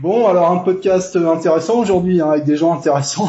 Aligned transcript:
Bon, 0.00 0.26
alors 0.26 0.50
un 0.50 0.58
podcast 0.58 1.14
intéressant 1.14 1.78
aujourd'hui, 1.78 2.20
hein, 2.20 2.30
avec 2.30 2.44
des 2.44 2.56
gens 2.56 2.74
intéressants. 2.74 3.28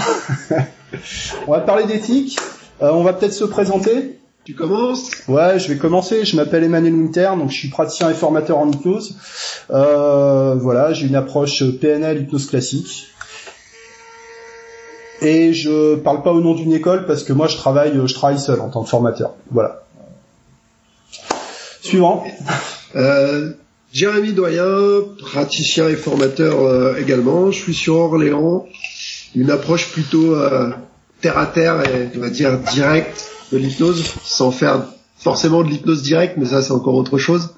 on 1.47 1.51
va 1.51 1.59
parler 1.59 1.85
d'éthique. 1.85 2.39
Euh, 2.81 2.89
on 2.91 3.03
va 3.03 3.13
peut-être 3.13 3.33
se 3.33 3.43
présenter. 3.43 4.17
Tu 4.45 4.55
commences? 4.55 5.11
Ouais, 5.27 5.59
je 5.59 5.71
vais 5.71 5.77
commencer. 5.77 6.25
Je 6.25 6.35
m'appelle 6.35 6.63
Emmanuel 6.63 6.93
Winter, 6.95 7.31
donc 7.37 7.51
je 7.51 7.55
suis 7.55 7.67
praticien 7.67 8.09
et 8.09 8.15
formateur 8.15 8.57
en 8.57 8.71
hypnose. 8.71 9.15
Euh, 9.69 10.55
voilà, 10.55 10.91
j'ai 10.91 11.05
une 11.05 11.15
approche 11.15 11.63
PNL 11.79 12.23
hypnose 12.23 12.47
classique. 12.47 13.09
Et 15.21 15.53
je 15.53 15.95
parle 15.95 16.23
pas 16.23 16.31
au 16.31 16.41
nom 16.41 16.55
d'une 16.55 16.73
école 16.73 17.05
parce 17.05 17.23
que 17.23 17.31
moi 17.31 17.47
je 17.47 17.57
travaille, 17.57 17.93
je 17.93 18.13
travaille 18.13 18.39
seul 18.39 18.59
en 18.59 18.69
tant 18.69 18.83
que 18.83 18.89
formateur. 18.89 19.35
Voilà. 19.51 19.83
Suivant. 21.81 22.23
Euh, 22.95 23.51
Jérémy 23.95 24.33
Doyen, 24.33 25.05
praticien 25.19 25.87
et 25.87 25.95
formateur 25.95 26.59
euh, 26.59 26.97
également. 26.97 27.49
Je 27.49 27.57
suis 27.57 27.73
sur 27.73 27.95
Orléans. 27.95 28.65
Une 29.35 29.49
approche 29.49 29.89
plutôt 29.89 30.35
euh, 30.35 30.69
terre 31.21 31.37
à 31.37 31.45
terre 31.45 31.81
et 31.89 32.09
on 32.17 32.19
va 32.19 32.29
dire 32.29 32.59
directe 32.59 33.31
de 33.53 33.57
l'hypnose, 33.57 34.03
sans 34.21 34.51
faire 34.51 34.83
forcément 35.17 35.63
de 35.63 35.69
l'hypnose 35.69 36.01
directe, 36.01 36.35
mais 36.35 36.45
ça 36.45 36.61
c'est 36.61 36.73
encore 36.73 36.95
autre 36.95 37.17
chose. 37.17 37.51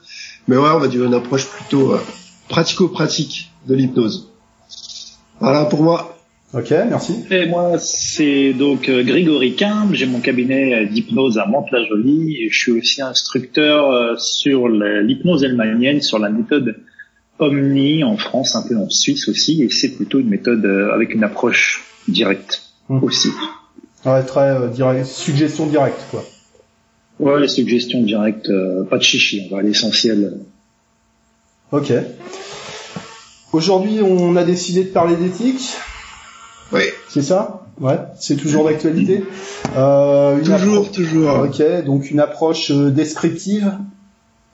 Mais 0.48 0.55
ouais, 0.58 0.70
on 0.70 0.77
va 0.77 0.88
dire 0.88 1.04
une 1.04 1.16
approche 1.16 1.48
plutôt 1.48 1.94
euh, 1.94 2.00
pratico-pratique 2.49 3.49
de 3.68 3.74
l'hypnose. 3.74 4.32
Voilà 5.40 5.66
pour 5.66 5.82
moi. 5.82 6.16
Ok, 6.54 6.72
merci. 6.72 7.26
Et 7.30 7.46
moi, 7.46 7.78
c'est 7.78 8.54
donc 8.54 8.88
euh, 8.88 9.04
Grégory 9.04 9.55
Quimbe. 9.55 9.94
J'ai 9.94 10.05
mon 10.05 10.22
cabinet 10.22 10.86
d'hypnose 10.86 11.38
à 11.38 11.46
Mantes-la-Jolie. 11.46 12.38
Et 12.42 12.50
je 12.50 12.58
suis 12.58 12.72
aussi 12.72 13.02
instructeur 13.02 13.92
euh, 13.92 14.16
sur 14.18 14.70
l'hypnose 14.70 15.44
helmanienne, 15.44 16.02
sur 16.02 16.20
la 16.20 16.30
méthode 16.30 16.78
Omni 17.40 18.04
en 18.05 18.16
France, 18.18 18.55
un 18.55 18.66
peu 18.68 18.78
en 18.78 18.90
Suisse 18.90 19.28
aussi. 19.28 19.62
Et 19.62 19.70
c'est 19.70 19.96
plutôt 19.98 20.20
une 20.20 20.30
méthode 20.30 20.64
euh, 20.66 20.94
avec 20.94 21.14
une 21.14 21.24
approche 21.24 21.84
directe 22.08 22.64
Hum. 22.90 23.04
aussi. 23.04 23.27
Ouais, 24.05 24.24
très 24.24 24.52
euh, 24.52 24.68
direct, 24.70 25.05
suggestion 25.05 25.66
directe, 25.68 25.99
quoi. 26.10 26.24
Ouais, 27.20 27.41
les 27.41 27.49
suggestions 27.49 28.02
directes, 28.04 28.49
euh, 28.49 28.86
pas 28.86 28.98
de 28.98 29.04
chichi, 29.04 29.46
on 29.49 29.54
va 29.55 29.60
à 29.60 29.64
l'essentiel. 29.64 30.38
Ok. 31.74 31.91
Aujourd'hui, 33.52 33.99
on 34.02 34.36
a 34.38 34.46
décidé 34.46 34.84
de 34.86 34.90
parler 34.90 35.18
d'éthique. 35.18 35.74
Oui, 36.73 36.82
C'est 37.10 37.21
ça? 37.21 37.62
Ouais, 37.79 37.98
c'est 38.20 38.35
toujours 38.37 38.65
d'actualité? 38.65 39.23
Euh, 39.76 40.40
toujours, 40.40 40.85
appro- 40.85 40.91
toujours. 40.91 41.40
Ok, 41.46 41.62
donc 41.85 42.09
une 42.09 42.20
approche 42.20 42.71
euh, 42.71 42.90
descriptive 42.90 43.71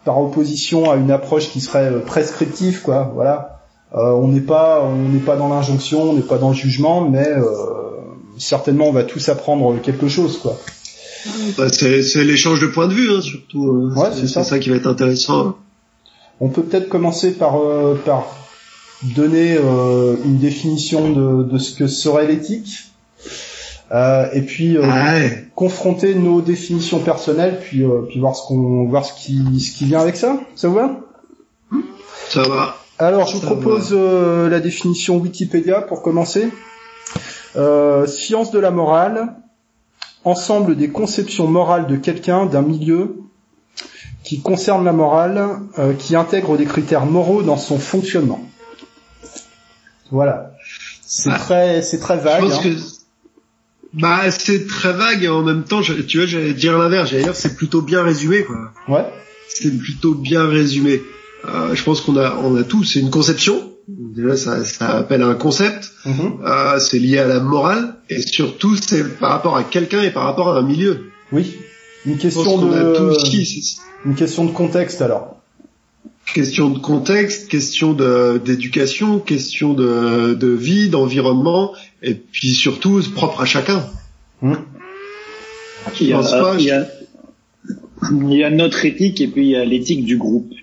par 0.04 0.20
opposition 0.22 0.92
à 0.92 0.98
une 0.98 1.10
approche 1.12 1.50
qui 1.50 1.62
serait 1.62 1.86
euh, 1.90 2.00
prescriptive, 2.00 2.82
quoi. 2.82 3.10
Voilà. 3.16 3.62
Euh, 3.96 4.12
on 4.12 4.28
n'est 4.28 4.42
pas, 4.42 4.82
on 4.84 5.08
n'est 5.10 5.20
pas 5.20 5.38
dans 5.38 5.48
l'injonction, 5.48 6.04
on 6.10 6.14
n'est 6.14 6.22
pas 6.22 6.38
dans 6.38 6.50
le 6.50 6.56
jugement, 6.56 7.08
mais 7.10 7.26
euh, 7.28 7.44
certainement 8.38 8.90
on 8.90 8.92
va 8.92 9.04
tous 9.04 9.30
apprendre 9.30 9.80
quelque 9.82 10.10
chose, 10.10 10.38
quoi. 10.40 10.60
Bah, 11.58 11.70
c'est 11.72 12.04
c'est 12.04 12.26
l'échange 12.26 12.60
de 12.60 12.68
points 12.68 12.90
de 12.90 12.94
vue, 12.94 13.10
hein, 13.10 13.22
surtout. 13.22 13.90
hein. 13.96 13.98
Ouais, 13.98 14.10
c'est 14.14 14.28
ça. 14.28 14.44
C'est 14.44 14.50
ça 14.50 14.60
qui 14.60 14.70
va 14.70 14.76
être 14.76 14.88
intéressant. 14.88 15.56
On 16.42 16.50
peut 16.50 16.64
peut-être 16.64 16.90
commencer 16.90 17.32
par 17.32 17.62
euh, 17.62 17.96
par 18.06 18.36
donner 19.16 19.58
euh, 19.58 20.16
une 20.26 20.38
définition 20.38 21.10
de, 21.12 21.44
de 21.44 21.58
ce 21.58 21.76
que 21.76 21.88
serait 21.88 22.28
l'éthique, 22.28 22.90
Euh, 23.92 24.26
et 24.34 24.42
puis 24.42 24.76
euh, 24.78 24.82
Ouais. 24.82 25.46
confronter 25.56 26.16
nos 26.16 26.42
définitions 26.42 27.00
personnelles, 27.00 27.60
puis 27.62 27.84
euh, 27.84 28.02
puis 28.08 28.20
voir 28.20 28.36
ce 28.36 28.42
qu'on 28.48 28.88
voir 28.90 29.06
ce 29.06 29.14
qui 29.14 29.60
ce 29.60 29.70
qui 29.78 29.86
vient 29.86 30.00
avec 30.00 30.16
ça. 30.16 30.40
Ça 30.56 30.68
vous 30.68 30.76
va? 30.76 30.88
Ça 32.30 32.42
va. 32.44 32.76
Alors, 32.98 33.28
je 33.28 33.36
vous 33.36 33.42
Ça 33.42 33.48
propose 33.48 33.90
euh, 33.92 34.50
la 34.50 34.60
définition 34.62 35.18
Wikipédia 35.18 35.82
pour 35.82 36.02
commencer. 36.02 36.50
Euh, 37.56 38.08
science 38.08 38.50
de 38.52 38.58
la 38.58 38.72
morale, 38.72 39.36
ensemble 40.24 40.76
des 40.76 40.90
conceptions 40.90 41.48
morales 41.48 41.86
de 41.86 41.98
quelqu'un, 41.98 42.46
d'un 42.48 42.62
milieu, 42.64 43.18
qui 44.24 44.42
concerne 44.42 44.84
la 44.86 44.94
morale, 44.94 45.38
euh, 45.78 45.94
qui 45.94 46.16
intègre 46.16 46.58
des 46.58 46.66
critères 46.66 47.06
moraux 47.06 47.44
dans 47.44 47.58
son 47.58 47.78
fonctionnement. 47.78 48.42
Voilà. 50.14 50.52
C'est 51.06 51.32
Ah. 51.32 51.40
très, 51.40 51.82
c'est 51.82 52.00
très 52.00 52.18
Je 52.20 52.24
vague. 52.24 52.42
pense 52.42 52.54
hein. 52.60 52.62
que 52.64 52.70
bah 53.94 54.32
c'est 54.32 54.66
très 54.68 54.94
vague 54.94 55.24
et 55.24 55.28
en 55.30 55.42
même 55.44 55.64
temps, 55.64 55.82
je- 55.82 55.94
tu 55.94 56.18
vois, 56.18 56.26
j'allais 56.28 56.54
dire 56.54 56.78
l'inverse. 56.78 57.10
J'allais 57.10 57.24
dire 57.24 57.36
c'est 57.36 57.56
plutôt 57.56 57.82
bien 57.82 58.02
résumé, 58.04 58.44
quoi. 58.44 58.56
Ouais. 58.88 59.06
C'est 59.50 59.78
plutôt 59.78 60.14
bien 60.16 60.48
résumé. 60.48 61.02
Euh, 61.46 61.76
je 61.76 61.84
pense 61.84 62.02
qu'on 62.02 62.16
a, 62.18 62.36
on 62.44 62.56
a 62.56 62.64
tout. 62.64 62.84
C'est 62.84 63.00
une 63.00 63.10
conception. 63.10 63.70
Déjà, 63.88 64.38
ça, 64.38 64.64
ça 64.64 64.98
appelle 64.98 65.22
à 65.24 65.28
un 65.28 65.36
concept. 65.36 65.92
Mhm. 66.06 66.40
Euh, 66.46 66.80
c'est 66.80 67.00
lié 67.00 67.18
à 67.20 67.28
la 67.28 67.40
morale 67.42 67.96
et 68.10 68.22
surtout, 68.22 68.76
c'est 68.78 69.18
par 69.20 69.32
rapport 69.32 69.58
à 69.58 69.64
quelqu'un 69.64 70.02
et 70.04 70.12
par 70.12 70.24
rapport 70.24 70.50
à 70.56 70.60
un 70.60 70.64
milieu. 70.64 71.06
Oui. 71.32 71.56
Une 72.06 72.16
Je 72.16 72.22
question 72.22 72.58
de, 72.60 73.14
une 74.06 74.16
question 74.16 74.46
de 74.46 74.52
contexte 74.52 75.02
alors. 75.02 75.33
Question 76.34 76.70
de 76.70 76.80
contexte, 76.80 77.50
question 77.50 77.94
de 77.94 78.42
d'éducation, 78.44 79.20
question 79.20 79.74
de, 79.74 80.34
de 80.34 80.48
vie, 80.48 80.90
d'environnement, 80.90 81.74
et 82.02 82.16
puis 82.16 82.54
surtout 82.54 83.02
propre 83.14 83.42
à 83.42 83.46
chacun. 83.46 83.86
Hmm. 84.42 84.56
Il 86.00 86.08
y, 86.08 86.14
a, 86.14 86.18
pense 86.18 86.32
pas, 86.32 86.56
il, 86.58 86.66
y 86.66 86.72
a, 86.72 86.88
il 88.12 88.34
y 88.34 88.44
a 88.44 88.50
notre 88.50 88.86
éthique 88.86 89.20
et 89.22 89.28
puis 89.28 89.46
il 89.48 89.52
y 89.52 89.56
a 89.56 89.66
l'éthique 89.66 90.06
du 90.06 90.18
groupe. 90.18 90.54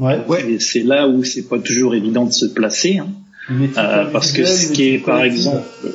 Ouais. 0.00 0.18
C'est 0.58 0.82
là 0.82 1.06
où 1.08 1.24
c'est 1.24 1.48
pas 1.48 1.58
toujours 1.58 1.94
évident 1.94 2.24
de 2.24 2.32
se 2.32 2.46
placer. 2.46 2.98
Hein. 2.98 3.08
Euh, 3.50 4.04
parce 4.12 4.32
que 4.32 4.44
ce 4.44 4.72
qui 4.72 4.82
est 4.82 4.94
éthique 4.94 5.06
par 5.06 5.24
exemple 5.24 5.66
euh, 5.84 5.90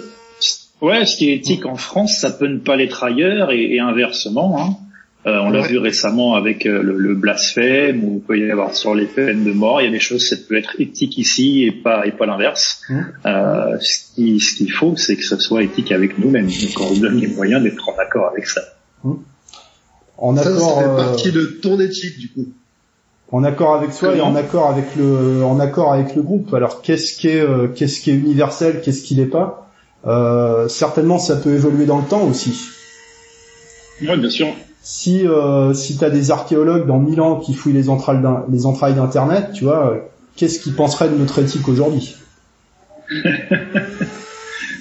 ouais 0.81 1.05
ce 1.05 1.15
qui 1.15 1.29
est 1.29 1.35
éthique 1.35 1.65
en 1.65 1.75
France 1.75 2.17
ça 2.17 2.31
peut 2.31 2.47
ne 2.47 2.57
pas 2.57 2.75
l'être 2.75 3.03
ailleurs 3.03 3.51
et, 3.51 3.75
et 3.75 3.79
inversement 3.79 4.59
hein. 4.59 4.77
Euh, 5.27 5.39
on 5.39 5.49
l'a 5.49 5.61
Ouais. 5.61 5.67
vu 5.69 5.77
récemment 5.79 6.35
avec 6.35 6.67
euh, 6.67 6.83
le, 6.83 6.97
le 6.99 7.15
blasphème 7.15 8.03
ou 8.03 8.17
il 8.17 8.21
peut 8.27 8.37
y 8.37 8.51
avoir 8.51 8.75
sur 8.75 8.93
les 8.93 9.05
peines 9.07 9.43
de 9.43 9.51
mort 9.53 9.81
il 9.81 9.85
y 9.85 9.87
a 9.87 9.91
des 9.91 9.99
choses 9.99 10.29
ça 10.29 10.35
peut 10.47 10.55
être 10.55 10.75
éthique 10.79 11.17
ici 11.17 11.63
et 11.63 11.71
pas 11.71 12.05
et 12.05 12.11
pas 12.11 12.27
l'inverse 12.27 12.81
Mhm. 12.89 13.05
euh, 13.25 13.77
ce 13.81 14.13
qui- 14.13 14.39
ce 14.39 14.55
qu'il 14.55 14.71
faut 14.71 14.95
c'est 14.97 15.15
que 15.15 15.23
ce 15.23 15.37
soit 15.39 15.63
éthique 15.63 15.91
avec 15.91 16.19
nous-mêmes 16.19 16.45
donc 16.45 16.79
on 16.79 16.93
se 16.93 16.99
donne 17.01 17.17
les 17.19 17.27
moyens 17.27 17.63
d'être 17.63 17.89
en 17.89 17.97
accord 17.97 18.27
avec 18.31 18.45
ça 18.47 18.61
En 20.17 20.35
Ça, 20.35 20.43
ça 20.43 20.49
accord, 20.51 20.79
fait 20.79 20.85
euh, 20.89 20.95
partie 20.95 21.31
de 21.31 21.43
ton 21.61 21.79
éthique 21.79 22.19
du 22.19 22.29
coup. 22.31 22.45
en 23.31 23.43
accord 23.43 23.73
avec 23.75 23.93
soi 23.93 24.15
et 24.15 24.21
en 24.21 24.35
accord 24.35 24.69
avec 24.69 24.85
le 24.95 25.43
en 25.43 25.59
accord 25.59 25.91
avec 25.91 26.15
le 26.15 26.21
groupe. 26.21 26.53
Alors 26.53 26.81
qu'est-ce 26.83 27.17
qui 27.17 27.27
est 27.29 27.41
euh, 27.41 27.67
qu'est-ce 27.75 27.99
qui 27.99 28.11
est 28.11 28.15
universel, 28.15 28.81
qu'est-ce 28.83 29.01
qui 29.01 29.15
l'est 29.15 29.25
pas? 29.25 29.71
Euh, 30.05 30.67
Certainement, 30.67 31.17
ça 31.17 31.35
peut 31.35 31.53
évoluer 31.55 31.85
dans 31.87 31.97
le 31.97 32.05
temps 32.07 32.23
aussi. 32.27 32.53
oui 34.01 34.15
bien 34.17 34.29
sûr 34.29 34.47
Si 34.87 35.25
euh, 35.27 35.73
si 35.73 35.97
t'as 35.97 36.11
des 36.11 36.29
archéologues 36.29 36.85
dans 36.85 36.99
1000 36.99 37.19
ans 37.19 37.39
qui 37.39 37.55
fouillent 37.55 37.73
les 37.73 37.89
entrailles 37.89 38.19
les 38.51 38.67
entrailles 38.67 38.93
d'internet, 38.93 39.49
tu 39.53 39.63
vois, 39.63 39.91
euh, 39.91 39.97
qu'est-ce 40.35 40.59
qu'ils 40.59 40.75
penseraient 40.75 41.09
de 41.09 41.15
notre 41.15 41.39
éthique 41.39 41.67
aujourd'hui? 41.67 42.15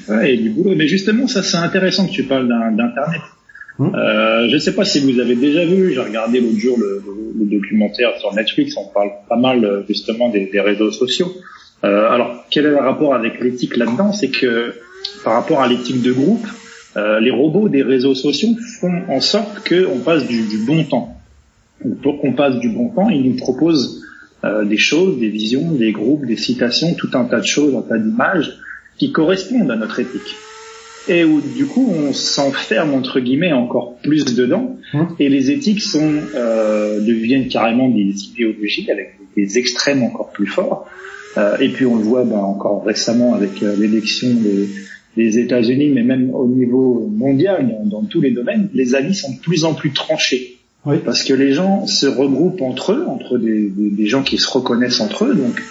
Ouais, 0.09 0.35
et 0.35 0.37
du 0.37 0.51
boulot. 0.51 0.75
Mais 0.77 0.87
justement, 0.87 1.27
ça 1.27 1.43
c'est 1.43 1.57
intéressant 1.57 2.07
que 2.07 2.13
tu 2.13 2.25
parles 2.25 2.47
d'Internet. 2.47 3.23
Hmm. 3.79 3.95
Euh, 3.95 4.49
je 4.51 4.55
ne 4.55 4.59
sais 4.61 4.75
pas 4.75 4.85
si 4.85 5.01
vous 5.01 5.19
avez 5.19 5.35
déjà 5.35 5.65
vu, 5.65 5.93
j'ai 5.95 6.01
regardé 6.01 6.41
l'autre 6.41 6.59
jour 6.59 6.77
le, 6.79 7.03
le- 7.07 7.33
le 7.41 7.47
documentaire 7.59 8.11
sur 8.21 8.33
Netflix, 8.35 8.77
on 8.77 8.85
parle 8.93 9.11
pas 9.29 9.37
mal 9.37 9.65
euh, 9.65 9.83
justement 9.89 10.29
des, 10.29 10.45
des 10.53 10.61
réseaux 10.61 10.93
sociaux. 10.93 11.33
Alors, 11.83 12.45
quel 12.51 12.65
est 12.67 12.71
le 12.71 12.79
rapport 12.79 13.15
avec 13.15 13.41
l'éthique 13.41 13.77
là-dedans? 13.77 14.13
C'est 14.13 14.31
que 14.31 14.75
par 15.25 15.35
rapport 15.35 15.61
à 15.61 15.69
l'éthique 15.69 16.01
de 16.03 16.13
groupe, 16.13 16.47
euh, 16.97 17.21
les 17.21 17.31
robots 17.31 17.69
des 17.69 17.83
réseaux 17.83 18.15
sociaux 18.15 18.57
font 18.81 19.03
en 19.09 19.21
sorte 19.21 19.69
qu'on 19.69 19.99
passe 19.99 20.27
du, 20.27 20.47
du 20.47 20.59
bon 20.59 20.85
temps. 20.85 21.21
Pour 22.03 22.21
qu'on 22.21 22.33
passe 22.33 22.59
du 22.59 22.69
bon 22.69 22.89
temps, 22.89 23.11
ils 23.11 23.23
nous 23.23 23.37
proposent 23.37 24.03
euh, 24.45 24.65
des 24.65 24.79
choses, 24.79 25.19
des 25.19 25.29
visions, 25.29 25.73
des 25.73 25.93
groupes, 25.93 26.25
des 26.27 26.37
citations, 26.37 26.95
tout 26.95 27.11
un 27.15 27.25
tas 27.25 27.41
de 27.41 27.47
choses, 27.47 27.75
un 27.75 27.83
tas 27.83 27.99
d'images 27.99 28.59
qui 28.97 29.13
correspondent 29.13 29.71
à 29.71 29.77
notre 29.77 30.01
éthique. 30.01 30.37
Et 31.09 31.25
où 31.25 31.41
du 31.41 31.67
coup 31.67 31.93
on 31.95 32.15
s'enferme 32.15 32.95
entre 32.95 33.21
guillemets 33.21 33.53
encore 33.53 33.97
plus 34.03 34.25
dedans, 34.25 34.79
Hum. 34.95 35.09
et 35.19 35.29
les 35.29 35.51
éthiques 35.51 35.83
sont 35.83 36.13
euh, 36.35 37.01
deviennent 37.01 37.49
carrément 37.49 37.89
des 37.89 38.15
idéologies 38.27 38.89
avec 38.91 39.19
des 39.37 39.59
extrêmes 39.59 40.03
encore 40.03 40.31
plus 40.31 40.47
forts. 40.47 40.89
Euh, 41.37 41.57
et 41.59 41.69
puis 41.69 41.85
on 41.85 41.97
le 41.97 42.03
voit 42.03 42.23
ben, 42.23 42.39
encore 42.39 42.85
récemment 42.85 43.35
avec 43.35 43.63
euh, 43.63 43.75
l'élection 43.77 44.29
des, 44.33 44.69
des 45.17 45.39
États-Unis, 45.39 45.91
mais 45.91 46.03
même 46.03 46.35
au 46.35 46.47
niveau 46.47 47.09
mondial, 47.15 47.75
dans, 47.85 48.03
tous 48.03 48.21
les 48.21 48.33
domaines, 48.33 48.69
les 48.75 48.95
avis 48.95 49.15
sont 49.15 49.33
de 49.33 49.39
plus 49.39 49.65
en 49.65 49.75
plus 49.75 49.93
tranchés. 49.93 50.57
Oui. 50.87 50.97
Parce 51.05 51.23
que 51.23 51.33
les 51.33 51.53
gens 51.53 51.87
se 51.87 52.07
regroupent 52.07 52.61
entre 52.61 52.93
eux, 52.93 53.07
entre 53.09 53.39
des, 53.39 53.69
des, 53.71 53.91
des 53.91 54.07
gens 54.07 54.23
qui 54.23 54.39
se 54.39 54.49
reconnaissent 54.51 55.01
entre 55.01 55.25
eux, 55.25 55.35
donc 55.35 55.63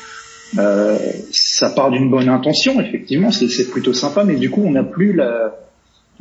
euh, 0.57 0.97
ça 1.31 1.69
part 1.69 1.91
d'une 1.91 2.09
bonne 2.09 2.29
intention, 2.29 2.79
effectivement, 2.79 3.31
c'est 3.31 3.49
c'est 3.49 3.69
plutôt 3.69 3.93
sympa, 3.93 4.23
mais 4.23 4.35
du 4.35 4.49
coup, 4.49 4.63
on 4.63 4.71
n'a 4.71 4.83
plus 4.83 5.13
la, 5.13 5.55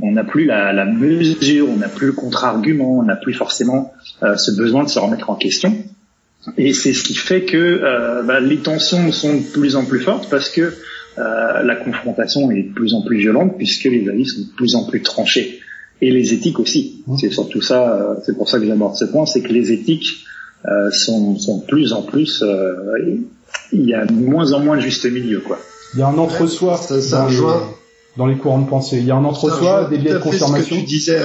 on 0.00 0.12
n'a 0.12 0.24
plus 0.24 0.44
la, 0.44 0.72
la 0.72 0.84
mesure, 0.84 1.68
on 1.68 1.76
n'a 1.76 1.88
plus 1.88 2.06
le 2.06 2.12
contre-argument, 2.12 2.98
on 2.98 3.02
n'a 3.02 3.16
plus 3.16 3.34
forcément 3.34 3.92
euh, 4.22 4.36
ce 4.36 4.50
besoin 4.50 4.84
de 4.84 4.88
se 4.88 4.98
remettre 4.98 5.30
en 5.30 5.34
question. 5.34 5.76
Et 6.56 6.72
c'est 6.72 6.92
ce 6.92 7.04
qui 7.04 7.14
fait 7.14 7.42
que 7.42 7.56
euh, 7.56 8.22
bah, 8.22 8.40
les 8.40 8.58
tensions 8.58 9.12
sont 9.12 9.34
de 9.34 9.42
plus 9.42 9.76
en 9.76 9.84
plus 9.84 10.00
fortes 10.00 10.28
parce 10.28 10.48
que 10.48 10.74
euh, 11.18 11.62
la 11.62 11.76
confrontation 11.76 12.50
est 12.50 12.62
de 12.62 12.72
plus 12.72 12.94
en 12.94 13.02
plus 13.02 13.18
violente 13.18 13.56
puisque 13.56 13.84
les 13.84 14.08
avis 14.08 14.26
sont 14.26 14.40
de 14.40 14.56
plus 14.56 14.74
en 14.74 14.84
plus 14.84 15.02
tranchés. 15.02 15.60
Et 16.00 16.10
les 16.10 16.32
éthiques 16.32 16.58
aussi. 16.58 17.02
Mmh. 17.06 17.16
C'est 17.18 17.30
surtout 17.30 17.62
ça, 17.62 17.92
euh, 17.92 18.14
c'est 18.24 18.36
pour 18.36 18.48
ça 18.48 18.58
que 18.58 18.66
j'aborde 18.66 18.96
ce 18.96 19.04
point, 19.04 19.26
c'est 19.26 19.42
que 19.42 19.52
les 19.52 19.70
éthiques 19.72 20.24
euh, 20.66 20.90
sont, 20.90 21.38
sont 21.38 21.58
de 21.58 21.64
plus 21.64 21.92
en 21.92 22.02
plus... 22.02 22.42
Euh, 22.42 23.20
il 23.72 23.84
y 23.84 23.94
a 23.94 24.06
de 24.06 24.12
moins 24.12 24.52
en 24.52 24.60
moins 24.60 24.76
de 24.76 24.82
juste 24.82 25.04
milieu. 25.04 25.40
quoi. 25.40 25.58
Il 25.94 26.00
y 26.00 26.02
a 26.02 26.08
un 26.08 26.16
entre-soi 26.16 26.78
ça, 26.78 27.00
ça 27.02 27.28
dans, 27.28 27.62
dans, 28.16 28.26
les 28.26 28.36
courants 28.36 28.60
de 28.60 28.68
pensée. 28.68 28.98
Il 28.98 29.04
y 29.04 29.10
a 29.10 29.16
un 29.16 29.24
entre-soi, 29.24 29.88
des 29.90 29.98
biais 29.98 30.14
de 30.14 30.18
confirmation. 30.18 30.76
Ce 30.76 30.80
que 30.80 30.86
tu 30.86 30.86
disais... 30.86 31.20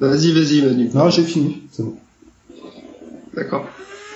Vas-y, 0.00 0.32
vas-y, 0.32 0.60
Manu. 0.62 0.90
Non, 0.92 1.08
j'ai 1.08 1.22
fini. 1.22 1.62
C'est 1.70 1.84
bon. 1.84 1.94
D'accord. 3.34 3.66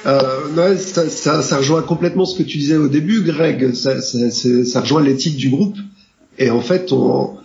Euh, 0.09 0.77
ça, 0.77 1.09
ça, 1.09 1.43
ça, 1.43 1.59
rejoint 1.59 1.83
complètement 1.83 2.25
ce 2.25 2.39
que 2.39 2.43
tu 2.43 2.59
disais 2.59 2.77
au 2.77 2.89
début, 2.89 3.21
Greg. 3.23 3.75
Ça, 3.75 4.01
ça, 4.01 4.81
rejoint 4.81 5.03
l'éthique 5.03 5.37
du 5.37 5.51
groupe. 5.51 5.77
Et 6.39 6.51
en 6.51 6.61
fait, 6.61 6.93
on, 6.93 7.37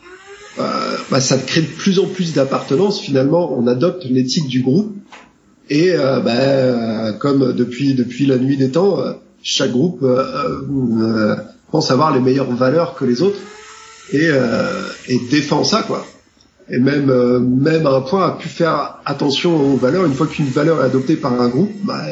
euh, 0.59 0.97
bah, 1.09 1.19
ça 1.19 1.37
crée 1.37 1.61
de 1.61 1.67
plus 1.67 1.99
en 1.99 2.05
plus 2.05 2.33
d'appartenance. 2.33 3.01
Finalement, 3.01 3.53
on 3.57 3.67
adopte 3.67 4.05
l'éthique 4.05 4.47
du 4.47 4.61
groupe. 4.61 4.95
Et 5.69 5.91
euh, 5.91 6.19
bah, 6.19 6.31
euh, 6.31 7.13
comme 7.13 7.53
depuis 7.53 7.95
depuis 7.95 8.25
la 8.25 8.37
nuit 8.37 8.57
des 8.57 8.71
temps, 8.71 8.99
chaque 9.41 9.71
groupe 9.71 10.05
pense 11.71 11.91
avoir 11.91 12.13
les 12.13 12.19
meilleures 12.19 12.51
valeurs 12.51 12.95
que 12.95 13.03
les 13.03 13.21
autres 13.21 13.39
et, 14.11 14.29
et 15.07 15.19
défend 15.31 15.63
ça, 15.63 15.83
quoi. 15.83 16.05
Et 16.69 16.77
même 16.77 17.07
même 17.39 17.87
à 17.87 17.91
un 17.91 18.01
point 18.01 18.27
a 18.27 18.31
pu 18.31 18.47
faire 18.47 18.99
attention 19.05 19.73
aux 19.73 19.75
valeurs. 19.75 20.05
Une 20.05 20.13
fois 20.13 20.27
qu'une 20.27 20.45
valeur 20.45 20.81
est 20.81 20.85
adoptée 20.85 21.15
par 21.15 21.41
un 21.41 21.49
groupe, 21.49 21.71
bah, 21.83 22.03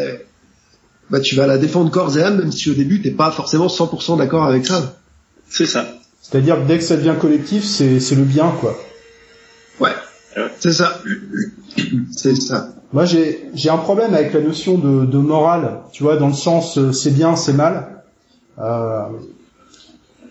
bah, 1.12 1.20
tu 1.20 1.36
vas 1.36 1.46
la 1.46 1.58
défendre 1.58 1.92
corps 1.92 2.18
et 2.18 2.24
âme, 2.24 2.38
même 2.38 2.52
si 2.52 2.72
au 2.72 2.74
début 2.74 3.02
t'es 3.02 3.12
pas 3.12 3.32
forcément 3.32 3.68
100% 3.68 4.18
d'accord 4.18 4.46
avec 4.46 4.66
ça. 4.66 4.96
C'est 5.50 5.66
ça. 5.66 5.86
C'est-à-dire 6.22 6.62
que 6.62 6.68
dès 6.68 6.78
que 6.78 6.84
ça 6.84 6.96
devient 6.96 7.16
collectif, 7.20 7.64
c'est 7.64 8.00
c'est 8.00 8.16
le 8.16 8.24
bien, 8.24 8.52
quoi. 8.62 8.78
Ouais, 9.80 9.92
c'est 10.60 10.72
ça. 10.72 11.02
c'est 12.16 12.36
ça. 12.36 12.70
Moi, 12.94 13.06
j'ai 13.06 13.50
j'ai 13.54 13.70
un 13.70 13.78
problème 13.78 14.14
avec 14.14 14.34
la 14.34 14.42
notion 14.42 14.78
de, 14.78 15.06
de 15.06 15.18
morale, 15.18 15.82
tu 15.92 16.04
vois, 16.04 16.18
dans 16.18 16.28
le 16.28 16.34
sens 16.34 16.78
euh, 16.78 16.92
c'est 16.92 17.12
bien, 17.12 17.36
c'est 17.36 17.54
mal. 17.54 18.04
Euh, 18.60 19.04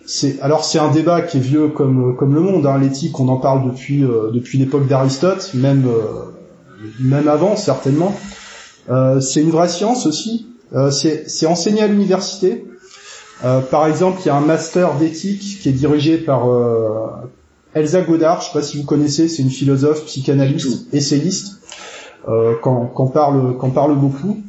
c'est 0.06 0.40
alors 0.40 0.64
c'est 0.64 0.78
un 0.78 0.90
débat 0.90 1.22
qui 1.22 1.36
est 1.36 1.40
vieux 1.40 1.68
comme 1.68 2.16
comme 2.16 2.34
le 2.34 2.40
monde. 2.40 2.66
Hein. 2.66 2.78
L'éthique, 2.78 3.20
on 3.20 3.28
en 3.28 3.36
parle 3.36 3.70
depuis 3.70 4.04
euh, 4.04 4.30
depuis 4.32 4.58
l'époque 4.58 4.88
d'Aristote, 4.88 5.52
même 5.54 5.86
euh, 5.86 6.32
même 6.98 7.28
avant 7.28 7.56
certainement. 7.56 8.14
Euh, 8.88 9.20
c'est 9.20 9.40
une 9.40 9.50
vraie 9.50 9.68
science 9.68 10.06
aussi. 10.06 10.46
Euh, 10.75 10.90
c'est 10.90 11.46
enseigné 11.46 11.82
à 11.82 11.87
l'université. 11.87 12.64
Euh, 13.44 13.61
par 13.61 13.87
exemple, 13.87 14.20
il 14.25 14.26
y 14.26 14.31
a 14.31 14.37
un 14.37 14.40
master 14.40 14.94
d'éthique 14.96 15.61
qui 15.61 15.69
est 15.69 15.72
dirigé 15.72 16.19
par 16.19 16.49
euh, 16.49 17.08
Elsa 17.75 18.02
Godard. 18.02 18.40
Je 18.40 18.46
sais 18.46 18.52
pas 18.52 18.62
si 18.62 18.76
vous 18.78 18.84
connaissez, 18.84 19.28
c'est 19.28 19.43
une 19.43 19.50
philosophe, 19.50 20.05
psychanalyste, 20.05 20.93
essayiste, 20.93 21.61
qu'on 22.62 23.11
parle, 23.12 23.56
parle 23.75 23.96
beaucoup. 23.96 24.40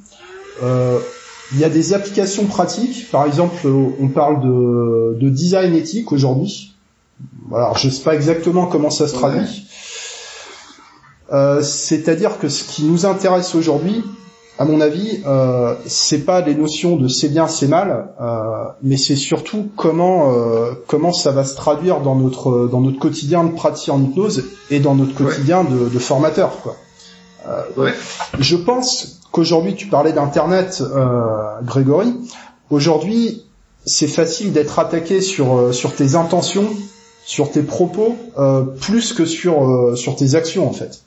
il 0.62 1.60
y 1.60 1.64
a 1.64 1.70
des 1.70 1.94
applications 1.94 2.46
pratiques. 2.46 3.10
Par 3.12 3.26
exemple, 3.26 3.66
on 4.00 4.08
parle 4.10 4.42
de, 4.42 5.18
de 5.20 5.30
design 5.30 5.74
éthique 5.74 6.12
aujourd'hui. 6.12 6.76
Alors, 7.52 7.78
je 7.78 7.90
sais 7.90 8.04
pas 8.04 8.14
exactement 8.16 8.68
comment 8.68 8.90
ça 8.90 9.08
se 9.08 9.14
traduit. 9.14 9.66
C'est-à-dire 11.62 12.38
que 12.40 12.50
ce 12.50 12.66
qui 12.66 12.84
nous 12.84 13.06
intéresse 13.06 13.56
aujourd'hui, 13.56 14.04
à 14.60 14.66
mon 14.66 14.82
avis, 14.82 15.22
euh, 15.26 15.76
c'est 15.88 16.26
pas 16.26 16.42
des 16.42 16.56
notions 16.56 16.96
de 16.96 17.08
c'est 17.08 17.30
bien, 17.30 17.48
c'est 17.48 17.68
mal, 17.68 18.10
euh, 18.22 18.66
mais 18.84 18.98
c'est 18.98 19.16
surtout 19.16 19.70
comment 19.76 20.34
euh, 20.34 20.74
comment 20.88 21.14
ça 21.14 21.32
va 21.32 21.44
se 21.44 21.56
traduire 21.56 22.02
dans 22.02 22.16
notre 22.16 22.68
dans 22.68 22.82
notre 22.82 23.00
quotidien 23.00 23.44
de 23.44 23.54
pratique 23.54 23.90
en 23.90 24.02
hypnose 24.02 24.44
et 24.70 24.80
dans 24.80 24.96
notre 24.96 25.16
quotidien 25.16 25.64
de, 25.64 25.90
de, 25.90 26.00
formateur. 26.00 26.62
Quoi. 26.62 26.76
Euh, 27.48 27.64
ouais. 27.78 27.94
Je 28.40 28.56
pense 28.56 29.22
qu'aujourd'hui, 29.32 29.76
tu 29.76 29.88
parlais 29.88 30.14
d'internet, 30.14 30.82
euh, 30.82 31.62
Grégory. 31.64 32.14
Aujourd'hui, 32.70 33.46
c'est 33.86 34.08
facile 34.08 34.52
d'être 34.54 34.78
attaqué 34.80 35.22
sur 35.22 35.58
euh, 35.58 35.72
sur 35.72 35.96
tes 35.96 36.16
intentions, 36.16 36.70
sur 37.26 37.52
tes 37.52 37.64
propos, 37.64 38.16
plus 38.82 39.14
que 39.14 39.26
sur 39.26 39.98
sur 39.98 40.16
tes 40.16 40.36
actions 40.36 40.68
en 40.68 40.74
fait. 40.74 41.04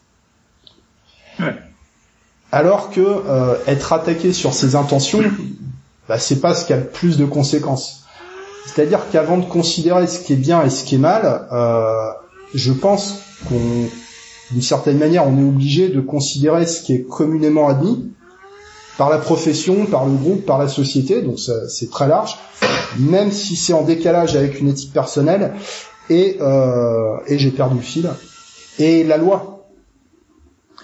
Ouais 1.39 1.55
alors 2.55 2.91
que 2.91 3.01
euh, 3.01 3.57
être 3.67 3.93
attaqué 3.93 4.33
sur 4.33 4.55
ses 4.55 4.77
intentions, 4.77 5.23
bah, 6.09 6.21
c'est 6.21 6.41
pas 6.41 6.55
ce 6.55 6.65
qui 6.65 6.73
a 6.73 6.77
le 6.77 6.87
plus 6.87 7.19
de 7.19 7.25
conséquences. 7.25 8.05
C'est-à-dire 8.65 9.01
qu'avant 9.11 9.39
de 9.39 9.45
considérer 9.45 10.07
ce 10.07 10.21
qui 10.21 10.35
est 10.35 10.37
bien 10.37 10.63
et 10.63 10.71
ce 10.71 10.85
qui 10.85 10.95
est 10.95 10.99
mal, 10.99 11.49
euh, 11.53 12.11
je 12.55 12.73
pense 12.73 13.17
qu'on, 13.49 13.59
d'une 14.53 14.63
certaine 14.63 14.99
manière, 14.99 15.27
on 15.27 15.37
est 15.37 15.49
obligé 15.49 15.89
de 15.89 16.01
considérer 16.01 16.65
ce 16.65 16.81
qui 16.81 16.93
est 16.93 17.03
communément 17.03 17.69
admis 17.69 18.13
par 18.99 19.11
la 19.11 19.19
profession, 19.19 19.87
par 19.87 20.07
le 20.07 20.13
groupe, 20.13 20.47
par 20.47 20.59
la 20.59 20.69
société, 20.69 21.23
donc 21.23 21.41
c'est 21.69 21.91
très 21.91 22.07
large, 22.07 22.39
même 23.01 23.33
si 23.33 23.57
c'est 23.57 23.73
en 23.73 23.83
décalage 23.83 24.37
avec 24.37 24.61
une 24.61 24.69
éthique 24.69 24.93
personnelle, 24.93 25.55
et, 26.09 26.37
euh, 26.41 27.17
et 27.27 27.37
j'ai 27.37 27.51
perdu 27.51 27.79
le 27.79 27.83
fil, 27.83 28.11
et 28.79 29.03
la 29.03 29.17
loi. 29.17 29.54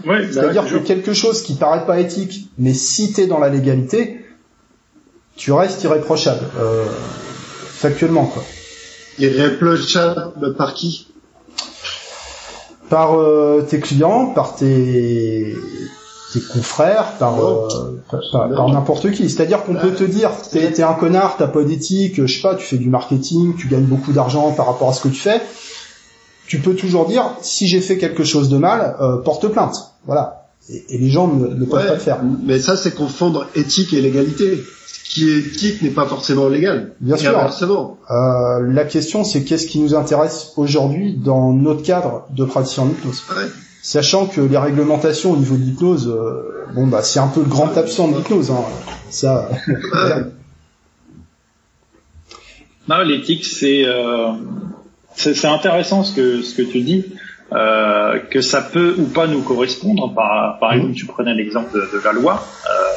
C'est-à-dire 0.05 0.67
que 0.67 0.77
quelque 0.77 1.13
chose 1.13 1.43
qui 1.43 1.55
paraît 1.55 1.87
pas 1.87 2.01
éthique, 2.01 2.49
mais 2.59 2.75
si 2.75 3.13
t'es 3.13 3.27
dans 3.27 3.39
la 3.39 3.49
légalité, 3.49 4.25
tu 5.37 5.53
restes 5.53 5.83
irréprochable, 5.85 6.47
euh, 6.59 6.85
factuellement 7.71 8.27
quoi. 8.27 8.43
Irréprochable 9.19 10.55
par 10.57 10.75
qui? 10.75 11.09
Par 12.89 13.19
euh, 13.19 13.65
tes 13.69 13.79
clients, 13.81 14.27
par 14.27 14.57
tes, 14.57 15.57
tes 16.33 16.41
confrères, 16.41 17.13
par, 17.19 17.41
euh, 17.41 17.69
par, 18.33 18.69
n'importe 18.69 19.11
qui. 19.13 19.31
C'est-à-dire 19.31 19.63
qu'on 19.65 19.75
peut 19.75 19.93
te 19.93 20.05
dire, 20.05 20.31
t'es, 20.51 20.73
t'es 20.73 20.83
un 20.83 20.95
connard, 20.95 21.37
t'as 21.39 21.47
pas 21.47 21.63
d'éthique, 21.63 22.27
je 22.27 22.27
sais 22.27 22.43
pas, 22.43 22.55
tu 22.57 22.65
fais 22.65 22.79
du 22.79 22.89
marketing, 22.89 23.55
tu 23.57 23.69
gagnes 23.69 23.85
beaucoup 23.85 24.13
d'argent 24.13 24.53
par 24.53 24.67
rapport 24.67 24.89
à 24.89 24.93
ce 24.93 25.03
que 25.03 25.09
tu 25.09 25.21
fais. 25.21 25.41
Tu 26.51 26.59
peux 26.59 26.75
toujours 26.75 27.07
dire, 27.07 27.31
si 27.43 27.69
j'ai 27.69 27.81
fait 27.81 27.97
quelque 27.97 28.25
chose 28.25 28.49
de 28.49 28.59
mal, 28.59 28.97
euh, 29.01 29.19
porte 29.19 29.47
plainte. 29.47 29.93
Voilà. 30.05 30.49
Et, 30.69 30.99
les 30.99 31.09
gens 31.09 31.29
ne, 31.29 31.47
peuvent 31.65 31.87
pas 31.87 31.93
le 31.93 32.01
faire. 32.01 32.19
Mais 32.45 32.59
ça, 32.59 32.77
c'est 32.77 32.93
confondre 32.93 33.47
éthique 33.55 33.93
et 33.93 34.01
légalité. 34.01 34.59
Ce 34.89 35.15
qui 35.15 35.31
est 35.31 35.39
éthique 35.39 35.81
n'est 35.81 35.91
pas 35.91 36.07
forcément 36.07 36.49
légal. 36.49 36.97
Bien 36.99 37.17
sûr. 37.17 37.39
Euh, 37.39 38.61
la 38.67 38.85
question, 38.85 39.23
c'est 39.23 39.45
qu'est-ce 39.45 39.69
qui 39.69 39.79
nous 39.79 39.95
intéresse 39.95 40.55
aujourd'hui 40.57 41.15
dans 41.15 41.53
notre 41.53 41.85
cadre 41.85 42.27
de 42.37 42.45
praticien 42.45 42.83
en 42.83 42.89
hypnose. 42.89 43.23
Sachant 43.81 44.27
que 44.27 44.41
les 44.41 44.59
réglementations 44.59 45.31
au 45.31 45.37
niveau 45.37 45.55
de 45.55 45.63
l'hypnose, 45.63 46.09
euh, 46.09 46.67
bon 46.75 46.89
bah 46.89 47.03
c'est 47.05 47.21
un 47.21 47.29
peu 47.29 47.43
le 47.43 47.49
grand 47.49 47.77
absent 47.77 48.09
de 48.09 48.17
l'hypnose. 48.17 48.51
Hein. 48.51 48.65
Ça. 49.09 49.49
non, 52.89 53.03
l'éthique, 53.03 53.45
c'est 53.45 53.85
euh, 53.87 54.33
c'est 55.15 55.45
intéressant 55.47 56.05
ce 56.05 56.15
que 56.15 56.43
ce 56.43 56.55
que 56.55 56.63
tu 56.63 56.81
dis. 56.81 57.05
Euh, 57.53 58.21
que 58.31 58.43
ça 58.43 58.63
peut 58.63 58.95
ou 58.97 59.07
pas 59.07 59.27
nous 59.27 59.43
correspondre. 59.43 60.15
Par, 60.15 60.59
par 60.61 60.73
exemple, 60.73 60.95
tu 60.95 61.07
prenais 61.07 61.35
l'exemple 61.35 61.75
de, 61.75 61.81
de, 61.81 62.05
la 62.05 62.13
loi. 62.13 62.47
Euh, 62.71 62.91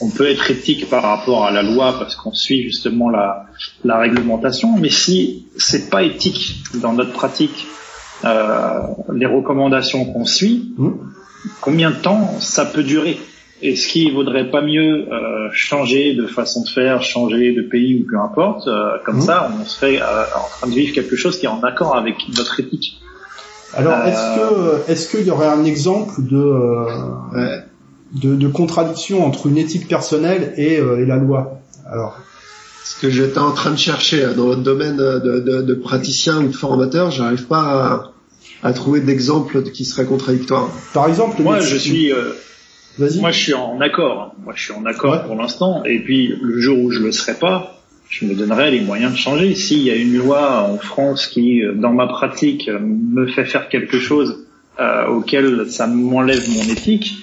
on 0.00 0.08
peut 0.08 0.26
être 0.30 0.50
éthique 0.50 0.88
par 0.88 1.02
rapport 1.02 1.44
à 1.44 1.50
la 1.50 1.62
loi 1.62 1.94
parce 1.98 2.16
qu'on 2.16 2.32
suit 2.32 2.62
justement 2.62 3.10
la, 3.10 3.44
la 3.84 3.98
réglementation, 3.98 4.78
mais 4.78 4.88
si 4.88 5.46
c'est 5.58 5.90
pas 5.90 6.02
éthique 6.02 6.62
dans 6.76 6.94
notre 6.94 7.12
pratique, 7.12 7.66
euh, 8.24 8.80
les 9.12 9.26
recommandations 9.26 10.06
qu'on 10.06 10.24
suit, 10.24 10.72
mmh. 10.78 10.90
combien 11.60 11.90
de 11.90 11.96
temps 11.96 12.40
ça 12.40 12.64
peut 12.64 12.82
durer? 12.82 13.20
Est-ce 13.62 13.88
qu'il 13.88 14.12
vaudrait 14.14 14.50
pas 14.50 14.62
mieux 14.62 15.06
euh, 15.12 15.48
changer 15.52 16.14
de 16.14 16.26
façon 16.26 16.62
de 16.62 16.68
faire, 16.68 17.02
changer 17.02 17.52
de 17.52 17.62
pays 17.62 18.00
ou 18.00 18.06
peu 18.10 18.18
importe 18.18 18.66
euh, 18.66 18.96
Comme 19.04 19.18
mmh. 19.18 19.22
ça, 19.22 19.50
on 19.60 19.64
serait 19.64 20.00
euh, 20.00 20.24
en 20.34 20.48
train 20.48 20.66
de 20.68 20.74
vivre 20.74 20.94
quelque 20.94 21.16
chose 21.16 21.38
qui 21.38 21.46
est 21.46 21.50
en 21.50 21.60
accord 21.62 21.94
avec 21.94 22.16
notre 22.36 22.58
éthique. 22.58 23.00
Alors, 23.74 23.98
est-ce 24.04 24.36
que 24.36 24.90
est-ce 24.90 25.08
qu'il 25.08 25.26
y 25.26 25.30
aurait 25.30 25.46
un 25.46 25.64
exemple 25.64 26.14
de, 26.18 26.36
euh, 26.36 27.60
de, 28.14 28.34
de 28.34 28.48
contradiction 28.48 29.24
entre 29.24 29.46
une 29.46 29.58
éthique 29.58 29.86
personnelle 29.86 30.54
et, 30.56 30.78
euh, 30.78 31.02
et 31.02 31.06
la 31.06 31.16
loi? 31.16 31.60
Alors, 31.88 32.18
ce 32.82 33.00
que 33.00 33.10
j'étais 33.10 33.38
en 33.38 33.52
train 33.52 33.70
de 33.70 33.78
chercher 33.78 34.34
dans 34.36 34.46
votre 34.46 34.62
domaine 34.62 34.96
de, 34.96 35.38
de, 35.40 35.62
de 35.62 35.74
praticien 35.74 36.38
ou 36.38 36.48
de 36.48 36.56
formateur, 36.56 37.10
j'arrive 37.12 37.46
pas 37.46 37.60
à, 38.62 38.68
à 38.68 38.72
trouver 38.72 39.00
d'exemples 39.00 39.62
qui 39.62 39.84
seraient 39.84 40.06
contradictoires. 40.06 40.68
Par 40.92 41.06
exemple, 41.06 41.40
moi, 41.40 41.60
je 41.60 41.76
suis 41.76 42.12
euh, 42.12 42.32
moi, 43.20 43.30
je 43.30 43.38
suis 43.38 43.54
en 43.54 43.80
accord. 43.80 44.34
Moi, 44.44 44.52
je 44.56 44.62
suis 44.64 44.72
en 44.72 44.84
accord 44.86 45.22
pour 45.24 45.34
l'instant. 45.36 45.84
Et 45.84 45.98
puis, 45.98 46.34
le 46.40 46.60
jour 46.60 46.78
où 46.78 46.90
je 46.90 47.00
le 47.00 47.12
serai 47.12 47.34
pas, 47.34 47.76
je 48.08 48.24
me 48.26 48.34
donnerai 48.34 48.70
les 48.70 48.80
moyens 48.80 49.12
de 49.12 49.16
changer. 49.16 49.54
S'il 49.54 49.78
y 49.82 49.90
a 49.90 49.94
une 49.96 50.16
loi 50.16 50.62
en 50.68 50.76
France 50.78 51.26
qui, 51.26 51.62
euh, 51.62 51.74
dans 51.74 51.92
ma 51.92 52.06
pratique, 52.06 52.68
euh, 52.68 52.78
me 52.80 53.26
fait 53.26 53.44
faire 53.44 53.68
quelque 53.68 53.98
chose 53.98 54.46
euh, 54.80 55.06
auquel 55.08 55.70
ça 55.70 55.86
m'enlève 55.86 56.42
mon 56.50 56.62
éthique, 56.62 57.16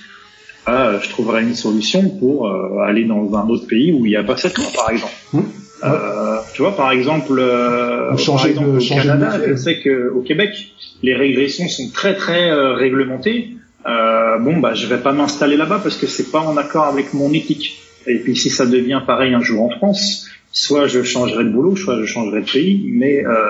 bah, 0.66 1.00
je 1.02 1.10
trouverai 1.10 1.44
une 1.44 1.56
solution 1.56 2.10
pour 2.10 2.48
euh, 2.48 2.80
aller 2.86 3.06
dans 3.06 3.34
un 3.36 3.48
autre 3.50 3.68
pays 3.68 3.92
où 3.94 4.06
il 4.06 4.10
n'y 4.10 4.16
a 4.16 4.24
pas 4.24 4.38
cette 4.38 4.58
loi, 4.58 4.68
par 4.76 4.90
exemple. 4.92 5.14
Mmh. 5.34 5.40
Euh, 5.84 6.38
tu 6.54 6.62
vois, 6.64 6.76
par 6.76 6.92
exemple, 6.92 7.38
euh, 7.40 8.16
changer 8.18 8.54
par 8.54 8.64
exemple, 8.64 8.72
de- 8.72 8.78
au 8.78 8.80
changer 8.80 9.02
de 9.04 9.08
Canada, 9.08 9.38
métier. 9.38 9.54
je 9.54 9.56
sais 9.60 9.80
qu'au 9.82 10.22
Québec, 10.22 10.74
les 11.04 11.14
régressions 11.14 11.68
sont 11.68 11.90
très 11.94 12.16
très 12.16 12.50
euh, 12.50 12.74
réglementées. 12.74 13.50
Euh, 13.88 14.38
bon, 14.40 14.58
bah, 14.58 14.74
je 14.74 14.88
vais 14.88 14.98
pas 14.98 15.14
m'installer 15.14 15.58
là-bas 15.58 15.80
parce 15.82 15.98
que 15.98 16.08
c'est 16.08 16.32
pas 16.32 16.42
en 16.42 16.58
accord 16.58 16.86
avec 16.86 17.14
mon 17.14 17.32
éthique. 17.32 17.82
Et 18.06 18.20
puis 18.20 18.36
si 18.36 18.50
ça 18.50 18.66
devient 18.66 19.02
pareil 19.06 19.34
un 19.34 19.42
jour 19.42 19.64
en 19.64 19.70
France, 19.70 20.28
soit 20.52 20.88
je 20.88 21.04
changerai 21.04 21.44
de 21.44 21.50
boulot, 21.50 21.76
soit 21.76 22.00
je 22.00 22.06
changerai 22.06 22.42
de 22.42 22.52
pays, 22.52 22.90
mais 22.94 23.26
euh, 23.26 23.44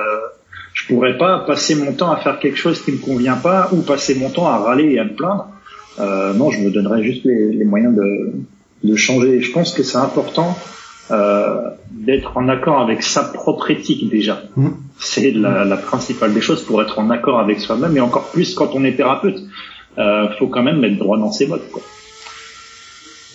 je 0.73 0.87
pourrais 0.87 1.17
pas 1.17 1.39
passer 1.39 1.75
mon 1.75 1.93
temps 1.93 2.11
à 2.11 2.17
faire 2.17 2.39
quelque 2.39 2.57
chose 2.57 2.81
qui 2.81 2.91
me 2.91 2.97
convient 2.97 3.35
pas 3.35 3.69
ou 3.71 3.81
passer 3.81 4.15
mon 4.15 4.29
temps 4.29 4.47
à 4.47 4.57
râler 4.57 4.93
et 4.93 4.99
à 4.99 5.05
me 5.05 5.15
plaindre. 5.15 5.47
Euh, 5.99 6.33
non, 6.33 6.51
je 6.51 6.61
me 6.61 6.69
donnerais 6.69 7.03
juste 7.03 7.23
les, 7.25 7.51
les 7.51 7.65
moyens 7.65 7.95
de, 7.95 8.33
de 8.83 8.95
changer. 8.95 9.37
Et 9.37 9.41
je 9.41 9.51
pense 9.51 9.73
que 9.73 9.81
c'est 9.83 9.97
important 9.97 10.57
euh, 11.09 11.69
d'être 11.91 12.37
en 12.37 12.47
accord 12.49 12.79
avec 12.79 13.01
sa 13.01 13.23
propre 13.23 13.71
éthique 13.71 14.09
déjà. 14.09 14.43
Mhm. 14.55 14.75
C'est 14.99 15.31
la, 15.31 15.65
la 15.65 15.77
principale 15.77 16.33
des 16.33 16.41
choses 16.41 16.63
pour 16.63 16.81
être 16.81 16.99
en 16.99 17.09
accord 17.09 17.39
avec 17.39 17.59
soi-même 17.59 17.95
et 17.95 17.99
encore 17.99 18.29
plus 18.31 18.53
quand 18.53 18.71
on 18.73 18.83
est 18.83 18.95
thérapeute. 18.95 19.39
Euh, 19.97 20.27
faut 20.37 20.47
quand 20.47 20.63
même 20.63 20.79
mettre 20.79 20.97
droit 20.97 21.17
dans 21.17 21.31
ses 21.31 21.45
bottes. 21.47 21.69
Quoi. 21.71 21.81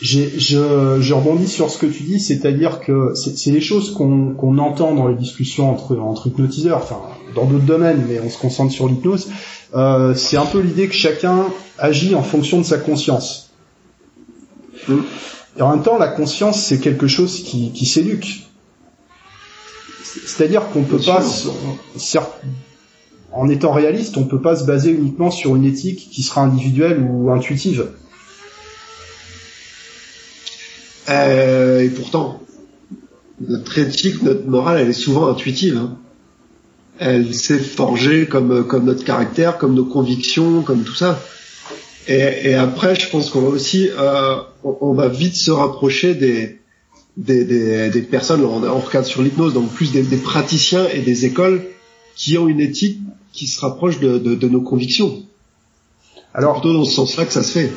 J'ai- 0.00 0.38
je, 0.38 0.98
je 1.00 1.14
rebondis 1.14 1.48
sur 1.48 1.70
ce 1.70 1.78
que 1.78 1.86
tu 1.86 2.02
dis, 2.02 2.18
c'est-à-dire 2.20 2.80
que 2.80 3.12
c'est 3.14 3.50
des 3.52 3.60
choses 3.60 3.92
qu'on 3.94 4.58
entend 4.58 4.94
dans 4.94 5.08
les 5.08 5.14
discussions 5.14 5.70
entre, 5.70 5.96
entre 5.96 6.26
hypnotiseurs, 6.26 6.78
enfin 6.78 7.00
dans 7.34 7.44
d'autres 7.44 7.64
domaines, 7.64 8.04
mais 8.08 8.20
on 8.20 8.28
se 8.28 8.38
concentre 8.38 8.72
sur 8.72 8.88
l'hypnose. 8.88 9.28
Euh, 9.74 10.14
c'est 10.14 10.36
un 10.36 10.44
peu 10.46 10.60
l'idée 10.60 10.88
que 10.88 10.94
chacun 10.94 11.46
agit 11.78 12.14
en 12.14 12.22
fonction 12.22 12.58
de 12.58 12.64
sa 12.64 12.78
conscience. 12.78 13.50
Mm. 14.88 14.98
Et 15.58 15.62
en 15.62 15.70
même 15.70 15.82
temps, 15.82 15.98
la 15.98 16.08
conscience, 16.08 16.60
c'est 16.62 16.78
quelque 16.80 17.06
chose 17.06 17.42
qui, 17.42 17.72
qui 17.72 17.86
s'éduque. 17.86 18.46
C'est-à-dire 20.26 20.68
qu'on 20.70 20.82
peut 20.82 20.98
Bien 20.98 21.14
pas, 21.14 21.22
en 23.32 23.48
étant 23.48 23.72
réaliste, 23.72 24.16
on 24.16 24.24
peut 24.24 24.40
pas 24.40 24.56
se 24.56 24.64
baser 24.64 24.90
uniquement 24.90 25.30
sur 25.30 25.56
une 25.56 25.64
éthique 25.64 26.08
qui 26.10 26.22
sera 26.22 26.42
individuelle 26.42 27.00
ou 27.00 27.30
intuitive. 27.30 27.86
Euh, 31.08 31.80
et 31.80 31.88
pourtant, 31.88 32.40
notre 33.40 33.78
éthique, 33.78 34.22
notre 34.22 34.46
morale, 34.46 34.80
elle 34.80 34.90
est 34.90 34.92
souvent 34.92 35.28
intuitive. 35.28 35.76
hein. 35.76 35.96
Elle 36.98 37.34
s'est 37.34 37.58
forgée 37.58 38.26
comme, 38.26 38.64
comme 38.66 38.84
notre 38.84 39.02
caractère, 39.02 39.58
comme 39.58 39.74
nos 39.74 39.86
convictions, 39.86 40.62
comme 40.62 40.84
tout 40.84 40.94
ça. 40.94 41.20
Et, 42.06 42.54
après, 42.54 42.96
je 42.96 43.08
pense 43.08 43.30
qu'on 43.30 43.40
va 43.40 43.48
aussi, 43.48 43.88
euh, 43.96 44.36
on, 44.64 44.92
va 44.92 45.08
vite 45.08 45.36
se 45.36 45.52
rapprocher 45.52 46.14
des, 46.14 46.58
des, 47.16 47.44
des, 47.90 48.02
personnes, 48.02 48.44
on, 48.44 48.58
regarde 48.80 49.06
sur 49.06 49.22
l'hypnose, 49.22 49.54
donc 49.54 49.72
plus 49.72 49.92
des 49.92 50.02
praticiens 50.16 50.86
et 50.92 51.00
des 51.00 51.26
écoles 51.26 51.62
qui 52.16 52.38
ont 52.38 52.48
une 52.48 52.60
éthique 52.60 53.00
qui 53.32 53.46
se 53.46 53.60
rapproche 53.60 54.00
de, 54.00 54.18
de, 54.18 54.34
de 54.34 54.48
nos 54.48 54.60
convictions. 54.60 55.22
Alors, 56.34 56.60
Plutôt 56.60 56.72
dans 56.74 56.84
ce 56.84 56.92
sens-là 56.94 57.24
que 57.24 57.32
ça 57.32 57.42
se 57.42 57.52
fait. 57.52 57.72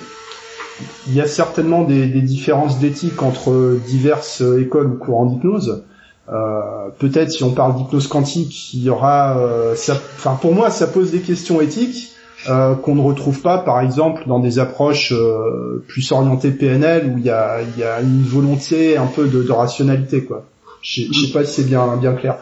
Il 1.08 1.14
y 1.14 1.22
a 1.22 1.28
certainement 1.28 1.84
des, 1.84 2.08
des 2.08 2.22
différences 2.22 2.80
d'éthique 2.80 3.22
entre 3.22 3.78
diverses 3.88 4.42
écoles 4.60 4.88
ou 4.88 4.98
courants 4.98 5.26
d'hypnose. 5.26 5.84
Euh, 6.30 6.62
Peut-être 7.00 7.32
si 7.32 7.44
on 7.44 7.52
parle 7.52 7.76
d'hypnose 7.76 8.08
quantique, 8.08 8.74
il 8.74 8.84
y 8.84 8.90
aura, 8.90 9.38
euh, 9.38 9.76
ça, 9.76 9.94
enfin 10.18 10.38
pour 10.42 10.54
moi, 10.54 10.70
ça 10.70 10.88
pose 10.88 11.12
des 11.12 11.20
questions 11.20 11.62
éthiques 11.62 12.12
euh, 12.50 12.76
qu'on 12.76 12.96
ne 12.96 13.02
retrouve 13.02 13.42
pas, 13.42 13.58
par 13.58 13.82
exemple, 13.82 14.24
dans 14.28 14.40
des 14.40 14.60
approches 14.60 15.12
euh, 15.14 15.84
plus 15.88 16.12
orientées 16.12 16.52
PNL 16.52 17.12
où 17.14 17.18
il 17.18 17.26
y 17.26 17.30
a, 17.30 17.62
il 17.62 17.80
y 17.80 17.84
a 17.84 18.02
une 18.02 18.24
volonté 18.24 18.98
un 18.98 19.08
peu 19.08 19.28
de, 19.28 19.44
de 19.44 19.52
rationalité, 19.52 20.24
quoi. 20.24 20.46
Je 20.82 21.02
sais 21.12 21.32
pas 21.34 21.44
si 21.44 21.54
c'est 21.62 21.68
bien 21.68 21.98
bien 21.98 22.14
clair. 22.14 22.38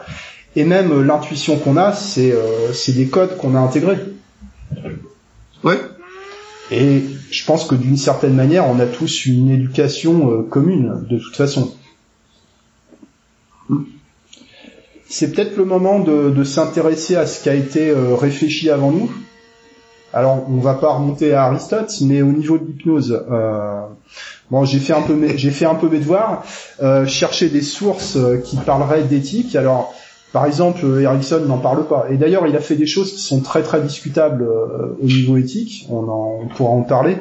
Et 0.56 0.64
même 0.64 0.92
euh, 0.92 1.02
l'intuition 1.02 1.56
qu'on 1.58 1.76
a, 1.76 1.92
c'est 1.92 2.32
euh, 2.32 2.72
c'est 2.72 2.92
des 2.92 3.06
codes 3.06 3.36
qu'on 3.36 3.54
a 3.54 3.58
intégrés. 3.58 3.98
Ouais. 5.64 5.78
Et 6.70 7.02
je 7.30 7.44
pense 7.44 7.66
que 7.66 7.74
d'une 7.74 7.96
certaine 7.96 8.34
manière, 8.34 8.68
on 8.68 8.78
a 8.78 8.86
tous 8.86 9.26
une 9.26 9.50
éducation 9.50 10.30
euh, 10.30 10.42
commune, 10.42 11.04
de 11.10 11.18
toute 11.18 11.36
façon. 11.36 11.74
C'est 15.08 15.32
peut-être 15.32 15.56
le 15.56 15.64
moment 15.64 16.00
de, 16.00 16.30
de 16.30 16.44
s'intéresser 16.44 17.16
à 17.16 17.26
ce 17.26 17.42
qui 17.42 17.48
a 17.48 17.54
été 17.54 17.90
euh, 17.90 18.14
réfléchi 18.14 18.70
avant 18.70 18.90
nous. 18.90 19.10
Alors, 20.12 20.46
on 20.48 20.58
va 20.58 20.74
pas 20.74 20.94
remonter 20.94 21.34
à 21.34 21.44
Aristote, 21.46 21.92
mais 22.02 22.22
au 22.22 22.30
niveau 22.30 22.56
de 22.56 22.64
l'hypnose, 22.64 23.20
bon, 24.48 24.64
j'ai 24.64 24.78
fait 24.78 24.92
un 24.92 25.02
peu 25.02 25.14
mes, 25.14 25.36
j'ai 25.36 25.50
fait 25.50 25.64
un 25.64 25.74
peu 25.74 25.88
mes 25.88 25.98
devoirs, 25.98 26.44
chercher 27.08 27.48
des 27.48 27.62
sources 27.62 28.16
qui 28.44 28.56
parleraient 28.58 29.02
d'éthique. 29.02 29.56
Alors, 29.56 29.92
par 30.34 30.46
exemple, 30.46 30.84
Erickson 31.00 31.42
n'en 31.46 31.58
parle 31.58 31.86
pas. 31.86 32.06
Et 32.10 32.16
d'ailleurs, 32.16 32.44
il 32.48 32.56
a 32.56 32.60
fait 32.60 32.74
des 32.74 32.86
choses 32.88 33.12
qui 33.12 33.20
sont 33.22 33.38
très 33.40 33.62
très 33.62 33.80
discutables 33.80 34.42
euh, 34.42 34.98
au 35.00 35.06
niveau 35.06 35.36
éthique. 35.36 35.86
On, 35.90 36.08
en, 36.08 36.40
on 36.42 36.48
pourra 36.48 36.70
en 36.70 36.82
parler. 36.82 37.18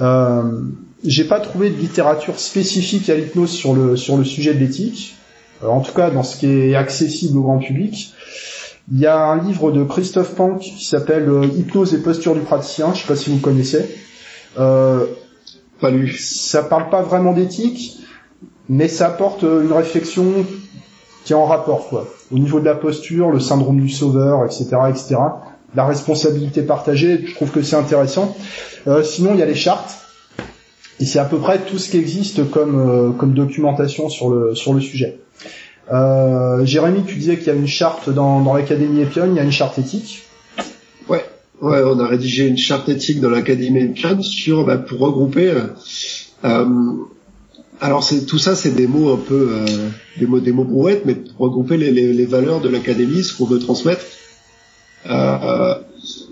Euh, 0.00 0.42
J'ai 1.02 1.24
pas 1.24 1.40
trouvé 1.40 1.70
de 1.70 1.76
littérature 1.76 2.38
spécifique 2.38 3.08
à 3.08 3.14
l'hypnose 3.14 3.50
sur 3.52 3.72
le 3.72 3.96
sur 3.96 4.18
le 4.18 4.24
sujet 4.24 4.52
de 4.52 4.58
l'éthique. 4.58 5.16
Euh, 5.64 5.68
en 5.68 5.80
tout 5.80 5.94
cas, 5.94 6.10
dans 6.10 6.22
ce 6.22 6.36
qui 6.36 6.46
est 6.46 6.74
accessible 6.74 7.38
au 7.38 7.42
grand 7.42 7.58
public. 7.58 8.12
Il 8.92 8.98
y 8.98 9.06
a 9.06 9.16
un 9.18 9.42
livre 9.42 9.72
de 9.72 9.82
Christophe 9.84 10.34
Pank 10.34 10.60
qui 10.60 10.84
s'appelle 10.84 11.30
euh, 11.30 11.46
Hypnose 11.46 11.94
et 11.94 12.02
posture 12.02 12.34
du 12.34 12.42
praticien. 12.42 12.92
Je 12.92 13.00
sais 13.00 13.08
pas 13.08 13.16
si 13.16 13.30
vous 13.30 13.38
connaissez. 13.38 13.88
Pas 14.56 15.90
lu. 15.90 16.12
ça 16.18 16.62
parle 16.64 16.90
pas 16.90 17.00
vraiment 17.00 17.32
d'éthique, 17.32 17.98
mais 18.68 18.88
ça 18.88 19.06
apporte 19.06 19.42
une 19.42 19.72
réflexion 19.72 20.44
qui 21.24 21.32
est 21.32 21.36
en 21.36 21.46
rapport, 21.46 21.88
quoi. 21.88 22.06
Au 22.32 22.38
niveau 22.38 22.60
de 22.60 22.64
la 22.64 22.74
posture, 22.74 23.30
le 23.30 23.40
syndrome 23.40 23.80
du 23.80 23.88
sauveur, 23.88 24.44
etc., 24.44 24.64
etc. 24.88 25.16
La 25.74 25.86
responsabilité 25.86 26.62
partagée, 26.62 27.24
je 27.26 27.34
trouve 27.34 27.50
que 27.50 27.62
c'est 27.62 27.76
intéressant. 27.76 28.36
Euh, 28.86 29.02
sinon, 29.02 29.30
il 29.34 29.40
y 29.40 29.42
a 29.42 29.46
les 29.46 29.54
chartes. 29.54 29.98
Et 31.00 31.04
c'est 31.04 31.18
à 31.18 31.24
peu 31.24 31.38
près 31.38 31.58
tout 31.58 31.78
ce 31.78 31.90
qui 31.90 31.96
existe 31.98 32.50
comme, 32.50 32.78
euh, 32.78 33.10
comme 33.10 33.32
documentation 33.34 34.08
sur 34.08 34.30
le, 34.30 34.54
sur 34.54 34.74
le 34.74 34.80
sujet. 34.80 35.18
Euh, 35.92 36.64
Jérémy, 36.64 37.02
tu 37.04 37.16
disais 37.16 37.36
qu'il 37.38 37.46
y 37.48 37.50
a 37.50 37.54
une 37.54 37.66
charte 37.66 38.08
dans, 38.10 38.40
dans 38.40 38.54
l'Académie 38.54 39.02
Epion, 39.02 39.26
il 39.28 39.34
y 39.34 39.40
a 39.40 39.42
une 39.42 39.50
charte 39.52 39.78
éthique. 39.78 40.24
Ouais, 41.08 41.24
ouais, 41.60 41.82
on 41.84 41.98
a 41.98 42.06
rédigé 42.06 42.46
une 42.46 42.58
charte 42.58 42.88
éthique 42.88 43.20
dans 43.20 43.30
l'Académie 43.30 43.80
Epion 43.80 44.22
sur 44.22 44.64
bah, 44.64 44.78
pour 44.78 45.00
regrouper. 45.00 45.48
euh, 45.50 45.62
euh, 46.44 46.66
alors 47.82 48.04
c'est 48.04 48.24
tout 48.26 48.38
ça, 48.38 48.54
c'est 48.54 48.70
des 48.70 48.86
mots 48.86 49.12
un 49.12 49.16
peu 49.16 49.48
euh, 49.50 49.88
des 50.18 50.26
mots 50.26 50.40
des 50.40 50.52
mots 50.52 50.64
brouettes, 50.64 51.02
mais 51.04 51.16
pour 51.16 51.38
regrouper 51.38 51.76
les, 51.76 51.90
les, 51.90 52.12
les 52.12 52.26
valeurs 52.26 52.60
de 52.60 52.68
l'Académie, 52.68 53.24
ce 53.24 53.36
qu'on 53.36 53.44
veut 53.44 53.58
transmettre. 53.58 54.04
Euh, 55.10 55.74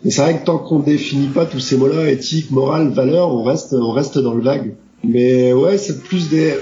mais 0.04 0.10
c'est 0.12 0.22
vrai 0.22 0.38
que 0.38 0.44
tant 0.44 0.58
qu'on 0.58 0.78
définit 0.78 1.26
pas 1.26 1.46
tous 1.46 1.58
ces 1.58 1.76
mots-là, 1.76 2.08
éthique, 2.08 2.52
morale, 2.52 2.90
valeur, 2.90 3.34
on 3.34 3.42
reste 3.42 3.72
on 3.72 3.90
reste 3.90 4.16
dans 4.18 4.34
le 4.34 4.42
vague. 4.42 4.76
Mais 5.02 5.52
ouais, 5.52 5.76
c'est 5.76 6.02
plus 6.02 6.28
des 6.28 6.54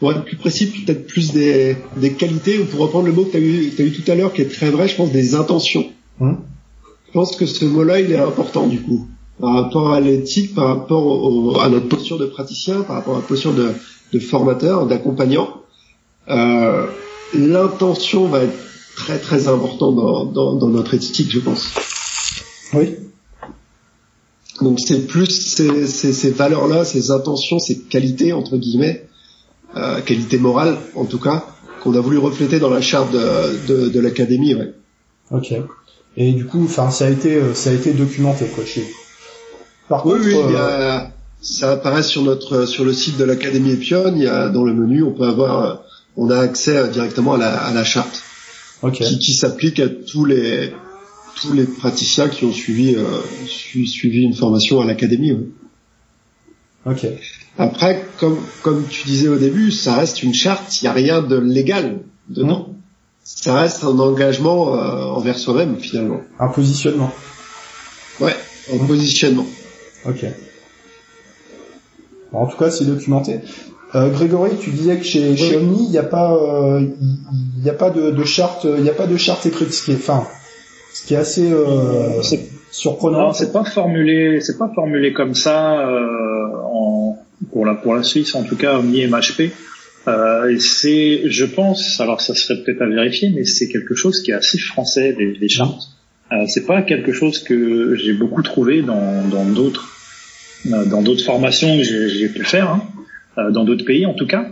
pour 0.00 0.12
être 0.12 0.24
plus 0.24 0.36
précis, 0.36 0.66
peut-être 0.66 1.06
plus 1.06 1.32
des, 1.32 1.76
des 1.96 2.12
qualités, 2.12 2.58
ou 2.58 2.64
pour 2.64 2.80
reprendre 2.80 3.06
le 3.06 3.12
mot 3.12 3.24
que 3.24 3.32
tu 3.32 3.36
as 3.36 3.40
eu, 3.40 3.70
t'as 3.76 3.84
eu 3.84 3.92
tout 3.92 4.10
à 4.10 4.14
l'heure, 4.14 4.32
qui 4.32 4.42
est 4.42 4.52
très 4.52 4.70
vrai, 4.70 4.88
je 4.88 4.96
pense, 4.96 5.10
des 5.10 5.34
intentions. 5.34 5.86
Hum. 6.20 6.38
Je 7.06 7.12
pense 7.12 7.36
que 7.36 7.46
ce 7.46 7.64
mot-là, 7.64 8.00
il 8.00 8.12
est 8.12 8.18
important 8.18 8.66
du 8.66 8.80
coup, 8.80 9.06
par 9.40 9.52
rapport 9.54 9.92
à 9.92 10.00
l'éthique, 10.00 10.54
par 10.54 10.68
rapport 10.68 11.04
au- 11.06 11.58
à 11.60 11.68
notre 11.68 11.88
posture 11.88 12.18
de 12.18 12.26
praticien, 12.26 12.82
par 12.82 12.96
rapport 12.96 13.14
à 13.14 13.16
notre 13.16 13.28
posture 13.28 13.52
de, 13.52 13.72
de 14.12 14.18
formateur, 14.18 14.86
d'accompagnant. 14.86 15.62
Euh, 16.28 16.86
L'intention 17.34 18.28
va 18.28 18.44
être 18.44 18.56
très 18.96 19.18
très 19.18 19.48
importante 19.48 19.96
dans, 19.96 20.24
dans, 20.26 20.54
dans 20.54 20.68
notre 20.68 20.94
éthique, 20.94 21.30
je 21.30 21.40
pense. 21.40 21.74
Oui. 22.72 22.94
Donc 24.62 24.78
c'est 24.80 25.06
plus 25.06 25.26
ces, 25.26 25.86
ces, 25.86 26.12
ces 26.12 26.30
valeurs-là, 26.30 26.84
ces 26.84 27.10
intentions, 27.10 27.58
ces 27.58 27.78
qualités 27.80 28.32
entre 28.32 28.56
guillemets, 28.56 29.06
euh, 29.76 30.00
qualités 30.00 30.38
morales 30.38 30.78
en 30.94 31.04
tout 31.04 31.18
cas, 31.18 31.44
qu'on 31.82 31.94
a 31.94 32.00
voulu 32.00 32.16
refléter 32.18 32.58
dans 32.60 32.70
la 32.70 32.80
charte 32.80 33.12
de, 33.12 33.66
de, 33.66 33.88
de 33.88 34.00
l'académie. 34.00 34.54
Ouais. 34.54 34.72
Ok. 35.32 35.52
Et 36.16 36.32
du 36.32 36.46
coup, 36.46 36.64
enfin, 36.64 36.90
ça 36.90 37.06
a 37.06 37.10
été, 37.10 37.34
euh, 37.34 37.52
ça 37.54 37.70
a 37.70 37.72
été 37.74 37.92
documenté, 37.92 38.46
quoi, 38.46 38.64
chez 38.64 38.80
vous? 38.82 38.94
Par 39.88 40.04
Oui, 40.06 40.12
contre, 40.14 40.24
oui, 40.26 40.34
il 40.48 40.52
y 40.52 40.56
euh, 40.56 40.90
a, 40.98 41.10
ça 41.40 41.72
apparaît 41.72 42.02
sur 42.02 42.22
notre 42.22 42.66
sur 42.66 42.84
le 42.84 42.92
site 42.92 43.16
de 43.18 43.24
l'académie 43.24 43.72
Epion. 43.72 44.12
Il 44.16 44.22
y 44.22 44.26
a 44.26 44.48
dans 44.48 44.64
le 44.64 44.72
menu, 44.74 45.02
on 45.02 45.12
peut 45.12 45.26
avoir, 45.26 45.64
euh, 45.64 45.74
on 46.16 46.30
a 46.30 46.38
accès 46.38 46.76
euh, 46.76 46.86
directement 46.88 47.34
à 47.34 47.38
la, 47.38 47.56
à 47.56 47.72
la 47.72 47.84
charte 47.84 48.22
ok. 48.82 48.94
qui, 48.94 49.18
qui 49.18 49.34
s'applique 49.34 49.78
à 49.80 49.88
tous 49.88 50.24
les 50.24 50.72
tous 51.40 51.52
les 51.52 51.64
praticiens 51.64 52.28
qui 52.28 52.44
ont 52.46 52.52
suivi 52.52 52.94
euh, 52.94 53.04
su- 53.46 53.86
suivi 53.86 54.22
une 54.22 54.34
formation 54.34 54.80
à 54.80 54.84
l'académie. 54.86 55.32
ouais. 55.32 55.46
Ok. 56.86 57.06
Après, 57.58 58.06
comme, 58.18 58.38
comme 58.62 58.84
tu 58.88 59.04
disais 59.06 59.28
au 59.28 59.36
début, 59.38 59.70
ça 59.72 59.96
reste 59.96 60.22
une 60.22 60.34
charte, 60.34 60.80
il 60.80 60.84
n'y 60.84 60.88
a 60.88 60.92
rien 60.92 61.20
de 61.22 61.36
légal 61.36 62.00
dedans. 62.28 62.68
Ça 63.24 63.54
reste 63.58 63.82
un 63.82 63.98
engagement 63.98 64.76
euh, 64.76 65.04
envers 65.04 65.38
soi-même, 65.38 65.76
finalement. 65.78 66.20
Un 66.38 66.48
positionnement. 66.48 67.12
Ouais, 68.20 68.36
en 68.72 68.78
positionnement. 68.86 69.46
Ok. 70.08 70.24
En 72.32 72.46
tout 72.46 72.56
cas, 72.56 72.70
c'est 72.70 72.84
documenté. 72.84 73.40
Euh, 73.94 74.10
Grégory, 74.10 74.50
tu 74.60 74.70
disais 74.70 74.98
que 74.98 75.04
chez, 75.04 75.36
chez 75.36 75.56
Omni, 75.56 75.84
il 75.84 75.90
n'y 75.90 75.98
a 75.98 76.02
pas, 76.02 76.34
euh, 76.34 76.84
il 77.62 77.70
a 77.70 77.72
pas 77.72 77.90
de, 77.90 78.10
de 78.10 78.24
charte, 78.24 78.64
il 78.64 78.82
n'y 78.82 78.90
a 78.90 78.94
pas 78.94 79.06
de 79.06 79.16
charte 79.16 79.46
écrite, 79.46 79.72
ce 79.72 79.84
qui 79.84 79.92
est, 79.92 79.96
enfin, 79.96 80.26
ce 80.92 81.06
qui 81.06 81.14
est 81.14 81.18
assez 81.18 81.50
euh, 81.50 82.20
surprenant. 82.70 83.32
C'est 83.32 83.52
pas 83.52 83.64
formulé, 83.64 84.40
c'est 84.40 84.58
pas 84.58 84.70
formulé 84.74 85.12
comme 85.12 85.34
ça 85.34 85.88
en, 86.64 87.16
pour 87.52 87.64
la 87.64 87.74
pour 87.74 87.94
la 87.94 88.02
Suisse 88.02 88.34
en 88.34 88.42
tout 88.42 88.56
cas 88.56 88.78
Omni 88.78 89.06
MHP. 89.06 89.52
Euh, 90.08 90.48
et 90.50 90.60
c'est, 90.60 91.22
je 91.28 91.44
pense, 91.44 92.00
alors 92.00 92.20
ça 92.20 92.34
serait 92.34 92.62
peut-être 92.62 92.82
à 92.82 92.86
vérifier, 92.86 93.30
mais 93.34 93.44
c'est 93.44 93.68
quelque 93.68 93.94
chose 93.94 94.22
qui 94.22 94.30
est 94.30 94.34
assez 94.34 94.58
français 94.58 95.14
les, 95.18 95.32
les 95.32 95.48
chartes. 95.48 95.82
Euh, 96.32 96.44
c'est 96.48 96.66
pas 96.66 96.82
quelque 96.82 97.12
chose 97.12 97.42
que 97.42 97.96
j'ai 97.96 98.12
beaucoup 98.12 98.42
trouvé 98.42 98.82
dans 98.82 99.26
dans 99.28 99.44
d'autres 99.44 99.95
dans 100.86 101.02
d'autres 101.02 101.24
formations 101.24 101.82
j'ai 101.82 102.28
pu 102.28 102.44
faire, 102.44 102.70
hein, 102.70 102.82
euh, 103.38 103.50
dans 103.50 103.64
d'autres 103.64 103.84
pays 103.84 104.06
en 104.06 104.14
tout 104.14 104.26
cas. 104.26 104.46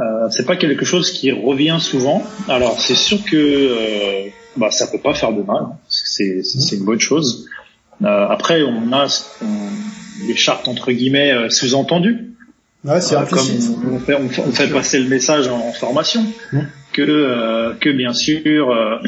Euh, 0.00 0.28
c'est 0.30 0.46
pas 0.46 0.56
quelque 0.56 0.84
chose 0.84 1.10
qui 1.10 1.32
revient 1.32 1.78
souvent. 1.80 2.22
Alors 2.48 2.78
c'est 2.80 2.94
sûr 2.94 3.18
que 3.24 3.36
euh, 3.36 4.28
bah, 4.56 4.70
ça 4.70 4.86
peut 4.86 5.00
pas 5.00 5.14
faire 5.14 5.32
de 5.32 5.42
mal. 5.42 5.62
C'est 5.88 6.42
c'est 6.44 6.76
une 6.76 6.84
bonne 6.84 7.00
chose. 7.00 7.46
Euh, 8.04 8.26
après 8.28 8.62
on 8.62 8.92
a 8.92 9.06
qu'on- 9.40 10.26
les 10.28 10.36
chartes 10.36 10.68
entre 10.68 10.92
guillemets 10.92 11.32
euh, 11.32 11.48
sous-entendues. 11.50 12.26
Ouais, 12.84 13.00
c'est 13.00 13.16
Euh. 13.16 13.22
Comme 13.28 13.94
on 13.94 13.98
fait, 13.98 14.14
on 14.14 14.28
fait- 14.28 14.42
on 14.46 14.52
fait 14.52 14.68
passer 14.68 15.00
le 15.00 15.08
message 15.08 15.48
en, 15.48 15.58
en 15.58 15.72
formation 15.72 16.24
Mmh. 16.52 16.58
que 16.92 17.02
euh, 17.02 17.74
que 17.80 17.90
bien 17.90 18.12
sûr 18.12 18.70
euh, 18.70 18.98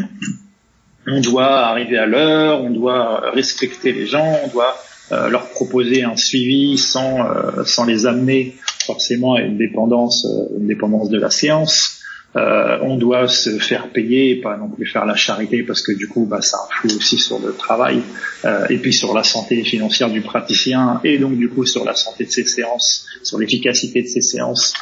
on 1.07 1.21
doit 1.21 1.66
arriver 1.69 1.99
à 1.99 2.07
l'heure, 2.07 2.62
on 2.62 2.71
doit 2.71 3.30
respecter 3.33 3.92
les 3.92 4.07
gens, 4.07 4.38
on 4.45 4.49
doit 4.49 4.75
euh, 4.75 5.00
leur 5.11 5.50
proposer 5.50 6.02
un 6.02 6.17
suivi 6.17 6.79
sans 6.79 7.21
euh, 7.21 7.64
sans 7.64 7.85
les 7.85 8.07
amener 8.07 8.55
forcément 8.85 9.35
à 9.35 9.40
une 9.43 9.59
dépendance 9.59 10.26
euh, 10.26 10.59
une 10.59 10.67
dépendance 10.67 11.09
de 11.11 11.19
la 11.19 11.31
séance. 11.31 11.97
Euh, 12.37 12.79
on 12.83 12.97
doit 12.97 13.26
se 13.26 13.59
faire 13.59 13.88
payer, 13.88 14.31
et 14.31 14.37
pas 14.37 14.57
non 14.57 14.69
plus 14.69 14.87
faire 14.87 15.05
la 15.05 15.17
charité 15.17 15.64
parce 15.64 15.83
que 15.83 15.90
du 15.90 16.07
coup 16.07 16.26
bah, 16.26 16.40
ça 16.40 16.59
influe 16.64 16.97
aussi 16.97 17.19
sur 17.19 17.40
le 17.40 17.52
travail 17.52 18.02
euh, 18.45 18.67
et 18.71 18.79
puis 18.79 18.93
sur 18.93 19.14
la 19.14 19.25
santé 19.25 19.64
financière 19.64 20.11
du 20.11 20.21
praticien 20.21 21.00
et 21.02 21.19
donc 21.19 21.37
du 21.37 21.49
coup 21.49 21.67
sur 21.67 21.85
la 21.85 21.97
santé 21.97 22.26
de 22.26 22.31
ses 22.31 22.45
séances, 22.45 23.05
sur 23.25 23.37
l'efficacité 23.37 24.02
de 24.02 24.07
ses 24.07 24.21
séances, 24.21 24.75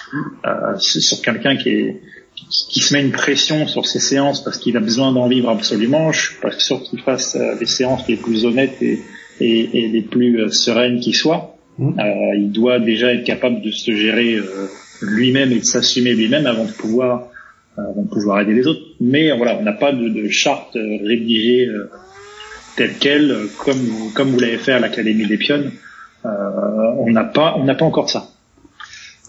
euh, 0.44 0.76
sur 0.78 1.23
quelqu'un 1.23 1.56
qui 1.56 1.70
est 1.70 2.02
qui 2.70 2.80
se 2.80 2.94
met 2.94 3.00
une 3.02 3.12
pression 3.12 3.66
sur 3.66 3.87
ses 3.87 3.99
séances 3.99 4.44
parce 4.44 4.58
qu'il 4.58 4.76
a 4.76 4.80
besoin 4.80 5.12
d'en 5.12 5.26
vivre 5.26 5.49
absolument. 5.49 6.12
Je 6.12 6.26
suis 6.26 6.40
pas 6.40 6.52
sûr 6.52 6.82
qu'il 6.82 7.00
fasse 7.00 7.35
euh, 7.35 7.54
les 7.58 7.66
séances 7.66 8.06
les 8.08 8.16
plus 8.16 8.44
honnêtes 8.44 8.80
et, 8.82 9.00
et, 9.40 9.78
et 9.85 9.88
les 9.88 10.02
plus 10.02 10.40
euh, 10.42 10.49
sereines 10.50 11.00
qui 11.00 11.12
soient. 11.12 11.57
Mhm. 11.78 11.95
Euh, 11.99 12.37
il 12.37 12.50
doit 12.50 12.78
déjà 12.80 13.12
être 13.14 13.25
capable 13.25 13.62
de 13.62 13.71
se 13.71 13.92
gérer 13.92 14.35
euh, 14.35 14.66
lui-même 15.02 15.52
et 15.52 15.61
de 15.61 15.64
s'assumer 15.64 16.14
lui-même 16.14 16.47
avant 16.47 16.64
de 16.64 16.73
pouvoir 16.73 17.28
euh, 17.78 17.83
avant 17.90 18.02
de 18.02 18.09
pouvoir 18.09 18.40
aider 18.40 18.54
les 18.54 18.66
autres. 18.66 18.83
Mais 19.00 19.30
voilà, 19.37 19.57
on 19.59 19.62
n'a 19.62 19.73
pas 19.73 19.92
de, 19.92 20.09
de 20.09 20.28
charte 20.28 20.75
rédigée 20.75 21.66
euh, 21.68 21.88
telle 22.76 22.95
quelle, 22.99 23.37
comme 23.64 23.76
vous, 23.78 24.11
comme 24.11 24.28
vous 24.30 24.40
l'avez 24.40 24.59
fait 24.59 24.73
à 24.73 24.80
l'Académie 24.80 25.26
des 25.26 25.37
Pionnes. 25.38 25.71
Euh, 26.26 26.28
on 26.99 27.11
n'a 27.11 27.25
pas 27.25 27.54
on 27.57 27.64
n'a 27.64 27.75
pas 27.76 27.85
encore 27.85 28.11
ça. 28.11 28.28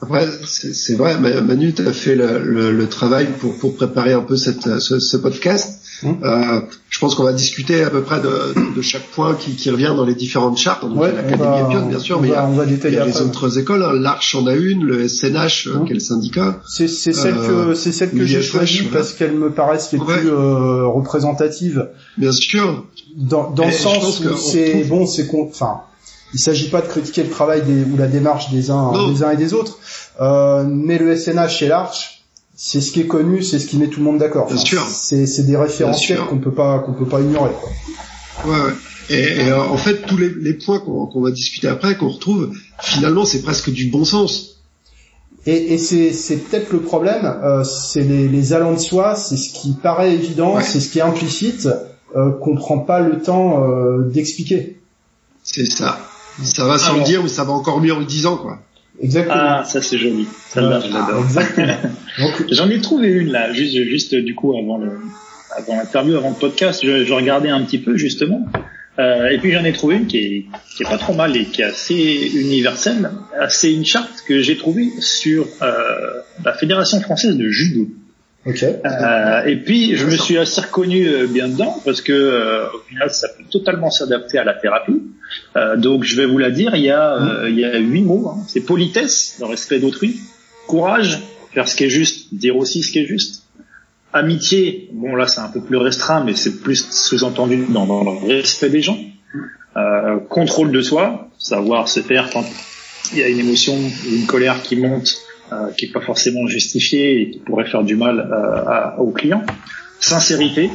Après, 0.02 0.26
c'est 0.46 0.96
vrai, 0.96 1.20
Ma- 1.20 1.42
Manu, 1.42 1.74
tu 1.74 1.82
as 1.86 1.92
fait 1.94 2.16
le, 2.16 2.42
le- 2.44 2.72
le 2.72 2.88
travail 2.88 3.28
pour, 3.38 3.58
pour 3.58 3.76
préparer 3.76 4.14
un 4.14 4.22
peu 4.22 4.38
cette, 4.38 4.80
ce, 4.80 4.98
ce 5.00 5.18
podcast. 5.18 5.79
Mmh. 6.02 6.12
Euh, 6.24 6.62
je 6.90 7.00
pense 7.00 7.16
qu'on 7.16 7.24
va 7.24 7.34
discuter 7.34 7.84
à 7.84 7.90
peu 7.90 8.02
près 8.02 8.20
de, 8.22 8.54
de 8.76 8.82
chaque 8.82 9.08
point 9.08 9.36
qui, 9.36 9.56
qui 9.56 9.70
revient 9.70 9.94
dans 9.96 10.06
les 10.06 10.16
différentes 10.16 10.58
chartes. 10.58 10.82
Donc, 10.88 10.98
Ouais, 11.00 11.12
l'Académie 11.14 11.40
va, 11.44 11.62
Epion, 11.68 11.86
bien 11.88 12.00
sûr, 12.00 12.18
on 12.18 12.22
mais 12.22 12.30
il 12.30 12.32
y 12.32 12.36
a, 12.36 12.46
on 12.46 12.54
va 12.54 12.66
il 12.66 12.94
y 12.94 12.98
a 12.98 13.06
les 13.06 13.22
autres 13.22 13.60
écoles. 13.60 13.84
Hein. 13.84 13.94
L'Arche 13.94 14.36
en 14.36 14.48
a 14.48 14.54
une, 14.56 14.84
le 14.86 15.08
SNH, 15.08 15.68
euh, 15.68 15.80
Mmh. 15.80 15.86
quel 15.88 16.02
syndicat 16.02 16.60
C'est 16.68 16.88
c'est 16.88 17.14
celle 17.14 17.36
Euh, 17.38 17.68
que 17.70 17.74
c'est 17.76 17.92
celle 17.92 18.12
que 18.12 18.26
j'ai 18.26 18.42
choisie 18.42 18.84
parce 18.92 19.14
qu'elles 19.14 19.36
me 19.36 19.52
paraissent 19.52 19.92
les 19.92 20.00
Ouais. 20.00 20.20
plus 20.20 20.30
euh, 20.32 20.86
représentatives 20.88 21.90
Bien 22.18 22.32
sûr. 22.32 22.86
dans, 23.16 23.54
le 23.58 23.72
sens 23.72 24.20
où 24.22 24.36
c'est 24.38 24.84
bon, 24.86 25.06
c'est 25.06 25.28
con. 25.28 25.48
Enfin, 25.50 25.82
il 26.34 26.40
s'agit 26.40 26.70
pas 26.70 26.82
de 26.82 26.88
critiquer 26.88 27.24
le 27.24 27.30
travail 27.30 27.62
des, 27.64 27.84
ou 27.92 27.98
la 27.98 28.08
démarche 28.08 28.52
des 28.52 28.72
uns, 28.72 28.92
Non. 28.94 29.12
des 29.12 29.24
uns 29.24 29.32
et 29.32 29.38
des 29.38 29.54
autres, 29.54 29.80
euh, 30.22 30.64
mais 30.68 30.98
le 30.98 31.16
SNH 31.16 31.62
et 31.64 31.68
l'Arch, 31.68 32.19
c'est 32.62 32.82
ce 32.82 32.92
qui 32.92 33.00
est 33.00 33.08
connu, 33.08 33.42
c'est 33.42 33.58
ce 33.58 33.66
qui 33.68 33.78
met 33.78 33.88
tout 33.88 34.00
le 34.02 34.06
monde 34.06 34.18
d'accord. 34.18 34.48
Bien 34.48 34.58
sûr. 34.58 34.86
C'est 34.90 35.46
des 35.46 35.56
référentiels 35.56 36.20
qu'on 36.30 36.40
peut 36.40 36.52
pas 36.54 36.80
qu'on 36.80 36.92
peut 36.94 37.06
pas 37.08 37.22
ignorer. 37.22 37.52
Quoi. 37.62 38.52
Ouais, 38.52 38.60
ouais. 38.66 38.74
Et, 39.10 39.22
et, 39.46 39.50
euh, 39.50 39.64
en 39.64 39.78
fait, 39.78 40.06
tous 40.06 40.18
les, 40.18 40.30
les 40.30 40.54
points 40.54 40.80
qu'on 40.80 41.22
va 41.22 41.32
discuter 41.32 41.68
après, 41.70 41.96
qu'on 41.98 42.10
retrouve, 42.10 42.52
finalement, 42.82 43.24
c'est 43.26 43.42
presque 43.42 43.72
du 43.72 43.88
bon 43.90 44.04
sens. 44.04 44.58
Et, 45.46 45.74
et 45.74 45.78
c'est 45.78 46.12
c'est 46.12 46.36
peut-être 46.36 46.72
le 46.74 46.82
problème, 46.82 47.26
euh, 47.26 47.64
c'est 47.64 48.04
les, 48.04 48.28
les 48.28 48.54
allants 48.54 48.74
de 48.74 48.80
soi, 48.80 49.16
c'est 49.16 49.38
ce 49.38 49.54
qui 49.54 49.72
paraît 49.72 50.14
évident, 50.14 50.56
Ouais. 50.58 50.64
c'est 50.64 50.82
ce 50.82 50.90
qui 50.92 51.00
est 51.00 51.02
implicite, 51.02 51.70
euh, 52.18 52.32
qu'on 52.42 52.56
prend 52.58 52.80
pas 52.80 53.00
le 53.00 53.22
temps 53.22 53.64
euh, 53.64 54.04
d'expliquer. 54.10 54.80
C'est 55.44 55.66
ça. 55.66 55.98
Ça 56.44 56.66
va 56.66 56.78
sans 56.78 56.88
Alors- 56.88 56.98
le 57.00 57.04
dire, 57.06 57.24
mais 57.24 57.30
ça 57.30 57.46
va 57.46 57.54
encore 57.54 57.80
mieux 57.82 57.94
en 57.94 58.00
le 58.00 58.06
disant, 58.06 58.36
quoi. 58.38 58.60
Exactement. 59.02 59.36
Ah, 59.38 59.64
ça 59.66 59.82
c'est 59.82 59.98
joli. 59.98 60.28
Celle-là, 60.50 60.82
je 60.86 60.94
l'adore. 60.94 61.26
J'en 62.52 62.70
ai 62.70 62.82
trouvé 62.82 63.10
une 63.10 63.32
là, 63.32 63.54
juste, 63.54 63.76
juste 63.84 64.16
du 64.16 64.36
coup 64.36 64.58
avant 64.58 64.78
le, 64.78 64.92
avant 65.56 65.78
l'interview, 65.78 66.18
avant 66.18 66.30
le 66.30 66.36
podcast, 66.36 66.82
je, 66.84 67.06
je 67.06 67.14
regardais 67.14 67.50
un 67.50 67.62
petit 67.64 67.80
peu 67.80 67.96
justement, 67.98 68.46
Euh, 69.00 69.30
et 69.30 69.38
puis 69.38 69.54
j'en 69.54 69.64
ai 69.64 69.72
trouvé 69.72 69.96
une 69.96 70.08
qui 70.08 70.18
est, 70.18 70.46
qui 70.76 70.84
est 70.84 70.86
pas 70.86 70.98
trop 70.98 71.14
mal 71.14 71.36
et 71.38 71.46
qui 71.46 71.62
est 71.62 71.66
assez 71.66 72.32
universelle. 72.36 73.10
C'est 73.48 73.72
une 73.72 73.86
charte 73.86 74.24
que 74.28 74.42
j'ai 74.42 74.58
trouvée 74.58 74.90
sur 75.00 75.48
euh, 75.62 76.20
la 76.44 76.54
Fédération 76.54 77.00
française 77.00 77.38
de 77.38 77.48
judo. 77.48 77.88
Euh, 78.86 79.46
et 79.46 79.58
puis 79.58 79.96
je 79.98 80.06
me 80.06 80.16
suis 80.18 80.38
assez 80.38 80.62
reconnu 80.62 81.06
euh, 81.08 81.28
bien 81.28 81.50
dedans 81.50 81.76
parce 81.84 82.02
que 82.02 82.14
euh, 82.14 82.66
au 82.74 82.80
final 82.88 83.10
ça 83.12 83.28
peut 83.38 83.44
totalement 83.52 83.92
s'adapter 83.92 84.38
à 84.38 84.44
la 84.44 84.54
thérapie. 84.54 85.02
Euh, 85.56 85.76
donc 85.76 86.04
je 86.06 86.16
vais 86.16 86.26
vous 86.26 86.38
la 86.38 86.50
dire. 86.50 86.76
Il 86.76 86.84
y 86.84 86.90
a 86.90 87.16
euh, 87.16 87.50
il 87.50 87.60
y 87.60 87.66
a 87.66 87.78
huit 87.78 88.02
mots. 88.02 88.30
hein. 88.30 88.44
C'est 88.48 88.62
politesse, 88.62 89.36
le 89.40 89.46
respect 89.46 89.80
d'autrui, 89.80 90.20
courage, 90.68 91.20
faire 91.54 91.68
ce 91.68 91.76
qui 91.76 91.84
est 91.84 91.90
juste, 91.90 92.34
dire 92.34 92.56
aussi 92.56 92.82
ce 92.82 92.92
qui 92.92 93.00
est 93.00 93.06
juste. 93.06 93.44
Amitié, 94.12 94.90
bon 94.94 95.16
là 95.16 95.28
c'est 95.28 95.42
un 95.42 95.50
peu 95.50 95.62
plus 95.62 95.78
restreint, 95.78 96.24
mais 96.24 96.34
c'est 96.36 96.62
plus 96.62 96.90
sous-entendu 96.90 97.66
dans, 97.70 97.86
dans 97.86 98.04
le 98.04 98.28
respect 98.28 98.70
des 98.70 98.82
gens. 98.82 98.98
Euh, 99.78 100.18
contrôle 100.30 100.72
de 100.72 100.82
soi, 100.82 101.30
savoir 101.38 101.88
se 101.88 102.00
taire 102.00 102.30
quand 102.34 102.44
il 103.14 103.20
y 103.20 103.24
a 103.24 103.28
une 103.28 103.40
émotion, 103.40 103.76
une 104.12 104.26
colère 104.26 104.64
qui 104.64 104.76
monte, 104.78 105.16
euh, 105.52 105.72
qui 105.78 105.86
est 105.86 105.92
pas 105.92 106.02
forcément 106.02 106.48
justifiée 106.48 107.22
et 107.22 107.32
qui 107.32 107.40
pourrait 107.40 107.66
faire 107.66 107.84
du 107.84 107.96
mal 107.96 108.20
euh, 108.20 108.64
à- 108.68 108.96
au 109.00 109.12
client. 109.12 109.44
Sincérité, 110.00 110.70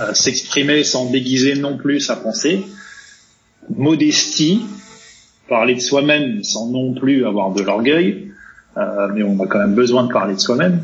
euh, 0.00 0.14
s'exprimer 0.14 0.84
sans 0.84 1.10
déguiser 1.10 1.54
non 1.54 1.76
plus 1.76 2.00
sa 2.00 2.16
pensée. 2.16 2.62
Modestie, 3.76 4.62
parler 5.48 5.74
de 5.74 5.80
soi-même 5.80 6.42
sans 6.44 6.68
non 6.70 6.94
plus 6.94 7.24
avoir 7.26 7.52
de 7.52 7.62
l'orgueil, 7.62 8.28
mais 9.14 9.22
on 9.22 9.38
a 9.42 9.46
quand 9.46 9.58
même 9.58 9.74
besoin 9.74 10.04
de 10.04 10.12
parler 10.12 10.34
de 10.34 10.40
soi-même. 10.40 10.80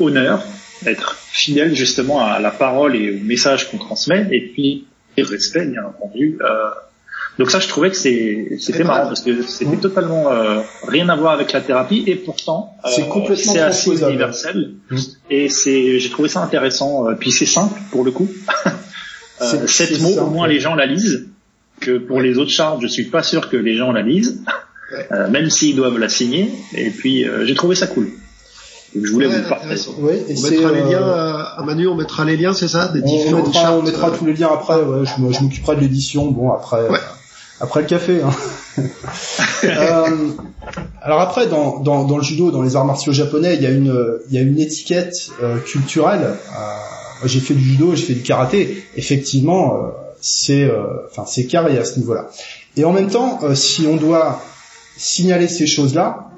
Honneur, 0.00 0.42
être 0.86 1.14
fidèle 1.16 1.74
justement 1.74 2.24
à 2.24 2.38
la 2.40 2.50
parole 2.50 2.94
et 2.96 3.10
au 3.20 3.24
message 3.24 3.70
qu'on 3.70 3.78
transmet, 3.78 4.28
et 4.30 4.50
puis 4.52 4.86
respect 5.16 5.66
bien 5.66 5.84
entendu. 5.84 6.38
Euh, 6.42 6.46
donc 7.38 7.50
ça, 7.50 7.60
je 7.60 7.68
trouvais 7.68 7.90
que 7.90 7.96
c'est- 7.96 8.56
c'était 8.60 8.84
marrant 8.84 9.06
parce 9.06 9.20
que 9.22 9.42
c'était 9.42 9.76
totalement 9.76 10.30
euh, 10.30 10.60
rien 10.86 11.08
à 11.08 11.16
voir 11.16 11.32
avec 11.32 11.52
la 11.52 11.60
thérapie 11.60 12.04
et 12.06 12.14
pourtant 12.16 12.74
euh, 12.84 12.88
C'est 12.94 13.08
complètement 13.08 13.52
c'est 13.54 13.60
assez 13.60 13.90
universel 14.02 14.74
Mhm. 14.90 14.98
et 15.30 15.48
c'est 15.48 15.98
j'ai 15.98 16.10
trouvé 16.10 16.28
ça 16.28 16.42
intéressant. 16.42 17.08
Euh, 17.08 17.14
Puis 17.18 17.32
c'est 17.32 17.46
simple 17.46 17.80
pour 17.90 18.04
le 18.04 18.10
coup. 18.10 18.28
Euh, 19.40 19.66
C'est- 19.66 19.88
sept 19.88 20.00
mots, 20.00 20.16
au 20.20 20.26
moins 20.30 20.46
les 20.46 20.60
gens 20.60 20.76
la 20.76 20.86
lisent. 20.86 21.26
Que 21.80 21.98
pour 21.98 22.20
les 22.20 22.38
autres 22.38 22.52
chartes, 22.52 22.78
je 22.80 22.86
suis 22.86 23.06
pas 23.06 23.24
sûr 23.24 23.48
que 23.50 23.56
les 23.56 23.74
gens 23.76 23.90
la 23.90 24.02
lisent, 24.02 24.44
Ouais. 24.92 25.08
euh, 25.12 25.28
même 25.30 25.50
s'ils 25.50 25.74
doivent 25.74 25.98
la 25.98 26.08
signer. 26.08 26.52
Et 26.76 26.90
puis 26.90 27.24
euh, 27.26 27.44
j'ai 27.44 27.54
trouvé 27.56 27.74
ça 27.74 27.88
cool. 27.88 28.04
Donc, 28.94 29.06
je 29.06 29.10
voulais 29.10 29.26
Ouais, 29.26 29.40
vous 29.40 29.48
partager. 29.48 29.82
Oui, 29.98 30.12
et 30.28 30.34
On 30.38 30.42
mettra 30.42 30.70
les 30.70 30.80
euh, 30.82 30.90
liens 30.90 31.02
à, 31.08 31.56
à 31.58 31.62
Manu, 31.64 31.88
on 31.88 31.96
mettra 31.96 32.24
les 32.24 32.36
liens, 32.36 32.52
c'est 32.52 32.68
ça, 32.68 32.86
des 32.88 33.00
on, 33.02 33.06
différentes 33.06 33.46
mettra, 33.46 33.62
chartes. 33.62 33.74
on 33.80 33.82
mettra 33.82 34.08
euh, 34.10 34.16
tous 34.16 34.26
les 34.26 34.34
liens 34.34 34.50
après. 34.52 34.76
Ouais, 34.76 35.04
je 35.06 35.42
m'occuperai 35.42 35.74
de 35.76 35.80
l'édition. 35.80 36.26
Bon, 36.30 36.52
après, 36.52 36.88
Ouais. 36.88 36.98
Après 37.62 37.80
le 37.80 37.86
café. 37.86 38.20
Hein. 38.22 38.30
Euh, 39.64 40.30
alors 41.02 41.20
après, 41.20 41.46
dans, 41.46 41.78
dans, 41.78 42.04
dans 42.04 42.16
le 42.16 42.22
judo, 42.22 42.50
dans 42.50 42.62
les 42.62 42.74
arts 42.74 42.84
martiaux 42.84 43.12
japonais, 43.12 43.54
il 43.54 43.62
y 43.62 43.66
a 43.66 43.70
une, 43.70 43.94
il 44.28 44.34
y 44.34 44.38
a 44.38 44.40
une 44.40 44.58
étiquette 44.58 45.14
euh, 45.40 45.58
culturelle. 45.58 46.22
Euh, 46.24 47.26
j'ai 47.26 47.38
fait 47.38 47.54
du 47.54 47.62
judo, 47.62 47.94
j'ai 47.94 48.06
fait 48.06 48.14
du 48.14 48.22
karaté. 48.22 48.82
Effectivement, 48.96 49.76
c'est, 50.20 50.68
enfin, 51.10 51.24
c'est 51.26 51.46
carré 51.46 51.78
à 51.78 51.84
ce 51.84 52.00
niveau-là. 52.00 52.28
Et 52.76 52.84
en 52.84 52.92
même 52.92 53.08
temps, 53.08 53.38
si 53.54 53.86
on 53.86 53.96
doit 53.96 54.42
signaler 54.96 55.46
ces 55.46 55.66
choses-là, 55.68 56.31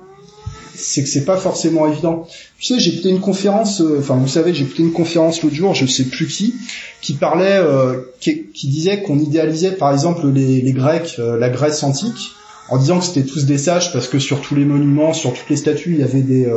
c'est 0.75 1.03
que 1.03 1.09
c'est 1.09 1.25
pas 1.25 1.37
forcément 1.37 1.87
évident. 1.87 2.27
Tu 2.59 2.79
sais, 2.79 2.89
écouté 2.89 3.11
une 3.11 3.21
conférence, 3.21 3.81
euh, 3.81 3.99
enfin 4.01 4.17
vous 4.17 4.29
savez, 4.29 4.51
écouté 4.51 4.83
une 4.83 4.93
conférence 4.93 5.43
l'autre 5.43 5.55
jour, 5.55 5.75
je 5.75 5.87
sais 5.87 6.05
plus 6.05 6.27
qui, 6.27 6.55
qui 7.01 7.15
parlait, 7.15 7.59
euh, 7.59 8.01
qui, 8.21 8.69
disait 8.69 9.03
qu'on 9.03 9.19
idéalisait 9.19 9.73
par 9.73 9.93
exemple 9.93 10.29
les, 10.29 10.73
Grecs, 10.73 11.17
euh, 11.19 11.39
la 11.39 11.49
Grèce 11.49 11.83
antique, 11.83 12.33
en 12.69 12.79
disant 12.79 12.99
que 12.99 13.05
c'était 13.05 13.25
tous 13.25 13.45
des 13.45 13.59
sages 13.59 13.93
parce 13.93 14.09
que 14.09 14.19
sur 14.19 14.41
tous 14.41 14.55
les 14.55 14.65
monuments, 14.65 15.13
sur 15.13 15.33
toutes 15.33 15.49
les 15.51 15.57
statues, 15.57 15.93
il 15.95 16.01
y 16.01 16.05
avait 16.05 16.23
des 16.23 16.51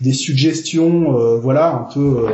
des 0.00 0.12
suggestions, 0.12 1.38
voilà, 1.38 1.74
un 1.74 1.92
peu 1.92 2.26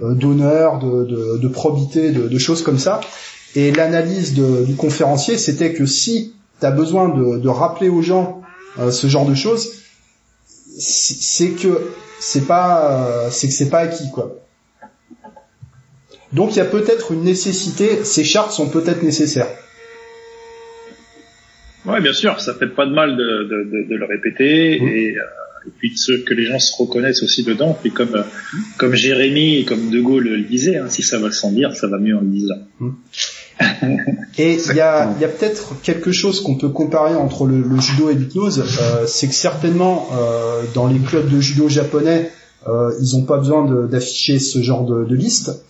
d'honneur, 0.00 0.78
de, 0.78 1.38
de, 1.38 1.48
probité, 1.48 2.10
de, 2.10 2.38
choses 2.38 2.62
comme 2.62 2.78
ça. 2.78 3.00
Et 3.54 3.70
l'analyse 3.70 4.34
du 4.34 4.74
conférencier, 4.74 5.38
c'était 5.38 5.72
que 5.72 5.86
si 5.86 6.34
tu 6.58 6.66
as 6.66 6.72
besoin 6.72 7.08
de, 7.10 7.48
rappeler 7.48 7.88
aux 7.88 8.02
gens 8.02 8.42
ce 8.90 9.06
genre 9.06 9.26
de 9.26 9.34
choses, 9.34 9.79
c'est 10.78 11.50
que 11.50 11.92
c'est 12.20 12.46
pas 12.46 13.30
c'est 13.30 13.48
que 13.48 13.54
c'est 13.54 13.70
pas 13.70 13.80
acquis 13.80 14.10
quoi. 14.12 14.36
Donc 16.32 16.54
il 16.54 16.58
y 16.58 16.62
a 16.62 16.64
peut-être 16.64 17.12
une 17.12 17.24
nécessité, 17.24 18.04
ces 18.04 18.24
chartes 18.24 18.52
sont 18.52 18.68
peut-être 18.68 19.02
nécessaires. 19.02 19.48
Oui, 21.86 22.00
bien 22.00 22.12
sûr, 22.12 22.40
ça 22.40 22.54
fait 22.54 22.68
pas 22.68 22.86
de 22.86 22.92
mal 22.92 23.16
de, 23.16 23.44
de, 23.44 23.88
de 23.88 23.94
le 23.96 24.04
répéter 24.04 24.78
mmh. 24.80 24.88
et, 24.88 25.16
euh, 25.16 25.22
et, 25.66 25.70
puis 25.78 25.90
de 25.90 26.24
que 26.24 26.34
les 26.34 26.44
gens 26.44 26.58
se 26.58 26.76
reconnaissent 26.76 27.22
aussi 27.22 27.42
dedans. 27.42 27.76
Puis 27.80 27.90
comme 27.90 28.14
euh, 28.14 28.22
comme 28.76 28.94
Jérémy 28.94 29.56
et 29.56 29.64
comme 29.64 29.90
De 29.90 30.00
Gaulle 30.00 30.28
le 30.28 30.42
disait, 30.42 30.76
hein, 30.76 30.88
si 30.88 31.02
ça 31.02 31.18
va 31.18 31.32
sans 31.32 31.52
dire, 31.52 31.74
ça 31.74 31.88
va 31.88 31.98
mieux 31.98 32.16
en 32.16 32.20
le 32.20 32.28
disant. 32.28 32.58
Mmh. 32.80 32.90
Et 34.38 34.54
il 34.54 34.74
y 34.74 34.80
a, 34.80 35.06
peut-être 35.06 35.80
quelque 35.82 36.12
chose 36.12 36.42
qu'on 36.42 36.56
peut 36.56 36.68
comparer 36.68 37.14
entre 37.14 37.46
le, 37.46 37.80
judo 37.80 38.10
et 38.10 38.14
l'hypnose, 38.14 38.64
euh, 38.80 39.04
c'est 39.06 39.28
que 39.28 39.34
certainement 39.34 40.08
euh, 40.12 40.62
dans 40.74 40.86
les 40.86 40.98
clubs 40.98 41.28
de 41.28 41.40
judo 41.40 41.68
japonais, 41.68 42.30
euh, 42.68 42.92
ils 43.00 43.16
n'ont 43.16 43.24
pas 43.24 43.38
besoin 43.38 43.64
d'afficher 43.86 44.38
ce 44.38 44.62
genre 44.62 44.84
de, 44.84 45.04
de 45.04 45.14
liste. 45.14 45.62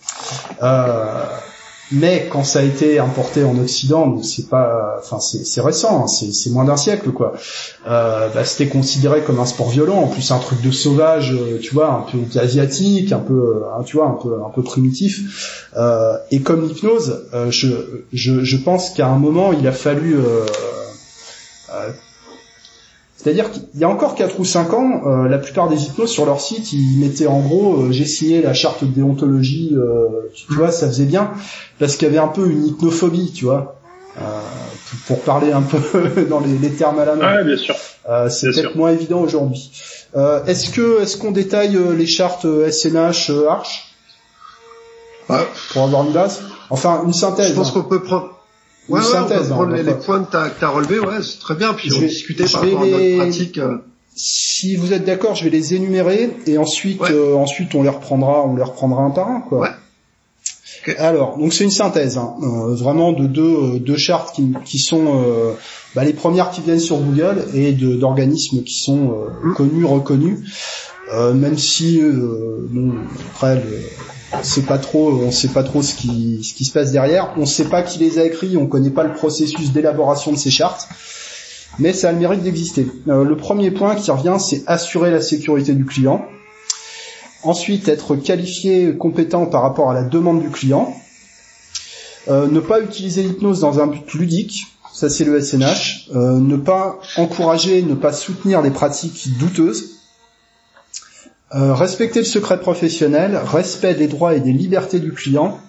Euh, 1.91 1.97
mais 2.01 2.27
quand 2.29 2.43
ça 2.43 2.59
a 2.59 2.63
été 2.63 2.99
importé 2.99 3.43
en 3.43 3.57
Occident, 3.57 4.21
c'est 4.23 4.49
pas, 4.49 4.99
enfin 4.99 5.19
c'est 5.19 5.61
récent, 5.61 6.03
hein, 6.03 6.07
c'est 6.07 6.49
moins 6.49 6.65
d'un 6.65 6.77
siècle 6.77 7.11
quoi. 7.11 7.33
Euh, 7.87 8.29
bah, 8.33 8.45
c'était 8.45 8.67
considéré 8.67 9.21
comme 9.21 9.39
un 9.39 9.45
sport 9.45 9.69
violent, 9.69 9.97
en 9.97 10.07
plus 10.07 10.31
un 10.31 10.39
truc 10.39 10.61
de 10.61 10.71
sauvage, 10.71 11.33
euh, 11.33 11.59
tu 11.59 11.73
vois, 11.73 11.91
un 11.93 12.01
peu 12.11 12.39
asiatique, 12.39 13.11
un 13.11 13.19
peu, 13.19 13.63
hein, 13.77 13.83
tu 13.83 13.97
vois, 13.97 14.07
un 14.07 14.17
peu 14.21 14.43
un 14.45 14.49
peu 14.49 14.63
primitif. 14.63 15.67
Euh, 15.77 16.17
et 16.31 16.41
comme 16.41 16.67
l'hypnose, 16.67 17.27
euh, 17.33 17.51
je, 17.51 18.57
pense 18.57 18.91
qu'à 18.91 19.07
un 19.07 19.17
moment 19.17 19.53
il 19.53 19.67
a 19.67 19.71
fallu 19.71 20.15
euh, 20.15 20.45
c'est-à-dire 23.21 23.51
qu'il 23.51 23.63
y 23.75 23.83
a 23.83 23.89
encore 23.89 24.15
4 24.15 24.39
ou 24.39 24.45
5 24.45 24.73
ans, 24.73 25.01
euh, 25.05 25.27
la 25.27 25.37
plupart 25.37 25.69
des 25.69 25.83
hypnoses 25.83 26.09
sur 26.09 26.25
leur 26.25 26.41
site, 26.41 26.73
ils 26.73 26.97
mettaient 26.99 27.27
en 27.27 27.39
gros, 27.39 27.75
euh, 27.75 27.91
j'ai 27.91 28.05
signé 28.05 28.41
la 28.41 28.55
charte 28.55 28.83
de 28.83 28.89
déontologie, 28.89 29.73
euh, 29.73 30.07
tu 30.33 30.53
vois, 30.53 30.71
ça 30.71 30.87
faisait 30.87 31.05
bien, 31.05 31.31
parce 31.77 31.97
qu'il 31.97 32.07
y 32.07 32.11
avait 32.11 32.19
un 32.19 32.29
peu 32.29 32.49
une 32.49 32.65
hypnophobie, 32.65 33.31
tu 33.31 33.45
vois, 33.45 33.79
pour, 35.05 35.19
parler 35.19 35.51
un 35.51 35.61
peu 35.61 36.25
dans 36.29 36.39
les, 36.39 36.69
termes 36.71 36.97
à 36.97 37.05
la 37.05 37.15
main. 37.15 37.35
Ouais, 37.35 37.43
bien 37.43 37.57
sûr. 37.57 37.75
c'est 38.29 38.47
peut-être 38.51 38.75
moins 38.75 38.91
évident 38.91 39.21
aujourd'hui. 39.21 39.69
est-ce 40.47 40.71
que 40.71 41.03
est-ce 41.03 41.15
qu'on 41.15 41.31
détaille 41.31 41.77
les 41.95 42.07
chartes 42.07 42.47
SNH 42.71 43.31
Arch? 43.47 43.93
Pour 45.73 45.83
avoir 45.83 46.05
une 46.07 46.11
base? 46.11 46.41
Enfin, 46.71 47.03
une 47.05 47.13
synthèse. 47.13 47.49
Je 47.49 47.53
pense 47.53 47.69
hein. 47.69 47.73
qu'on 47.75 47.83
peut 47.83 48.01
prendre 48.01 48.40
ouais, 48.91 49.01
synthèse. 49.01 49.51
On 49.51 49.65
les, 49.65 49.83
points 49.93 50.23
que 50.23 50.31
tu 50.31 50.65
as, 50.65 50.69
relevés, 50.69 50.99
ouais, 50.99 51.21
c'est 51.21 51.39
très 51.39 51.55
bien. 51.55 51.73
Puis 51.73 51.89
je 51.89 51.95
on 51.95 51.99
vais, 51.99 52.07
discuter 52.07 52.45
par 52.45 52.61
rapport 52.61 52.83
les... 52.83 52.93
à 52.93 52.97
notre 52.97 53.29
pratique. 53.29 53.57
Euh. 53.57 53.77
Si 54.15 54.75
vous 54.75 54.93
êtes 54.93 55.05
d'accord, 55.05 55.35
je 55.35 55.45
vais 55.45 55.49
les 55.49 55.73
énumérer 55.73 56.35
et 56.45 56.57
ensuite, 56.57 57.01
euh, 57.09 57.33
ensuite 57.33 57.73
on 57.75 57.81
les 57.81 57.89
reprendra, 57.89 58.45
on 58.45 58.55
les 58.55 58.63
reprendra 58.63 59.03
un 59.03 59.11
par 59.11 59.29
un, 59.29 59.39
quoi. 59.39 59.59
Ouais. 59.61 60.97
Alors, 60.97 61.37
donc 61.37 61.53
c'est 61.53 61.63
une 61.63 61.71
synthèse, 61.71 62.17
hein, 62.17 62.33
euh, 62.41 62.75
vraiment 62.75 63.13
de 63.13 63.27
deux, 63.27 63.79
deux 63.79 63.97
chartes 63.97 64.35
qui, 64.35 64.51
qui 64.65 64.79
sont 64.79 65.55
bah, 65.95 66.03
les 66.03 66.13
premières 66.13 66.49
qui 66.49 66.59
viennent 66.61 66.79
sur 66.79 66.97
Google 66.97 67.45
et 67.53 67.71
d'organismes 67.71 68.63
qui 68.63 68.79
sont 68.79 69.15
mmh. 69.43 69.53
connus, 69.53 69.85
reconnus, 69.85 70.39
même 71.13 71.57
si 71.57 72.01
bon, 72.01 72.93
après 73.33 73.55
le, 73.55 73.79
c'est 74.43 74.65
pas 74.65 74.77
trop, 74.77 75.11
on 75.11 75.31
sait 75.31 75.49
pas 75.49 75.63
trop 75.63 75.81
ce 75.81 75.93
qui, 75.93 76.43
ce 76.43 76.53
qui 76.53 76.65
se 76.65 76.71
passe 76.71 76.91
derrière. 76.91 77.33
On 77.37 77.45
sait 77.45 77.65
pas 77.65 77.81
qui 77.81 77.99
les 77.99 78.19
a 78.19 78.25
écrits, 78.25 78.57
on 78.57 78.67
connaît 78.67 78.89
pas 78.89 79.03
le 79.03 79.13
processus 79.13 79.71
d'élaboration 79.71 80.31
de 80.31 80.37
ces 80.37 80.51
chartes, 80.51 80.87
mais 81.79 81.93
ça 81.93 82.09
a 82.09 82.11
le 82.11 82.19
mérite 82.19 82.41
d'exister. 82.41 82.87
Euh, 83.07 83.23
le 83.23 83.35
premier 83.37 83.71
point 83.71 83.95
qui 83.95 84.09
revient, 84.11 84.37
c'est 84.39 84.63
assurer 84.67 85.11
la 85.11 85.21
sécurité 85.21 85.73
du 85.73 85.85
client. 85.85 86.25
Ensuite, 87.43 87.87
être 87.87 88.15
qualifié, 88.15 88.95
compétent 88.95 89.45
par 89.47 89.63
rapport 89.63 89.89
à 89.89 89.93
la 89.93 90.03
demande 90.03 90.41
du 90.41 90.49
client. 90.49 90.95
Euh, 92.27 92.47
ne 92.47 92.59
pas 92.59 92.81
utiliser 92.81 93.23
l'hypnose 93.23 93.61
dans 93.61 93.79
un 93.79 93.87
but 93.87 94.13
ludique, 94.13 94.67
ça 94.93 95.09
c'est 95.09 95.23
le 95.23 95.41
SNH. 95.41 96.09
Euh, 96.15 96.39
ne 96.39 96.55
pas 96.55 96.99
encourager, 97.17 97.81
ne 97.81 97.95
pas 97.95 98.13
soutenir 98.13 98.61
des 98.61 98.69
pratiques 98.69 99.37
douteuses. 99.39 100.00
Euh, 101.53 101.73
respecter 101.73 102.19
le 102.19 102.25
secret 102.25 102.61
professionnel, 102.61 103.37
respect 103.43 103.93
des 103.93 104.07
droits 104.07 104.35
et 104.35 104.39
des 104.39 104.53
libertés 104.53 104.99
du 104.99 105.11
client, 105.11 105.59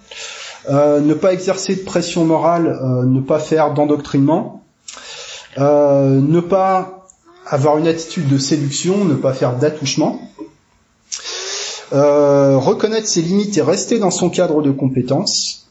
euh, 0.71 1.01
ne 1.01 1.12
pas 1.12 1.33
exercer 1.33 1.75
de 1.75 1.81
pression 1.81 2.25
morale, 2.25 2.68
euh, 2.68 3.05
ne 3.05 3.21
pas 3.21 3.40
faire 3.40 3.75
d'endoctrinement, 3.75 4.62
ne 5.59 6.40
pas 6.40 7.09
avoir 7.47 7.79
une 7.79 7.88
attitude 7.88 8.29
de 8.29 8.38
séduction, 8.38 9.05
ne 9.05 9.14
pas 9.14 9.33
faire 9.33 9.57
d'attouchement, 9.57 10.21
reconnaître 11.90 13.09
ses 13.09 13.21
limites 13.21 13.59
et 13.59 13.62
rester 13.62 13.99
dans 13.99 14.12
son 14.12 14.31
cadre 14.31 14.62
de 14.62 14.71
compétences, 14.71 15.68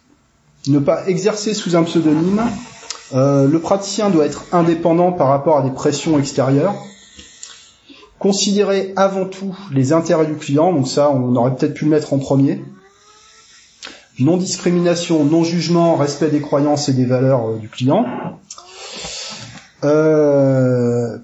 ne 0.68 0.80
pas 0.80 1.08
exercer 1.08 1.54
sous 1.54 1.76
un 1.78 1.84
pseudonyme, 1.84 2.44
le 3.14 3.58
praticien 3.58 4.10
doit 4.10 4.26
être 4.26 4.44
indépendant 4.52 5.14
par 5.14 5.30
rapport 5.30 5.58
à 5.58 5.62
des 5.64 5.72
pressions 5.72 6.20
extérieures, 6.20 6.76
Considérer 8.22 8.94
avant 8.98 9.26
tout 9.26 9.58
les 9.74 9.94
intérêts 9.94 10.28
du 10.28 10.36
client, 10.36 10.72
donc 10.72 10.88
ça 10.88 11.10
on 11.10 11.36
aurait 11.36 11.56
peut-être 11.56 11.74
pu 11.74 11.86
le 11.86 11.90
mettre 11.90 12.14
en 12.14 12.20
premier. 12.20 12.64
Non 14.20 14.38
discrimination, 14.38 15.26
non 15.26 15.44
jugement, 15.44 15.96
respect 15.96 16.30
des 16.30 16.40
croyances 16.40 16.88
et 16.88 16.94
des 16.94 17.06
valeurs 17.06 17.50
euh, 17.50 17.58
du 17.58 17.68
client. 17.68 18.06
Euh, 19.84 21.18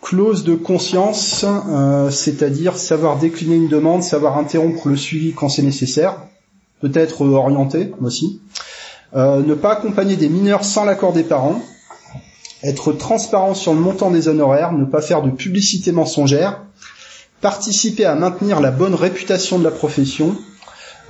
clause 0.00 0.44
de 0.44 0.54
conscience, 0.54 1.44
euh, 1.44 2.10
c'est-à-dire 2.10 2.76
savoir 2.76 3.18
décliner 3.18 3.56
une 3.56 3.66
demande, 3.66 4.04
savoir 4.04 4.38
interrompre 4.38 4.86
le 4.86 4.96
suivi 4.96 5.32
quand 5.32 5.48
c'est 5.48 5.62
nécessaire, 5.62 6.18
peut-être 6.80 7.22
orienté 7.22 7.90
aussi. 8.00 8.40
ne 9.16 9.54
pas 9.54 9.72
accompagner 9.72 10.14
des 10.14 10.28
mineurs 10.28 10.64
sans 10.64 10.84
l'accord 10.84 11.12
des 11.12 11.24
parents, 11.24 11.60
être 12.62 12.92
transparent 12.92 13.54
sur 13.54 13.74
le 13.74 13.80
montant 13.80 14.10
des 14.10 14.28
honoraires, 14.28 14.72
ne 14.72 14.84
pas 14.84 15.00
faire 15.00 15.22
de 15.22 15.30
publicité 15.30 15.92
mensongère, 15.92 16.62
participer 17.40 18.04
à 18.04 18.14
maintenir 18.14 18.60
la 18.60 18.70
bonne 18.70 18.94
réputation 18.94 19.58
de 19.58 19.64
la 19.64 19.70
profession. 19.70 20.36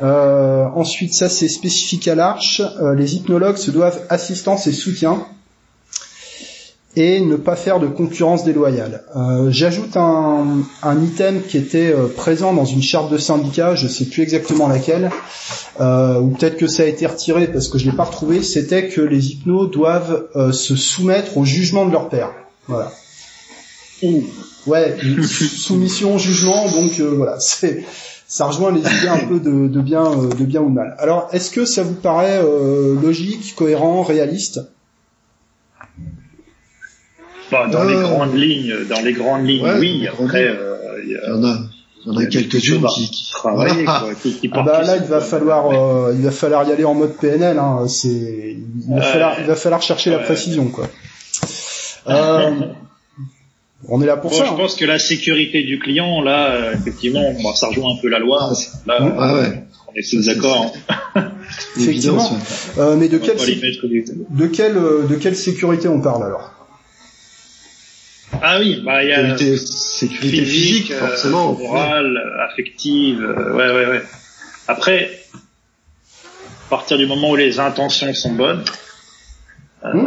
Euh, 0.02 0.64
ensuite, 0.74 1.14
ça 1.14 1.28
c'est 1.28 1.48
spécifique 1.48 2.08
à 2.08 2.14
l'Arche, 2.14 2.62
euh, 2.80 2.94
les 2.94 3.16
hypnologues 3.16 3.56
se 3.58 3.70
doivent 3.70 4.00
assistance 4.08 4.66
et 4.66 4.72
soutien 4.72 5.26
et 6.94 7.20
ne 7.20 7.36
pas 7.36 7.56
faire 7.56 7.80
de 7.80 7.86
concurrence 7.86 8.44
déloyale. 8.44 9.04
Euh, 9.16 9.50
j'ajoute 9.50 9.96
un, 9.96 10.62
un, 10.82 11.02
item 11.02 11.40
qui 11.42 11.56
était 11.56 11.90
euh, 11.90 12.06
présent 12.06 12.52
dans 12.52 12.66
une 12.66 12.82
charte 12.82 13.10
de 13.10 13.16
syndicat, 13.16 13.74
je 13.74 13.88
sais 13.88 14.04
plus 14.04 14.22
exactement 14.22 14.68
laquelle, 14.68 15.10
euh, 15.80 16.20
ou 16.20 16.28
peut-être 16.28 16.58
que 16.58 16.66
ça 16.66 16.82
a 16.82 16.86
été 16.86 17.06
retiré 17.06 17.46
parce 17.46 17.68
que 17.68 17.78
je 17.78 17.86
l'ai 17.86 17.96
pas 17.96 18.04
retrouvé. 18.04 18.42
C'était 18.42 18.88
que 18.88 19.00
les 19.00 19.30
hypnos 19.30 19.70
doivent 19.70 20.26
euh, 20.36 20.52
se 20.52 20.76
soumettre 20.76 21.38
au 21.38 21.44
jugement 21.44 21.86
de 21.86 21.92
leur 21.92 22.10
père. 22.10 22.32
Voilà. 22.68 22.92
Ouais, 24.66 24.96
soumission, 25.22 26.18
jugement, 26.18 26.70
donc 26.72 27.00
voilà, 27.00 27.36
c'est 27.40 27.84
ça 28.28 28.46
rejoint 28.46 28.72
les 28.72 28.80
idées 28.80 29.08
un 29.08 29.18
peu 29.18 29.40
de, 29.40 29.68
de 29.68 29.80
bien, 29.82 30.04
de 30.10 30.44
bien 30.44 30.62
ou 30.62 30.70
de 30.70 30.74
mal. 30.74 30.96
Alors, 30.98 31.28
est-ce 31.32 31.50
que 31.50 31.66
ça 31.66 31.82
vous 31.82 31.92
paraît 31.92 32.40
logique, 32.42 33.54
cohérent, 33.54 34.02
réaliste? 34.02 34.60
Dans 37.70 37.84
les 37.84 37.94
grandes 37.94 38.34
lignes, 38.34 38.74
dans 38.88 39.00
les 39.02 39.12
grandes 39.12 39.46
lignes, 39.46 39.70
oui. 39.78 40.08
Après, 40.08 40.46
euh, 40.46 40.76
il 41.04 41.10
y, 41.12 41.30
en 41.30 41.44
a. 41.44 41.58
Il 42.04 42.12
y 42.12 42.16
en 42.16 42.18
a, 42.18 42.26
quelques-unes 42.26 42.84
qui, 42.94 43.10
qui 43.10 43.30
travaillent, 43.30 43.84
quoi, 43.84 44.10
qui, 44.20 44.32
qui 44.34 44.50
ah 44.52 44.62
bah 44.62 44.82
là, 44.82 44.96
il 44.96 45.04
va 45.04 45.20
falloir, 45.20 45.70
euh, 45.70 46.14
il 46.16 46.24
va 46.24 46.32
falloir 46.32 46.68
y 46.68 46.72
aller 46.72 46.84
en 46.84 46.94
mode 46.94 47.16
PNL. 47.16 47.58
Hein, 47.58 47.86
c'est, 47.86 48.08
il 48.08 48.94
va 48.94 49.02
falloir, 49.02 49.36
il 49.38 49.46
va 49.46 49.54
falloir 49.54 49.82
chercher 49.82 50.10
la 50.10 50.18
précision, 50.18 50.66
quoi. 50.66 50.88
Euh, 52.08 52.50
on 53.88 54.00
est 54.00 54.06
là 54.06 54.16
pour 54.16 54.32
ça. 54.32 54.44
Je 54.44 54.50
hein. 54.50 54.54
pense 54.56 54.76
que 54.76 54.84
la 54.84 54.98
sécurité 54.98 55.62
du 55.62 55.78
client, 55.78 56.22
là, 56.22 56.54
euh, 56.54 56.74
effectivement, 56.74 57.32
bon, 57.40 57.54
ça 57.54 57.68
rejoint 57.68 57.94
un 57.96 58.00
peu 58.00 58.08
la 58.08 58.18
loi. 58.18 58.52
Là, 58.86 58.98
ah 59.00 59.34
ouais. 59.34 59.64
on 59.88 59.94
est 59.94 60.08
tous 60.08 60.26
d'accord. 60.26 60.72
Effectivement. 61.76 62.38
Euh, 62.78 62.96
mais 62.96 63.08
de 63.08 63.18
quelle, 63.18 63.36
de 63.36 64.46
quelle, 64.46 64.74
de 64.74 65.14
quelle 65.16 65.36
sécurité 65.36 65.88
on 65.88 66.00
parle 66.00 66.24
alors? 66.24 66.61
Ah 68.40 68.58
oui, 68.58 68.82
bah 68.84 69.02
il 69.02 69.10
y 69.10 69.12
a 69.12 69.36
sécurité, 69.36 69.66
sécurité 69.66 70.44
physique, 70.44 70.90
euh, 70.90 71.08
forcément, 71.08 71.52
morale, 71.52 72.16
affective, 72.48 73.22
euh, 73.22 73.52
ouais 73.54 73.70
ouais 73.70 73.86
ouais. 73.86 74.02
Après, 74.68 75.10
à 75.34 76.70
partir 76.70 76.96
du 76.96 77.06
moment 77.06 77.30
où 77.30 77.36
les 77.36 77.60
intentions 77.60 78.14
sont 78.14 78.32
bonnes, 78.32 78.64
euh, 79.84 79.92
hmm. 79.92 80.06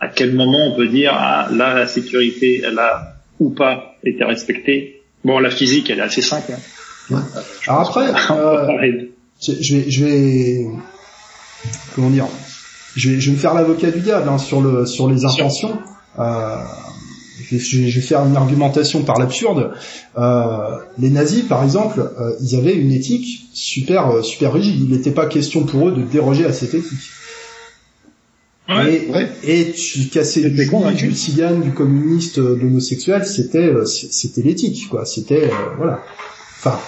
à, 0.00 0.08
quel 0.08 0.34
moment 0.34 0.58
on 0.66 0.76
peut 0.76 0.88
dire 0.88 1.12
ah 1.14 1.48
là 1.52 1.74
la 1.74 1.86
sécurité 1.86 2.62
elle 2.64 2.78
a 2.78 3.14
ou 3.40 3.50
pas 3.50 3.94
été 4.04 4.24
respectée? 4.24 5.02
Bon, 5.24 5.38
la 5.38 5.50
physique 5.50 5.88
elle 5.90 6.00
est 6.00 6.02
assez 6.02 6.22
simple. 6.22 6.52
Hein. 6.52 6.58
Ouais. 7.10 7.42
Alors 7.66 7.80
après, 7.88 8.08
euh, 8.30 9.06
je 9.40 9.76
vais, 9.76 9.90
je 9.90 10.04
vais, 10.04 10.66
comment 11.94 12.10
dire, 12.10 12.26
je 12.96 13.10
vais, 13.10 13.20
je 13.20 13.30
vais 13.30 13.36
me 13.36 13.40
faire 13.40 13.54
l'avocat 13.54 13.90
du 13.90 14.00
diable 14.00 14.28
hein, 14.28 14.38
sur 14.38 14.60
le 14.60 14.86
sur 14.86 15.08
les 15.08 15.24
intentions. 15.24 15.78
Euh, 16.18 16.56
je, 17.58 17.80
vais, 17.80 18.00
faire 18.00 18.24
une 18.24 18.36
argumentation 18.36 19.02
par 19.02 19.18
l'absurde. 19.18 19.72
Euh, 20.18 20.78
les 20.98 21.10
nazis, 21.10 21.44
par 21.44 21.62
exemple, 21.64 22.00
euh, 22.00 22.32
ils 22.40 22.56
avaient 22.56 22.74
une 22.74 22.92
éthique 22.92 23.48
super 23.52 24.10
euh, 24.10 24.22
super 24.22 24.52
rigide. 24.52 24.76
Il 24.80 24.90
n'était 24.90 25.10
pas 25.10 25.26
question 25.26 25.64
pour 25.64 25.88
eux 25.88 25.92
de 25.92 26.02
déroger 26.02 26.44
à 26.44 26.52
cette 26.52 26.74
éthique. 26.74 27.10
Ouais, 28.68 28.94
et, 28.94 29.10
ouais. 29.10 29.28
et 29.44 29.72
tu 29.72 30.06
cassais 30.06 30.48
du 30.48 30.70
du 30.94 31.14
cigane, 31.14 31.62
du 31.62 31.72
communiste, 31.72 32.38
de 32.38 32.54
l'homosexuel, 32.54 33.26
c'était 33.26 33.72
c'était 33.84 34.42
l'éthique, 34.42 34.88
quoi. 34.88 35.04
C'était 35.04 35.50
voilà. 35.76 36.00
Enfin, 36.58 36.78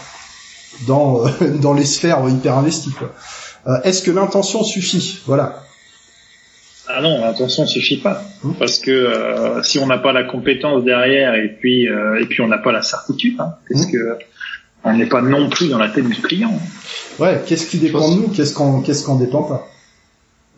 dans 0.86 1.24
dans 1.60 1.74
les 1.74 1.84
sphères 1.84 2.24
hyper 2.28 2.56
investies, 2.58 2.92
quoi. 2.92 3.12
Est-ce 3.82 4.02
que 4.02 4.10
l'intention 4.10 4.62
suffit? 4.62 5.20
Voilà. 5.26 5.64
Ah 6.86 7.00
non, 7.00 7.20
l'intention 7.20 7.66
suffit 7.66 7.96
pas, 7.96 8.22
parce 8.58 8.78
que 8.78 8.90
euh, 8.90 9.62
si 9.62 9.78
on 9.78 9.86
n'a 9.86 9.98
pas 9.98 10.12
la 10.12 10.24
compétence 10.24 10.84
derrière 10.84 11.34
et 11.34 11.48
puis 11.48 11.88
euh, 11.88 12.20
et 12.20 12.26
puis 12.26 12.42
on 12.42 12.48
n'a 12.48 12.58
pas 12.58 12.72
la 12.72 12.82
certitude, 12.82 13.36
hein, 13.38 13.54
parce 13.70 13.86
mmh. 13.86 13.92
que 13.92 14.18
on 14.84 14.94
n'est 14.94 15.06
pas 15.06 15.22
non 15.22 15.48
plus 15.48 15.68
dans 15.68 15.78
la 15.78 15.88
tête 15.88 16.06
du 16.06 16.20
client. 16.20 16.60
Ouais, 17.18 17.40
qu'est-ce 17.46 17.66
qui 17.66 17.78
dépend 17.78 18.14
de 18.14 18.20
nous, 18.20 18.28
qu'est-ce 18.28 18.52
qu'on 18.52 18.82
qu'est-ce 18.82 19.04
qu'on 19.04 19.18
dépend 19.18 19.44
pas? 19.44 19.66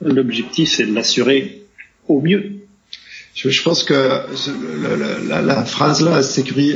L'objectif 0.03 0.69
c'est 0.69 0.87
de 0.87 0.95
l'assurer 0.95 1.62
au 2.09 2.21
mieux. 2.21 2.57
Je, 3.35 3.51
je 3.51 3.62
pense 3.62 3.85
que 3.85 3.95
la, 3.95 5.29
la, 5.29 5.43
la, 5.43 5.65
phrase 5.65 6.01
là, 6.01 6.17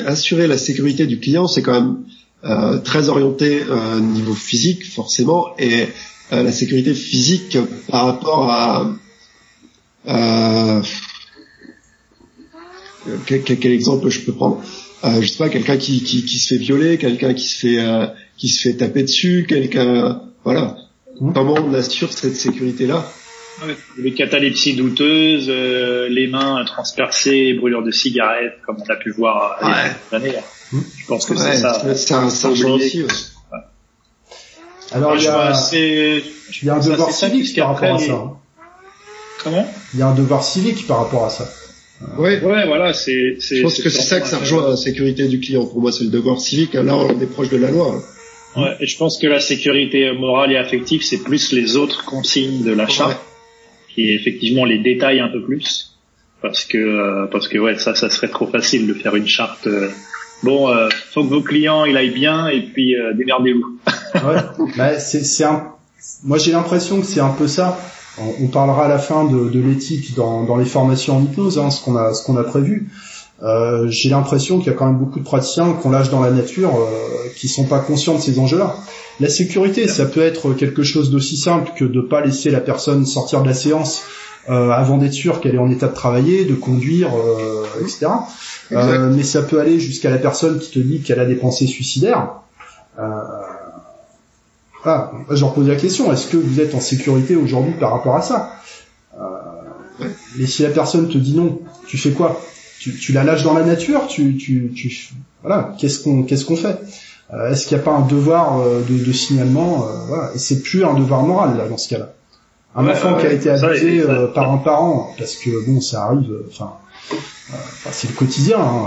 assurer 0.07 0.47
la 0.47 0.59
sécurité 0.59 1.07
du 1.07 1.19
client, 1.19 1.49
c'est 1.49 1.63
quand 1.63 1.73
même 1.73 1.97
euh, 2.45 2.79
très 2.79 3.09
orienté 3.09 3.63
euh, 3.69 4.01
niveau 4.01 4.35
physique 4.35 4.87
forcément 4.91 5.49
et 5.59 5.89
euh, 6.33 6.43
la 6.43 6.53
sécurité 6.53 6.95
physique 6.95 7.59
par 7.89 8.07
rapport 8.07 8.51
à 8.51 8.91
euh, 10.09 10.83
quel, 13.27 13.43
quel, 13.43 13.73
exemple 13.73 14.09
je 14.09 14.21
peux 14.21 14.33
prendre 14.33 14.63
euh, 15.05 15.21
Je 15.21 15.27
sais 15.27 15.39
pas, 15.39 15.49
quelqu'un 15.49 15.77
qui, 15.77 16.03
qui, 16.03 16.25
qui, 16.25 16.39
se 16.39 16.55
fait 16.55 16.61
violer, 16.61 16.99
quelqu'un 16.99 17.35
qui 17.35 17.45
se 17.45 17.59
fait 17.59 17.81
euh, 17.81 18.07
qui 18.37 18.49
se 18.49 18.69
fait 18.69 18.77
taper 18.77 19.03
dessus, 19.03 19.47
quelqu'un, 19.49 20.23
voilà. 20.45 20.77
Mmh. 21.21 21.33
Comment 21.35 21.55
on 21.55 21.75
assure 21.75 22.13
cette 22.13 22.37
sécurité-là? 22.37 23.07
Les 23.99 24.15
catalepsies 24.15 24.75
douteuses, 24.75 25.49
euh, 25.51 26.09
les 26.09 26.29
mains 26.29 26.65
transpercées, 26.65 27.53
brûlures 27.53 27.83
de 27.83 27.91
cigarettes, 27.91 28.59
comme 28.65 28.77
on 28.79 28.91
a 28.91 28.97
pu 28.97 29.11
voir 29.11 29.59
ouais. 29.63 29.93
les 30.11 30.17
années. 30.17 30.39
Mmh. 30.73 30.79
Je 30.97 31.07
pense 31.07 31.27
que 31.27 31.37
c'est 31.37 31.57
ça. 31.57 31.95
C'est 31.95 32.15
un, 32.15 32.23
un 32.23 32.71
aussi. 32.71 33.03
Ouais. 33.03 33.09
Alors 34.93 35.15
il 35.17 35.23
y 35.23 35.29
a, 35.29 35.53
il 35.73 36.23
y 36.67 36.71
a 36.71 36.75
un 36.75 36.81
devoir 36.81 37.11
civique 37.11 37.55
par 37.57 37.75
rapport 37.75 37.97
à 37.97 37.99
ça. 37.99 38.39
Comment? 39.42 39.66
Il 39.94 40.00
y 40.00 40.03
a 40.03 40.09
un 40.09 40.14
devoir 40.14 40.44
civique 40.44 40.87
par 40.87 40.98
rapport 40.98 41.24
à 41.24 41.31
ça. 41.31 41.48
Oui, 42.18 42.38
ouais, 42.38 42.66
voilà, 42.66 42.94
c'est. 42.94 43.37
Je 43.40 43.62
pense 43.62 43.81
que 43.81 43.90
c'est 43.90 44.03
ça 44.03 44.20
que 44.20 44.29
ça 44.29 44.38
rejoint 44.38 44.68
la 44.68 44.76
sécurité 44.76 45.29
du 45.29 45.38
client. 45.38 45.66
Pour 45.66 45.81
moi, 45.81 45.92
c'est 45.92 46.05
le 46.05 46.11
devoir 46.11 46.40
civique. 46.40 46.74
Là, 46.74 46.96
on 46.96 47.20
est 47.20 47.26
proche 47.26 47.50
de 47.50 47.59
la 47.59 47.70
loi. 47.70 48.03
Ouais, 48.57 48.76
et 48.81 48.87
je 48.87 48.96
pense 48.96 49.18
que 49.18 49.26
la 49.26 49.40
sécurité 49.40 50.11
morale 50.12 50.53
et 50.53 50.57
affective, 50.57 51.03
c'est 51.03 51.22
plus 51.22 51.53
les 51.53 51.76
autres 51.76 52.05
consignes 52.05 52.64
de 52.64 52.72
l'achat, 52.72 53.09
ouais. 53.09 53.14
qui 53.94 54.11
effectivement 54.11 54.64
les 54.64 54.79
détaillent 54.79 55.20
un 55.20 55.29
peu 55.29 55.42
plus, 55.42 55.96
parce 56.42 56.64
que 56.64 56.79
euh, 56.79 57.26
parce 57.26 57.46
que 57.46 57.59
ouais, 57.59 57.79
ça, 57.79 57.94
ça 57.94 58.11
serait 58.11 58.29
trop 58.29 58.46
facile 58.46 58.87
de 58.87 58.94
faire 58.94 59.14
une 59.14 59.29
charte. 59.29 59.66
Euh, 59.66 59.88
bon, 60.42 60.68
euh, 60.68 60.88
faut 61.12 61.22
que 61.22 61.29
vos 61.29 61.42
clients 61.42 61.85
il 61.85 61.96
aillent 61.96 62.11
bien 62.11 62.48
et 62.48 62.62
puis 62.62 62.96
euh, 62.96 63.12
démerdez-vous. 63.12 63.79
ouais, 64.14 64.72
bah, 64.76 64.98
c'est 64.98 65.44
un. 65.44 65.68
Moi, 66.24 66.38
j'ai 66.38 66.53
l'impression 66.53 67.00
que 67.00 67.07
c'est 67.07 67.20
un 67.20 67.33
peu 67.33 67.46
ça 67.46 67.79
on, 68.18 68.46
parlera 68.49 68.87
à 68.87 68.88
la 68.88 68.99
fin 68.99 69.25
de, 69.25 69.49
de 69.49 69.61
l'éthique 69.61 70.14
dans, 70.14 70.44
dans, 70.44 70.57
les 70.57 70.64
formations 70.64 71.16
en 71.16 71.23
hypnose, 71.23 71.59
hein, 71.59 71.70
ce 71.70 71.83
qu'on 71.83 71.96
a, 71.96 72.12
ce 72.12 72.25
qu'on 72.25 72.37
a 72.37 72.44
prévu. 72.44 72.90
Euh, 73.42 73.87
j'ai 73.88 74.11
l'impression 74.11 74.59
qu'il 74.59 74.66
y 74.66 74.70
a 74.70 74.77
quand 74.77 74.87
même 74.87 74.99
beaucoup 74.99 75.18
de 75.18 75.25
praticiens 75.25 75.73
qu'on 75.73 75.90
lâche 75.90 76.11
dans 76.11 76.20
la 76.20 76.31
nature, 76.31 76.75
euh, 76.77 77.29
qui 77.37 77.49
sont 77.49 77.64
pas 77.64 77.79
conscients 77.79 78.16
de 78.16 78.20
ces 78.20 78.38
enjeux-là. 78.38 78.77
La 79.20 79.29
sécurité, 79.29 79.88
ça 79.88 80.07
peut 80.07 80.23
être 80.23 80.53
quelque 80.53 80.83
chose 80.83 81.11
d'aussi 81.11 81.37
simple 81.37 81.73
que 81.77 81.85
de 81.85 82.01
pas 82.01 82.20
laisser 82.20 82.51
la 82.51 82.61
personne 82.61 83.07
sortir 83.07 83.42
de 83.42 83.49
la 83.49 83.55
séance 83.55 84.03
euh, 84.49 84.70
avant 84.70 84.96
d'être 84.96 85.12
sûr 85.12 85.40
qu'elle 85.40 85.55
est 85.55 85.59
en 85.59 85.70
état 85.70 85.87
de 85.88 85.94
travailler, 85.94 86.44
de 86.44 86.55
conduire, 86.55 87.11
euh, 87.14 87.64
etc. 87.83 88.07
Mais 88.70 89.23
ça 89.23 89.42
peut 89.42 89.61
aller 89.61 89.79
jusqu'à 89.79 90.11
la 90.11 90.18
personne 90.18 90.59
qui 90.59 90.70
te 90.70 90.79
dit 90.79 91.01
qu'elle 91.01 91.20
a 91.20 91.27
des 91.27 91.35
pensées 91.35 91.66
suicidaires. 91.66 92.31
Euh, 92.99 93.20
ah, 94.85 95.12
je 95.31 95.40
leur 95.40 95.53
pose 95.53 95.69
la 95.69 95.77
question, 95.77 96.12
est-ce 96.12 96.27
que 96.27 96.37
vous 96.37 96.61
êtes 96.61 96.75
en 96.75 96.81
sécurité 96.81 97.37
aujourd'hui 97.37 97.75
par 97.79 97.93
rapport 97.93 98.16
à 98.16 98.23
ça? 98.23 98.53
Euh, 99.19 99.25
Mais 100.38 100.47
si 100.47 100.62
la 100.62 100.71
personne 100.71 101.09
te 101.09 101.19
dit 101.19 101.37
non, 101.37 101.61
tu 101.87 101.99
fais 101.99 102.11
quoi? 102.11 102.40
Tu, 102.79 102.97
tu, 102.97 103.12
la 103.12 103.25
lâches 103.25 103.43
dans 103.43 103.53
la 103.55 103.62
nature? 103.64 104.07
Tu, 104.07 104.37
tu, 104.37 104.73
tu 104.75 105.11
voilà, 105.43 105.75
qu'est-ce 105.79 106.01
qu'on 106.03 106.23
qu'est-ce 106.23 106.47
qu'on 106.47 106.57
fait? 106.57 106.79
Euh, 107.35 107.51
Est-ce 107.51 107.66
qu'il 107.66 107.77
n'y 107.77 107.83
a 107.83 107.85
pas 107.85 107.93
un 107.93 108.07
devoir 108.07 108.59
euh, 108.61 108.81
de, 108.88 109.05
de 109.05 109.12
signalement 109.12 109.85
euh, 109.87 109.93
voilà. 110.09 110.31
Et 110.35 110.38
c'est 110.38 110.62
plus 110.62 110.85
un 110.85 110.95
devoir 110.95 111.23
moral 111.23 111.57
là 111.59 111.69
dans 111.69 111.77
ce 111.77 111.88
cas-là. 111.90 112.12
Un 112.75 112.87
ouais, 112.87 112.93
enfant 112.93 113.16
qui 113.19 113.27
a 113.27 113.33
été 113.33 113.51
abusé 113.51 114.05
par 114.35 114.51
un 114.53 114.59
parent, 114.59 115.11
parce 115.19 115.35
que 115.35 115.51
bon, 115.66 115.81
ça 115.81 116.05
arrive. 116.05 116.33
Enfin, 116.49 116.73
c'est 117.90 118.09
le 118.09 118.14
quotidien 118.14 118.59
hein, 118.61 118.87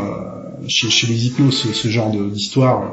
chez, 0.68 0.90
chez 0.90 1.08
les 1.08 1.28
hypnos, 1.28 1.52
ce, 1.52 1.74
ce 1.74 1.88
genre 1.90 2.10
d'histoire. 2.10 2.84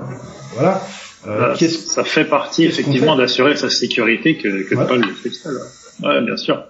voilà. 0.54 0.82
Euh, 1.26 1.54
ça 1.54 2.04
fait 2.04 2.24
partie 2.24 2.64
effectivement 2.64 3.14
d'assurer 3.14 3.56
sa 3.56 3.68
sécurité 3.68 4.36
que, 4.36 4.68
que 4.68 4.74
ouais. 4.74 4.86
Paul 4.86 5.00
le 5.00 5.12
fait 5.12 5.30
seul. 5.30 5.58
Ouais, 6.02 6.22
bien 6.22 6.36
sûr. 6.36 6.64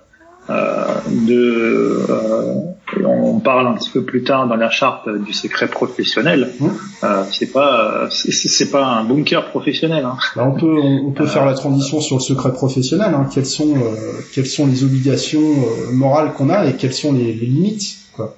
Euh, 0.49 0.85
de, 1.07 2.05
euh, 2.09 3.05
on 3.05 3.39
parle 3.39 3.69
un 3.69 3.75
petit 3.75 3.91
peu 3.91 4.03
plus 4.03 4.25
tard 4.25 4.49
dans 4.49 4.57
la 4.57 4.71
charte 4.71 5.09
du 5.09 5.33
secret 5.33 5.69
professionnel. 5.69 6.51
Mmh. 6.59 6.67
Euh, 7.05 7.23
c'est 7.31 7.53
pas, 7.53 8.09
c'est 8.11 8.71
pas 8.71 8.85
un 8.85 9.05
bunker 9.05 9.51
professionnel. 9.51 10.05
Hein. 10.05 10.17
Bah 10.35 10.51
on 10.53 10.59
peut, 10.59 10.77
on, 10.83 11.07
on 11.09 11.13
peut 11.13 11.27
faire 11.27 11.45
la 11.47 11.55
transition 11.55 12.01
sur 12.01 12.17
le 12.17 12.23
secret 12.23 12.53
professionnel. 12.53 13.15
Hein. 13.15 13.29
Quelles 13.33 13.47
sont, 13.47 13.77
euh, 13.77 13.95
quelles 14.35 14.47
sont 14.47 14.67
les 14.67 14.83
obligations 14.83 15.41
euh, 15.41 15.93
morales 15.93 16.33
qu'on 16.33 16.51
a 16.51 16.67
et 16.67 16.75
quelles 16.75 16.95
sont 16.95 17.13
les, 17.13 17.33
les 17.33 17.47
limites 17.47 17.99
quoi 18.17 18.35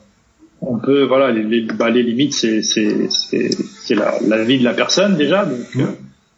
on 0.62 0.78
peut 0.78 1.04
voilà 1.04 1.32
les, 1.32 1.42
les, 1.42 1.62
bah, 1.62 1.90
les 1.90 2.02
limites 2.02 2.34
c'est 2.34 2.62
c'est 2.62 3.08
c'est 3.10 3.94
la, 3.94 4.14
la 4.26 4.44
vie 4.44 4.58
de 4.58 4.64
la 4.64 4.74
personne 4.74 5.16
déjà 5.16 5.44
donc 5.44 5.74
mmh. 5.74 5.80
euh, 5.80 5.86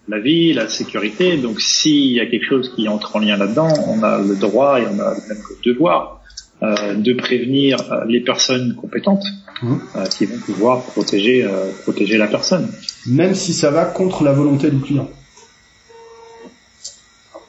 la 0.09 0.19
vie 0.19 0.53
la 0.55 0.69
sécurité 0.69 1.37
donc 1.37 1.61
s'il 1.61 2.13
y 2.13 2.21
a 2.21 2.27
quelque 2.27 2.47
chose 2.47 2.73
qui 2.75 2.89
entre 2.89 3.17
en 3.17 3.21
lien 3.21 3.37
là-dedans 3.37 3.69
on 3.89 4.03
a 4.03 4.19
le 4.19 4.35
droit 4.35 4.81
et 4.81 4.85
on 4.87 4.99
a 4.99 5.11
même 5.11 5.39
le 5.51 5.73
devoir 5.73 6.23
euh, 6.63 6.95
de 6.95 7.13
prévenir 7.13 7.93
euh, 7.93 8.05
les 8.07 8.21
personnes 8.21 8.75
compétentes 8.75 9.25
mmh. 9.63 9.75
euh, 9.97 10.07
qui 10.07 10.25
vont 10.25 10.39
pouvoir 10.39 10.83
protéger 10.83 11.47
protéger 11.83 12.17
la 12.17 12.27
personne 12.27 12.69
même 13.07 13.35
si 13.35 13.53
ça 13.53 13.71
va 13.71 13.85
contre 13.85 14.25
la 14.25 14.33
volonté 14.33 14.71
du 14.71 14.81
client 14.81 15.09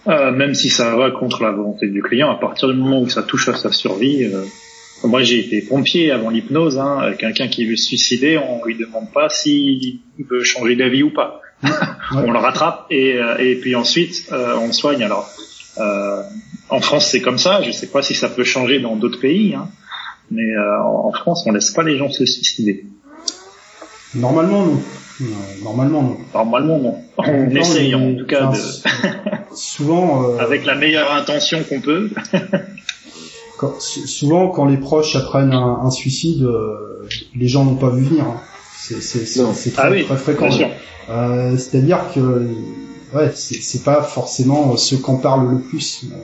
même 0.08 0.54
si 0.54 0.70
ça 0.70 0.96
va 0.96 1.10
contre 1.10 1.42
la 1.42 1.50
volonté 1.50 1.88
du 1.88 2.04
client 2.04 2.30
à 2.30 2.36
partir 2.36 2.68
du 2.68 2.76
moment 2.76 3.02
où 3.02 3.10
ça 3.10 3.24
touche 3.24 3.50
à 3.50 3.56
sa 3.56 3.72
survie 3.72 4.30
moi, 5.08 5.24
j'ai 5.24 5.40
été 5.40 5.62
pompier 5.62 6.12
avant 6.12 6.30
l'hypnose. 6.30 6.78
Hein. 6.78 7.14
Quelqu'un 7.18 7.48
qui 7.48 7.66
veut 7.66 7.76
se 7.76 7.86
suicider, 7.86 8.38
on 8.38 8.64
lui 8.64 8.76
demande 8.76 9.12
pas 9.12 9.30
s'il 9.30 10.00
veut 10.30 10.44
changer 10.44 10.76
d'avis 10.76 11.04
ou 11.04 11.12
pas. 11.12 11.42
Ouais. 11.64 11.70
on 12.12 12.32
le 12.32 12.38
rattrape 12.38 12.86
et, 12.90 13.16
euh, 13.16 13.38
et 13.38 13.56
puis 13.56 13.76
ensuite 13.76 14.28
euh, 14.32 14.56
on 14.58 14.72
soigne. 14.72 15.04
Alors, 15.04 15.30
euh, 15.78 16.22
en 16.70 16.82
France, 16.82 17.08
c'est 17.08 17.22
comme 17.22 17.38
ça. 17.38 17.62
Je 17.62 17.72
sais 17.72 17.88
pas 17.88 18.02
si 18.02 18.14
ça 18.14 18.30
peut 18.30 18.44
changer 18.44 18.80
dans 18.80 18.96
d'autres 18.96 19.20
pays, 19.20 19.56
hein. 19.56 19.70
mais 20.32 20.56
euh, 20.56 20.82
en 20.82 21.12
France, 21.12 21.44
on 21.46 21.52
laisse 21.52 21.72
pas 21.72 21.84
les 21.84 21.98
gens 21.98 22.10
se 22.10 22.26
suicider. 22.26 22.86
Normalement, 24.14 24.66
non. 24.66 24.82
Normalement, 25.64 26.02
non. 26.02 26.18
Normalement, 26.34 26.80
non. 26.80 26.98
On 27.18 27.50
non, 27.50 27.62
essaye 27.62 27.96
en 27.96 28.16
tout 28.16 28.26
cas 28.26 28.48
enfin, 28.48 28.60
de. 28.60 29.56
souvent. 29.56 30.24
Euh, 30.24 30.38
Avec 30.40 30.66
la 30.66 30.76
meilleure 30.76 31.12
intention 31.14 31.64
qu'on 31.64 31.82
peut. 31.82 32.10
quand, 33.58 33.80
souvent 33.80 34.50
quand 34.50 34.66
les 34.66 34.78
proches 34.78 35.16
apprennent 35.16 35.54
un, 35.54 35.80
un 35.84 35.92
suicide, 35.92 36.44
euh, 36.44 37.08
les 37.36 37.48
gens 37.48 37.66
n'ont 37.66 37.76
pas 37.76 37.90
vu 37.90 38.04
venir. 38.04 38.26
Hein. 38.26 38.42
C'est 38.78 39.74
très, 39.74 39.82
ah 39.84 39.92
oui, 39.92 40.06
très, 40.06 40.18
fréquent. 40.18 40.50
Euh, 41.10 41.58
C'est-à-dire 41.58 42.00
que 42.14 42.48
ouais, 43.14 43.32
c'est 43.34 43.84
pas 43.84 44.02
forcément 44.02 44.78
ceux 44.78 44.98
qu'on 44.98 45.18
parle 45.18 45.52
le 45.52 45.60
plus. 45.60 46.06
Euh, 46.06 46.18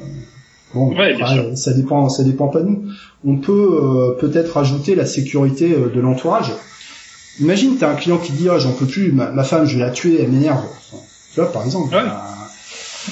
bon, 0.74 0.96
ouais, 0.96 1.14
après, 1.14 1.56
ça 1.56 1.74
dépend, 1.74 2.10
ça 2.10 2.24
dépend 2.24 2.48
pas 2.48 2.62
de 2.62 2.68
nous. 2.68 2.84
On 3.26 3.38
peut 3.38 3.52
euh, 3.52 4.12
peut-être 4.20 4.58
ajouter 4.58 4.96
la 4.96 5.06
sécurité 5.06 5.74
euh, 5.74 5.90
de 5.90 6.00
l'entourage. 6.00 6.52
Imagine, 7.40 7.78
t'as 7.78 7.92
un 7.92 7.96
client 7.96 8.18
qui 8.18 8.34
dit, 8.34 8.50
ah, 8.50 8.60
j'en 8.60 8.74
peux 8.74 8.86
plus, 8.86 9.12
ma, 9.12 9.32
ma, 9.32 9.44
femme, 9.44 9.66
je 9.66 9.78
vais 9.78 9.84
la 9.84 9.92
tuer, 9.92 10.22
elle 10.22 10.30
m'énerve. 10.30 10.64
Tu 11.34 11.40
vois, 11.40 11.52
par 11.52 11.64
exemple. 11.64 11.94
Ouais. 11.94 12.02
Euh, 12.02 12.41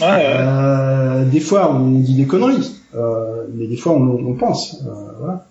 ouais, 0.02 1.26
des 1.26 1.40
fois, 1.40 1.72
on 1.72 2.00
dit 2.00 2.16
des 2.16 2.26
conneries. 2.26 2.76
Euh, 2.96 3.46
mais 3.54 3.68
des 3.68 3.78
fois 3.78 3.94
on, 3.94 4.02
on 4.02 4.34
pense. 4.34 4.82
Euh, 4.84 4.90
voilà. 5.20 5.46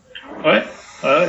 Ouais, 0.44 0.62
ouais. 1.04 1.28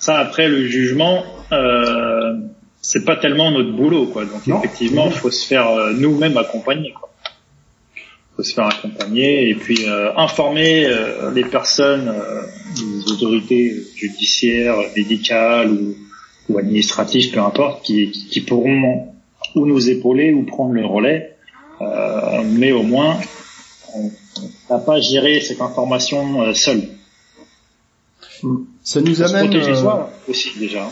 Ça, 0.00 0.18
après, 0.18 0.48
le 0.48 0.66
jugement, 0.66 1.24
euh, 1.52 2.34
c'est 2.80 3.04
pas 3.04 3.16
tellement 3.16 3.50
notre 3.50 3.72
boulot, 3.72 4.06
quoi. 4.06 4.24
Donc, 4.24 4.64
effectivement, 4.64 5.06
il 5.06 5.12
faut 5.12 5.30
se 5.30 5.46
faire 5.46 5.68
euh, 5.68 5.92
nous-mêmes 5.92 6.36
accompagner, 6.36 6.92
quoi. 6.92 7.08
faut 8.36 8.42
se 8.42 8.54
faire 8.54 8.66
accompagner 8.66 9.48
et 9.50 9.54
puis 9.54 9.88
euh, 9.88 10.12
informer 10.16 10.86
euh, 10.86 11.32
les 11.32 11.44
personnes, 11.44 12.12
les 12.76 13.12
autorités 13.12 13.74
judiciaires, 13.96 14.76
médicales 14.96 15.70
ou, 15.70 15.96
ou 16.48 16.58
administratives, 16.58 17.32
peu 17.32 17.40
importe, 17.40 17.84
qui, 17.84 18.10
qui, 18.10 18.40
pourront 18.40 19.15
ou 19.56 19.66
nous 19.66 19.90
épauler 19.90 20.32
ou 20.32 20.44
prendre 20.44 20.72
le 20.72 20.86
relais. 20.86 21.36
mais 22.44 22.72
au 22.72 22.82
moins, 22.82 23.18
on 23.94 24.10
n'a 24.70 24.78
pas 24.78 25.00
géré 25.00 25.40
cette 25.40 25.60
information 25.60 26.54
seul. 26.54 26.82
Ça 28.82 29.00
nous 29.00 29.22
amène 29.22 29.50
aussi 30.28 30.50
déjà 30.58 30.88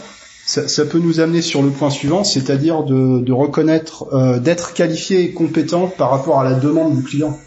ça, 0.46 0.84
peut 0.84 0.98
nous 0.98 1.20
amener 1.20 1.42
sur 1.42 1.62
le 1.62 1.70
point 1.70 1.90
suivant, 1.90 2.22
c'est-à-dire 2.24 2.82
de, 2.82 3.32
reconnaître, 3.32 4.06
euh, 4.12 4.38
d'être 4.38 4.74
qualifié 4.74 5.22
et 5.22 5.30
compétent 5.32 5.88
par 5.88 6.10
rapport 6.10 6.40
à 6.40 6.44
la 6.44 6.54
demande 6.54 6.96
du 6.96 7.02
client. 7.02 7.38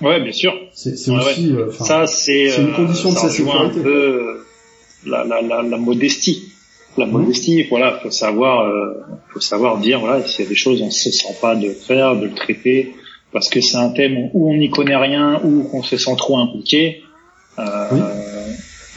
Ouais, 0.00 0.22
bien 0.22 0.32
sûr. 0.32 0.52
C'est 0.72 0.92
aussi, 1.10 1.52
euh, 1.52 1.72
ça 1.72 2.06
c'est 2.06 2.56
une 2.56 2.72
condition 2.74 3.12
de 3.12 3.18
sa 3.18 3.28
sécurité. 3.28 3.80
Un 3.80 3.82
peu 3.82 4.44
la, 5.06 5.24
la, 5.24 5.42
la, 5.42 5.62
la 5.62 5.76
modestie, 5.76 6.47
la 6.98 7.06
mmh. 7.06 7.10
modestie. 7.10 7.62
Voilà, 7.64 7.98
faut 8.02 8.10
savoir, 8.10 8.70
faut 9.28 9.40
savoir 9.40 9.78
dire 9.78 10.00
voilà, 10.00 10.26
s'il 10.26 10.44
y 10.44 10.46
a 10.46 10.48
des 10.48 10.56
choses 10.56 10.82
on 10.82 10.90
se 10.90 11.10
sent 11.10 11.36
pas 11.40 11.54
de 11.54 11.70
faire, 11.70 12.16
de 12.16 12.26
le 12.26 12.34
traiter, 12.34 12.94
parce 13.32 13.48
que 13.48 13.60
c'est 13.60 13.76
un 13.76 13.90
thème 13.90 14.30
où 14.32 14.50
on 14.50 14.56
n'y 14.56 14.70
connaît 14.70 14.96
rien 14.96 15.40
ou 15.42 15.62
qu'on 15.64 15.82
se 15.82 15.96
sent 15.96 16.14
trop 16.16 16.38
impliqué. 16.38 17.02
Euh, 17.58 17.64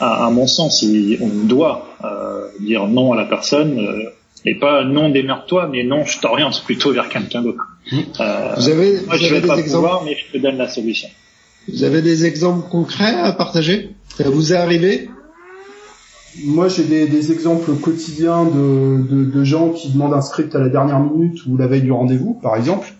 à, 0.01 0.29
mon 0.31 0.47
sens, 0.47 0.83
on 1.21 1.45
doit 1.45 1.95
euh, 2.03 2.47
dire 2.59 2.87
non 2.87 3.13
à 3.13 3.15
la 3.15 3.25
personne, 3.25 3.79
euh, 3.79 4.09
et 4.45 4.55
pas 4.55 4.83
non 4.83 5.09
démerde-toi, 5.09 5.69
mais 5.71 5.83
non, 5.83 6.05
je 6.05 6.19
t'oriente 6.19 6.63
plutôt 6.65 6.91
vers 6.91 7.09
quelqu'un 7.09 7.41
d'autre. 7.41 7.63
Euh, 8.19 8.53
vous 8.57 8.69
avez, 8.69 9.01
moi, 9.05 9.17
je 9.17 9.33
vais 9.33 9.41
pas 9.41 9.57
exemples... 9.57 9.83
pouvoir, 9.83 10.03
mais 10.03 10.15
je 10.15 10.37
te 10.37 10.41
donne 10.41 10.57
la 10.57 10.67
solution. 10.67 11.09
Vous 11.71 11.83
avez 11.83 12.01
des 12.01 12.25
exemples 12.25 12.67
concrets 12.69 13.13
à 13.13 13.31
partager? 13.33 13.91
Ça 14.17 14.29
vous 14.29 14.53
est 14.53 14.57
arrivé? 14.57 15.09
Moi, 16.43 16.67
j'ai 16.67 16.83
des, 16.83 17.07
des, 17.07 17.31
exemples 17.31 17.73
quotidiens 17.75 18.45
de, 18.45 19.03
de, 19.03 19.25
de, 19.25 19.43
gens 19.43 19.69
qui 19.69 19.91
demandent 19.91 20.13
un 20.13 20.21
script 20.21 20.55
à 20.55 20.59
la 20.59 20.69
dernière 20.69 20.99
minute 20.99 21.45
ou 21.45 21.57
la 21.57 21.67
veille 21.67 21.81
du 21.81 21.91
rendez-vous, 21.91 22.39
par 22.41 22.55
exemple. 22.55 22.93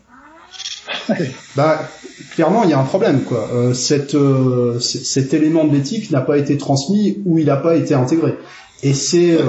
bah, 1.56 1.90
clairement, 2.32 2.64
il 2.64 2.70
y 2.70 2.74
a 2.74 2.80
un 2.80 2.84
problème, 2.84 3.24
quoi. 3.24 3.50
Euh, 3.54 3.74
cette, 3.74 4.16
euh, 4.16 4.80
cet 4.80 5.34
élément 5.34 5.66
de 5.66 5.74
l'éthique 5.76 6.12
n'a 6.12 6.22
pas 6.22 6.38
été 6.38 6.58
transmis 6.58 7.20
ou 7.26 7.40
il 7.40 7.46
n'a 7.46 7.58
pas 7.58 7.76
été 7.76 7.94
intégré. 7.94 8.36
Et 8.84 8.94
c'est 8.94 9.38
euh, 9.40 9.46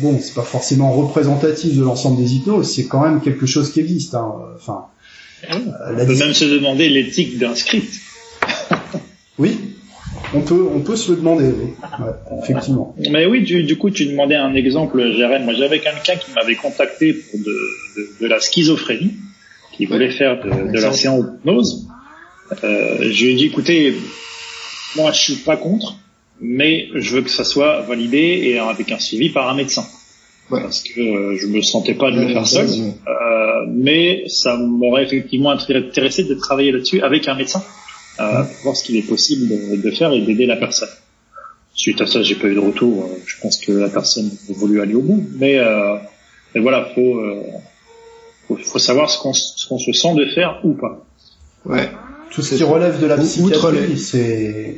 bon, 0.00 0.18
c'est 0.20 0.34
pas 0.34 0.42
forcément 0.42 0.92
représentatif 0.92 1.76
de 1.76 1.82
l'ensemble 1.82 2.20
des 2.20 2.34
hypnoses, 2.34 2.74
c'est 2.74 2.86
quand 2.86 3.00
même 3.00 3.20
quelque 3.20 3.46
chose 3.46 3.72
qui 3.72 3.80
existe. 3.80 4.14
Hein. 4.14 4.32
Enfin, 4.56 4.86
on 5.50 6.06
peut 6.06 6.16
même 6.16 6.34
se 6.34 6.44
demander 6.44 6.88
l'éthique 6.88 7.38
d'un 7.38 7.54
script. 7.54 7.94
oui, 9.38 9.58
on 10.34 10.40
peut, 10.40 10.66
on 10.74 10.80
peut 10.80 10.96
se 10.96 11.10
le 11.10 11.16
demander, 11.18 11.46
oui. 11.46 11.72
effectivement. 12.42 12.94
Mais 13.10 13.26
oui, 13.26 13.42
du, 13.42 13.64
du, 13.64 13.76
coup, 13.76 13.90
tu 13.90 14.06
demandais 14.06 14.36
un 14.36 14.54
exemple, 14.54 15.12
Jérém. 15.12 15.44
Moi, 15.44 15.54
j'avais 15.54 15.80
quelqu'un 15.80 16.16
qui 16.16 16.32
m'avait 16.32 16.56
contacté 16.56 17.12
pour 17.14 17.40
de, 17.40 17.56
de, 17.96 18.08
de 18.20 18.26
la 18.26 18.40
schizophrénie 18.40 19.14
qui 19.78 19.86
voulait 19.86 20.10
faire 20.10 20.42
de, 20.42 20.72
de 20.72 20.80
la 20.80 20.92
séance 20.92 21.24
d'hypnose. 21.24 21.86
Euh, 22.64 23.10
je 23.12 23.24
lui 23.24 23.32
ai 23.32 23.34
dit, 23.36 23.46
écoutez, 23.46 23.94
moi 24.96 25.12
je 25.12 25.20
suis 25.20 25.36
pas 25.36 25.56
contre, 25.56 25.96
mais 26.40 26.88
je 26.94 27.14
veux 27.14 27.22
que 27.22 27.30
ça 27.30 27.44
soit 27.44 27.82
validé 27.82 28.40
et 28.44 28.58
avec 28.58 28.90
un 28.90 28.98
suivi 28.98 29.30
par 29.30 29.48
un 29.48 29.54
médecin. 29.54 29.84
Parce 30.50 30.82
que 30.82 31.00
euh, 31.00 31.36
je 31.38 31.46
me 31.46 31.60
sentais 31.60 31.94
pas 31.94 32.10
de 32.10 32.20
le 32.20 32.28
faire 32.28 32.46
seul, 32.46 32.66
euh, 32.66 33.66
mais 33.68 34.24
ça 34.28 34.56
m'aurait 34.56 35.04
effectivement 35.04 35.50
intéressé 35.50 36.24
de 36.24 36.34
travailler 36.34 36.72
là-dessus 36.72 37.02
avec 37.02 37.28
un 37.28 37.34
médecin 37.34 37.62
euh, 38.20 38.42
pour 38.42 38.62
voir 38.62 38.76
ce 38.76 38.84
qu'il 38.84 38.96
est 38.96 39.02
possible 39.02 39.48
de, 39.48 39.76
de 39.76 39.90
faire 39.90 40.12
et 40.12 40.20
d'aider 40.20 40.46
la 40.46 40.56
personne. 40.56 40.88
Suite 41.74 42.00
à 42.00 42.06
ça, 42.06 42.22
j'ai 42.22 42.34
pas 42.34 42.48
eu 42.48 42.54
de 42.54 42.60
retour. 42.60 43.08
Je 43.24 43.36
pense 43.40 43.58
que 43.58 43.72
la 43.72 43.88
personne 43.88 44.30
a 44.50 44.52
voulu 44.52 44.80
aller 44.80 44.94
au 44.94 45.02
bout, 45.02 45.24
mais, 45.38 45.58
mais 46.54 46.60
voilà, 46.60 46.88
faut 46.94 47.22
faut, 48.48 48.56
faut 48.56 48.78
savoir 48.78 49.10
ce 49.10 49.18
qu'on 49.20 49.32
se 49.32 49.92
sent 49.92 50.14
de 50.14 50.26
faire 50.26 50.60
ou 50.64 50.72
pas. 50.72 51.04
Ouais. 51.64 51.90
Tout 52.30 52.42
ce 52.42 52.54
qui 52.54 52.64
relève 52.64 53.00
de 53.00 53.06
la 53.06 53.16
psychiatrie, 53.18 53.98
c'est 53.98 54.76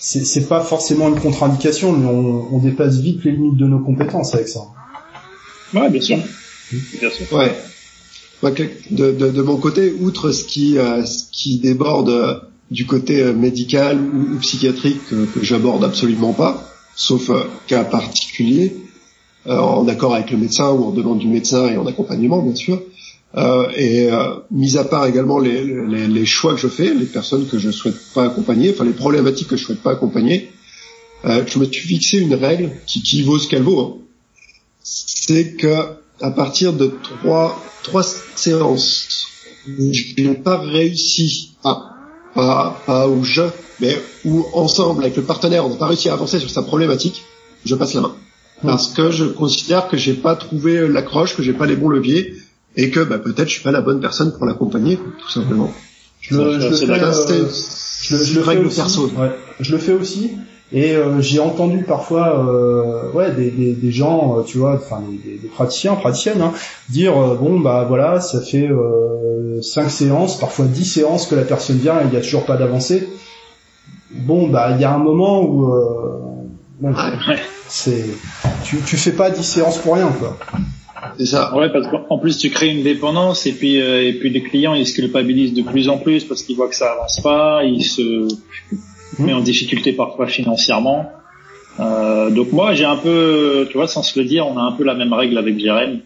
c'est 0.00 0.48
pas 0.48 0.62
forcément 0.62 1.08
une 1.08 1.20
contre-indication, 1.20 1.92
mais 1.92 2.06
on, 2.06 2.54
on, 2.54 2.58
dépasse 2.58 2.98
vite 2.98 3.24
les 3.24 3.32
limites 3.32 3.56
de 3.56 3.66
nos 3.66 3.80
compétences 3.80 4.34
avec 4.34 4.48
ça. 4.48 4.60
Ouais, 5.74 5.90
bien 5.90 6.00
sûr. 6.00 6.18
Bien 7.00 7.10
sûr. 7.10 7.30
Ouais. 7.32 7.54
De, 8.42 9.42
mon 9.42 9.56
côté, 9.56 9.92
outre 10.00 10.30
ce 10.30 10.44
qui, 10.44 10.78
euh, 10.78 11.04
ce 11.04 11.24
qui 11.32 11.58
déborde 11.58 12.08
euh, 12.08 12.34
du 12.70 12.86
côté 12.86 13.20
euh, 13.20 13.32
médical 13.32 14.00
ou, 14.00 14.38
psychiatrique 14.38 15.00
que, 15.08 15.42
j'aborde 15.42 15.82
absolument 15.84 16.32
pas, 16.32 16.70
sauf 16.94 17.30
cas 17.66 17.84
particulier, 17.84 18.76
en 19.46 19.88
accord 19.88 20.14
avec 20.14 20.30
le 20.30 20.36
médecin 20.36 20.70
ou 20.70 20.84
en 20.84 20.90
demande 20.90 21.18
du 21.18 21.26
médecin 21.26 21.68
et 21.68 21.78
en 21.78 21.86
accompagnement 21.86 22.42
bien 22.42 22.54
sûr. 22.54 22.82
Et 23.76 24.08
mis 24.50 24.76
à 24.76 24.84
part 24.84 25.06
également 25.06 25.38
les, 25.38 25.64
les, 25.64 26.26
choix 26.26 26.54
que 26.54 26.60
je 26.60 26.68
fais, 26.68 26.92
les 26.92 27.06
personnes 27.06 27.46
que 27.46 27.58
je 27.58 27.70
souhaite 27.70 27.96
pas 28.14 28.24
accompagner, 28.24 28.70
enfin 28.70 28.84
les 28.84 28.92
problématiques 28.92 29.48
que 29.48 29.56
je 29.56 29.64
souhaite 29.64 29.80
pas 29.82 29.92
accompagner, 29.92 30.50
je 31.24 31.58
me 31.58 31.64
suis 31.64 31.88
fixé 31.88 32.18
une 32.18 32.34
règle 32.34 32.72
qui, 32.86 33.02
qui 33.02 33.22
vaut 33.22 33.38
ce 33.38 33.48
qu'elle 33.48 33.62
vaut. 33.62 33.80
Hein. 33.80 33.94
C'est 34.82 35.56
que 35.56 35.98
à 36.20 36.30
partir 36.30 36.72
de 36.72 36.92
trois 37.02 37.60
trois 37.82 38.02
séances, 38.02 39.26
je 39.66 40.22
n'ai 40.22 40.34
pas 40.34 40.58
réussi 40.58 41.56
à 41.64 41.94
pas, 42.34 42.80
pas 42.86 43.08
où 43.08 43.24
je, 43.24 43.42
mais 43.80 43.96
où 44.24 44.44
ensemble 44.52 45.02
avec 45.02 45.16
le 45.16 45.22
partenaire, 45.22 45.64
on 45.64 45.70
n'a 45.70 45.76
pas 45.76 45.86
réussi 45.86 46.08
à 46.08 46.12
avancer 46.12 46.38
sur 46.38 46.50
sa 46.50 46.62
problématique, 46.62 47.22
je 47.64 47.74
passe 47.74 47.94
la 47.94 48.02
main 48.02 48.14
parce 48.62 48.88
que 48.88 49.10
je 49.10 49.24
considère 49.24 49.88
que 49.88 49.96
j'ai 49.96 50.14
pas 50.14 50.34
trouvé 50.34 50.88
l'accroche, 50.88 51.36
que 51.36 51.42
j'ai 51.42 51.52
pas 51.52 51.66
les 51.66 51.76
bons 51.76 51.88
leviers 51.88 52.34
et 52.76 52.90
que 52.90 53.00
bah, 53.00 53.18
peut-être 53.18 53.48
je 53.48 53.54
suis 53.54 53.62
pas 53.62 53.70
la 53.70 53.80
bonne 53.80 54.00
personne 54.00 54.32
pour 54.32 54.46
l'accompagner, 54.46 54.96
tout 54.96 55.30
simplement. 55.30 55.72
Je, 56.20 56.36
le, 56.36 56.60
je, 56.60 56.74
fais, 56.74 56.90
euh, 56.90 57.48
je, 58.02 58.38
le 58.38 58.42
fais 58.42 58.58
aussi. 58.58 59.00
Ouais, 59.00 59.30
je 59.60 59.72
le 59.72 59.78
fais 59.78 59.92
aussi. 59.92 60.32
Et 60.72 60.94
euh, 60.94 61.20
j'ai 61.20 61.40
entendu 61.40 61.82
parfois, 61.82 62.44
euh, 62.46 63.10
ouais, 63.12 63.32
des, 63.32 63.50
des, 63.50 63.72
des 63.72 63.90
gens, 63.90 64.38
euh, 64.38 64.42
tu 64.42 64.58
vois, 64.58 64.74
enfin 64.74 65.02
des, 65.24 65.38
des, 65.38 65.48
praticiens, 65.48 65.94
praticiennes, 65.94 66.42
hein, 66.42 66.52
dire 66.90 67.14
bon 67.40 67.58
bah 67.58 67.86
voilà, 67.88 68.20
ça 68.20 68.42
fait 68.42 68.68
cinq 69.62 69.88
séances, 69.90 70.38
parfois 70.38 70.66
dix 70.66 70.84
séances 70.84 71.26
que 71.26 71.34
la 71.34 71.42
personne 71.42 71.78
vient 71.78 72.00
et 72.00 72.04
il 72.04 72.10
n'y 72.10 72.16
a 72.16 72.20
toujours 72.20 72.44
pas 72.44 72.56
d'avancée. 72.56 73.08
Bon 74.10 74.48
bah 74.48 74.72
il 74.72 74.80
y 74.80 74.84
a 74.84 74.92
un 74.92 74.98
moment 74.98 75.42
où 75.42 75.72
bon, 76.80 76.94
c'est 77.68 78.04
tu, 78.64 78.78
tu 78.82 78.96
fais 78.96 79.12
pas 79.12 79.30
10 79.30 79.42
séances 79.42 79.78
pour 79.78 79.94
rien, 79.94 80.12
quoi. 80.18 80.36
C'est 81.18 81.26
ça. 81.26 81.56
Ouais, 81.56 81.70
parce 81.72 81.86
qu'en 81.88 82.18
plus 82.18 82.38
tu 82.38 82.50
crées 82.50 82.68
une 82.68 82.82
dépendance 82.82 83.46
et 83.46 83.52
puis 83.52 83.80
euh, 83.80 84.06
et 84.06 84.12
puis 84.14 84.30
les 84.30 84.42
clients 84.42 84.74
ils 84.74 84.86
se 84.86 84.94
culpabilisent 84.94 85.54
de 85.54 85.62
plus 85.62 85.88
en 85.88 85.98
plus 85.98 86.24
parce 86.24 86.42
qu'ils 86.42 86.56
voient 86.56 86.68
que 86.68 86.76
ça 86.76 86.92
avance 86.92 87.20
pas, 87.20 87.64
ils 87.64 87.84
se 87.84 88.28
hmm. 89.18 89.24
mettent 89.24 89.34
en 89.34 89.40
difficulté 89.40 89.92
parfois 89.92 90.26
financièrement. 90.26 91.12
Euh, 91.80 92.30
donc 92.30 92.52
moi 92.52 92.74
j'ai 92.74 92.84
un 92.84 92.96
peu, 92.96 93.66
tu 93.70 93.76
vois, 93.76 93.86
sans 93.86 94.02
se 94.02 94.18
le 94.18 94.24
dire, 94.24 94.46
on 94.46 94.58
a 94.58 94.62
un 94.62 94.72
peu 94.72 94.84
la 94.84 94.94
même 94.94 95.12
règle 95.12 95.38
avec 95.38 95.58
Jérém. 95.58 96.00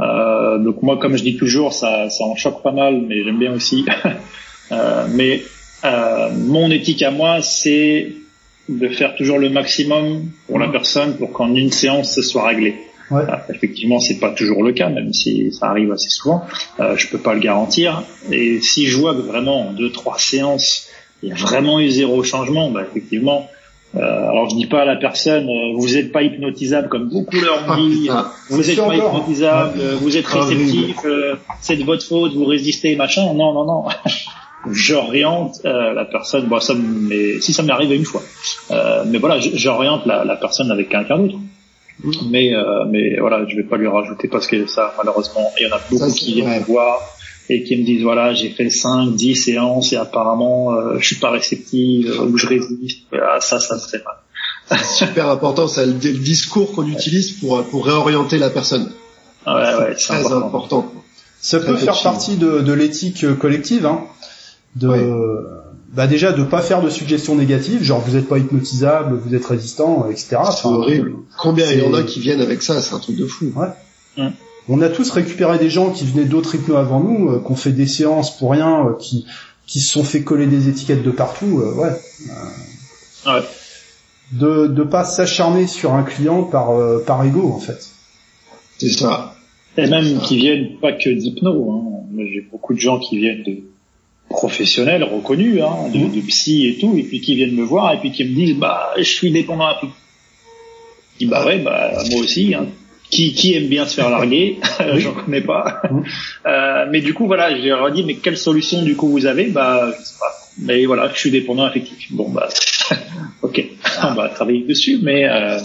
Euh, 0.00 0.58
donc 0.58 0.82
moi 0.82 0.98
comme 0.98 1.16
je 1.16 1.22
dis 1.22 1.36
toujours, 1.36 1.72
ça 1.72 2.10
ça 2.10 2.24
en 2.24 2.34
choque 2.34 2.62
pas 2.62 2.72
mal, 2.72 3.02
mais 3.06 3.22
j'aime 3.22 3.38
bien 3.38 3.52
aussi. 3.52 3.84
euh, 4.72 5.06
mais 5.12 5.42
euh, 5.84 6.30
mon 6.32 6.70
éthique 6.70 7.02
à 7.02 7.10
moi, 7.10 7.42
c'est 7.42 8.12
de 8.68 8.88
faire 8.88 9.14
toujours 9.14 9.38
le 9.38 9.50
maximum 9.50 10.30
pour 10.46 10.58
la 10.58 10.68
personne 10.68 11.16
pour 11.16 11.32
qu'en 11.32 11.54
une 11.54 11.70
séance 11.70 12.14
ce 12.14 12.22
soit 12.22 12.46
réglé. 12.46 12.76
Ouais. 13.10 13.22
Euh, 13.22 13.36
effectivement, 13.54 14.00
c'est 14.00 14.18
pas 14.18 14.30
toujours 14.30 14.62
le 14.62 14.72
cas, 14.72 14.88
même 14.88 15.12
si 15.12 15.52
ça 15.52 15.68
arrive 15.68 15.92
assez 15.92 16.08
souvent. 16.08 16.44
Euh, 16.80 16.96
je 16.96 17.08
peux 17.08 17.18
pas 17.18 17.34
le 17.34 17.40
garantir. 17.40 18.02
Et 18.30 18.60
si 18.62 18.86
je 18.86 18.96
vois 18.96 19.14
que 19.14 19.20
vraiment 19.20 19.68
en 19.68 19.72
deux 19.72 19.92
trois 19.92 20.18
séances, 20.18 20.88
il 21.22 21.30
y 21.30 21.32
a 21.32 21.36
vraiment 21.36 21.80
eu 21.80 21.88
zéro 21.88 22.22
changement, 22.22 22.70
bah 22.70 22.82
effectivement. 22.88 23.48
Euh, 23.96 24.00
alors 24.00 24.50
je 24.50 24.56
dis 24.56 24.66
pas 24.66 24.82
à 24.82 24.84
la 24.84 24.96
personne, 24.96 25.48
euh, 25.48 25.76
vous 25.76 25.90
n'êtes 25.90 26.10
pas 26.10 26.22
hypnotisable 26.22 26.88
comme 26.88 27.08
beaucoup 27.08 27.36
leur 27.36 27.64
ah, 27.68 27.76
dit. 27.76 28.10
vous 28.50 28.62
n'êtes 28.62 28.76
pas 28.76 28.96
hypnotisable, 28.96 29.80
vous 30.00 30.16
êtes 30.16 30.26
réceptif, 30.26 30.96
c'est 31.60 31.76
de 31.76 31.84
votre 31.84 32.04
faute, 32.04 32.34
vous 32.34 32.44
résistez, 32.44 32.96
machin. 32.96 33.32
Non, 33.34 33.52
non, 33.52 33.64
non. 33.64 33.84
j'oriente 34.70 35.60
euh, 35.64 35.92
la 35.92 36.04
personne. 36.04 36.46
Bon, 36.46 36.60
ça, 36.60 36.74
mais 36.74 37.40
si 37.40 37.52
ça 37.52 37.62
m'est 37.62 37.72
arrivé 37.72 37.96
une 37.96 38.04
fois, 38.04 38.22
euh, 38.70 39.04
mais 39.06 39.18
voilà, 39.18 39.38
j'oriente 39.38 40.06
la, 40.06 40.24
la, 40.24 40.36
personne 40.36 40.70
avec 40.70 40.88
quelqu'un 40.88 41.18
d'autre. 41.18 41.38
Mais 42.28 42.52
euh, 42.52 42.84
mais 42.88 43.18
voilà, 43.20 43.46
je 43.46 43.56
vais 43.56 43.62
pas 43.62 43.76
lui 43.76 43.86
rajouter 43.86 44.28
parce 44.28 44.46
que 44.46 44.66
ça, 44.66 44.94
malheureusement, 44.98 45.52
il 45.58 45.66
y 45.66 45.72
en 45.72 45.76
a 45.76 45.80
beaucoup 45.90 46.12
qui 46.12 46.34
viennent 46.34 46.62
voir 46.62 47.00
et 47.50 47.62
qui 47.64 47.76
me 47.76 47.84
disent 47.84 48.02
voilà 48.02 48.32
j'ai 48.34 48.50
fait 48.50 48.70
5, 48.70 49.10
10 49.14 49.36
séances 49.36 49.92
et 49.92 49.96
apparemment 49.96 50.72
euh, 50.72 50.98
je 50.98 51.06
suis 51.06 51.16
pas 51.16 51.30
réceptive 51.30 52.10
euh, 52.10 52.24
ou 52.26 52.36
je 52.38 52.46
résiste. 52.46 53.02
Voilà, 53.10 53.40
ça, 53.40 53.60
ça 53.60 53.78
serait 53.78 54.02
mal. 54.04 54.78
C'est 54.80 55.06
super 55.06 55.28
important, 55.28 55.68
c'est 55.68 55.84
le, 55.86 55.92
le 55.92 55.98
discours 56.18 56.72
qu'on 56.72 56.86
utilise 56.88 57.32
pour 57.32 57.62
pour 57.64 57.84
réorienter 57.86 58.38
la 58.38 58.50
personne. 58.50 58.90
Ouais, 59.46 59.52
ouais, 59.52 59.94
c'est 59.98 60.06
Très 60.08 60.20
important. 60.26 60.46
important. 60.46 60.92
Ça 61.40 61.60
peut 61.60 61.76
faire 61.76 62.00
partie 62.02 62.36
de, 62.36 62.60
de 62.60 62.72
l'éthique 62.72 63.24
euh, 63.24 63.34
collective, 63.34 63.84
hein, 63.84 64.04
de 64.76 64.88
Oui. 64.88 64.98
bah 65.92 66.06
déjà 66.06 66.32
de 66.32 66.42
pas 66.42 66.62
faire 66.62 66.80
de 66.80 66.88
suggestions 66.88 67.34
négatives, 67.34 67.82
genre 67.82 68.00
vous 68.00 68.16
êtes 68.16 68.26
pas 68.26 68.38
hypnotisable, 68.38 69.16
vous 69.22 69.34
êtes 69.34 69.44
résistant, 69.44 70.08
etc. 70.10 70.28
C'est 70.30 70.36
Enfin, 70.38 70.70
horrible. 70.70 71.12
Combien 71.38 71.70
il 71.70 71.80
y 71.80 71.86
en 71.86 71.92
a 71.92 72.02
qui 72.02 72.20
viennent 72.20 72.40
avec 72.40 72.62
ça, 72.62 72.80
c'est 72.80 72.94
un 72.94 72.98
truc 72.98 73.16
de 73.16 73.26
fou. 73.26 73.52
On 74.68 74.80
a 74.80 74.88
tous 74.88 75.10
récupéré 75.10 75.58
des 75.58 75.70
gens 75.70 75.90
qui 75.90 76.04
venaient 76.04 76.24
d'autres 76.24 76.54
hypnos 76.54 76.78
avant 76.78 77.00
nous, 77.00 77.30
euh, 77.30 77.42
qui 77.44 77.52
ont 77.52 77.56
fait 77.56 77.72
des 77.72 77.86
séances 77.86 78.36
pour 78.36 78.52
rien, 78.52 78.86
euh, 78.86 78.92
qui 78.98 79.26
qui 79.66 79.80
se 79.80 79.90
sont 79.90 80.04
fait 80.04 80.22
coller 80.22 80.46
des 80.46 80.68
étiquettes 80.68 81.02
de 81.02 81.10
partout, 81.10 81.60
euh, 81.60 81.74
ouais. 81.74 81.90
Ouais. 83.26 83.42
De 84.32 84.66
de 84.66 84.82
pas 84.82 85.04
s'acharner 85.04 85.66
sur 85.66 85.94
un 85.94 86.02
client 86.02 86.42
par 86.44 86.70
euh, 86.70 87.02
par 87.06 87.24
ego 87.24 87.52
en 87.52 87.60
fait. 87.60 87.88
C'est 88.78 88.90
ça. 88.90 89.36
Et 89.76 89.86
même 89.86 90.20
qui 90.20 90.36
viennent 90.36 90.78
pas 90.80 90.92
que 90.92 91.10
d'hypno. 91.10 91.70
Hein. 91.70 92.06
Moi, 92.12 92.24
j'ai 92.32 92.42
beaucoup 92.42 92.74
de 92.74 92.78
gens 92.78 92.98
qui 93.00 93.18
viennent 93.18 93.42
de 93.42 93.62
professionnels 94.28 95.02
reconnus, 95.02 95.60
hein, 95.62 95.88
de, 95.92 96.14
de 96.14 96.20
psy 96.26 96.66
et 96.66 96.78
tout, 96.78 96.96
et 96.96 97.02
puis 97.02 97.20
qui 97.20 97.34
viennent 97.34 97.54
me 97.54 97.64
voir 97.64 97.92
et 97.92 97.98
puis 97.98 98.12
qui 98.12 98.24
me 98.24 98.34
disent 98.34 98.56
bah 98.56 98.92
je 98.96 99.02
suis 99.02 99.30
dépendant 99.30 99.66
à 99.66 99.76
tout. 99.80 99.90
Je 101.14 101.24
dis 101.24 101.26
bah 101.26 101.44
ouais 101.44 101.58
bah 101.58 101.92
moi 102.10 102.20
aussi. 102.20 102.54
Hein. 102.54 102.66
Qui, 103.14 103.32
qui 103.34 103.54
aime 103.54 103.68
bien 103.68 103.86
se 103.86 103.94
faire 103.94 104.10
larguer 104.10 104.58
J'en 104.96 105.12
connais 105.14 105.40
pas. 105.40 105.82
Mhm. 105.90 106.02
Euh, 106.46 106.86
mais 106.90 107.00
du 107.00 107.14
coup 107.14 107.26
voilà, 107.26 107.56
je 107.56 107.66
leur 107.68 107.88
ai 107.88 107.92
dit 107.92 108.04
mais 108.04 108.16
quelle 108.16 108.36
solution 108.36 108.82
du 108.82 108.96
coup 108.96 109.08
vous 109.08 109.26
avez? 109.26 109.46
Bah 109.46 109.90
je 109.98 110.04
sais 110.04 110.14
pas. 110.18 110.32
Mais 110.58 110.84
voilà, 110.86 111.10
je 111.12 111.18
suis 111.18 111.30
dépendant 111.30 111.64
affectif. 111.64 112.12
Bon 112.12 112.28
bah 112.30 112.48
ok, 113.42 113.64
on 114.02 114.14
va 114.14 114.28
travailler 114.30 114.64
dessus, 114.68 114.98
mais 115.02 115.24
euh, 115.28 115.58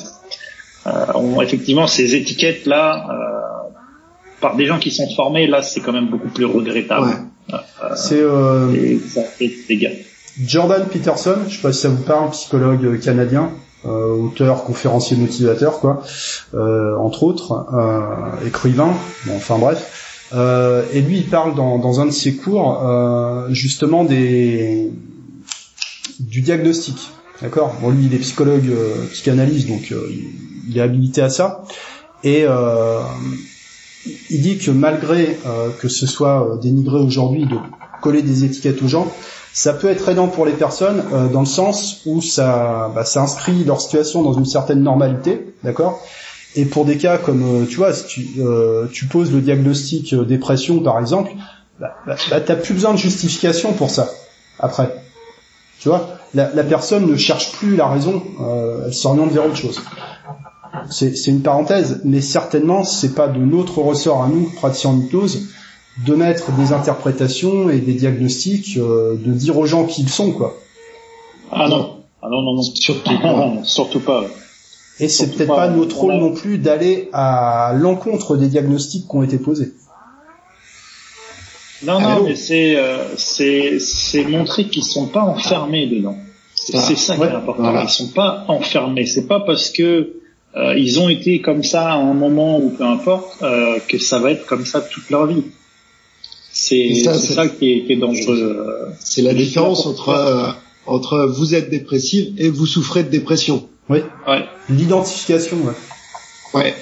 euh, 0.88 1.06
on- 1.16 1.41
effectivement 1.41 1.88
ces 1.88 2.16
étiquettes 2.16 2.66
là. 2.66 3.06
Euh, 3.10 3.70
par 4.41 4.56
des 4.56 4.66
gens 4.66 4.80
qui 4.80 4.89
sont 4.91 5.10
formés, 5.18 5.47
là, 5.47 5.62
c'est 5.62 5.82
quand 5.82 5.91
même 5.91 6.08
beaucoup 6.08 6.30
plus 6.30 6.45
regrettable. 6.45 7.08
Ouais. 7.52 7.58
C'est 7.97 8.22
euh, 8.22 8.97
ça 9.10 9.24
fait 9.24 9.47
des 9.47 9.64
dégâts. 9.68 9.91
Jordan 10.45 10.86
Peterson, 10.88 11.36
je 11.50 11.56
sais 11.56 11.62
pas 11.62 11.74
si 11.74 11.82
ça 11.82 11.89
vous 11.89 12.04
parle, 12.04 12.30
psychologue 12.32 13.02
canadien, 13.02 13.52
auteur, 13.86 14.64
conférencier, 14.64 15.16
motivateur, 15.18 15.80
quoi, 15.80 16.04
euh, 16.54 16.98
entre 16.98 17.24
autres, 17.24 17.66
euh, 17.74 18.48
écrivain, 18.48 18.94
bon, 19.26 19.36
enfin 19.36 19.58
bref. 19.58 20.08
Euh, 20.34 20.84
et 20.94 21.02
lui, 21.02 21.18
il 21.18 21.26
parle 21.28 21.56
dans, 21.56 21.80
dans 21.80 22.02
un 22.02 22.06
de 22.06 22.12
ses 22.12 22.36
cours 22.36 22.84
euh, 22.86 23.48
justement 23.52 24.04
des 24.04 24.92
du 26.20 26.42
diagnostic. 26.42 26.98
D'accord? 27.42 27.76
Bon, 27.82 27.90
lui, 27.90 28.06
il 28.06 28.14
est 28.14 28.20
psychologue, 28.20 28.68
euh, 28.70 29.06
psychanalyste, 29.12 29.70
donc 29.70 29.92
euh, 29.92 30.12
il, 30.68 30.78
est 30.78 30.82
habilité 30.82 31.22
à 31.22 31.30
ça. 31.30 31.64
Et 32.24 32.44
euh, 32.44 33.00
il 34.30 34.42
dit 34.42 34.58
que 34.58 34.72
malgré 34.72 35.38
euh, 35.46 35.70
que 35.80 35.88
ce 35.88 36.06
soit 36.06 36.46
euh, 36.46 36.58
dénigré 36.58 36.98
aujourd'hui 36.98 37.46
de 37.46 37.56
coller 38.02 38.22
des 38.22 38.44
étiquettes 38.44 38.82
aux 38.82 38.88
gens, 38.88 39.12
ça 39.54 39.74
peut 39.74 39.89
être 39.89 40.08
aidant 40.10 40.28
pour 40.28 40.45
les 40.45 40.54
personnes 40.54 41.04
euh, 41.14 41.28
dans 41.28 41.41
le 41.41 41.45
sens 41.45 42.02
où 42.06 42.22
ça, 42.22 42.91
bah, 42.93 43.06
ça 43.06 43.22
inscrit 43.22 43.64
leur 43.64 43.82
situation 43.82 44.22
dans 44.22 44.34
une 44.34 44.45
certaine 44.45 44.82
normalité, 44.82 45.54
d'accord? 45.64 46.02
Et 46.56 46.66
pour 46.66 46.86
des 46.86 46.97
cas 46.97 47.18
comme, 47.18 47.43
euh, 47.43 47.66
tu 47.66 47.78
vois, 47.78 47.93
si 47.93 48.06
tu, 48.06 48.28
euh, 48.39 48.88
tu 48.91 49.06
poses 49.06 49.32
le 49.32 49.41
diagnostic 49.41 50.14
euh, 50.14 50.26
dépression 50.26 50.80
par 50.80 51.00
exemple, 51.00 51.32
bah, 51.80 51.95
bah, 52.06 52.16
bah, 52.30 52.41
t'as 52.41 52.56
plus 52.56 52.74
besoin 52.74 52.93
de 52.93 52.97
justification 52.97 53.74
pour 53.74 53.89
ça. 53.89 54.10
Après, 54.60 54.93
tu 55.80 55.89
vois, 55.89 56.20
la, 56.34 56.45
personne 56.64 57.10
ne 57.10 57.16
cherche 57.16 57.54
plus 57.54 57.76
la 57.76 57.88
raison, 57.88 58.22
euh, 58.41 58.84
elle 58.88 58.93
s'oriente 58.93 59.32
vers 59.32 59.45
autre 59.45 59.56
chose. 59.56 59.82
C'est 60.91 61.28
une 61.28 61.41
parenthèse, 61.41 62.02
mais 62.04 62.22
certainement 62.22 62.84
c'est 62.84 63.16
pas 63.16 63.28
de 63.28 63.39
notre 63.39 63.80
ressort 63.80 64.24
à 64.24 64.28
nous, 64.28 64.50
praticiens 64.56 64.91
en 64.91 65.00
hypnose, 65.00 65.50
de 66.06 66.16
mettre 66.16 66.52
des 66.54 66.72
interprétations 66.74 67.70
et 67.70 67.80
des 67.80 67.93
diagnostics, 67.93 68.78
euh, 68.78 69.16
de 69.18 69.32
dire 69.32 69.58
aux 69.58 69.66
gens 69.66 69.86
qui 69.86 70.02
ils 70.04 70.10
sont, 70.10 70.32
quoi. 70.32 70.56
Ah 71.52 71.68
non, 71.68 71.97
ah 72.22 72.28
non, 72.30 72.41
non, 72.41 72.56
non. 72.56 72.62
Surtout 72.62 73.12
Ah 73.24 73.28
non, 73.34 73.64
surtout 73.64 74.00
pas. 74.00 74.24
Et 75.00 75.08
c'est 75.08 75.32
peut-être 75.36 75.47
pas, 75.47 75.56
pas 75.56 75.70
notre 75.70 75.97
rôle 75.97 76.14
a- 76.14 76.18
non 76.18 76.34
plus 76.34 76.58
d'aller 76.58 77.10
à 77.14 77.74
l'encontre 77.78 78.36
des 78.38 78.47
diagnostics 78.47 79.08
qui 79.10 79.16
ont 79.16 79.24
été 79.24 79.38
posés. 79.39 79.74
Non, 81.84 82.02
non, 82.02 82.24
mais 82.26 82.36
c'est 82.36 82.76
euh, 82.76 83.16
c'est 83.16 83.80
c'est 83.80 84.26
montrer 84.26 84.66
qu'ils 84.68 84.84
sont 84.84 85.08
pas 85.08 85.22
enfermés 85.22 85.88
dedans. 85.88 86.18
C'est 86.56 86.76
Ah, 86.78 86.82
ça 86.82 87.16
qui 87.16 87.22
est 87.22 87.26
important. 87.28 87.64
voilà. 87.64 87.84
Ils 87.84 87.89
sont 87.89 88.10
pas 88.10 88.43
enfermés. 88.50 89.06
C'est 89.06 89.28
pas 89.28 89.39
parce 89.39 89.70
que 89.70 90.16
euh, 90.58 90.78
ils 90.78 91.00
ont 91.00 91.08
été 91.08 91.39
comme 91.41 91.64
ça 91.64 91.93
à 91.93 91.95
un 91.95 92.14
moment 92.14 92.60
ou 92.60 92.70
peu 92.72 92.84
importe 92.84 93.41
euh, 93.43 93.80
que 93.88 93.97
ça 93.97 94.20
va 94.20 94.32
être 94.32 94.45
comme 94.45 94.66
ça 94.66 94.82
toute 94.82 95.10
leur 95.10 95.26
vie. 95.28 95.43
C'est 96.62 96.93
ça, 97.03 97.14
c'est 97.14 97.28
c'est- 97.28 97.34
ça 97.36 97.47
qui 97.47 97.72
est, 97.72 97.86
qui 97.86 97.93
est 97.93 97.97
dangereux. 97.97 98.38
euh. 98.60 98.91
C'est 98.99 99.22
la 99.22 99.34
différence 99.34 99.86
entre 99.86 100.10
euh, 100.10 100.47
entre 100.86 101.28
vous 101.38 101.55
êtes 101.55 101.70
dépressif 101.70 102.28
et 102.38 102.49
vous 102.49 102.66
souffrez 102.66 103.03
de 103.03 103.10
dépression. 103.10 103.68
Oui. 103.89 103.99
Ouais. 104.28 104.45
L'identification, 104.70 105.57
ouais. 105.64 105.74
Ouais. 106.53 106.76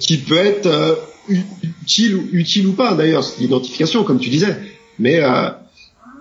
Qui 0.00 0.16
peut 0.18 0.38
être 0.38 0.66
euh, 0.66 0.94
utile 1.28 2.16
ou 2.16 2.28
utile 2.32 2.66
ou 2.68 2.72
pas 2.72 2.94
d'ailleurs, 2.94 3.22
c'est 3.24 3.40
l'identification 3.40 4.02
comme 4.04 4.18
tu 4.18 4.28
disais. 4.30 4.56
Mais 4.98 5.20
euh, 5.20 5.50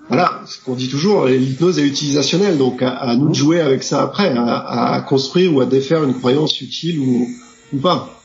voilà, 0.10 0.42
ce 0.48 0.58
qu'on 0.64 0.76
dit 0.76 0.90
toujours, 0.90 1.26
l'hypnose 1.28 1.80
est 1.80 1.84
utilisationnelle, 1.88 2.58
donc 2.58 2.82
à, 2.82 2.90
à 2.90 3.16
nous 3.16 3.30
de 3.30 3.34
jouer 3.36 3.62
avec 3.62 3.84
ça 3.84 4.02
après, 4.04 4.30
à, 4.36 4.94
à 4.96 5.02
construire 5.02 5.54
ou 5.56 5.62
à 5.62 5.66
défaire 5.66 6.04
une 6.04 6.14
croyance 6.14 6.60
utile 6.62 7.00
ou, 7.00 7.28
ou 7.74 7.78
pas. 7.78 8.20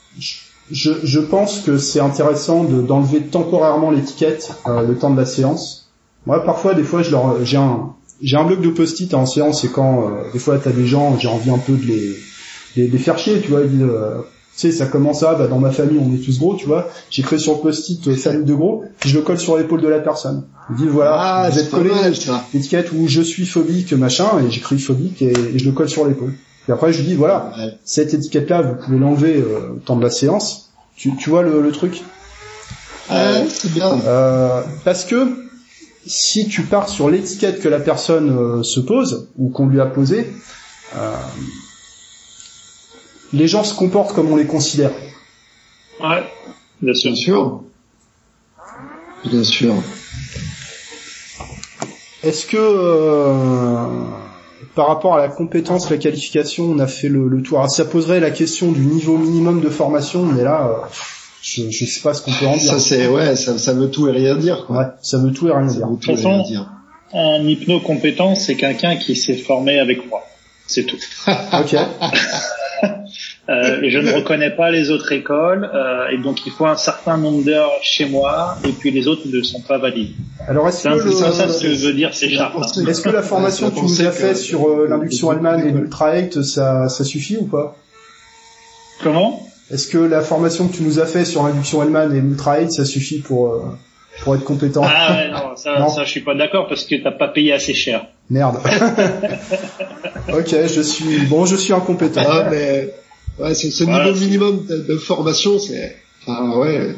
Je, 0.71 0.93
je 1.05 1.21
pense 1.21 1.61
que 1.61 1.79
c'est 1.79 2.01
intéressant 2.01 2.65
de- 2.65 2.83
d'enlever 2.83 3.21
temporairement 3.23 3.91
l'étiquette 3.91 4.51
euh, 4.67 4.87
le 4.87 4.95
temps 4.97 5.11
de 5.11 5.19
la 5.19 5.27
séance. 5.27 5.89
Moi, 6.27 6.45
parfois, 6.45 6.75
des 6.75 6.83
fois, 6.83 7.03
je 7.03 7.11
leur, 7.11 7.45
j'ai 7.45 7.57
un, 7.57 7.95
j'ai 8.23 8.37
un 8.37 8.45
bloc 8.45 8.61
de 8.61 8.69
post-it 8.71 9.15
en 9.15 9.25
séance 9.27 9.65
et 9.65 9.69
quand 9.69 10.03
euh, 10.03 10.11
des 10.33 10.39
fois 10.39 10.59
t'as 10.59 10.71
des 10.73 10.87
gens, 10.87 11.17
j'ai 11.19 11.29
envie 11.29 11.51
un 11.51 11.59
peu 11.59 11.73
de 11.75 11.87
les, 11.87 12.17
les, 12.77 12.89
les 12.89 12.99
faire 12.99 13.19
chier, 13.19 13.41
tu 13.41 13.49
vois. 13.49 13.63
ils 13.63 13.71
disent, 13.71 13.83
euh, 13.83 14.19
tu 14.57 14.63
sais, 14.71 14.73
ça 14.73 14.87
commence 14.87 15.23
à, 15.23 15.35
bah, 15.37 15.47
dans 15.47 15.59
ma 15.61 15.71
famille, 15.71 15.99
on 16.05 16.13
est 16.15 16.19
tous 16.19 16.39
gros, 16.39 16.55
tu 16.57 16.67
vois. 16.67 16.89
J'écris 17.11 17.39
sur 17.41 17.55
le 17.55 17.61
post-it 17.61 18.07
euh, 18.09 18.17
famille 18.17 18.45
de 18.45 18.55
gros, 18.55 18.85
puis 18.99 19.09
je 19.09 19.17
le 19.17 19.23
colle 19.23 19.39
sur 19.39 19.57
l'épaule 19.57 19.81
de 19.81 19.89
la 19.89 20.01
personne. 20.01 20.45
Je 20.71 20.83
dis 20.83 20.89
voilà, 20.89 21.17
Ah, 21.19 21.49
vous 21.51 21.59
êtes 21.61 21.71
collé 21.71 21.91
l'étiquette 22.53 22.91
où 22.93 23.07
je 23.09 23.23
suis 23.23 23.47
phobique 23.47 23.93
machin 23.95 24.29
et 24.47 24.51
j'écris 24.51 24.79
phobique 24.79 25.23
et, 25.23 25.33
et 25.55 25.59
je 25.59 25.65
le 25.65 25.73
colle 25.73 25.89
sur 25.89 26.07
l'épaule. 26.07 26.35
Puis 26.69 26.75
après 26.75 26.93
je 26.93 26.99
lui 26.99 27.07
dis 27.07 27.15
voilà, 27.15 27.51
cette 27.83 28.13
étiquette-là, 28.13 28.61
vous 28.61 28.75
pouvez 28.75 28.99
l'enlever 28.99 29.39
euh, 29.39 29.71
au 29.71 29.79
temps 29.79 29.97
de 29.97 30.05
la 30.05 30.11
séance. 30.11 30.69
Tu, 30.97 31.17
tu 31.17 31.31
vois 31.31 31.43
le, 31.43 31.63
le 31.63 31.73
truc? 31.73 32.03
Ouais, 33.11 33.47
c'est 33.49 33.73
bien. 33.73 33.99
Euh, 34.05 34.61
Parce 34.85 35.07
que 35.07 35.49
si 36.07 36.47
tu 36.47 36.65
pars 36.65 36.91
sur 36.91 37.09
l'étiquette 37.09 37.61
que 37.61 37.71
la 37.71 37.81
personne 37.81 38.29
euh, 38.37 38.63
se 38.63 38.81
pose 38.81 39.31
ou 39.39 39.49
qu'on 39.49 39.67
lui 39.67 39.81
a 39.81 39.87
posée, 39.87 40.31
euh, 40.95 41.17
les 43.33 43.49
gens 43.49 43.65
se 43.65 43.73
comportent 43.75 44.15
comme 44.15 44.31
on 44.31 44.37
les 44.37 44.45
considère. 44.45 44.91
Ouais. 46.03 46.23
Bien 46.83 46.93
sûr. 46.93 47.13
Bien 47.13 47.17
sûr. 47.17 47.63
Bien 49.25 49.45
sûr. 49.45 49.75
Est-ce 52.23 52.45
que 52.45 52.59
euh, 52.59 53.87
par 54.75 54.89
rapport 54.89 55.15
à 55.15 55.19
la 55.19 55.29
compétence, 55.29 55.91
la 55.91 55.97
qualification, 55.99 56.65
on 56.65 56.79
a 56.79 56.87
fait 56.87 57.09
le, 57.09 57.29
le 57.29 57.43
tour 57.43 57.61
Ah, 57.61 57.69
Ça 57.69 57.85
poserait 57.85 58.21
la 58.21 58.31
question 58.31 58.73
du 58.73 58.81
niveau 58.81 59.17
minimum 59.19 59.61
de 59.61 59.69
formation, 59.69 60.25
mais 60.25 60.43
là, 60.43 60.69
euh, 60.69 60.87
je, 61.43 61.71
je 61.71 61.85
sais 61.85 62.01
pas 62.01 62.15
ce 62.15 62.23
qu'on 62.23 62.33
peut 62.33 62.47
en 62.47 62.57
dire. 62.57 62.71
Ça 62.73 62.79
c'est 62.81 63.07
ouais, 63.09 63.37
ça, 63.37 63.59
ça 63.59 63.73
veut 63.73 63.91
tout 63.91 64.09
et 64.09 64.13
rien 64.13 64.35
dire. 64.37 64.65
Quoi. 64.67 64.79
Ouais, 64.79 64.85
ça 65.03 65.19
veut 65.19 65.33
tout 65.33 65.49
et 65.49 65.53
rien 65.53 65.69
Ça 65.69 65.77
dire. 65.77 65.89
veut 65.89 65.97
tout 65.97 66.11
et 66.11 66.15
De 66.15 66.17
toute 66.19 66.25
façon- 66.25 66.35
rien 66.43 66.43
dire. 66.45 66.71
Un 67.15 67.41
hypnocompétent, 67.49 68.35
c'est 68.35 68.57
quelqu'un 68.57 68.97
qui 68.97 69.17
s'est 69.17 69.37
formé 69.37 69.79
avec 69.79 70.09
moi. 70.11 70.25
C'est 70.67 70.85
tout. 70.85 70.99
Ok. 71.27 71.75
Euh, 73.51 73.81
je 73.89 73.99
ne 73.99 74.13
reconnais 74.13 74.51
pas 74.51 74.71
les 74.71 74.91
autres 74.91 75.11
écoles, 75.13 75.71
euh, 75.73 76.09
et 76.13 76.19
donc 76.19 76.45
il 76.45 76.53
faut 76.53 76.67
un 76.67 76.77
certain 76.77 77.17
nombre 77.17 77.43
d'heures 77.45 77.71
chez 77.83 78.05
moi, 78.05 78.59
et 78.63 78.73
puis 78.73 78.91
les 78.91 79.09
autres 79.09 79.23
ne 79.27 79.43
sont 79.43 79.63
pas 79.63 79.79
valides. 79.79 80.13
Alors 80.47 80.69
est-ce 80.69 80.87
que, 80.87 81.03
peu 81.03 81.11
ça, 81.13 81.33
ça 81.33 81.47
le- 81.47 81.53
ce 81.55 81.63
que 81.63 81.87
veut 81.87 81.95
dire 81.95 82.13
ces 82.15 82.29
chartes. 82.29 82.55
hein. 82.59 82.85
est-ce 82.87 83.01
que 83.01 83.09
la 83.09 83.23
formation 83.23 83.71
que 83.71 83.77
tu 83.77 83.83
nous 83.83 84.03
as 84.03 84.11
fait 84.11 84.35
sur 84.35 84.69
euh, 84.69 84.87
l'induction 84.91 85.33
Hellman 85.33 85.67
et 85.67 85.71
l'Ultra 85.73 86.15
8, 86.19 86.43
ça, 86.43 86.91
ça 86.91 87.05
suffit 87.05 87.39
ou 87.39 87.47
pas? 87.47 87.75
Comment? 89.03 89.43
Est-ce 89.73 89.87
que 89.89 89.99
la 89.99 90.21
formation 90.21 90.69
que 90.69 90.77
tu 90.77 90.83
nous 90.83 90.99
as 91.01 91.07
fait 91.07 91.25
sur 91.25 91.43
l'induction 91.47 91.83
Hellman 91.83 92.15
et 92.15 92.21
l'Ultra 92.21 92.59
8, 92.61 92.71
ça 92.73 92.85
suffit 92.85 93.21
pour 93.21 93.49
euh, 93.55 93.63
pour 94.25 94.35
être 94.35 94.45
compétent? 94.45 94.83
Ah 94.85 95.13
ouais, 95.17 95.31
non, 95.31 95.57
ça, 95.57 95.79
Non. 95.79 95.89
ça 95.89 96.05
je 96.05 96.11
suis 96.11 96.21
pas 96.23 96.35
d'accord 96.35 96.69
parce 96.69 96.85
que 96.85 96.97
t'as 97.03 97.13
pas 97.13 97.29
payé 97.29 97.55
assez 97.55 97.73
cher. 97.75 98.07
Merde. 98.29 98.59
ok, 100.33 100.49
je 100.75 100.81
suis 100.83 101.21
bon, 101.27 101.47
je 101.47 101.57
suis 101.57 101.73
incompétent. 101.73 102.21
Ah 102.27 102.45
mais 102.51 102.91
ouais, 103.39 103.55
ce, 103.55 103.71
ce 103.71 103.85
Voilà, 103.85 104.07
niveau 104.07 104.19
minimum 104.21 104.67
de, 104.67 104.79
de 104.79 104.97
formation, 104.97 105.59
c'est 105.59 105.97
enfin 106.27 106.57
ouais, 106.57 106.95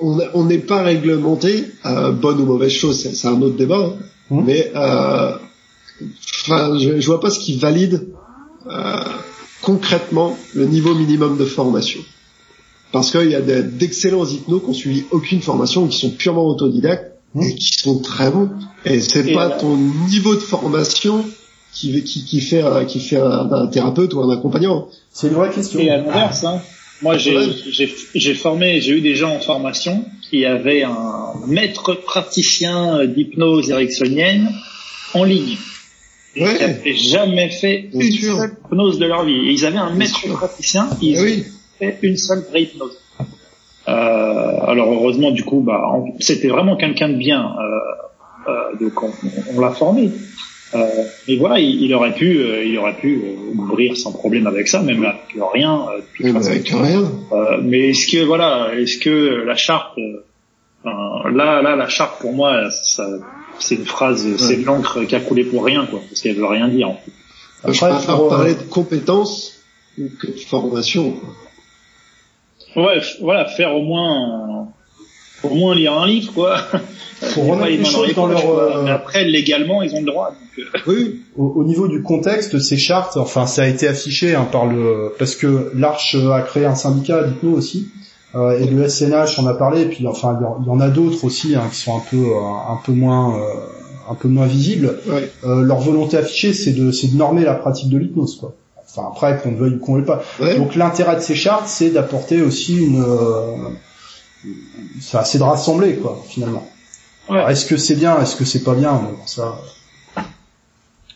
on 0.00 0.44
n'est 0.44 0.58
pas 0.58 0.82
réglementé, 0.82 1.66
euh, 1.86 2.12
bonne 2.12 2.40
ou 2.40 2.46
mauvaise 2.46 2.72
chose, 2.72 3.00
c'est 3.00 3.28
un 3.28 3.40
autre 3.42 3.56
débat, 3.56 3.78
hein. 3.78 3.94
mmh. 4.30 4.42
mais 4.44 4.72
euh, 4.74 5.36
enfin, 6.44 6.78
je, 6.78 7.00
je 7.00 7.06
vois 7.06 7.20
pas 7.20 7.30
ce 7.30 7.38
qui 7.38 7.56
valide 7.56 8.08
euh, 8.68 8.96
concrètement 9.62 10.36
le 10.54 10.66
niveau 10.66 10.94
minimum 10.94 11.38
de 11.38 11.44
formation. 11.44 12.00
Parce 12.92 13.10
qu'il 13.10 13.30
y 13.30 13.34
a 13.34 13.40
d'excellents 13.40 14.24
hypnos 14.24 14.60
qui 14.60 14.70
ont 14.70 14.74
suivi 14.74 15.04
aucune 15.10 15.40
formation, 15.40 15.88
qui 15.88 15.98
sont 15.98 16.10
purement 16.10 16.46
autodidactes 16.46 17.12
mmh. 17.34 17.42
et 17.42 17.54
qui 17.56 17.72
sont 17.78 17.98
très 17.98 18.30
bons. 18.30 18.50
Et 18.84 19.00
c'est 19.00 19.32
pas 19.32 19.50
ton 19.50 19.76
niveau 19.76 20.34
de 20.34 20.40
formation 20.40 21.24
qui, 21.74 22.02
qui, 22.04 22.24
qui 22.24 22.40
fait, 22.40 22.64
qui 22.86 23.00
fait 23.00 23.16
un, 23.16 23.50
un, 23.50 23.66
thérapeute 23.66 24.14
ou 24.14 24.22
un 24.22 24.32
accompagnant. 24.32 24.88
C'est 25.10 25.28
une 25.28 25.34
vraie 25.34 25.50
question. 25.50 25.80
Et 25.80 25.90
à 25.90 25.98
l'inverse, 25.98 26.44
hein. 26.44 26.60
Moi, 27.02 27.16
j'ai 27.18 28.34
formé, 28.34 28.80
j'ai 28.80 28.92
eu 28.92 29.00
des 29.00 29.14
gens 29.14 29.34
en 29.34 29.40
formation 29.40 30.04
qui 30.22 30.46
avaient 30.46 30.84
un 30.84 31.32
maître 31.46 31.92
praticien 31.94 33.04
d'hypnose 33.04 33.68
érectionienne 33.70 34.48
en 35.12 35.24
ligne. 35.24 35.56
Ouais. 36.36 36.54
Qui 36.56 36.60
n'avaient 36.62 36.94
jamais 36.94 37.50
fait 37.50 37.90
une 37.92 38.10
seule 38.10 38.56
hypnose 38.64 38.98
de 38.98 39.06
leur 39.06 39.24
vie. 39.24 39.34
Et 39.34 39.52
ils 39.52 39.66
avaient 39.66 39.78
un 39.78 39.94
maître 39.94 40.26
praticien, 40.32 40.88
ils 41.02 41.20
oui. 41.20 41.44
fait 41.78 41.98
une 42.02 42.16
seule 42.16 42.44
vraie 42.48 42.62
hypnose. 42.62 42.96
Euh, 43.86 43.92
alors 44.66 44.90
heureusement, 44.92 45.30
du 45.30 45.44
coup, 45.44 45.60
bah, 45.60 45.82
c'était 46.20 46.48
vraiment 46.48 46.76
quelqu'un 46.76 47.10
de 47.10 47.16
bien. 47.16 47.44
Euh, 47.44 48.50
euh, 48.50 48.76
donc 48.80 49.02
on, 49.02 49.10
on 49.54 49.60
l'a 49.60 49.70
formé. 49.70 50.10
Euh, 50.74 51.04
mais 51.28 51.36
voilà, 51.36 51.58
il, 51.58 51.82
il, 51.82 51.94
aurait 51.94 52.14
pu, 52.14 52.38
euh, 52.38 52.64
il 52.64 52.76
aurait 52.78 52.96
pu 52.96 53.22
euh, 53.24 53.58
ouvrir 53.58 53.96
sans 53.96 54.12
problème 54.12 54.46
avec 54.46 54.68
ça, 54.68 54.82
même 54.82 55.04
avec 55.04 55.36
rien. 55.52 55.86
Euh, 55.88 56.00
même 56.20 56.36
avec 56.36 56.68
rien. 56.68 57.10
mais 57.62 57.90
est-ce 57.90 58.10
que 58.10 58.24
voilà, 58.24 58.70
est-ce 58.74 58.98
que 58.98 59.44
la 59.44 59.54
charte, 59.54 59.98
là, 60.84 61.62
là, 61.62 61.76
la 61.76 61.88
charte 61.88 62.20
pour 62.20 62.32
moi, 62.32 62.70
ça, 62.70 63.06
c'est 63.58 63.76
une 63.76 63.86
phrase, 63.86 64.36
c'est 64.36 64.56
de 64.56 64.64
l'encre 64.64 65.04
qui 65.04 65.14
a 65.14 65.20
coulé 65.20 65.44
pour 65.44 65.64
rien, 65.64 65.86
quoi, 65.86 66.00
parce 66.08 66.20
qu'elle 66.20 66.36
veut 66.36 66.46
rien 66.46 66.68
dire. 66.68 66.90
En 66.90 66.94
fait. 66.94 67.72
Je 67.72 67.78
préfère 67.78 68.28
parler 68.28 68.54
de 68.54 68.62
compétences 68.62 69.62
que 69.96 70.26
de 70.26 70.40
formation. 70.40 71.14
Ouais, 72.76 73.00
voilà, 73.20 73.46
faire 73.46 73.74
au 73.76 73.82
moins 73.82 74.68
au 75.50 75.54
moins 75.54 75.74
lire 75.74 75.92
un 75.92 76.06
livre, 76.06 76.32
quoi. 76.32 76.56
Pour 77.32 77.46
remettre 77.46 77.78
les 77.78 77.84
choses 77.84 78.14
dans 78.14 78.26
leur. 78.26 78.48
Euh, 78.48 78.86
après, 78.86 79.24
légalement, 79.24 79.82
ils 79.82 79.94
ont 79.94 80.00
le 80.00 80.06
droit. 80.06 80.30
Donc... 80.30 80.64
Euh. 80.64 80.78
Oui. 80.86 81.20
Au, 81.36 81.44
au, 81.56 81.64
niveau 81.64 81.88
du 81.88 82.02
contexte, 82.02 82.58
ces 82.58 82.76
chartes, 82.76 83.16
enfin, 83.16 83.46
ça 83.46 83.62
a 83.62 83.66
été 83.66 83.88
affiché 83.88 84.34
hein, 84.34 84.46
par 84.50 84.66
le, 84.66 85.12
parce 85.18 85.34
que 85.34 85.70
l'Arche 85.74 86.16
a 86.16 86.40
créé 86.42 86.64
un 86.64 86.74
syndicat 86.74 87.22
d'hypno 87.24 87.52
aussi. 87.52 87.88
Euh, 88.34 88.58
et 88.58 88.66
le 88.66 88.88
SNH 88.88 89.38
en 89.38 89.46
a 89.46 89.54
parlé, 89.54 89.82
et 89.82 89.86
puis 89.86 90.04
enfin 90.08 90.36
il 90.60 90.66
y 90.66 90.70
en 90.70 90.80
a 90.80 90.88
d'autres 90.88 91.24
aussi 91.24 91.54
hein, 91.54 91.62
qui 91.70 91.76
sont 91.76 91.96
un 91.96 92.02
peu 92.10 92.16
euh, 92.16 92.40
un 92.68 92.80
peu 92.84 92.90
moins 92.90 93.40
un 94.10 94.14
peu 94.14 94.26
moins 94.26 94.46
visibles. 94.46 94.98
Ouais. 95.06 95.30
leur 95.44 95.78
volonté 95.78 96.16
affichée, 96.16 96.52
c'est 96.52 96.72
de 96.72 96.90
c'est 96.90 97.12
de 97.12 97.16
normer 97.16 97.44
la 97.44 97.54
pratique 97.54 97.90
de 97.90 97.96
l'hypnose, 97.98 98.36
quoi. 98.40 98.54
Enfin 98.84 99.08
après 99.08 99.40
qu'on 99.40 99.52
veuille 99.52 99.74
ou 99.74 99.78
qu'on 99.78 99.94
veuille 99.94 100.04
pas. 100.04 100.24
Ouais. 100.40 100.56
Donc 100.56 100.74
l'intérêt 100.74 101.14
de 101.14 101.20
ces 101.20 101.36
chartes, 101.36 101.68
c'est 101.68 101.90
d'apporter 101.90 102.42
aussi 102.42 102.76
une 102.76 103.04
c'est 105.00 105.38
de 105.38 105.42
rassembler 105.42 105.96
quoi 105.96 106.22
finalement. 106.28 106.66
Est-ce 107.48 107.66
que 107.66 107.76
c'est 107.76 107.94
bien, 107.94 108.20
est-ce 108.20 108.36
que 108.36 108.44
c'est 108.44 108.64
pas 108.64 108.74
bien 108.74 109.00
Ça, 109.24 109.58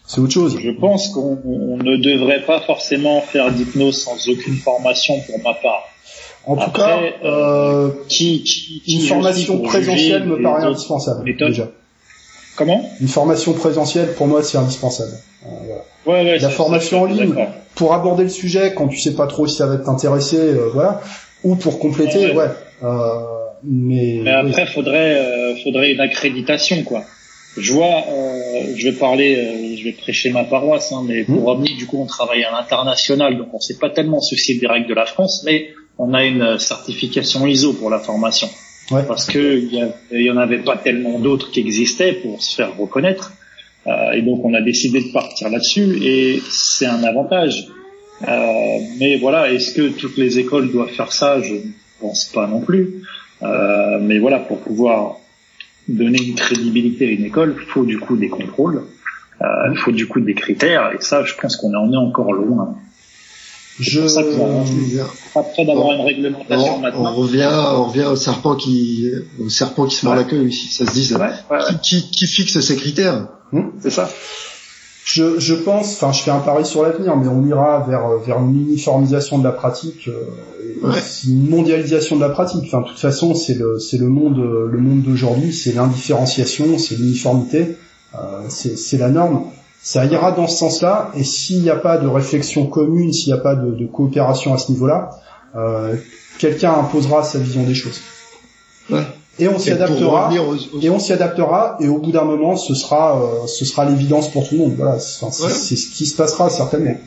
c'est 0.06 0.20
autre 0.20 0.32
chose. 0.32 0.58
Je 0.58 0.70
pense 0.70 1.08
qu'on 1.08 1.36
ne 1.76 1.96
devrait 2.02 2.44
pas 2.46 2.60
forcément 2.60 3.20
faire 3.20 3.52
d'hypnose 3.52 4.02
sans 4.02 4.28
aucune 4.28 4.56
formation 4.56 5.20
pour 5.26 5.38
ma 5.42 5.54
part. 5.54 5.84
En 6.46 6.56
tout 6.56 6.70
cas, 6.70 6.98
euh, 7.24 7.90
qui, 8.08 8.42
qui, 8.42 8.80
qui, 8.80 9.00
une 9.02 9.06
formation 9.06 9.60
présentielle 9.60 10.24
me 10.24 10.42
paraît 10.42 10.64
indispensable 10.64 11.24
déjà. 11.36 11.68
Comment? 12.56 12.90
Une 13.00 13.08
formation 13.08 13.52
présentielle 13.52 14.14
pour 14.14 14.26
moi 14.26 14.42
c'est 14.42 14.56
indispensable. 14.56 15.12
Euh, 15.44 15.48
voilà. 16.06 16.22
ouais, 16.24 16.30
ouais, 16.32 16.38
La 16.38 16.48
formation 16.48 17.02
en 17.02 17.04
ligne 17.04 17.34
pour 17.74 17.92
aborder 17.92 18.24
le 18.24 18.28
sujet 18.30 18.72
quand 18.74 18.88
tu 18.88 18.98
sais 18.98 19.14
pas 19.14 19.26
trop 19.26 19.46
si 19.46 19.56
ça 19.56 19.66
va 19.66 19.76
t'intéresser, 19.76 20.38
euh, 20.38 20.70
voilà, 20.72 21.00
ou 21.44 21.54
pour 21.54 21.78
compléter, 21.78 22.32
ouais. 22.34 22.44
Euh, 22.44 22.48
mais, 22.82 24.20
mais 24.22 24.30
après, 24.30 24.66
faudrait, 24.66 25.18
euh, 25.18 25.56
faudrait 25.62 25.92
une 25.92 26.00
accréditation, 26.00 26.82
quoi. 26.82 27.04
Je 27.56 27.72
vois, 27.72 28.04
euh, 28.08 28.74
je 28.76 28.88
vais 28.88 28.96
parler, 28.96 29.34
euh, 29.36 29.76
je 29.76 29.84
vais 29.84 29.92
prêcher 29.92 30.30
ma 30.30 30.44
paroisse, 30.44 30.92
hein, 30.92 31.02
mais 31.06 31.24
pour 31.24 31.58
mmh. 31.58 31.64
du 31.64 31.86
coup, 31.86 32.00
on 32.00 32.06
travaille 32.06 32.44
à 32.44 32.52
l'international, 32.52 33.36
donc 33.36 33.48
on 33.52 33.58
sait 33.58 33.78
pas 33.78 33.90
tellement 33.90 34.20
soucier 34.20 34.58
des 34.58 34.66
règles 34.66 34.88
de 34.88 34.94
la 34.94 35.06
France, 35.06 35.42
mais 35.44 35.68
on 35.98 36.14
a 36.14 36.24
une 36.24 36.58
certification 36.58 37.46
ISO 37.46 37.72
pour 37.72 37.90
la 37.90 37.98
formation. 37.98 38.48
Ouais. 38.90 39.02
Parce 39.06 39.26
que 39.26 39.58
il 39.58 40.22
y, 40.22 40.30
en 40.30 40.36
avait 40.36 40.58
pas 40.62 40.76
tellement 40.76 41.18
d'autres 41.18 41.50
qui 41.50 41.60
existaient 41.60 42.12
pour 42.12 42.42
se 42.42 42.54
faire 42.54 42.76
reconnaître. 42.76 43.32
Euh, 43.86 44.12
et 44.12 44.22
donc 44.22 44.44
on 44.44 44.54
a 44.54 44.60
décidé 44.60 45.02
de 45.02 45.12
partir 45.12 45.50
là-dessus 45.50 45.98
et 46.02 46.40
c'est 46.48 46.86
un 46.86 47.02
avantage. 47.04 47.66
Euh, 48.26 48.78
mais 48.98 49.16
voilà, 49.16 49.52
est-ce 49.52 49.74
que 49.74 49.88
toutes 49.88 50.16
les 50.16 50.38
écoles 50.38 50.72
doivent 50.72 50.90
faire 50.90 51.12
ça? 51.12 51.40
Je 51.42 51.54
ne 51.54 51.60
pense 52.00 52.26
pas 52.26 52.46
non 52.46 52.60
plus. 52.60 53.02
Euh, 53.42 53.98
mais 54.00 54.18
voilà, 54.18 54.38
pour 54.38 54.60
pouvoir 54.60 55.16
donner 55.88 56.22
une 56.22 56.34
crédibilité 56.34 57.06
à 57.06 57.10
une 57.10 57.24
école, 57.24 57.56
il 57.58 57.66
faut 57.66 57.84
du 57.84 57.98
coup 57.98 58.16
des 58.16 58.28
contrôles, 58.28 58.84
euh, 59.40 59.46
il 59.72 59.78
faut 59.78 59.92
du 59.92 60.06
coup 60.06 60.20
des 60.20 60.34
critères, 60.34 60.92
et 60.92 61.00
ça, 61.00 61.24
je 61.24 61.34
pense 61.34 61.56
qu'on 61.56 61.74
en 61.74 61.92
est 61.92 61.96
encore 61.96 62.32
loin. 62.32 62.76
Je... 63.78 64.08
Ça 64.08 64.22
après 65.36 65.64
d'avoir 65.64 65.92
une 65.92 66.00
réglementation 66.00 66.76
on, 66.76 66.78
maintenant. 66.80 67.12
On 67.12 67.14
revient, 67.14 67.48
on 67.52 67.84
revient 67.84 68.06
au 68.06 68.16
serpent 68.16 68.56
qui, 68.56 69.08
au 69.38 69.48
serpent 69.48 69.86
qui 69.86 69.94
se 69.94 70.04
mord 70.04 70.16
la 70.16 70.24
queue 70.24 70.48
ici. 70.48 70.66
Ça 70.66 70.84
se 70.84 70.92
dit, 70.92 71.04
ça. 71.04 71.18
Ouais, 71.20 71.58
qui, 71.82 72.02
qui, 72.02 72.10
qui, 72.10 72.26
fixe 72.26 72.58
ces 72.58 72.76
critères? 72.76 73.28
C'est 73.80 73.90
ça. 73.90 74.10
Je, 75.10 75.40
je 75.40 75.54
pense, 75.54 75.94
enfin, 75.94 76.12
je 76.12 76.22
fais 76.22 76.30
un 76.30 76.40
pari 76.40 76.66
sur 76.66 76.82
l'avenir, 76.82 77.16
mais 77.16 77.28
on 77.28 77.42
ira 77.46 77.82
vers 77.88 78.18
vers 78.18 78.40
une 78.40 78.60
uniformisation 78.68 79.38
de 79.38 79.44
la 79.44 79.52
pratique, 79.52 80.06
euh, 80.06 80.86
ouais. 80.86 81.00
une 81.26 81.48
mondialisation 81.48 82.16
de 82.16 82.20
la 82.20 82.28
pratique. 82.28 82.64
Enfin, 82.66 82.82
de 82.82 82.88
toute 82.88 82.98
façon, 82.98 83.34
c'est 83.34 83.54
le 83.54 83.78
c'est 83.78 83.96
le 83.96 84.08
monde 84.08 84.36
le 84.36 84.78
monde 84.78 85.00
d'aujourd'hui, 85.00 85.54
c'est 85.54 85.72
l'indifférenciation, 85.72 86.76
c'est 86.76 86.96
l'uniformité, 86.96 87.78
euh, 88.16 88.18
c'est 88.50 88.76
c'est 88.76 88.98
la 88.98 89.08
norme. 89.08 89.44
Ça 89.80 90.04
ira 90.04 90.32
dans 90.32 90.46
ce 90.46 90.58
sens-là, 90.58 91.10
et 91.14 91.24
s'il 91.24 91.62
n'y 91.62 91.70
a 91.70 91.76
pas 91.76 91.96
de 91.96 92.06
réflexion 92.06 92.66
commune, 92.66 93.10
s'il 93.14 93.32
n'y 93.32 93.38
a 93.38 93.42
pas 93.42 93.54
de, 93.54 93.70
de, 93.70 93.86
coopération 93.86 94.52
à 94.52 94.58
ce 94.58 94.72
niveau-là, 94.72 95.08
euh, 95.56 95.96
quelqu'un 96.38 96.74
imposera 96.74 97.22
sa 97.22 97.38
vision 97.38 97.62
des 97.62 97.74
choses. 97.74 98.02
Ouais 98.90 99.06
et 99.38 99.48
on 99.48 99.58
s'y 99.58 99.70
adaptera. 99.70 100.30
et 100.82 100.90
on 100.90 100.98
s'y 100.98 101.12
adaptera 101.12 101.76
et 101.80 101.88
au 101.88 101.98
bout 101.98 102.10
d'un 102.10 102.24
moment 102.24 102.56
ce 102.56 102.74
sera 102.74 103.22
euh, 103.22 103.46
ce 103.46 103.64
sera 103.64 103.84
l'évidence 103.84 104.30
pour 104.30 104.48
tout 104.48 104.54
le 104.54 104.60
monde. 104.60 104.74
Voilà 104.76 104.98
c'est 104.98 105.76
ce 105.76 105.88
qui 105.90 106.06
se 106.06 106.16
passera 106.16 106.50
certainement. 106.50 106.98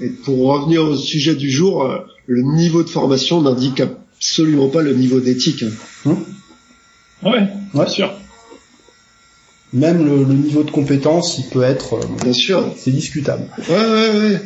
Et 0.00 0.08
pour 0.08 0.38
revenir 0.48 0.82
au 0.82 0.96
sujet 0.96 1.34
du 1.34 1.50
jour 1.50 1.84
euh, 1.84 1.98
le 2.26 2.42
niveau 2.42 2.82
de 2.82 2.88
formation 2.88 3.40
n'indique 3.40 3.80
absolument 3.80 4.68
pas 4.68 4.82
le 4.82 4.94
niveau 4.94 5.20
d'éthique 5.20 5.64
hum 6.04 6.24
ouais 7.22 7.46
bien 7.72 7.86
sûr. 7.86 8.12
Même 9.72 10.04
le, 10.04 10.22
le, 10.22 10.34
niveau 10.34 10.62
de 10.62 10.70
compétence 10.70 11.38
il 11.38 11.46
peut 11.46 11.62
être 11.62 11.94
euh, 11.94 12.06
bien 12.22 12.32
sûr. 12.32 12.64
c'est 12.76 12.90
discutable. 12.90 13.44
Ouais 13.68 13.74
ouais 13.74 14.18
ouais 14.18 14.40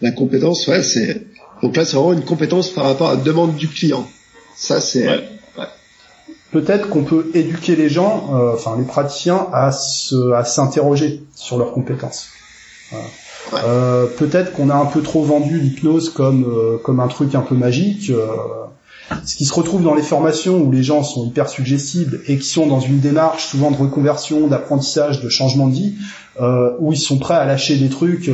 la 0.00 0.12
compétence 0.12 0.66
ouais 0.68 0.82
c'est 0.82 1.26
donc 1.62 1.76
là 1.76 1.84
c'est 1.84 1.96
vraiment 1.96 2.12
une 2.12 2.24
compétence 2.24 2.70
par 2.70 2.84
rapport 2.84 3.08
à 3.10 3.14
la 3.16 3.20
demande 3.22 3.56
du 3.56 3.66
client. 3.66 4.08
Ça 4.54 4.80
c'est 4.80 5.08
ouais 5.08 5.35
peut-être 6.52 6.88
qu'on 6.88 7.04
peut 7.04 7.30
éduquer 7.34 7.76
les 7.76 7.88
gens, 7.88 8.30
euh, 8.34 8.54
enfin 8.54 8.76
les 8.78 8.84
praticiens, 8.84 9.46
à 9.52 9.72
se, 9.72 10.32
à 10.32 10.44
s'interroger 10.44 11.22
sur 11.34 11.58
leurs 11.58 11.72
compétences. 11.72 12.28
Voilà. 12.90 13.06
Ouais. 13.52 13.60
Euh, 13.64 14.06
peut-être 14.06 14.52
qu'on 14.52 14.70
a 14.70 14.74
un 14.74 14.86
peu 14.86 15.02
trop 15.02 15.22
vendu 15.22 15.60
l'hypnose 15.60 16.10
comme 16.10 16.44
euh, 16.44 16.78
comme 16.78 17.00
un 17.00 17.08
truc 17.08 17.34
un 17.34 17.42
peu 17.42 17.54
magique. 17.54 18.10
Euh, 18.10 18.26
ce 19.24 19.36
qui 19.36 19.44
se 19.44 19.54
retrouve 19.54 19.84
dans 19.84 19.94
les 19.94 20.02
formations 20.02 20.60
où 20.62 20.72
les 20.72 20.82
gens 20.82 21.04
sont 21.04 21.26
hyper 21.26 21.48
suggestibles 21.48 22.22
et 22.26 22.38
qui 22.38 22.48
sont 22.48 22.66
dans 22.66 22.80
une 22.80 22.98
démarche 22.98 23.46
souvent 23.46 23.70
de 23.70 23.76
reconversion, 23.76 24.48
d'apprentissage, 24.48 25.20
de 25.20 25.28
changement 25.28 25.68
de 25.68 25.74
vie, 25.74 25.94
euh, 26.40 26.72
où 26.80 26.92
ils 26.92 26.98
sont 26.98 27.16
prêts 27.16 27.34
à 27.34 27.44
lâcher 27.44 27.76
des 27.76 27.88
trucs. 27.88 28.28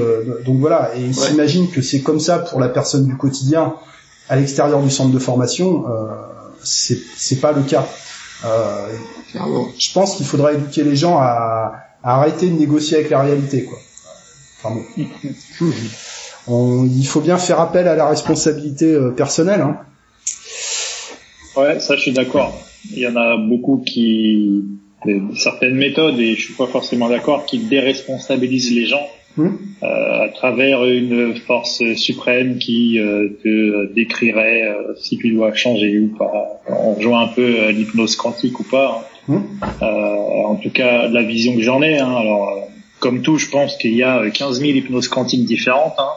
donc 0.47 0.61
voilà, 0.61 0.93
et 0.97 1.01
ils 1.01 1.07
ouais. 1.09 1.13
s'imaginent 1.13 1.69
que 1.69 1.83
c'est 1.83 2.01
comme 2.01 2.21
ça 2.21 2.39
pour 2.39 2.59
la 2.59 2.71
personne 2.71 3.05
du 3.05 3.19
quotidien 3.19 3.75
à 4.31 4.37
l'extérieur 4.37 4.81
du 4.81 4.89
centre 4.89 5.13
de 5.13 5.19
formation. 5.19 5.85
c'est 5.85 6.42
c'est 6.65 7.41
pas 7.41 7.53
le 7.53 7.63
cas. 7.63 7.87
Euh, 8.45 8.89
je 9.35 9.93
pense 9.93 10.17
qu'il 10.17 10.27
faudra 10.27 10.53
éduquer 10.53 10.83
les 10.83 10.97
gens 10.97 11.19
à, 11.19 11.75
à, 12.03 12.19
arrêter 12.19 12.49
de 12.49 12.59
négocier 12.59 12.99
avec 12.99 13.11
la 13.11 13.23
réalité, 13.23 13.65
quoi. 13.65 13.79
Enfin 14.63 14.77
bon. 14.77 15.05
On, 16.49 16.87
il 16.87 17.07
faut 17.07 17.21
bien 17.21 17.39
faire 17.39 17.61
appel 17.61 17.87
à 17.87 17.95
la 17.95 18.09
responsabilité 18.09 18.87
euh, 18.87 19.11
personnelle. 19.11 19.61
Hein. 19.61 19.79
Ouais, 21.57 21.79
ça 21.79 21.95
je 21.95 22.01
suis 22.01 22.13
d'accord. 22.13 22.53
Il 22.91 22.99
y 22.99 23.07
en 23.07 23.15
a 23.15 23.37
beaucoup 23.37 23.83
qui 23.87 24.65
certaines 25.37 25.75
méthodes 25.75 26.19
et 26.19 26.35
je 26.35 26.41
suis 26.41 26.55
pas 26.55 26.67
forcément 26.67 27.09
d'accord 27.09 27.47
qui 27.47 27.59
déresponsabilisent 27.59 28.73
les 28.73 28.87
gens 28.87 29.07
euh, 29.39 30.25
à 30.25 30.29
travers 30.29 30.85
une 30.85 31.35
force 31.37 31.83
suprême 31.97 32.59
qui 32.59 32.99
euh, 32.99 33.29
te 33.43 33.93
décrirait 33.93 34.69
euh, 34.69 34.95
si 34.97 35.17
tu 35.19 35.33
dois 35.33 35.55
changer 35.55 35.99
ou 35.99 36.09
pas. 36.17 36.61
On 36.69 36.95
rejoint 36.95 37.23
un 37.23 37.29
peu 37.29 37.71
l'hypnose 37.71 38.17
quantique 38.17 38.61
ou 38.61 38.65
pas. 38.65 39.09
Hein. 39.29 39.43
en 39.81 40.57
tout 40.57 40.71
cas, 40.71 41.09
la 41.09 41.23
vision 41.23 41.55
que 41.55 41.63
j'en 41.63 41.81
ai. 41.83 41.99
Hein. 41.99 42.15
alors, 42.15 42.69
comme 42.99 43.23
tout, 43.23 43.39
je 43.39 43.49
pense 43.49 43.77
qu'il 43.77 43.95
y 43.95 44.03
a 44.03 44.29
15 44.31 44.61
000 44.61 44.73
hypnoses 44.73 45.09
quantiques 45.09 45.45
différentes. 45.45 45.95
Hein 45.99 46.13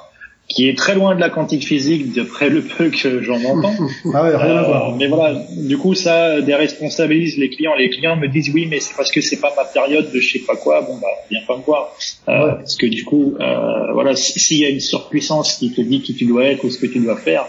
qui 0.48 0.70
est 0.70 0.78
très 0.78 0.94
loin 0.94 1.16
de 1.16 1.20
la 1.20 1.30
quantique 1.30 1.66
physique 1.66 2.14
d'après 2.14 2.50
le 2.50 2.62
peu 2.62 2.90
que 2.90 3.22
j'en 3.22 3.44
entends. 3.44 3.74
ah 4.14 4.24
ouais, 4.24 4.36
rien 4.36 4.58
à 4.58 4.64
voir. 4.64 4.90
Euh, 4.90 4.96
mais 4.98 5.08
voilà, 5.08 5.42
du 5.58 5.78
coup 5.78 5.96
ça 5.96 6.40
déresponsabilise 6.42 7.38
les 7.38 7.50
clients. 7.50 7.74
Les 7.76 7.90
clients 7.90 8.16
me 8.16 8.28
disent 8.28 8.52
oui, 8.54 8.68
mais 8.70 8.80
c'est 8.80 8.96
parce 8.96 9.12
que 9.12 9.22
c'est 9.22 9.40
pas 9.40 9.54
ma 9.58 9.66
période 9.66 10.12
de 10.12 10.20
je 10.20 10.34
sais 10.34 10.46
pas 10.46 10.56
quoi. 10.56 10.82
Bon 10.82 10.98
bah 10.98 11.08
viens 11.32 11.42
pas 11.48 11.58
me 11.58 11.64
voir. 11.64 11.96
Euh, 12.30 12.56
Parce 12.56 12.76
que 12.76 12.86
du 12.86 13.04
coup, 13.04 13.36
euh, 13.40 13.94
voilà, 13.94 14.16
s'il 14.16 14.60
y 14.60 14.66
a 14.66 14.70
une 14.70 14.80
surpuissance 14.80 15.54
qui 15.54 15.72
te 15.72 15.82
dit 15.82 16.02
qui 16.02 16.16
tu 16.16 16.26
dois 16.26 16.46
être 16.46 16.64
ou 16.64 16.70
ce 16.70 16.78
que 16.78 16.88
tu 16.88 17.00
dois 17.00 17.18
faire, 17.18 17.46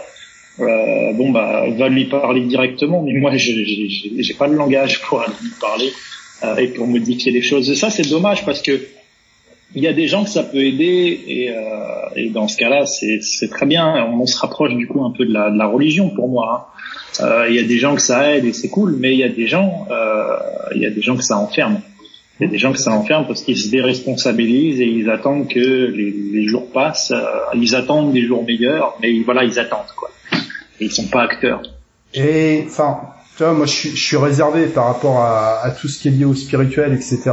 euh, 0.59 1.13
bon 1.13 1.31
bah 1.31 1.65
va 1.77 1.89
lui 1.89 2.05
parler 2.05 2.41
directement. 2.41 3.03
Mais 3.03 3.13
moi, 3.13 3.31
j'ai 3.35 4.33
pas 4.39 4.47
le 4.47 4.55
langage 4.55 5.01
pour 5.01 5.19
lui 5.19 5.51
parler 5.61 5.91
et 6.59 6.67
pour 6.67 6.87
modifier 6.87 7.31
les 7.31 7.41
choses. 7.41 7.69
Et 7.69 7.75
ça 7.75 7.91
c'est 7.91 8.09
dommage 8.09 8.43
parce 8.43 8.61
que 8.61 8.79
il 9.75 9.83
y 9.83 9.87
a 9.87 9.93
des 9.93 10.07
gens 10.07 10.23
que 10.23 10.29
ça 10.29 10.43
peut 10.43 10.63
aider 10.63 11.19
et, 11.27 11.51
euh, 11.51 11.61
et 12.15 12.29
dans 12.29 12.47
ce 12.47 12.57
cas-là, 12.57 12.85
c'est 12.85 13.49
très 13.49 13.65
bien. 13.65 14.07
On, 14.11 14.25
se 14.25 14.37
rapproche 14.37 14.73
du 14.73 14.87
coup 14.87 15.03
un 15.03 15.11
peu 15.11 15.25
de 15.25 15.33
la, 15.33 15.49
de 15.51 15.57
la 15.57 15.67
religion 15.67 16.09
pour 16.09 16.29
moi. 16.29 16.71
Hein. 17.19 17.25
Euh, 17.25 17.45
il 17.49 17.55
y 17.55 17.59
a 17.59 17.63
des 17.63 17.77
gens 17.77 17.95
que 17.95 18.01
ça 18.01 18.33
aide 18.33 18.45
et 18.45 18.53
c'est 18.53 18.69
cool, 18.69 18.95
mais 18.97 19.13
il 19.13 19.19
y 19.19 19.23
a 19.23 19.29
des 19.29 19.47
gens, 19.47 19.87
euh, 19.91 20.37
il 20.75 20.81
y 20.81 20.85
a 20.85 20.89
des 20.89 21.01
gens 21.01 21.15
que 21.15 21.23
ça 21.23 21.37
enferme. 21.37 21.81
Il 22.39 22.45
y 22.45 22.47
a 22.47 22.51
des 22.51 22.59
gens 22.59 22.71
que 22.71 22.79
ça 22.79 22.91
enferme 22.91 23.25
parce 23.25 23.41
qu'ils 23.41 23.57
se 23.57 23.69
déresponsabilisent 23.69 24.79
et 24.79 24.85
ils 24.85 25.09
attendent 25.09 25.47
que 25.47 25.59
les, 25.59 26.11
les 26.11 26.47
jours 26.47 26.69
passent. 26.71 27.11
Euh, 27.11 27.23
ils 27.55 27.75
attendent 27.75 28.13
des 28.13 28.23
jours 28.23 28.43
meilleurs, 28.45 28.95
mais 29.01 29.19
voilà, 29.25 29.43
ils 29.43 29.59
attendent 29.59 29.91
quoi. 29.95 30.11
Et 30.79 30.85
ils 30.85 30.91
sont 30.91 31.07
pas 31.07 31.23
acteurs. 31.23 31.61
Et 32.13 32.63
enfin, 32.67 32.99
tu 33.35 33.43
vois, 33.43 33.53
moi 33.53 33.65
je 33.65 33.71
suis, 33.71 33.89
je 33.89 34.03
suis 34.03 34.17
réservé 34.17 34.67
par 34.67 34.85
rapport 34.85 35.19
à, 35.19 35.61
à, 35.63 35.71
tout 35.71 35.87
ce 35.87 35.99
qui 35.99 36.09
est 36.09 36.11
lié 36.11 36.25
au 36.25 36.35
spirituel, 36.35 36.93
etc. 36.93 37.31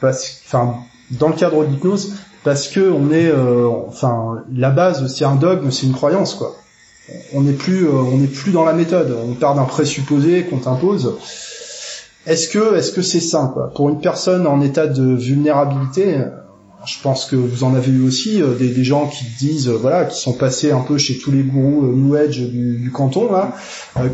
Parce, 0.00 0.42
enfin, 0.46 0.76
dans 1.10 1.28
le 1.28 1.34
cadre 1.34 1.64
de 1.64 1.70
l'hypnose 1.70 2.14
parce 2.46 2.68
que 2.68 2.92
on 2.92 3.10
est, 3.10 3.26
euh, 3.26 3.68
enfin, 3.88 4.44
la 4.54 4.70
base 4.70 5.12
c'est 5.12 5.24
un 5.24 5.34
dogme, 5.34 5.72
c'est 5.72 5.86
une 5.86 5.94
croyance 5.94 6.34
quoi. 6.34 6.54
On 7.34 7.40
n'est 7.40 7.52
plus, 7.52 7.86
euh, 7.86 7.92
on 7.92 8.18
n'est 8.18 8.28
plus 8.28 8.52
dans 8.52 8.64
la 8.64 8.72
méthode. 8.72 9.16
On 9.28 9.34
part 9.34 9.56
d'un 9.56 9.64
présupposé 9.64 10.44
qu'on 10.44 10.58
t'impose. 10.58 11.16
Est-ce 12.24 12.48
que, 12.48 12.76
est-ce 12.76 12.92
que 12.92 13.02
c'est 13.02 13.20
sain 13.20 13.50
quoi? 13.52 13.72
Pour 13.74 13.88
une 13.88 14.00
personne 14.00 14.46
en 14.46 14.60
état 14.60 14.86
de 14.86 15.14
vulnérabilité, 15.14 16.18
je 16.84 17.00
pense 17.02 17.24
que 17.24 17.34
vous 17.34 17.64
en 17.64 17.74
avez 17.74 17.90
eu 17.90 18.06
aussi 18.06 18.40
euh, 18.40 18.54
des, 18.54 18.84
gens 18.84 19.08
qui 19.08 19.24
disent 19.40 19.68
voilà 19.68 20.04
qui 20.04 20.20
sont 20.20 20.32
passés 20.32 20.70
un 20.70 20.82
peu 20.82 20.98
chez 20.98 21.18
tous 21.18 21.32
les 21.32 21.42
gourous 21.42 21.82
New 21.82 22.14
Age 22.14 22.38
du, 22.38 22.92
canton 22.94 23.28
là 23.32 23.54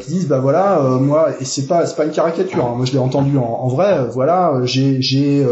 qui 0.01 0.09
disent 0.09 0.29
bah 0.29 0.39
voilà 0.39 0.81
moi 1.03 1.33
et 1.39 1.45
c'est 1.45 1.67
pas 1.67 1.85
c'est 1.85 1.97
pas 1.97 2.07
une 2.07 2.13
caricature 2.13 2.65
hein, 2.65 2.75
moi 2.77 2.87
je 2.87 2.93
l'ai 2.93 2.99
entendu 2.99 3.37
en, 3.37 3.43
en 3.43 3.69
vrai 3.69 4.07
voilà 4.11 4.61
j'ai 4.65 5.03
j'ai 5.03 5.47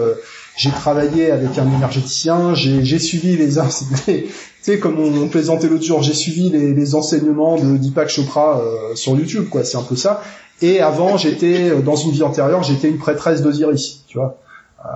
j'ai 0.57 0.70
travaillé 0.70 1.30
avec 1.30 1.57
un 1.59 1.66
énergéticien, 1.74 2.55
j'ai 2.55 2.98
suivi 2.98 3.36
les, 3.36 3.55
tu 4.07 4.24
sais 4.61 4.78
comme 4.78 4.98
on, 4.98 5.28
plaisantait 5.28 5.68
l'autre 5.68 5.84
jour, 5.84 6.03
j'ai 6.03 6.14
suivi 6.14 6.51
les, 6.51 6.74
les, 6.74 6.94
enseignements 6.94 7.57
de 7.57 7.76
Deepak 7.76 8.09
Chopra 8.09 8.61
euh, 8.61 8.94
sur 8.94 9.16
YouTube, 9.16 9.48
quoi. 9.48 9.64
C'est 9.64 9.78
un 9.78 9.82
peu 9.82 9.96
ça. 9.96 10.22
Et 10.62 10.80
avant, 10.80 11.16
j'étais 11.16 11.70
euh, 11.70 11.80
dans 11.80 11.96
une 11.96 12.11
vie 12.11 12.22
antérieure, 12.22 12.62
j'étais 12.62 12.88
une 12.88 12.98
prêtresse 12.98 13.42
d'Osiris, 13.42 14.05
tu 14.07 14.18
vois. 14.18 14.38
Euh, 14.84 14.88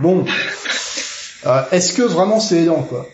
bon, 0.00 0.24
euh, 1.46 1.62
est-ce 1.72 1.92
que 1.92 2.02
vraiment 2.02 2.38
c'est 2.40 2.58
aidant, 2.58 2.82
quoi? 2.82 3.06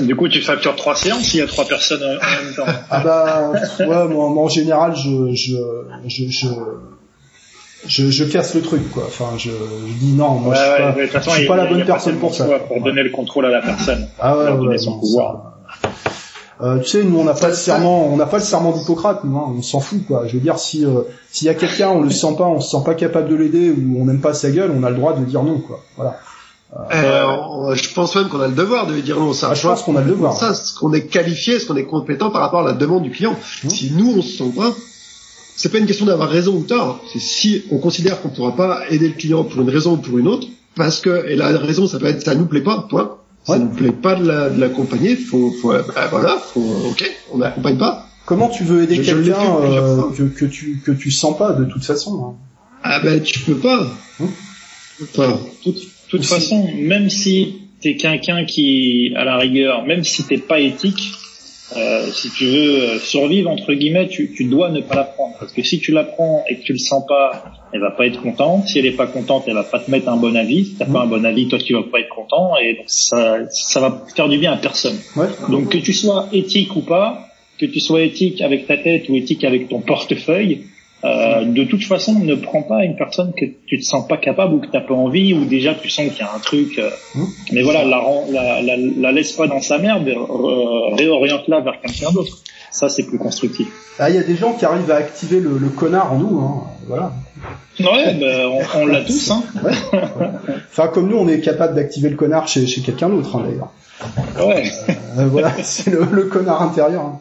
Du 0.00 0.14
coup, 0.14 0.28
tu 0.28 0.40
factures 0.42 0.76
trois 0.76 0.94
séances 0.94 1.24
s'il 1.24 1.40
y 1.40 1.42
a 1.42 1.46
trois 1.46 1.66
personnes 1.66 2.02
en 2.02 2.44
même 2.44 2.54
temps. 2.54 2.66
Ah 2.88 3.00
bah, 3.00 3.50
ouais, 3.80 3.86
moi, 3.86 4.06
moi 4.06 4.44
en 4.44 4.48
général, 4.48 4.94
je, 4.94 5.34
je, 5.34 5.56
je, 6.06 6.30
je 6.30 6.48
je, 7.86 8.10
je 8.10 8.24
casse 8.24 8.54
le 8.54 8.62
truc 8.62 8.90
quoi. 8.90 9.04
Enfin, 9.06 9.36
je, 9.36 9.50
je 9.50 9.92
dis 9.98 10.12
non, 10.12 10.34
moi 10.34 10.54
je 10.54 10.60
suis 10.60 10.68
pas, 10.68 10.92
ouais, 10.92 11.10
je 11.12 11.30
suis 11.30 11.46
pas 11.46 11.56
la 11.56 11.66
bonne 11.66 11.84
personne 11.84 12.16
pour 12.16 12.34
ça. 12.34 12.46
Pour 12.68 12.82
donner 12.82 13.02
le 13.02 13.10
contrôle 13.10 13.46
à 13.46 13.50
la 13.50 13.62
personne. 13.62 14.08
Ah 14.18 14.36
ouais, 14.36 14.56
donner 14.56 14.78
son 14.78 14.98
pouvoir. 14.98 15.52
Euh, 16.60 16.78
tu 16.78 16.90
sais, 16.90 17.02
nous 17.02 17.18
on 17.18 17.24
n'a 17.24 17.34
pas 17.34 17.48
le 17.48 17.54
serment, 17.54 18.06
on 18.06 18.16
n'a 18.16 18.26
pas 18.26 18.36
le 18.38 18.44
serment 18.44 18.70
d'Hippocrate, 18.70 19.24
nous, 19.24 19.36
hein, 19.36 19.54
on 19.58 19.62
s'en 19.62 19.80
fout 19.80 20.06
quoi. 20.06 20.28
Je 20.28 20.34
veux 20.34 20.40
dire, 20.40 20.58
si 20.58 20.84
euh, 20.84 21.00
s'il 21.30 21.46
y 21.46 21.50
a 21.50 21.54
quelqu'un, 21.54 21.88
on 21.88 22.02
le 22.02 22.10
sent 22.10 22.34
pas, 22.38 22.44
on 22.44 22.60
se 22.60 22.70
sent 22.70 22.84
pas 22.84 22.94
capable 22.94 23.28
de 23.28 23.34
l'aider 23.34 23.70
ou 23.70 24.00
on 24.00 24.04
n'aime 24.04 24.20
pas 24.20 24.32
sa 24.32 24.50
gueule, 24.50 24.70
on 24.76 24.84
a 24.84 24.90
le 24.90 24.96
droit 24.96 25.14
de 25.14 25.24
dire 25.24 25.42
non 25.42 25.58
quoi. 25.58 25.80
Voilà. 25.96 26.18
Euh, 26.94 27.74
je 27.74 27.92
pense 27.92 28.14
même 28.16 28.28
qu'on 28.28 28.40
a 28.40 28.48
le 28.48 28.54
devoir 28.54 28.86
de 28.86 28.98
dire 29.00 29.18
non. 29.18 29.32
Ça, 29.32 29.48
ah, 29.50 29.54
je 29.54 29.66
pense 29.66 29.82
qu'on 29.82 29.96
a 29.96 30.00
le 30.00 30.10
devoir. 30.10 30.34
Ça, 30.34 30.54
ce 30.54 30.78
qu'on 30.78 30.92
est 30.92 31.06
qualifié, 31.06 31.58
ce 31.58 31.66
qu'on 31.66 31.76
est 31.76 31.84
compétent 31.84 32.30
par 32.30 32.40
rapport 32.40 32.60
à 32.60 32.64
la 32.64 32.72
demande 32.72 33.02
du 33.02 33.10
client. 33.10 33.36
Mmh. 33.64 33.68
Si 33.68 33.92
nous 33.92 34.14
on 34.16 34.22
se 34.22 34.38
sent 34.38 34.52
pas, 34.56 34.72
c'est 35.62 35.68
pas 35.68 35.78
une 35.78 35.86
question 35.86 36.06
d'avoir 36.06 36.28
raison 36.28 36.56
ou 36.56 36.64
tort. 36.64 37.00
C'est 37.12 37.20
si 37.20 37.62
on 37.70 37.78
considère 37.78 38.20
qu'on 38.20 38.30
pourra 38.30 38.56
pas 38.56 38.82
aider 38.90 39.06
le 39.06 39.14
client 39.14 39.44
pour 39.44 39.62
une 39.62 39.70
raison 39.70 39.92
ou 39.92 39.96
pour 39.96 40.18
une 40.18 40.26
autre, 40.26 40.48
parce 40.74 41.00
que 41.00 41.28
et 41.28 41.36
la 41.36 41.56
raison 41.56 41.86
ça 41.86 42.00
peut 42.00 42.06
être 42.06 42.20
ça 42.24 42.34
nous 42.34 42.46
plaît 42.46 42.62
pas, 42.62 42.84
point. 42.90 43.16
Ça 43.44 43.60
nous 43.60 43.68
plaît 43.68 43.92
pas 43.92 44.16
de 44.16 44.58
l'accompagner, 44.58 45.14
faut, 45.14 45.52
faut 45.52 45.72
bah, 45.72 46.08
voilà, 46.10 46.36
faut, 46.36 46.64
ok, 46.90 47.08
on 47.32 47.38
n'accompagne 47.38 47.78
pas. 47.78 48.08
Comment 48.26 48.48
tu 48.48 48.64
veux 48.64 48.82
aider 48.82 49.02
quelqu'un 49.02 49.56
euh, 49.62 50.02
que, 50.16 50.24
que, 50.24 50.46
tu 50.46 50.80
que 50.84 50.90
tu 50.90 51.12
sens 51.12 51.38
pas 51.38 51.52
de 51.52 51.64
toute 51.64 51.84
façon 51.84 52.24
hein 52.24 52.34
Ah 52.82 52.98
ben 52.98 53.22
tu 53.22 53.38
peux 53.40 53.54
pas. 53.54 53.86
Hum 54.18 54.30
De 55.00 55.06
toute, 55.62 55.78
toute 56.08 56.24
façon, 56.24 56.68
même 56.74 57.08
si 57.08 57.68
t'es 57.80 57.94
quelqu'un 57.94 58.44
qui, 58.46 59.12
à 59.14 59.24
la 59.24 59.36
rigueur, 59.38 59.86
même 59.86 60.02
si 60.02 60.24
t'es 60.24 60.38
pas 60.38 60.58
éthique, 60.58 61.12
euh, 61.76 62.10
si 62.12 62.30
tu 62.30 62.46
veux 62.46 62.82
euh, 62.82 62.98
survivre 62.98 63.50
entre 63.50 63.72
guillemets, 63.74 64.08
tu, 64.08 64.32
tu 64.34 64.44
dois 64.44 64.70
ne 64.70 64.80
pas 64.80 64.94
la 64.94 65.04
prendre 65.04 65.36
parce 65.38 65.52
que 65.52 65.62
si 65.62 65.78
tu 65.80 65.92
la 65.92 66.04
prends 66.04 66.44
et 66.48 66.56
que 66.56 66.62
tu 66.62 66.72
le 66.72 66.78
sens 66.78 67.04
pas, 67.06 67.44
elle 67.72 67.80
va 67.80 67.90
pas 67.90 68.06
être 68.06 68.20
contente. 68.20 68.68
Si 68.68 68.78
elle 68.78 68.86
est 68.86 68.96
pas 68.96 69.06
contente, 69.06 69.44
elle 69.46 69.54
va 69.54 69.64
pas 69.64 69.78
te 69.78 69.90
mettre 69.90 70.08
un 70.08 70.16
bon 70.16 70.36
avis. 70.36 70.64
Si 70.66 70.74
t'as 70.74 70.86
pas 70.86 71.00
un 71.00 71.06
bon 71.06 71.24
avis, 71.24 71.48
toi 71.48 71.58
tu 71.58 71.74
vas 71.74 71.82
pas 71.82 72.00
être 72.00 72.14
content 72.14 72.56
et 72.58 72.74
donc 72.74 72.84
ça 72.88 73.38
ça 73.50 73.80
va 73.80 74.04
faire 74.14 74.28
du 74.28 74.38
bien 74.38 74.52
à 74.52 74.56
personne. 74.56 74.98
Ouais. 75.16 75.28
Donc 75.50 75.70
que 75.70 75.78
tu 75.78 75.92
sois 75.92 76.28
éthique 76.32 76.74
ou 76.76 76.82
pas, 76.82 77.28
que 77.58 77.66
tu 77.66 77.80
sois 77.80 78.02
éthique 78.02 78.40
avec 78.40 78.66
ta 78.66 78.76
tête 78.76 79.08
ou 79.08 79.16
éthique 79.16 79.44
avec 79.44 79.68
ton 79.68 79.80
portefeuille, 79.80 80.62
euh, 81.04 81.44
de 81.44 81.64
toute 81.64 81.84
façon, 81.84 82.20
ne 82.20 82.34
prends 82.34 82.62
pas 82.62 82.84
une 82.84 82.96
personne 82.96 83.32
que 83.36 83.44
tu 83.66 83.78
te 83.78 83.84
sens 83.84 84.06
pas 84.06 84.16
capable 84.16 84.54
ou 84.54 84.60
que 84.60 84.66
tu 84.66 84.72
n'as 84.72 84.82
pas 84.82 84.94
envie 84.94 85.34
ou 85.34 85.44
déjà 85.44 85.74
tu 85.74 85.88
sens 85.88 86.08
qu'il 86.08 86.18
y 86.18 86.22
a 86.22 86.32
un 86.32 86.38
truc. 86.38 86.78
Euh, 86.78 86.90
mmh. 87.14 87.24
Mais 87.52 87.62
voilà, 87.62 87.84
la, 87.84 88.02
la, 88.30 88.62
la, 88.62 88.76
la, 88.76 89.12
laisse 89.12 89.32
pas 89.32 89.48
dans 89.48 89.60
sa 89.60 89.78
merde, 89.78 90.08
réoriente-la 90.96 91.60
vers 91.60 91.80
quelqu'un 91.80 92.12
d'autre. 92.12 92.38
Ça, 92.72 92.88
c'est 92.88 93.02
plus 93.04 93.18
constructif. 93.18 93.68
Ah, 93.98 94.10
il 94.10 94.16
y 94.16 94.18
a 94.18 94.22
des 94.22 94.34
gens 94.36 94.54
qui 94.54 94.64
arrivent 94.64 94.90
à 94.90 94.96
activer 94.96 95.40
le, 95.40 95.58
le 95.58 95.68
connard 95.68 96.12
en 96.12 96.18
nous, 96.18 96.40
hein. 96.40 96.64
voilà. 96.88 97.12
Ouais, 97.78 98.14
ben, 98.14 98.46
on, 98.46 98.80
on 98.80 98.86
l'a 98.86 99.02
tous. 99.02 99.30
Hein. 99.30 99.42
Ouais, 99.62 99.72
Enfin, 100.70 100.88
comme 100.88 101.08
nous, 101.08 101.16
on 101.16 101.28
est 101.28 101.40
capable 101.40 101.74
d'activer 101.74 102.08
le 102.08 102.16
connard 102.16 102.48
chez, 102.48 102.66
chez 102.66 102.80
quelqu'un 102.80 103.08
d'autre, 103.08 103.36
hein, 103.36 103.44
d'ailleurs. 103.46 103.70
Ouais. 104.46 104.64
Euh, 105.18 105.26
voilà, 105.26 105.52
c'est 105.62 105.90
le, 105.90 106.06
le, 106.10 106.24
connard 106.24 106.62
intérieur. 106.62 107.02
Hein. 107.02 107.20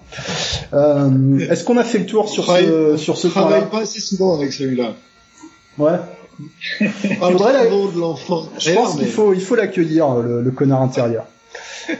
Euh, 0.73 1.39
Est-ce 1.49 1.63
qu'on 1.63 1.77
a 1.77 1.83
fait 1.83 1.99
le 1.99 2.05
tour 2.05 2.29
sur 2.29 2.45
ce 2.45 2.97
sur 2.97 3.17
ce 3.17 3.27
point-là 3.27 3.49
travaille 3.49 3.69
pas 3.69 3.81
assez 3.81 3.99
souvent 3.99 4.35
avec 4.35 4.53
celui-là. 4.53 4.93
Ouais. 5.77 5.99
Faudrait 7.19 7.53
la... 7.53 7.65
de 7.65 7.99
l'enfant. 7.99 8.45
Je 8.57 8.71
pense 8.71 8.95
qu'il 8.95 9.07
faut 9.07 9.33
il 9.33 9.41
faut 9.41 9.55
l'accueillir 9.55 10.15
le, 10.15 10.41
le, 10.41 10.51
connard 10.51 10.81
intérieur. 10.81 11.25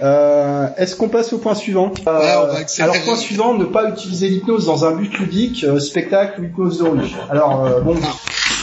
Euh, 0.01 0.67
Est-ce 0.78 0.95
qu'on 0.95 1.09
passe 1.09 1.34
au 1.34 1.38
point 1.38 1.55
suivant 1.55 1.91
euh, 2.07 2.53
ouais, 2.53 2.65
Alors 2.80 2.95
point 3.03 3.17
suivant, 3.17 3.53
ne 3.53 3.65
pas 3.65 3.89
utiliser 3.89 4.30
l'hypnose 4.30 4.65
dans 4.65 4.86
un 4.86 4.91
but 4.91 5.17
ludique, 5.19 5.63
euh, 5.63 5.80
spectacle 5.80 6.41
ou 6.41 6.45
hypnose 6.45 6.80
de 6.80 6.84
rue. 6.84 6.99
Alors 7.30 7.65
euh, 7.65 7.82
bon, 7.82 7.97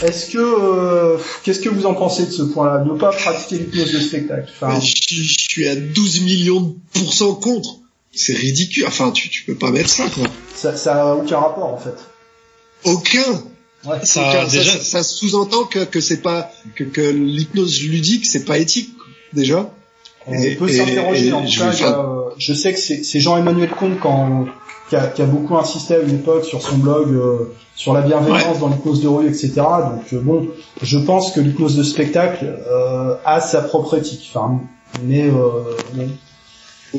est-ce 0.03 0.31
que 0.31 0.39
euh, 0.39 1.19
qu'est-ce 1.43 1.61
que 1.61 1.69
vous 1.69 1.87
en 1.87 1.95
pensez 1.95 2.27
de 2.27 2.31
ce 2.31 2.43
point-là 2.43 2.85
Ne 2.85 2.97
pas 2.99 3.11
pratiquer 3.11 3.59
l'hypnose 3.59 3.93
de 3.93 4.01
spectacle. 4.01 4.51
Enfin, 4.61 4.79
je, 4.81 5.15
je, 5.15 5.39
suis 5.39 5.69
à 5.69 5.77
12 5.77 6.21
millions 6.23 6.61
de 6.61 6.75
pourcents 6.93 7.35
contre. 7.35 7.77
C'est 8.13 8.35
ridicule. 8.35 8.85
Enfin, 8.87 9.11
tu 9.11 9.29
tu 9.29 9.45
peux 9.45 9.55
pas 9.55 9.71
mettre 9.71 9.91
ça 9.91 10.05
quoi. 10.09 10.27
Ça 10.55 10.77
ça 10.77 11.03
a 11.03 11.15
aucun 11.15 11.39
rapport 11.39 11.73
en 11.73 11.79
fait. 11.79 11.97
Aucun. 12.85 13.43
Ouais. 13.85 13.99
Ça, 14.05 14.29
aucun. 14.29 14.49
déjà... 14.49 14.73
ça, 14.73 14.85
ça 14.85 15.03
sous-entend 15.03 15.65
que 15.65 15.85
que 15.85 16.01
c'est 16.01 16.23
pas 16.23 16.51
que, 16.75 16.85
que 16.85 17.01
l'hypnose 17.01 17.81
ludique 17.83 18.27
c'est 18.27 18.45
pas 18.45 18.59
éthique 18.59 18.91
déjà. 19.33 19.71
On 20.29 20.35
et, 20.35 20.55
peut 20.57 20.69
s'interroger 20.69 21.33
en 21.33 21.45
tout 21.45 21.59
cas. 21.59 21.73
Faire... 21.73 22.05
je 22.37 22.53
sais 22.53 22.73
que 22.73 22.79
c'est 22.79 23.21
Jean-Emmanuel 23.21 23.71
Comte 23.71 23.99
quand 24.01 24.47
qui 24.89 24.97
a, 24.97 25.07
qui 25.07 25.23
a, 25.23 25.27
beaucoup 25.27 25.57
insisté 25.57 25.97
à 25.97 25.99
une 25.99 26.15
époque 26.15 26.45
sur 26.45 26.63
son 26.63 26.79
blog 26.79 27.11
euh, 27.11 27.55
sur 27.79 27.93
la 27.93 28.03
bienveillance 28.03 28.55
ouais. 28.55 28.61
dans 28.61 28.69
l'hypnose 28.69 29.01
de 29.03 29.09
rue, 29.09 29.29
etc. 29.29 29.53
Donc 29.55 30.13
euh, 30.13 30.21
bon, 30.21 30.49
je 30.83 30.99
pense 30.99 31.33
que 31.33 31.41
l'hypnose 31.41 31.77
de 31.77 31.85
spectacle 31.85 32.45
euh, 32.45 33.15
a 33.25 33.41
sa 33.41 33.63
propre 33.63 33.97
éthique. 33.99 34.31
Enfin, 34.35 34.61
mais 35.05 35.29
euh, 35.29 35.77
bon. 35.95 36.11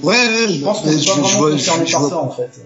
ouais, 0.03 0.47
je 0.47 0.63
pense 0.63 0.81
qu'on 0.81 0.89
est 0.89 1.05
pas 1.05 1.13
vraiment 1.15 1.39
vois, 1.39 1.51
concerné 1.51 1.85
je, 1.85 1.91
par 1.91 2.01
vois, 2.01 2.09
ça 2.09 2.17
en 2.19 2.31
fait. 2.31 2.61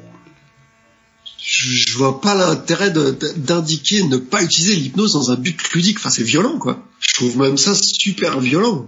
Je, 1.41 1.69
je 1.69 1.97
vois 1.97 2.21
pas 2.21 2.35
l'intérêt 2.35 2.91
d'indiquer 2.91 4.03
ne 4.03 4.17
pas 4.17 4.43
utiliser 4.43 4.75
l'hypnose 4.75 5.13
dans 5.13 5.31
un 5.31 5.35
but 5.35 5.59
ludique. 5.73 5.97
Enfin, 5.97 6.11
c'est 6.11 6.23
violent, 6.23 6.59
quoi. 6.59 6.77
Je 6.99 7.15
trouve 7.15 7.39
même 7.39 7.57
ça 7.57 7.73
super 7.73 8.39
violent. 8.39 8.85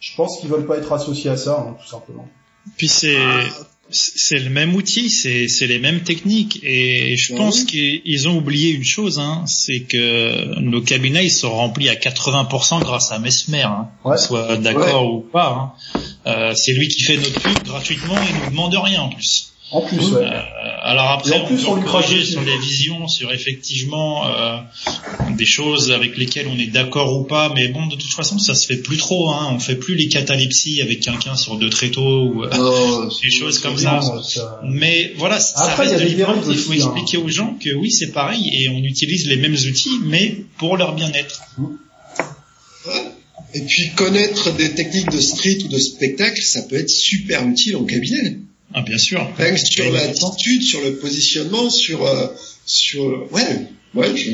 Je 0.00 0.14
pense 0.16 0.38
qu'ils 0.40 0.48
veulent 0.50 0.66
pas 0.66 0.76
être 0.78 0.92
associés 0.92 1.30
à 1.30 1.36
ça, 1.36 1.58
hein, 1.58 1.76
tout 1.82 1.88
simplement. 1.88 2.28
Puis 2.76 2.88
c'est 2.88 3.16
c'est 3.88 4.40
le 4.40 4.50
même 4.50 4.74
outil, 4.74 5.08
c'est 5.10 5.46
c'est 5.46 5.68
les 5.68 5.78
mêmes 5.78 6.00
techniques 6.02 6.58
et 6.64 7.16
je 7.16 7.32
Ouais. 7.32 7.38
pense 7.38 7.62
qu'ils 7.62 8.28
ont 8.28 8.36
oublié 8.36 8.70
une 8.72 8.82
chose, 8.84 9.20
hein, 9.20 9.44
c'est 9.46 9.80
que 9.82 10.58
nos 10.58 10.82
cabinets 10.82 11.24
ils 11.26 11.30
sont 11.30 11.52
remplis 11.54 11.88
à 11.88 11.94
80% 11.94 12.80
grâce 12.82 13.12
à 13.12 13.20
Mesmer, 13.20 13.62
hein, 13.62 13.88
Ouais. 14.04 14.18
soit 14.18 14.56
d'accord 14.56 15.14
ou 15.14 15.20
pas. 15.20 15.74
Hein. 15.96 16.00
Euh, 16.26 16.52
c'est 16.56 16.72
lui 16.72 16.88
qui 16.88 17.04
fait 17.04 17.16
notre 17.16 17.40
pub 17.40 17.62
gratuitement 17.64 18.16
et 18.16 18.26
il 18.30 18.44
nous 18.44 18.50
demande 18.50 18.74
rien 18.74 19.02
en 19.02 19.08
plus. 19.10 19.52
En 19.72 19.80
plus, 19.80 19.98
ouais. 20.12 20.22
Euh, 20.24 20.40
alors 20.82 21.10
après, 21.10 21.32
en 21.40 21.44
plus, 21.44 21.64
on 21.66 21.72
on 21.72 21.82
peut 21.82 22.14
lui 22.14 22.24
sur 22.24 22.40
les 22.42 22.56
visions, 22.58 23.08
sur 23.08 23.32
effectivement 23.32 24.24
euh, 24.28 24.58
des 25.36 25.44
choses 25.44 25.90
avec 25.90 26.16
lesquelles 26.16 26.46
on 26.48 26.56
est 26.56 26.68
d'accord 26.68 27.18
ou 27.18 27.24
pas, 27.24 27.52
mais 27.52 27.66
bon, 27.68 27.86
de 27.86 27.96
toute 27.96 28.12
façon, 28.12 28.38
ça 28.38 28.54
se 28.54 28.66
fait 28.68 28.76
plus 28.76 28.96
trop. 28.96 29.28
Hein. 29.30 29.48
On 29.50 29.58
fait 29.58 29.74
plus 29.74 29.96
les 29.96 30.06
catalepsies 30.06 30.80
avec 30.82 31.00
quelqu'un 31.00 31.34
sur 31.34 31.56
deux 31.56 31.68
tréteaux 31.68 32.26
ou 32.32 32.44
euh, 32.44 32.50
Non, 32.56 33.08
des 33.22 33.30
choses 33.30 33.58
comme 33.58 33.76
ça. 33.76 34.00
ça- 34.22 34.60
Mais 34.64 35.12
voilà, 35.16 35.40
ça 35.40 35.60
Après, 35.72 35.86
il 35.86 35.90
y 35.90 35.94
reste 35.94 36.00
a 36.02 36.04
de 36.04 36.10
des 36.10 36.16
l'hybride. 36.16 36.34
dérives 36.44 36.52
Il 36.52 36.58
faut 36.58 36.70
aussi, 36.72 36.82
hein. 36.82 36.92
expliquer 36.94 37.16
aux 37.24 37.28
gens 37.28 37.58
que 37.60 37.74
oui, 37.74 37.90
c'est 37.90 38.12
pareil 38.12 38.48
et 38.52 38.68
on 38.68 38.78
utilise 38.84 39.26
les 39.26 39.36
mêmes 39.36 39.54
outils, 39.56 39.98
mais 40.04 40.36
pour 40.58 40.76
leur 40.76 40.94
bien-être. 40.94 41.42
Et 43.54 43.60
puis 43.62 43.90
connaître 43.96 44.54
des 44.54 44.74
techniques 44.74 45.10
de 45.10 45.20
street 45.20 45.58
ou 45.64 45.68
de 45.68 45.78
spectacle, 45.78 46.40
ça 46.42 46.62
peut 46.62 46.76
être 46.76 46.90
super 46.90 47.46
utile 47.48 47.76
en 47.76 47.84
cabinet. 47.84 48.38
Ah, 48.74 48.82
bien 48.82 48.98
sûr. 48.98 49.26
Rien 49.38 49.52
que 49.52 49.60
sur 49.60 49.90
l'attitude, 49.92 50.62
sur 50.62 50.80
le 50.82 50.96
positionnement, 50.96 51.70
sur 51.70 52.04
euh, 52.06 52.26
sur 52.66 53.32
ouais, 53.32 53.68
ouais, 53.94 54.16
je... 54.16 54.30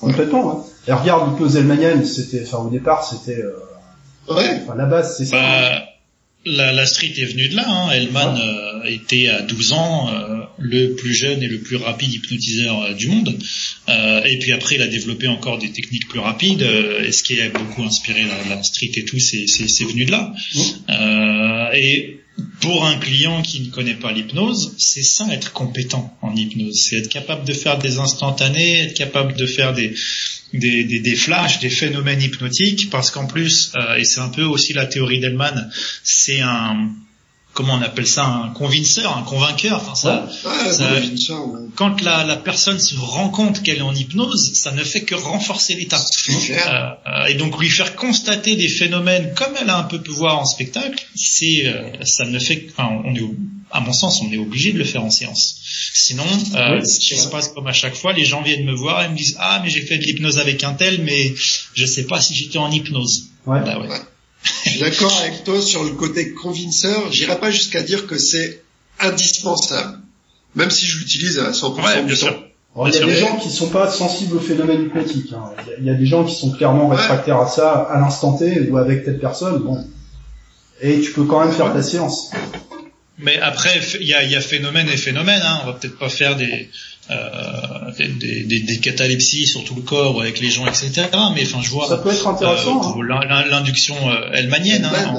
Complètement, 0.00 0.46
ouais. 0.58 0.62
Et 0.88 0.92
regarde, 0.92 1.30
l'hypnose 1.32 1.56
Elmanienne, 1.56 2.04
c'était, 2.04 2.42
enfin, 2.46 2.58
au 2.58 2.70
départ, 2.70 3.02
c'était, 3.08 3.40
euh, 3.40 4.34
ouais, 4.34 4.60
enfin, 4.62 4.74
la 4.76 4.84
base, 4.86 5.16
c'est 5.16 5.24
ça. 5.24 5.36
Bah, 5.36 5.84
la, 6.44 6.72
la 6.72 6.86
street 6.86 7.12
est 7.16 7.24
venue 7.24 7.48
de 7.48 7.56
là. 7.56 7.64
Hein. 7.66 7.90
Hellman 7.90 8.38
euh, 8.38 8.84
était 8.84 9.28
à 9.28 9.42
12 9.42 9.72
ans 9.72 10.08
euh, 10.12 10.42
le 10.58 10.94
plus 10.94 11.12
jeune 11.12 11.42
et 11.42 11.48
le 11.48 11.58
plus 11.58 11.74
rapide 11.76 12.12
hypnotiseur 12.12 12.82
euh, 12.82 12.92
du 12.94 13.08
monde. 13.08 13.36
Euh, 13.88 14.22
et 14.22 14.38
puis 14.38 14.52
après, 14.52 14.76
il 14.76 14.82
a 14.82 14.86
développé 14.86 15.26
encore 15.26 15.58
des 15.58 15.72
techniques 15.72 16.06
plus 16.08 16.20
rapides. 16.20 16.62
euh, 16.62 17.02
et 17.02 17.10
ce 17.10 17.24
qui 17.24 17.40
a 17.40 17.48
beaucoup 17.48 17.82
inspiré 17.82 18.22
la, 18.24 18.54
la 18.56 18.62
street 18.62 18.92
et 18.94 19.04
tout, 19.04 19.18
c'est 19.18 19.48
c'est- 19.48 19.66
c'est 19.66 19.84
venu 19.84 20.04
de 20.04 20.12
là. 20.12 20.32
Euh, 20.90 21.72
et 21.74 22.20
pour 22.60 22.84
un 22.84 22.96
client 22.98 23.42
qui 23.42 23.60
ne 23.60 23.70
connaît 23.70 23.94
pas 23.94 24.12
l'hypnose, 24.12 24.74
c'est 24.78 25.02
ça 25.02 25.26
être 25.32 25.52
compétent 25.52 26.16
en 26.20 26.34
hypnose. 26.34 26.86
C'est 26.88 26.98
être 26.98 27.08
capable 27.08 27.46
de 27.46 27.52
faire 27.52 27.78
des 27.78 27.98
instantanés, 27.98 28.80
être 28.80 28.94
capable 28.94 29.34
de 29.34 29.46
faire 29.46 29.72
des 29.72 29.94
des, 30.52 30.84
des, 30.84 31.00
des 31.00 31.16
flashs, 31.16 31.58
des 31.60 31.70
phénomènes 31.70 32.22
hypnotiques, 32.22 32.88
parce 32.90 33.10
qu'en 33.10 33.26
plus, 33.26 33.72
euh, 33.76 33.96
et 33.96 34.04
c'est 34.04 34.20
un 34.20 34.28
peu 34.28 34.44
aussi 34.44 34.72
la 34.72 34.86
théorie 34.86 35.18
d'Hellman, 35.18 35.70
c'est 36.02 36.40
un 36.40 36.90
comment 37.56 37.74
on 37.74 37.82
appelle 37.82 38.06
ça, 38.06 38.24
un 38.26 38.50
convinceur, 38.50 39.16
un 39.16 39.22
convainqueur. 39.22 39.80
Enfin, 39.82 39.94
ça, 39.96 40.28
ah, 40.44 40.72
Ça- 40.72 40.72
ça, 40.72 40.92
ouais. 41.40 41.60
quand 41.74 42.00
la, 42.02 42.22
la 42.24 42.36
personne 42.36 42.78
se 42.78 42.94
rend 42.96 43.30
compte 43.30 43.62
qu'elle 43.64 43.78
est 43.78 43.88
en 43.92 43.94
hypnose, 43.94 44.52
ça 44.54 44.70
ne 44.70 44.84
fait 44.84 45.00
que 45.02 45.14
renforcer 45.16 45.74
l'état. 45.74 45.98
Euh, 46.68 46.90
euh, 47.06 47.26
et 47.26 47.34
donc 47.34 47.58
lui 47.58 47.70
faire 47.70 47.96
constater 47.96 48.54
des 48.54 48.68
phénomènes 48.68 49.32
comme 49.34 49.54
elle 49.60 49.70
a 49.70 49.78
un 49.78 49.82
peu 49.84 50.00
pu 50.00 50.12
voir 50.12 50.38
en 50.38 50.44
spectacle, 50.44 51.04
c'est 51.16 51.66
euh, 51.66 52.04
ça 52.04 52.24
ne 52.26 52.38
fait, 52.38 52.68
enfin, 52.70 53.00
on 53.04 53.14
est, 53.14 53.20
au- 53.22 53.34
à 53.72 53.80
mon 53.80 53.92
sens, 53.92 54.20
on 54.22 54.30
est 54.30 54.38
obligé 54.38 54.72
de 54.72 54.78
le 54.78 54.84
faire 54.84 55.02
en 55.04 55.10
séance. 55.10 55.56
Sinon, 55.94 56.24
euh, 56.54 56.78
Oui, 56.80 56.86
ce 56.86 57.00
qui 57.00 57.08
c'est 57.16 57.16
se 57.16 57.28
passe 57.28 57.48
comme 57.48 57.66
à 57.66 57.72
chaque 57.72 57.96
fois, 57.96 58.12
les 58.12 58.24
gens 58.24 58.42
viennent 58.42 58.64
me 58.64 58.74
voir 58.74 59.02
et 59.02 59.08
me 59.08 59.16
disent 59.16 59.36
ah 59.40 59.60
mais 59.64 59.70
j'ai 59.70 59.80
fait 59.80 59.98
de 59.98 60.04
l'hypnose 60.04 60.38
avec 60.38 60.62
un 60.62 60.74
tel, 60.74 61.02
mais 61.02 61.34
je 61.74 61.84
sais 61.86 62.04
pas 62.06 62.20
si 62.20 62.34
j'étais 62.34 62.58
en 62.58 62.70
hypnose. 62.70 63.24
Ouais. 63.46 63.60
Bah 63.64 63.78
ouais. 63.80 63.88
Je 64.78 64.84
suis 64.84 64.90
d'accord 64.90 65.18
avec 65.22 65.44
toi 65.44 65.60
sur 65.60 65.84
le 65.84 65.90
côté 65.90 66.32
convinceur. 66.32 67.10
J'irai 67.12 67.38
pas 67.38 67.50
jusqu'à 67.50 67.82
dire 67.82 68.06
que 68.06 68.18
c'est 68.18 68.62
indispensable, 69.00 69.98
même 70.54 70.70
si 70.70 70.86
je 70.86 70.98
l'utilise 70.98 71.38
à 71.38 71.52
100% 71.52 71.82
Ouais, 71.84 72.00
du 72.00 72.06
bien 72.06 72.14
temps. 72.14 72.20
sûr. 72.26 72.42
Alors, 72.74 72.88
il 72.88 72.94
y 72.94 72.98
a 72.98 73.06
des 73.06 73.16
gens 73.16 73.36
qui 73.36 73.50
sont 73.50 73.68
pas 73.70 73.90
sensibles 73.90 74.36
au 74.36 74.40
phénomène 74.40 74.82
hypnotique. 74.82 75.32
hein. 75.32 75.50
Il 75.66 75.66
y 75.66 75.72
a- 75.72 75.76
il 75.78 75.84
y, 75.86 75.90
a 75.90 75.94
des 75.94 76.06
gens 76.06 76.24
qui 76.24 76.34
sont 76.34 76.50
clairement 76.52 76.88
Ouais. 76.88 76.96
réfractaires 76.96 77.38
à 77.40 77.48
ça 77.48 77.72
à 77.90 77.98
l'instant 78.00 78.36
T 78.36 78.68
ou 78.70 78.76
avec 78.76 79.04
telle 79.04 79.18
personne. 79.18 79.58
Bon. 79.62 79.82
Et 80.82 81.00
tu 81.00 81.12
peux 81.12 81.24
quand 81.24 81.42
même 81.44 81.54
faire 81.54 81.72
ta 81.72 81.82
séance. 81.82 82.30
Mais 83.18 83.38
après, 83.38 83.80
il 83.98 84.06
y 84.06 84.12
a, 84.12 84.22
il 84.24 84.30
y 84.30 84.36
a 84.36 84.42
phénomène 84.42 84.88
et 84.88 84.96
phénomène. 84.98 85.40
Hein. 85.42 85.60
On 85.62 85.66
va 85.68 85.72
peut-être 85.72 85.96
pas 85.98 86.10
faire 86.10 86.36
des, 86.36 86.68
euh, 87.10 87.92
des, 87.98 88.42
des, 88.44 88.60
des, 88.60 88.78
catalepsies 88.78 89.46
sur 89.46 89.62
tout 89.64 89.74
le 89.76 89.82
corps 89.82 90.20
avec 90.20 90.40
les 90.40 90.50
gens, 90.50 90.66
etc. 90.66 90.90
Mais 91.34 91.42
enfin, 91.44 91.58
je 91.62 91.70
vois 91.70 91.88
Ça 91.88 91.98
peut 91.98 92.10
être 92.10 92.26
intéressant. 92.26 92.76
euh, 92.82 92.88
hein. 92.88 92.92
pour 92.92 93.02
l'induction 93.04 93.94
euh, 94.10 94.32
Hellmanienne. 94.32 94.84
hein, 94.84 95.14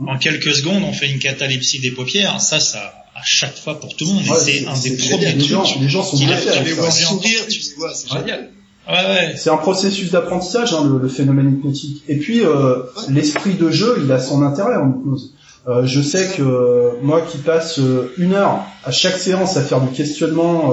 en, 0.00 0.04
ouais. 0.04 0.12
en 0.12 0.18
quelques 0.18 0.54
secondes, 0.54 0.82
on 0.84 0.92
fait 0.92 1.10
une 1.10 1.18
catalepsie 1.18 1.80
des 1.80 1.90
paupières. 1.90 2.40
Ça, 2.40 2.60
ça 2.60 2.92
à 3.14 3.22
chaque 3.24 3.56
fois 3.56 3.80
pour 3.80 3.96
tout 3.96 4.04
le 4.06 4.12
monde. 4.12 4.22
Ouais, 4.28 4.36
c'est 4.38 4.66
un 4.66 4.78
des 4.78 4.96
premiers 4.96 5.20
génial. 5.20 5.38
Les 5.38 5.44
gens, 5.44 5.62
trucs. 5.62 5.80
les 5.82 5.88
gens 5.88 6.02
sont 6.02 6.16
fait 6.18 6.24
Tu 6.58 6.64
les 6.64 6.72
vois 6.72 6.84
Ouais. 6.86 6.90
sourire, 6.90 7.40
tu 7.48 7.60
les 7.60 7.74
vois, 7.76 7.94
c'est 7.94 8.10
génial. 8.10 8.50
Ouais, 8.88 8.94
ouais. 8.94 9.34
C'est 9.36 9.50
un 9.50 9.56
processus 9.56 10.10
d'apprentissage, 10.12 10.72
hein, 10.72 10.84
le, 10.84 10.98
le 11.00 11.08
phénomène 11.08 11.48
hypnotique. 11.54 12.02
Et 12.08 12.16
puis, 12.16 12.40
euh, 12.44 12.76
l'esprit 13.08 13.54
de 13.54 13.70
jeu, 13.70 14.00
il 14.04 14.12
a 14.12 14.18
son 14.20 14.42
intérêt 14.42 14.76
en 14.76 14.90
hypnose. 14.90 15.32
Euh, 15.68 15.84
je 15.84 16.00
sais 16.00 16.28
que 16.28 16.42
euh, 16.42 16.90
moi 17.02 17.22
qui 17.22 17.38
passe 17.38 17.80
euh, 17.80 18.12
une 18.18 18.34
heure 18.34 18.64
à 18.84 18.92
chaque 18.92 19.16
séance 19.18 19.56
à 19.56 19.62
faire 19.62 19.80
du 19.80 19.88
questionnement, 19.88 20.72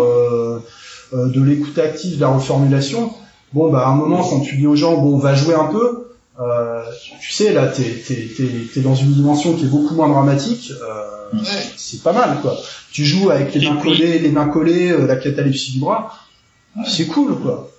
de 1.14 1.44
l'écoute 1.44 1.78
active, 1.78 2.16
de 2.16 2.22
la 2.22 2.30
reformulation, 2.30 3.14
bon, 3.54 3.72
bah, 3.72 3.86
à 3.88 3.90
un 3.92 3.96
moment, 3.96 4.28
quand 4.28 4.40
tu 4.40 4.58
dis 4.58 4.66
aux 4.66 4.76
gens, 4.76 4.98
bon, 4.98 5.16
on 5.16 5.20
va 5.20 5.36
jouer 5.36 5.54
un 5.54 5.66
peu, 5.66 6.08
euh, 6.40 6.82
tu 7.22 7.32
sais, 7.32 7.54
là, 7.54 7.68
t'es, 7.68 7.84
t'es, 7.84 8.28
t'es, 8.74 8.82
dans 8.82 8.96
une 8.96 9.14
dimension 9.14 9.54
qui 9.54 9.66
est 9.66 9.68
beaucoup 9.68 9.94
moins 9.94 10.10
dramatique, 10.10 10.72
euh, 10.82 11.40
c'est 11.78 12.02
pas 12.02 12.14
mal, 12.14 12.40
quoi. 12.42 12.58
Tu 12.92 13.06
joues 13.06 13.30
avec 13.30 13.54
les 13.54 13.70
mains 13.70 13.78
collées, 13.78 14.20
les 14.20 14.32
mains 14.32 14.48
collées, 14.48 14.96
la 15.06 15.16
catalepsie 15.16 15.74
du 15.74 15.80
bras, 15.80 16.14
c'est 16.88 17.06
cool, 17.06 17.40
quoi. 17.40 17.70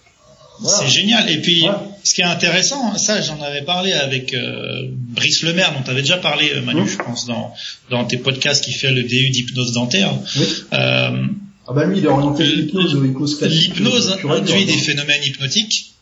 Voilà. 0.64 0.78
C'est 0.78 0.88
génial. 0.88 1.28
Et 1.30 1.40
puis, 1.40 1.62
Ouais. 1.62 1.74
ce 2.02 2.14
qui 2.14 2.22
est 2.22 2.24
intéressant, 2.24 2.96
ça, 2.96 3.20
j'en 3.20 3.40
avais 3.42 3.62
parlé 3.62 3.92
avec 3.92 4.32
euh, 4.34 4.88
Brice 4.90 5.42
Lemaire, 5.42 5.72
dont 5.74 5.82
tu 5.82 5.90
avais 5.90 6.00
déjà 6.00 6.16
parlé, 6.16 6.50
euh, 6.54 6.62
Manu, 6.62 6.88
je 6.88 6.96
pense, 6.96 7.26
dans, 7.26 7.52
dans 7.90 8.04
tes 8.06 8.16
podcasts 8.16 8.64
qui 8.64 8.72
fait 8.72 8.90
le 8.90 9.02
DU 9.02 9.28
d'hypnose 9.30 9.72
dentaire. 9.72 10.12
Oui. 10.36 10.46
Euh, 10.72 11.26
Ah 11.68 11.72
bah 11.74 11.84
lui, 11.84 11.98
il 11.98 12.04
est 12.04 12.08
orienté 12.08 12.44
L- 12.44 12.56
l'hypnose. 12.66 12.94
L'hypnose 13.42 14.10
euh, 14.12 14.16
dure, 14.16 14.32
induit 14.32 14.64
des 14.64 14.72
hein. 14.74 14.78
phénomènes 14.84 15.22
hypnotiques, 15.22 15.92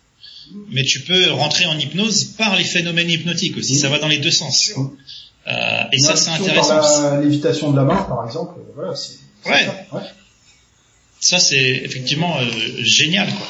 mais 0.70 0.84
tu 0.84 1.00
peux 1.00 1.30
rentrer 1.30 1.66
en 1.66 1.76
hypnose 1.78 2.24
par 2.38 2.56
les 2.56 2.64
phénomènes 2.64 3.10
hypnotiques 3.10 3.56
aussi. 3.56 3.74
Ça 3.76 3.88
va 3.88 3.98
dans 3.98 4.08
les 4.08 4.18
deux 4.18 4.30
sens. 4.30 4.70
Euh, 5.48 5.82
et 5.92 5.98
ça, 5.98 6.14
c'est 6.14 6.30
intéressant. 6.30 6.78
Par 6.78 7.14
la 7.14 7.20
lévitation 7.20 7.72
de 7.72 7.76
la 7.76 7.84
main, 7.84 8.02
par 8.02 8.24
exemple, 8.26 8.54
euh, 8.58 8.72
voilà, 8.76 8.94
c'est. 8.94 9.14
Ouais. 9.50 9.64
ça, 9.66 9.96
ouais. 9.96 10.02
Ça, 11.20 11.38
c'est 11.40 11.82
effectivement 11.84 12.36
euh, 12.38 12.44
génial, 12.78 13.28
quoi. 13.28 13.46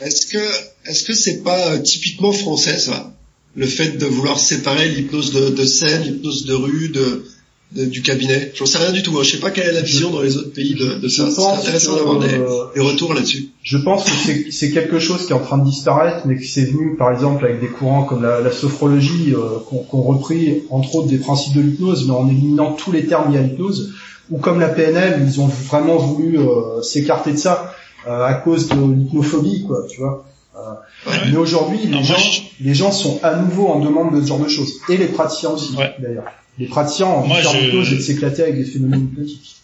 Est-ce 0.00 0.26
que 0.26 0.38
est-ce 0.86 1.04
que 1.04 1.14
c'est 1.14 1.42
pas 1.42 1.72
euh, 1.72 1.78
typiquement 1.78 2.32
français 2.32 2.78
ça? 2.78 3.12
Le 3.56 3.66
fait 3.66 3.98
de 3.98 4.06
vouloir 4.06 4.38
séparer 4.38 4.88
l'hypnose 4.88 5.32
de, 5.32 5.50
de 5.50 5.64
scène, 5.64 6.02
l'hypnose 6.02 6.44
de 6.46 6.54
rue, 6.54 6.88
de, 6.90 7.24
de- 7.72 7.86
du 7.86 8.02
cabinet? 8.02 8.52
J'en 8.54 8.66
sais 8.66 8.78
rien 8.78 8.92
du 8.92 9.02
tout. 9.02 9.18
Hein. 9.18 9.22
Je 9.24 9.32
sais 9.32 9.38
pas 9.40 9.50
quelle 9.50 9.66
est 9.68 9.72
la 9.72 9.80
vision 9.82 10.10
dans 10.10 10.22
les 10.22 10.36
autres 10.36 10.52
pays 10.52 10.74
de, 10.74 10.94
de 10.94 11.08
ça. 11.08 11.28
C'est 11.30 11.40
intéressant 11.62 11.96
d'avoir 11.96 12.18
des, 12.20 12.34
euh, 12.34 12.66
des 12.74 12.80
retours 12.80 13.12
là-dessus. 13.14 13.48
Je 13.64 13.78
pense 13.78 14.04
que 14.04 14.50
c'est- 14.52 14.70
quelque 14.70 14.98
chose 15.00 15.26
qui 15.26 15.32
est 15.32 15.34
en 15.34 15.40
train 15.40 15.58
de 15.58 15.64
disparaître, 15.68 16.26
mais 16.26 16.38
qui 16.38 16.46
s'est 16.46 16.66
venu, 16.66 16.94
par 16.96 17.10
exemple, 17.10 17.44
avec 17.44 17.60
des 17.60 17.66
courants 17.68 18.04
comme 18.04 18.22
la, 18.22 18.40
la 18.40 18.52
sophrologie, 18.52 19.32
euh, 19.34 19.58
qu'on 19.68 19.78
qu'on 19.78 20.02
repris, 20.02 20.62
entre 20.70 20.94
autres, 20.96 21.08
des 21.08 21.18
principes 21.18 21.54
de 21.56 21.62
l'hypnose, 21.62 22.06
mais 22.06 22.12
en 22.14 22.28
éliminant 22.28 22.72
tous 22.74 22.92
les 22.92 23.06
termes 23.06 23.32
liés 23.32 23.38
à 23.38 23.42
l'hypnose, 23.42 23.94
ou 24.30 24.38
comme 24.38 24.60
la 24.60 24.68
PNL, 24.68 25.26
ils 25.26 25.40
ont 25.40 25.46
vraiment 25.48 25.96
voulu 25.96 26.38
euh, 26.38 26.82
s'écarter 26.82 27.32
de 27.32 27.38
ça 27.38 27.74
à 28.06 28.34
cause 28.34 28.68
de 28.68 28.74
l'hypnophobie, 28.74 29.64
quoi, 29.66 29.86
tu 29.90 29.98
vois. 30.00 30.24
Euh, 30.56 30.58
Ouais. 31.06 31.16
Mais 31.30 31.36
aujourd'hui, 31.36 31.78
les 31.86 32.02
gens, 32.02 32.18
je- 32.18 32.40
les 32.64 32.74
gens 32.74 32.90
sont 32.90 33.20
à 33.22 33.36
nouveau 33.36 33.68
en 33.68 33.78
demande 33.78 34.16
de 34.16 34.20
ce 34.22 34.26
genre 34.26 34.40
de 34.44 34.48
choses, 34.48 34.72
et 34.88 34.96
les 34.96 35.06
praticiens 35.06 35.50
aussi, 35.50 35.72
Ouais. 35.76 35.92
d'ailleurs. 36.00 36.24
Les 36.58 36.66
praticiens 36.66 37.06
envie 37.06 37.28
Moi, 37.28 37.40
je- 37.40 37.92
et 37.92 37.96
de 37.96 38.00
s'éclater 38.00 38.42
avec 38.42 38.56
des 38.56 38.64
phénomènes 38.64 39.04
hypnotiques. 39.12 39.54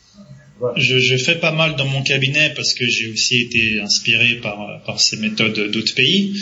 Je, 0.76 0.98
je 0.98 1.16
fais 1.16 1.34
pas 1.34 1.50
mal 1.50 1.74
dans 1.76 1.84
mon 1.86 2.02
cabinet 2.02 2.52
parce 2.54 2.72
que 2.74 2.86
j'ai 2.86 3.10
aussi 3.10 3.40
été 3.42 3.80
inspiré 3.80 4.36
par, 4.36 4.56
par 4.86 5.00
ces 5.00 5.16
méthodes 5.16 5.70
d'autres 5.72 5.94
pays. 5.94 6.32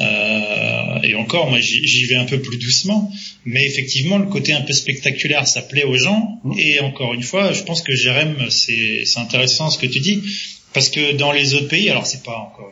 Euh, 0.00 1.00
et 1.02 1.14
encore, 1.14 1.48
moi, 1.50 1.58
j'y 1.60 2.04
vais 2.06 2.16
un 2.16 2.24
peu 2.24 2.38
plus 2.40 2.58
doucement. 2.58 3.10
Mais 3.44 3.64
effectivement, 3.66 4.18
le 4.18 4.26
côté 4.26 4.52
un 4.52 4.62
peu 4.62 4.72
spectaculaire, 4.72 5.46
ça 5.46 5.62
plaît 5.62 5.84
aux 5.84 5.96
gens. 5.96 6.40
Mhm. 6.44 6.54
Et 6.58 6.80
encore 6.80 7.14
une 7.14 7.22
fois, 7.22 7.52
je 7.52 7.62
pense 7.62 7.82
que 7.82 7.92
Jérém, 7.94 8.34
c'est 8.50 9.02
c'est 9.04 9.20
intéressant 9.20 9.70
ce 9.70 9.78
que 9.78 9.86
tu 9.86 10.00
dis. 10.00 10.22
Parce 10.74 10.88
que 10.90 11.16
dans 11.16 11.32
les 11.32 11.54
autres 11.54 11.68
pays, 11.68 11.88
alors 11.90 12.06
c'est 12.06 12.22
pas 12.22 12.36
encore 12.36 12.70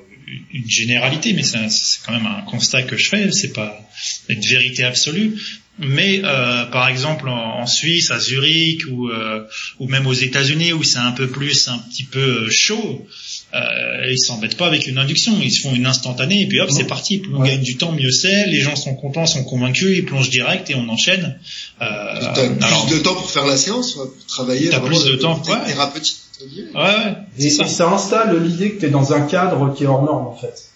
une 0.53 0.69
généralité, 0.69 1.33
mais 1.33 1.43
c'est 1.45 1.59
quand 2.05 2.13
même 2.13 2.27
un 2.27 2.43
constat 2.43 2.83
que 2.83 2.97
je 2.97 3.09
fais, 3.09 3.31
c'est 3.33 3.53
pas 3.53 3.81
une 4.29 4.41
vérité 4.41 4.83
absolue. 4.85 5.37
Mais 5.79 6.23
euh, 6.25 6.65
par 6.65 6.89
exemple 6.89 7.29
en, 7.29 7.61
en 7.61 7.67
Suisse, 7.67 8.11
à 8.11 8.19
Zurich 8.19 8.87
ou, 8.91 9.11
euh, 9.11 9.45
ou 9.79 9.87
même 9.89 10.07
aux 10.07 10.15
États-Unis 10.15 10.73
où 10.73 10.83
c'est 10.83 10.99
un 10.99 11.13
peu 11.13 11.29
plus 11.29 11.69
un 11.69 11.77
petit 11.79 12.05
peu 12.05 12.19
euh, 12.47 12.49
chaud, 12.51 13.07
euh, 13.55 14.11
ils 14.11 14.19
s'embêtent 14.19 14.57
pas 14.57 14.67
avec 14.67 14.87
une 14.87 14.97
induction, 14.97 15.39
ils 15.43 15.53
se 15.53 15.61
font 15.61 15.75
une 15.75 15.85
instantanée 15.85 16.41
et 16.43 16.47
puis 16.47 16.61
hop, 16.61 16.71
c'est 16.71 16.87
parti. 16.87 17.19
Plus 17.19 17.35
on 17.35 17.41
Ouais. 17.43 17.51
gagne 17.51 17.63
du 17.63 17.77
temps, 17.77 17.93
mieux 17.93 18.11
c'est. 18.11 18.47
Les 18.47 18.63
gens 18.63 18.75
sont 18.75 18.95
contents, 18.95 19.27
sont 19.27 19.45
convaincus, 19.45 19.99
ils 19.99 20.05
plongent 20.07 20.31
direct 20.31 20.71
et 20.71 20.75
on 20.75 20.89
enchaîne. 20.89 21.39
Euh, 21.83 21.85
T'as 22.21 22.33
plus 22.49 22.65
alors, 22.65 22.87
de 22.87 22.99
temps 22.99 23.15
pour 23.15 23.31
faire 23.31 23.45
la 23.47 23.59
séance, 23.59 23.93
pour 23.93 24.11
travailler. 24.29 24.71
T'as 24.71 24.81
plus 24.81 25.05
de 25.05 25.15
temps, 25.17 25.43
ouais. 25.47 25.67
Thérapeutique. 25.67 26.17
Ouais, 26.41 26.81
ouais, 26.81 27.17
Et, 27.39 27.51
ça. 27.51 27.89
installe 27.91 28.37
l'idée 28.43 28.73
que 28.73 28.81
tu 28.81 28.87
es 28.87 28.91
dans 28.91 29.13
un 29.13 29.23
cadre 29.23 29.73
qui 29.75 29.85
est 29.85 29.87
hors 29.87 30.03
norme 30.05 30.27
en 30.27 30.35
fait. 30.37 30.71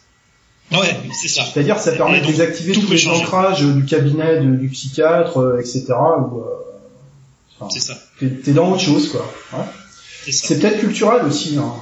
Ouais, 0.73 0.97
c'est 1.21 1.29
ça. 1.29 1.43
C'est-à-dire 1.53 1.79
ça 1.81 1.93
permet 1.93 2.19
Et 2.19 2.21
de 2.21 2.27
donc, 2.27 2.33
désactiver 2.33 2.73
tout 2.75 2.83
tous 2.83 2.93
les 2.93 3.07
ancrages 3.09 3.63
du 3.63 3.85
cabinet 3.85 4.41
de- 4.41 4.55
du 4.57 4.69
psychiatre, 4.69 5.39
euh, 5.41 5.59
etc. 5.59 5.87
Euh, 5.91 5.95
enfin, 7.59 7.69
C'est 7.73 7.81
ça. 7.81 7.99
t'es 8.21 8.53
dans 8.53 8.71
autre 8.71 8.81
chose 8.83 9.11
quoi. 9.11 9.29
Ouais. 9.53 9.65
Ça. 10.31 10.47
C'est 10.47 10.61
peut-être 10.61 10.79
culturel 10.81 11.25
aussi. 11.25 11.57
Hein. 11.59 11.73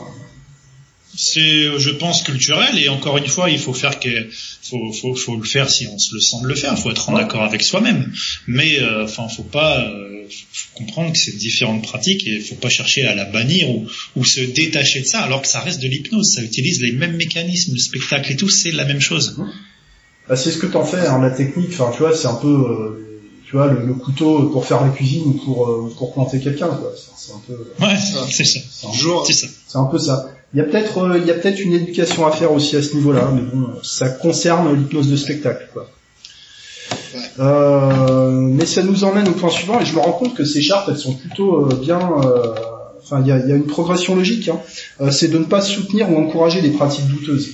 C'est, 1.20 1.76
je 1.80 1.90
pense, 1.90 2.22
culturel 2.22 2.78
et 2.78 2.88
encore 2.88 3.18
une 3.18 3.26
fois, 3.26 3.50
il 3.50 3.58
faut 3.58 3.72
faire 3.72 3.98
que, 3.98 4.28
faut, 4.62 4.92
faut, 4.92 5.16
faut 5.16 5.34
le 5.36 5.42
faire 5.44 5.68
si 5.68 5.88
on 5.88 5.98
se 5.98 6.14
le 6.14 6.20
sent 6.20 6.36
de 6.44 6.46
le 6.46 6.54
faire. 6.54 6.72
Il 6.76 6.80
faut 6.80 6.92
être 6.92 7.08
en 7.10 7.16
accord 7.16 7.42
avec 7.42 7.62
soi-même. 7.62 8.12
Mais, 8.46 8.78
euh, 8.78 9.02
enfin, 9.02 9.26
faut 9.28 9.42
pas, 9.42 9.80
euh, 9.80 10.22
faut 10.30 10.78
comprendre 10.78 11.10
que 11.12 11.18
c'est 11.18 11.36
différentes 11.36 11.82
pratiques 11.82 12.24
et 12.28 12.38
faut 12.38 12.54
pas 12.54 12.68
chercher 12.68 13.04
à 13.04 13.16
la 13.16 13.24
bannir 13.24 13.68
ou, 13.68 13.88
ou 14.14 14.24
se 14.24 14.40
détacher 14.42 15.00
de 15.00 15.06
ça, 15.06 15.18
alors 15.22 15.42
que 15.42 15.48
ça 15.48 15.58
reste 15.58 15.82
de 15.82 15.88
l'hypnose. 15.88 16.34
Ça 16.36 16.42
utilise 16.42 16.80
les 16.82 16.92
mêmes 16.92 17.16
mécanismes, 17.16 17.72
le 17.72 17.80
spectacle 17.80 18.30
et 18.30 18.36
tout, 18.36 18.48
c'est 18.48 18.70
la 18.70 18.84
même 18.84 19.00
chose. 19.00 19.36
Bah, 20.28 20.36
c'est 20.36 20.52
ce 20.52 20.58
que 20.58 20.66
t'en 20.66 20.84
fais, 20.84 21.04
hein, 21.04 21.20
la 21.20 21.30
technique. 21.30 21.70
Enfin, 21.72 21.90
tu 21.92 21.98
vois, 21.98 22.14
c'est 22.16 22.28
un 22.28 22.34
peu, 22.36 22.46
euh, 22.46 23.20
tu 23.44 23.56
vois, 23.56 23.66
le, 23.66 23.84
le 23.84 23.94
couteau 23.94 24.50
pour 24.50 24.64
faire 24.64 24.84
la 24.84 24.90
cuisine 24.90 25.22
ou 25.24 25.32
pour 25.32 25.68
euh, 25.68 25.92
pour 25.98 26.12
planter 26.12 26.38
quelqu'un, 26.38 26.68
quoi. 26.68 26.92
C'est 26.96 27.10
c'est 27.26 27.32
un 27.32 27.40
peu, 27.44 27.54
Ouais, 27.84 27.96
c'est 28.28 28.44
ça. 28.44 28.60
c'est 28.70 28.86
un. 28.86 28.90
C'est 29.26 29.32
ça. 29.32 29.46
c'est 29.66 29.78
un 29.78 29.86
peu 29.86 29.98
ça. 29.98 30.30
Il 30.54 30.58
y 30.58 30.60
a 30.60 30.64
peut-être, 30.64 30.98
euh, 30.98 31.18
il 31.18 31.26
y 31.26 31.30
a 31.30 31.34
peut-être 31.34 31.60
une 31.60 31.74
éducation 31.74 32.26
à 32.26 32.32
faire 32.32 32.52
aussi 32.52 32.74
à 32.76 32.82
ce 32.82 32.94
niveau-là, 32.94 33.30
mais 33.34 33.42
bon, 33.42 33.68
ça 33.82 34.08
concerne 34.08 34.74
l'hypnose 34.74 35.08
de 35.10 35.16
spectacle, 35.16 35.68
quoi. 35.72 35.90
Ouais. 37.14 37.20
Euh, 37.40 38.30
mais 38.32 38.64
ça 38.66 38.82
nous 38.82 39.04
emmène 39.04 39.28
au 39.28 39.32
point 39.32 39.50
suivant, 39.50 39.78
et 39.80 39.84
je 39.84 39.92
me 39.94 39.98
rends 40.00 40.12
compte 40.12 40.34
que 40.34 40.44
ces 40.46 40.62
chartes, 40.62 40.88
elles 40.88 40.98
sont 40.98 41.14
plutôt 41.14 41.66
euh, 41.70 41.74
bien. 41.74 42.00
euh, 42.24 42.54
Enfin, 43.10 43.22
il 43.22 43.28
y 43.28 43.32
a, 43.32 43.38
il 43.38 43.48
y 43.48 43.52
a 43.52 43.56
une 43.56 43.64
progression 43.66 44.14
logique. 44.16 44.48
Hein. 44.50 44.60
Euh, 45.00 45.10
c'est 45.10 45.28
de 45.28 45.38
ne 45.38 45.44
pas 45.44 45.62
soutenir 45.62 46.10
ou 46.10 46.16
encourager 46.18 46.60
des 46.60 46.68
pratiques 46.68 47.06
douteuses. 47.06 47.48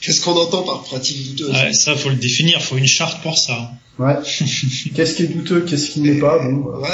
Qu'est-ce 0.00 0.22
qu'on 0.22 0.32
entend 0.32 0.62
par 0.62 0.82
pratique 0.84 1.30
douteuse? 1.36 1.50
Ouais, 1.54 1.72
ça, 1.74 1.94
faut 1.94 2.08
le 2.08 2.14
définir. 2.16 2.62
Faut 2.62 2.76
une 2.76 2.86
charte 2.86 3.22
pour 3.22 3.36
ça. 3.36 3.72
Ouais. 3.98 4.14
qu'est-ce 4.94 5.14
qui 5.16 5.22
est 5.24 5.26
douteux, 5.26 5.60
qu'est-ce 5.62 5.90
qui 5.90 6.00
ne 6.00 6.12
l'est 6.12 6.20
pas 6.20 6.38
Bon, 6.38 6.68
euh, 6.68 6.78
Ouais. 6.80 6.88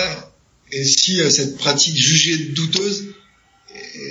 Et 0.72 0.84
si 0.84 1.20
euh, 1.20 1.30
cette 1.30 1.58
pratique 1.58 1.96
jugée 1.96 2.36
douteuse 2.56 3.04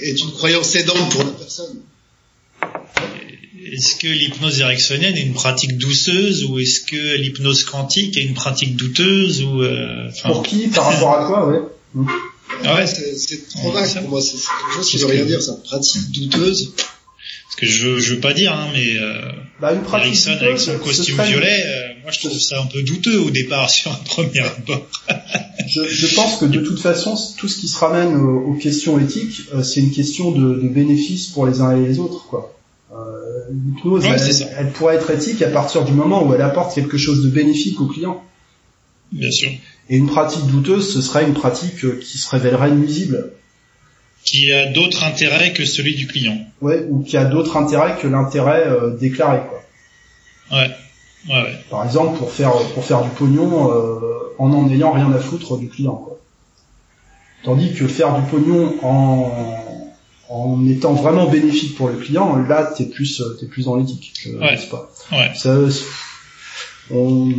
est 0.03 0.19
une 0.21 0.31
croyance 0.31 0.75
aidante 0.75 1.11
pour 1.11 1.23
la 1.23 1.31
personne 1.31 1.79
Est-ce 3.71 3.95
que 3.97 4.07
l'hypnose 4.07 4.59
ericksonienne 4.61 5.15
est 5.15 5.21
une 5.21 5.33
pratique 5.33 5.77
douceuse 5.77 6.45
ou 6.45 6.59
est-ce 6.59 6.81
que 6.81 7.15
l'hypnose 7.17 7.63
quantique 7.65 8.17
est 8.17 8.23
une 8.23 8.33
pratique 8.33 8.75
douteuse 8.75 9.43
ou 9.43 9.61
euh, 9.61 10.07
enfin, 10.09 10.29
Pour 10.29 10.43
qui? 10.43 10.67
Par 10.67 10.85
rapport 10.91 11.13
à 11.19 11.25
quoi 11.27 11.47
Ouais. 11.47 11.59
ah 12.65 12.75
ouais, 12.75 12.87
c'est, 12.87 13.15
c'est 13.17 13.47
trop 13.49 13.71
vague 13.71 13.91
pour 14.01 14.09
moi. 14.09 14.21
C'est, 14.21 14.37
c'est 14.37 14.43
quelque 14.47 14.75
chose 14.75 14.89
qui 14.89 14.97
veut 14.97 15.05
rien 15.07 15.21
que- 15.23 15.27
dire, 15.27 15.41
ça. 15.41 15.57
Pratique 15.63 16.11
douteuse. 16.11 16.73
parce 16.75 17.55
que 17.57 17.65
je 17.65 17.83
veux, 17.87 17.99
je 17.99 18.13
veux 18.15 18.19
pas 18.19 18.33
dire 18.33 18.53
hein, 18.53 18.69
mais 18.73 18.97
euh, 18.97 19.21
Bah, 19.59 19.73
une 19.73 19.81
pratique 19.81 20.07
Erickson 20.07 20.31
douteuse, 20.33 20.47
avec 20.47 20.59
son 20.59 20.77
costume 20.79 21.21
violet, 21.23 21.63
euh, 21.65 21.88
moi 22.03 22.11
je 22.11 22.19
trouve 22.19 22.39
ça 22.39 22.61
un 22.61 22.65
peu 22.67 22.81
douteux 22.83 23.19
au 23.19 23.29
départ 23.29 23.69
sur 23.77 23.91
un 23.91 23.95
premier 24.05 24.39
abord. 24.41 24.87
Je, 25.67 25.83
je 25.83 26.15
pense 26.15 26.37
que 26.37 26.45
de 26.45 26.59
toute 26.61 26.79
façon, 26.79 27.15
tout 27.37 27.47
ce 27.47 27.57
qui 27.57 27.67
se 27.67 27.77
ramène 27.77 28.15
aux, 28.15 28.39
aux 28.51 28.53
questions 28.55 28.99
éthiques, 28.99 29.41
euh, 29.53 29.61
c'est 29.63 29.79
une 29.81 29.91
question 29.91 30.31
de, 30.31 30.55
de 30.55 30.67
bénéfice 30.67 31.27
pour 31.27 31.45
les 31.45 31.61
uns 31.61 31.75
et 31.77 31.85
les 31.87 31.99
autres, 31.99 32.25
quoi. 32.27 32.55
Euh, 32.91 32.95
L'hypnose, 33.51 34.03
Ouais, 34.05 34.15
elle, 34.19 34.49
elle 34.57 34.71
pourrait 34.71 34.95
être 34.95 35.09
éthique 35.11 35.41
à 35.41 35.49
partir 35.49 35.83
du 35.85 35.91
moment 35.91 36.23
où 36.25 36.33
elle 36.33 36.41
apporte 36.41 36.73
quelque 36.73 36.97
chose 36.97 37.23
de 37.23 37.29
bénéfique 37.29 37.79
au 37.81 37.85
client. 37.87 38.23
Bien 39.11 39.31
sûr. 39.31 39.49
Et 39.89 39.97
une 39.97 40.07
pratique 40.07 40.45
douteuse, 40.47 40.93
ce 40.93 41.01
serait 41.01 41.25
une 41.25 41.33
pratique 41.33 41.83
euh, 41.83 41.99
qui 42.01 42.17
se 42.17 42.29
révélerait 42.29 42.71
nuisible, 42.71 43.31
Qui 44.23 44.51
a 44.51 44.67
d'autres 44.71 45.03
intérêts 45.03 45.53
que 45.53 45.65
celui 45.65 45.95
du 45.95 46.07
client. 46.07 46.37
ouais, 46.61 46.85
ou 46.89 47.01
qui 47.03 47.17
a 47.17 47.25
d'autres 47.25 47.57
intérêts 47.57 47.97
que 48.01 48.07
l'intérêt 48.07 48.67
euh, 48.67 48.95
déclaré, 48.95 49.39
quoi. 49.49 49.63
Ouais. 50.59 50.69
Ouais, 51.27 51.33
ouais. 51.35 51.55
Par 51.69 51.83
exemple, 51.85 52.17
pour 52.17 52.31
faire 52.31 52.53
pour 52.73 52.83
faire 52.85 53.03
du 53.03 53.09
pognon 53.09 53.71
euh, 53.71 53.99
en 54.37 54.51
en 54.53 54.69
ayant 54.69 54.91
rien 54.93 55.11
à 55.11 55.19
foutre 55.19 55.57
du 55.57 55.67
client, 55.69 55.95
quoi. 55.95 56.17
Tandis 57.43 57.73
que 57.73 57.87
faire 57.87 58.15
du 58.19 58.29
pognon 58.29 58.75
en 58.83 59.31
en 60.29 60.67
étant 60.67 60.93
vraiment 60.93 61.27
bénéfique 61.29 61.75
pour 61.75 61.89
le 61.89 61.95
client, 61.97 62.35
là 62.47 62.71
t'es 62.77 62.85
plus 62.85 63.21
t'es 63.39 63.47
plus 63.47 63.65
dans 63.65 63.75
l'éthique, 63.75 64.13
je 64.21 64.29
Ouais. 64.31 64.57
sais 64.57 64.67
pas? 64.67 64.89
Ouais. 65.11 65.31
Ça, 65.35 65.57
on... 66.91 67.31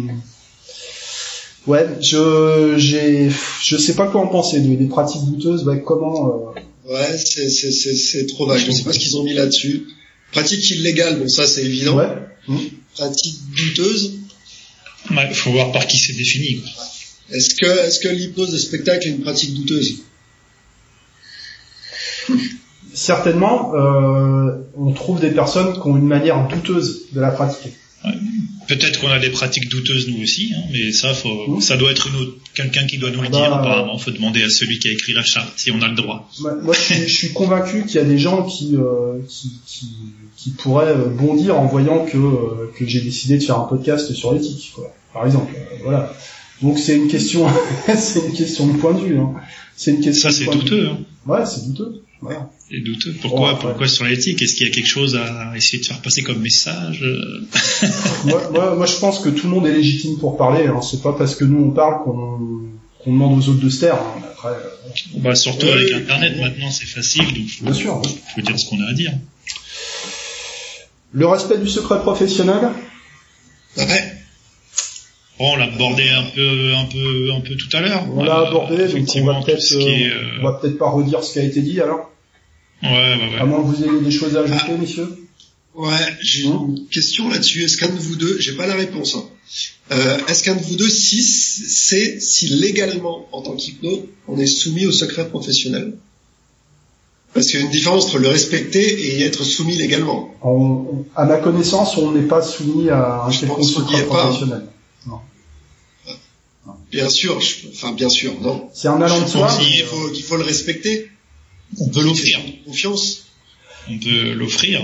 Ouais, 1.66 1.87
je 2.01 2.74
j'ai 2.78 3.31
je 3.62 3.76
sais 3.76 3.95
pas 3.95 4.07
quoi 4.09 4.22
en 4.22 4.26
penser 4.26 4.61
des, 4.61 4.76
des 4.76 4.87
pratiques 4.87 5.24
douteuses, 5.26 5.66
ouais, 5.66 5.83
comment 5.83 6.55
euh, 6.57 6.61
Ouais, 6.93 7.16
c'est, 7.18 7.49
c'est, 7.51 7.70
c'est, 7.70 7.95
c'est 7.95 8.26
trop 8.26 8.47
vague. 8.47 8.59
Je 8.59 8.70
sais 8.72 8.83
pas 8.83 8.93
ce 8.93 8.99
qu'ils 8.99 9.16
ont 9.16 9.22
mis 9.22 9.35
là-dessus. 9.35 9.87
Pratique 10.33 10.68
illégale, 10.70 11.18
bon 11.20 11.28
ça 11.28 11.47
c'est 11.47 11.64
évident. 11.64 11.97
ouais. 11.99 12.09
Pratique 12.95 13.38
douteuse. 13.57 14.18
Ouais, 15.11 15.32
faut 15.32 15.53
voir 15.53 15.72
par 15.72 15.86
qui 15.86 15.99
c'est 15.99 16.12
défini. 16.12 16.61
Quoi. 16.61 16.84
Est-ce 17.32 17.55
que, 17.55 17.86
est-ce 17.86 18.01
que 18.01 18.09
l'hypnose 18.09 18.53
de 18.53 18.59
spectacle 18.59 19.07
est 19.07 19.11
une 19.11 19.20
pratique 19.20 19.55
douteuse? 19.55 20.03
Certainement, 22.93 23.72
euh, 23.74 24.59
on 24.76 24.93
trouve 24.93 25.20
des 25.20 25.30
personnes 25.30 25.74
qui 25.74 25.80
ont 25.86 25.97
une 25.97 26.07
manière 26.07 26.49
douteuse 26.49 27.07
de 27.12 27.20
la 27.20 27.30
pratiquer. 27.30 27.72
Peut-être 28.68 29.01
qu'on 29.01 29.09
a 29.09 29.18
des 29.18 29.30
pratiques 29.30 29.68
douteuses 29.68 30.09
nous 30.09 30.22
aussi, 30.22 30.53
hein, 30.57 30.61
mais 30.72 30.92
ça, 30.92 31.12
faut, 31.12 31.48
Mhm. 31.48 31.61
ça 31.61 31.76
doit 31.76 31.90
être 31.90 32.09
quelqu'un 32.55 32.86
qui 32.86 32.98
doit 32.98 33.11
nous 33.11 33.20
le 33.20 33.28
Bah, 33.28 33.38
dire. 33.38 33.53
euh, 33.53 33.57
Apparemment, 33.59 33.98
faut 33.98 34.12
demander 34.12 34.42
à 34.44 34.48
celui 34.48 34.78
qui 34.78 34.88
a 34.88 34.92
écrit 34.92 35.12
la 35.12 35.24
charte 35.24 35.53
si 35.57 35.70
on 35.72 35.82
a 35.82 35.88
le 35.88 35.96
droit. 35.96 36.30
Moi, 36.40 36.55
moi, 36.62 36.74
je, 36.74 36.80
suis, 36.80 37.09
je 37.09 37.14
suis 37.14 37.32
convaincu 37.32 37.84
qu'il 37.84 37.96
y 37.96 37.98
a 37.98 38.05
des 38.05 38.18
gens 38.18 38.44
qui, 38.44 38.76
euh, 38.76 39.18
qui, 39.28 39.51
qui, 39.66 39.86
qui 40.36 40.51
pourraient 40.51 40.86
euh, 40.88 41.07
bondir 41.09 41.59
en 41.59 41.66
voyant 41.66 42.05
que, 42.07 42.16
euh, 42.16 42.70
que 42.78 42.86
j'ai 42.86 43.01
décidé 43.01 43.38
de 43.38 43.42
faire 43.42 43.59
un 43.59 43.64
podcast 43.64 44.12
sur 44.14 44.32
l'éthique, 44.32 44.70
quoi. 44.74 44.94
Par 45.12 45.26
exemple, 45.26 45.53
euh, 45.57 45.76
voilà. 45.82 46.14
Donc 46.62 46.78
c'est 46.78 46.94
une 46.96 47.09
question, 47.09 47.46
c'est 47.98 48.20
une 48.20 48.32
question 48.34 48.68
de 48.68 48.78
point 48.78 48.94
de 48.94 49.01
vue. 49.01 49.18
Hein. 49.18 49.32
C'est 49.76 49.90
une 49.92 50.01
question. 50.01 50.30
Ça, 50.30 50.36
c'est 50.36 50.46
douteux. 50.51 50.90
Hein. 50.90 50.98
Ouais, 51.26 51.44
c'est 51.44 51.66
douteux. 51.66 52.03
Voilà. 52.20 52.51
C'est 52.71 52.81
douteux. 52.81 53.14
Pourquoi, 53.21 53.51
après. 53.51 53.68
pourquoi 53.68 53.89
sur 53.89 54.05
l'éthique? 54.05 54.41
Est-ce 54.43 54.55
qu'il 54.55 54.66
y 54.66 54.71
a 54.71 54.73
quelque 54.73 54.87
chose 54.87 55.16
à 55.16 55.53
essayer 55.57 55.81
de 55.83 55.87
faire 55.87 56.01
passer 56.01 56.23
comme 56.23 56.39
message? 56.41 57.03
Euh, 57.03 57.41
moi, 58.27 58.49
moi, 58.53 58.75
moi, 58.77 58.87
je 58.87 58.97
pense 58.97 59.18
que 59.18 59.29
tout 59.29 59.47
le 59.49 59.53
monde 59.55 59.66
est 59.66 59.73
légitime 59.73 60.18
pour 60.18 60.37
parler. 60.37 60.66
Hein. 60.68 60.81
C'est 60.83 61.03
pas 61.03 61.12
parce 61.12 61.35
que 61.35 61.45
nous 61.45 61.64
on 61.64 61.71
parle 61.71 62.05
qu'on 62.05 62.39
qu'on 63.03 63.12
demande 63.12 63.39
aux 63.39 63.49
autres 63.49 63.61
de 63.64 63.71
se 63.71 63.81
taire. 63.81 63.95
Hein. 63.97 64.23
Après, 64.31 64.51
euh, 64.51 64.91
Bah, 65.16 65.35
surtout 65.35 65.66
Ouais, 65.66 65.73
avec. 65.73 65.93
Internet 65.93 66.37
maintenant, 66.39 66.71
c'est 66.71 66.87
facile, 66.87 67.25
donc 67.35 67.49
faut, 67.49 67.64
bien 67.64 67.73
sûr. 67.75 68.03
faut 68.35 68.41
dire 68.43 68.59
ce 68.59 68.66
qu'on 68.68 68.81
a 68.83 68.91
à 68.91 68.93
dire. 68.93 69.12
Le 71.12 71.27
respect 71.27 71.59
du 71.59 71.68
secret 71.68 71.99
professionnel? 72.01 72.68
Ouais. 73.77 74.12
Bon, 75.39 75.53
on 75.55 75.57
l'a 75.57 75.64
abordé 75.64 76.09
un 76.11 76.25
peu, 76.35 76.75
un 76.75 76.85
peu, 76.85 77.33
un 77.33 77.41
peu 77.41 77.57
tout 77.57 77.75
à 77.77 77.81
l'heure. 77.81 78.05
On 78.14 78.23
l'a 78.23 78.41
Euh, 78.41 78.47
abordé, 78.49 78.87
donc 78.89 79.09
on 79.16 79.25
va 79.25 79.41
peut-être, 79.43 79.73
est, 79.73 80.05
euh, 80.11 80.12
euh, 80.14 80.39
on 80.41 80.43
va 80.45 80.53
peut-être 80.53 80.79
pas 80.79 80.91
redire 80.91 81.25
ce 81.25 81.33
qui 81.33 81.39
a 81.39 81.43
été 81.43 81.62
dit 81.62 81.81
alors? 81.81 82.12
Ouais, 82.83 82.89
ouais, 82.91 83.39
À 83.41 83.45
moins 83.45 83.61
que 83.62 83.66
vous 83.76 83.83
ayez 83.85 84.01
des 84.01 84.11
choses 84.11 84.37
à 84.37 84.41
ajouter, 84.41 84.76
messieurs. 84.78 85.09
Ouais, 85.74 86.16
j'ai 86.22 86.45
une 86.45 86.87
question 86.91 87.28
là-dessus. 87.28 87.62
Est-ce 87.64 87.76
qu'un 87.76 87.89
de 87.89 87.99
vous 87.99 88.16
deux, 88.16 88.39
j'ai 88.41 88.53
pas 88.53 88.66
la 88.66 88.74
réponse, 88.74 89.14
hein. 89.14 89.24
Euh, 89.93 90.18
est-ce 90.28 90.45
qu'un 90.45 90.55
de 90.55 90.62
vous 90.62 90.76
deux, 90.76 90.89
si, 90.89 91.22
c'est 91.22 92.20
si 92.20 92.49
légalement, 92.49 93.28
en 93.33 93.43
tant 93.43 93.55
qu'hypno, 93.57 94.07
on 94.28 94.39
est 94.39 94.47
soumis 94.47 94.87
au 94.87 94.93
secret 94.93 95.28
professionnel? 95.28 95.95
Parce 97.35 97.47
qu'il 97.47 97.61
y 97.61 97.62
a 97.62 97.66
une 97.66 97.70
différence 97.70 98.07
entre 98.07 98.18
le 98.18 98.28
respecter 98.28 98.81
et 98.81 99.22
être 99.22 99.45
soumis 99.45 99.76
légalement. 99.76 100.35
On- 100.43 100.49
on- 100.51 101.07
à 101.14 101.24
ma 101.24 101.37
connaissance, 101.37 101.97
on 101.97 102.12
n'est 102.12 102.26
pas 102.26 102.43
soumis 102.43 102.89
à 102.91 103.24
un 103.26 103.31
secret 103.31 104.01
est 104.01 104.09
pas. 104.09 104.24
professionnel. 104.26 104.66
Bien 106.91 107.09
sûr, 107.09 107.41
je- 107.41 107.68
enfin 107.72 107.93
bien 107.93 108.09
sûr, 108.09 108.33
non. 108.41 108.68
C'est 108.74 108.89
un 108.89 109.01
allant 109.01 109.20
de 109.22 109.28
soi. 109.28 109.47
qu'il 109.57 109.83
euh, 109.83 109.87
faut, 109.87 110.09
qu'il 110.11 110.24
faut 110.24 110.37
le 110.37 110.43
respecter. 110.43 111.10
On 111.79 111.89
peut 111.89 112.03
l'offrir. 112.03 112.39
Confiance. 112.66 113.27
On 113.89 113.99
peut 113.99 114.33
l'offrir. 114.35 114.81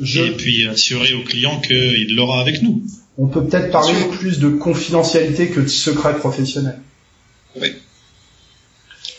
Je- 0.00 0.22
Et 0.22 0.30
puis 0.32 0.66
assurer 0.66 1.12
au 1.14 1.22
client 1.24 1.60
qu'il 1.60 2.14
l'aura 2.16 2.40
avec 2.40 2.62
nous. 2.62 2.82
on 3.18 3.26
peut 3.26 3.44
peut-être 3.44 3.70
parler 3.70 3.92
plus 4.18 4.38
de 4.38 4.48
confidentialité 4.48 5.48
que 5.48 5.60
de 5.60 5.68
secret 5.68 6.16
professionnel. 6.16 6.80
Ouais. 7.60 7.74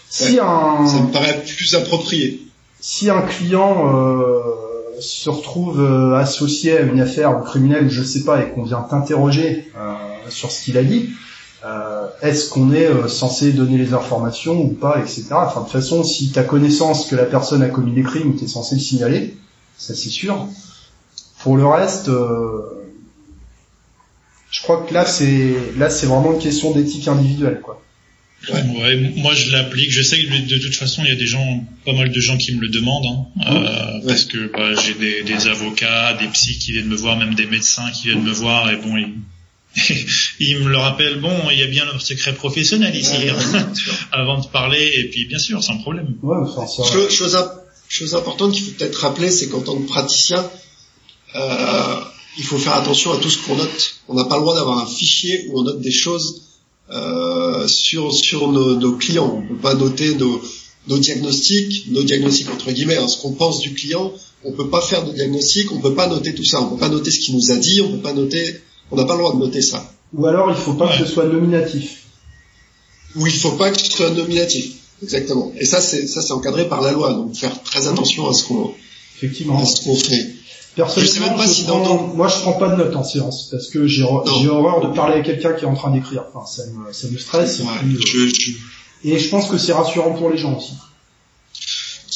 Si 0.10 0.36
Ça 0.36 0.46
un 0.46 0.84
me 1.08 1.12
paraît 1.12 1.44
plus 1.44 1.76
approprié. 1.76 2.42
si 2.80 3.10
un 3.10 3.22
client 3.22 3.94
euh, 3.96 4.40
se 5.00 5.30
retrouve 5.30 5.80
euh, 5.82 6.16
associé 6.16 6.78
à 6.78 6.82
une 6.82 7.00
affaire 7.00 7.38
ou 7.40 7.44
criminelle 7.44 7.86
ou 7.86 7.90
je 7.90 8.02
sais 8.04 8.24
pas 8.24 8.42
et 8.44 8.50
qu'on 8.52 8.64
vient 8.64 8.82
t'interroger 8.82 9.68
euh, 9.78 9.94
sur 10.30 10.52
ce 10.52 10.66
qu'il 10.66 10.78
a 10.78 10.84
dit, 10.84 11.10
euh, 11.64 12.08
est-ce 12.24 12.50
qu'on 12.50 12.74
est 12.74 12.88
euh, 12.88 13.08
censé 13.08 13.52
donner 13.52 13.78
les 13.78 13.94
informations 13.94 14.60
ou 14.60 14.70
pas, 14.70 15.00
etc. 15.00 15.28
Enfin, 15.32 15.60
de 15.60 15.66
toute 15.66 15.74
façon, 15.74 16.04
si 16.04 16.32
tu 16.32 16.40
as 16.40 16.44
connaissance 16.44 17.06
que 17.06 17.16
la 17.16 17.26
personne 17.26 17.62
a 17.62 17.70
commis 17.70 17.94
des 17.94 18.02
crimes, 18.02 18.36
tu 18.36 18.46
es 18.46 18.48
censé 18.48 18.76
le 18.76 18.82
signaler, 18.82 19.38
ça 19.78 19.94
c'est 19.94 20.10
sûr. 20.10 20.48
Pour 21.40 21.58
le 21.58 21.66
reste, 21.68 22.10
euh, 22.10 22.62
je 24.50 24.62
crois 24.62 24.86
que 24.88 24.94
là 24.94 25.06
c'est 25.06 25.54
là 25.78 25.90
c'est 25.90 26.08
vraiment 26.08 26.34
une 26.34 26.40
question 26.40 26.72
d'éthique 26.72 27.08
individuelle, 27.08 27.62
quoi. 27.62 27.82
Ouais. 28.52 29.14
moi 29.18 29.36
je 29.36 29.52
l'applique. 29.52 29.92
Je 29.92 30.02
sais 30.02 30.18
que 30.18 30.48
de 30.48 30.58
toute 30.58 30.76
façon 30.76 31.04
il 31.04 31.10
y 31.10 31.12
a 31.12 31.16
des 31.16 31.28
gens, 31.28 31.64
pas 31.86 31.94
mal 31.94 32.12
de 32.12 32.20
gens 32.20 32.38
qui 32.38 32.56
me 32.56 32.62
le 32.62 32.70
demandent, 32.70 33.06
hein, 33.06 33.52
euh, 33.52 34.08
parce 34.08 34.26
que 34.26 34.52
bah, 34.52 34.74
j'ai 34.84 34.96
des, 34.96 35.22
des, 35.22 35.48
avocats, 35.48 36.16
des 36.16 36.28
psys 36.30 36.58
qui 36.58 36.72
viennent 36.72 36.88
me 36.88 36.96
voir, 36.96 37.18
même 37.18 37.36
des 37.36 37.46
médecins 37.46 37.92
qui 37.92 38.08
viennent 38.08 38.24
me 38.24 38.32
voir, 38.32 38.72
et 38.72 38.78
bon 38.78 38.98
ils, 38.98 39.14
ils 40.40 40.60
me 40.60 40.70
le 40.70 40.78
rappellent. 40.78 41.20
Bon, 41.20 41.50
il 41.52 41.60
y 41.60 41.64
a 41.64 41.68
bien 41.68 41.86
le 41.92 42.00
secret 42.00 42.34
professionnel 42.34 42.96
ici, 42.96 43.30
hein, 43.30 43.72
avant 44.12 44.40
de 44.40 44.48
parler, 44.48 44.92
et 44.98 45.10
puis 45.10 45.26
bien 45.26 45.40
sûr 45.40 45.64
sans 45.64 45.78
problème. 45.78 46.18
Ouais, 46.22 46.38
enfin, 46.42 46.68
ça... 46.68 46.84
chose, 47.10 47.38
chose 47.88 48.16
importante 48.16 48.54
qu'il 48.54 48.64
faut 48.64 48.72
peut-être 48.72 48.96
rappeler, 48.96 49.32
c'est 49.32 49.48
qu'en 49.48 49.62
tant 49.62 49.78
que 49.78 49.88
praticien, 49.88 50.46
euh, 51.36 51.96
il 52.38 52.44
faut 52.44 52.58
faire 52.58 52.76
attention 52.76 53.14
à 53.14 53.18
tout 53.18 53.30
ce 53.30 53.38
qu'on 53.40 53.56
note. 53.56 53.96
On 54.08 54.14
n'a 54.16 54.26
pas 54.26 54.36
le 54.36 54.42
droit 54.42 54.56
d'avoir 54.56 54.80
un 54.80 54.86
fichier 54.86 55.46
où 55.50 55.60
on 55.60 55.64
note 55.64 55.82
des 55.82 55.92
choses 55.92 56.44
euh, 56.92 57.68
sur 57.68 58.14
sur 58.14 58.52
nos, 58.52 58.76
nos, 58.76 58.94
clients. 58.94 59.42
On 59.44 59.48
peut 59.48 59.62
pas 59.62 59.76
noter 59.76 60.16
nos, 60.16 60.42
nos 60.88 60.98
diagnostics, 60.98 61.86
nos 61.92 62.04
diagnostics 62.04 62.50
entre 62.50 62.72
guillemets, 62.72 62.98
hein, 62.98 63.08
ce 63.08 63.22
qu'on 63.22 63.34
pense 63.34 63.60
du 63.60 63.74
client. 63.74 64.14
On 64.44 64.54
peut 64.54 64.70
pas 64.70 64.82
faire 64.82 65.06
de 65.06 65.14
diagnostic, 65.14 65.72
on 65.72 65.80
peut 65.80 65.94
pas 65.94 66.08
noter 66.08 66.34
tout 66.34 66.44
ça. 66.44 66.62
On 66.62 66.72
peut 66.72 66.80
pas 66.80 66.90
noter 66.90 67.12
ce 67.12 67.20
qu'il 67.20 67.36
nous 67.36 67.52
a 67.52 67.58
dit, 67.58 67.82
on 67.82 67.92
peut 67.92 68.02
pas 68.02 68.14
noter, 68.14 68.62
on 68.92 68.96
n'a 68.96 69.06
pas 69.06 69.14
le 69.14 69.20
droit 69.20 69.34
de 69.34 69.40
noter 69.40 69.62
ça. 69.62 69.84
Ou 70.14 70.26
alors 70.26 70.50
il 70.50 70.58
faut 70.58 70.74
pas 70.74 70.88
que 70.90 70.98
ce 70.98 71.06
soit 71.06 71.26
nominatif. 71.26 72.04
Ou 73.16 73.28
il 73.28 73.34
faut 73.34 73.52
pas 73.52 73.72
que 73.72 73.80
ce 73.80 73.92
soit 73.92 74.10
nominatif. 74.10 74.76
Exactement. 75.02 75.52
Et 75.58 75.66
ça 75.66 75.82
c'est 75.82 76.08
ça 76.08 76.22
c'est 76.22 76.34
encadré 76.34 76.68
par 76.68 76.82
la 76.82 76.92
loi, 76.92 77.14
donc 77.14 77.36
faire 77.36 77.62
très 77.64 77.88
attention 77.88 78.30
à 78.30 78.34
ce 78.34 78.44
qu'on 78.46 78.74
effectivement 79.18 79.62
à 79.62 79.66
ce 79.66 79.84
qu'on 79.84 79.96
fait. 79.96 80.36
Personnellement, 80.76 81.44
je, 81.44 81.64
prends, 81.66 82.08
moi 82.16 82.30
je 82.30 82.36
prends 82.42 82.54
pas 82.54 82.70
de 82.70 82.76
notes 82.78 82.96
en 82.96 83.04
séance 83.04 83.50
parce 83.52 83.68
que 83.68 83.88
j'ai 83.88 84.04
horreur 84.04 84.88
de 84.88 84.96
parler 84.96 85.20
à 85.20 85.22
quelqu'un 85.22 85.52
qui 85.52 85.66
est 85.66 85.68
en 85.68 85.74
train 85.74 85.92
d'écrire. 85.92 86.24
Enfin, 86.34 86.46
ça 86.46 86.64
me, 86.68 86.94
ça 86.94 87.10
me 87.10 87.18
stresse. 87.18 87.60
et, 87.60 87.64
je, 88.08 88.52
et 89.04 89.20
je 89.20 89.30
pense 89.30 89.50
que 89.50 89.58
c'est 89.58 89.74
rassurant 89.74 90.14
pour 90.14 90.30
les 90.30 90.38
gens 90.38 90.58
aussi. 90.58 90.74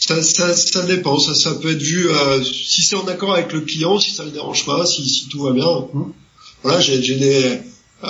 Ça, 0.08 0.22
ça, 0.22 0.56
ça 0.56 0.84
dépend, 0.84 1.18
ça, 1.20 1.34
ça 1.34 1.56
peut 1.56 1.72
être 1.72 1.82
vu 1.82 2.10
euh, 2.10 2.44
si 2.44 2.84
c'est 2.84 2.96
en 2.96 3.08
accord 3.08 3.34
avec 3.34 3.52
le 3.52 3.62
client, 3.62 4.00
si 4.00 4.12
ça 4.12 4.24
le 4.24 4.30
dérange 4.30 4.66
pas, 4.66 4.86
si, 4.86 5.08
si 5.10 5.28
tout 5.30 5.42
va 5.42 5.52
bien. 5.52 5.68
Hum. 5.68 6.14
Voilà, 6.64 6.80
j'ai 6.80 7.00
des 7.00 7.60
euh, 8.04 8.08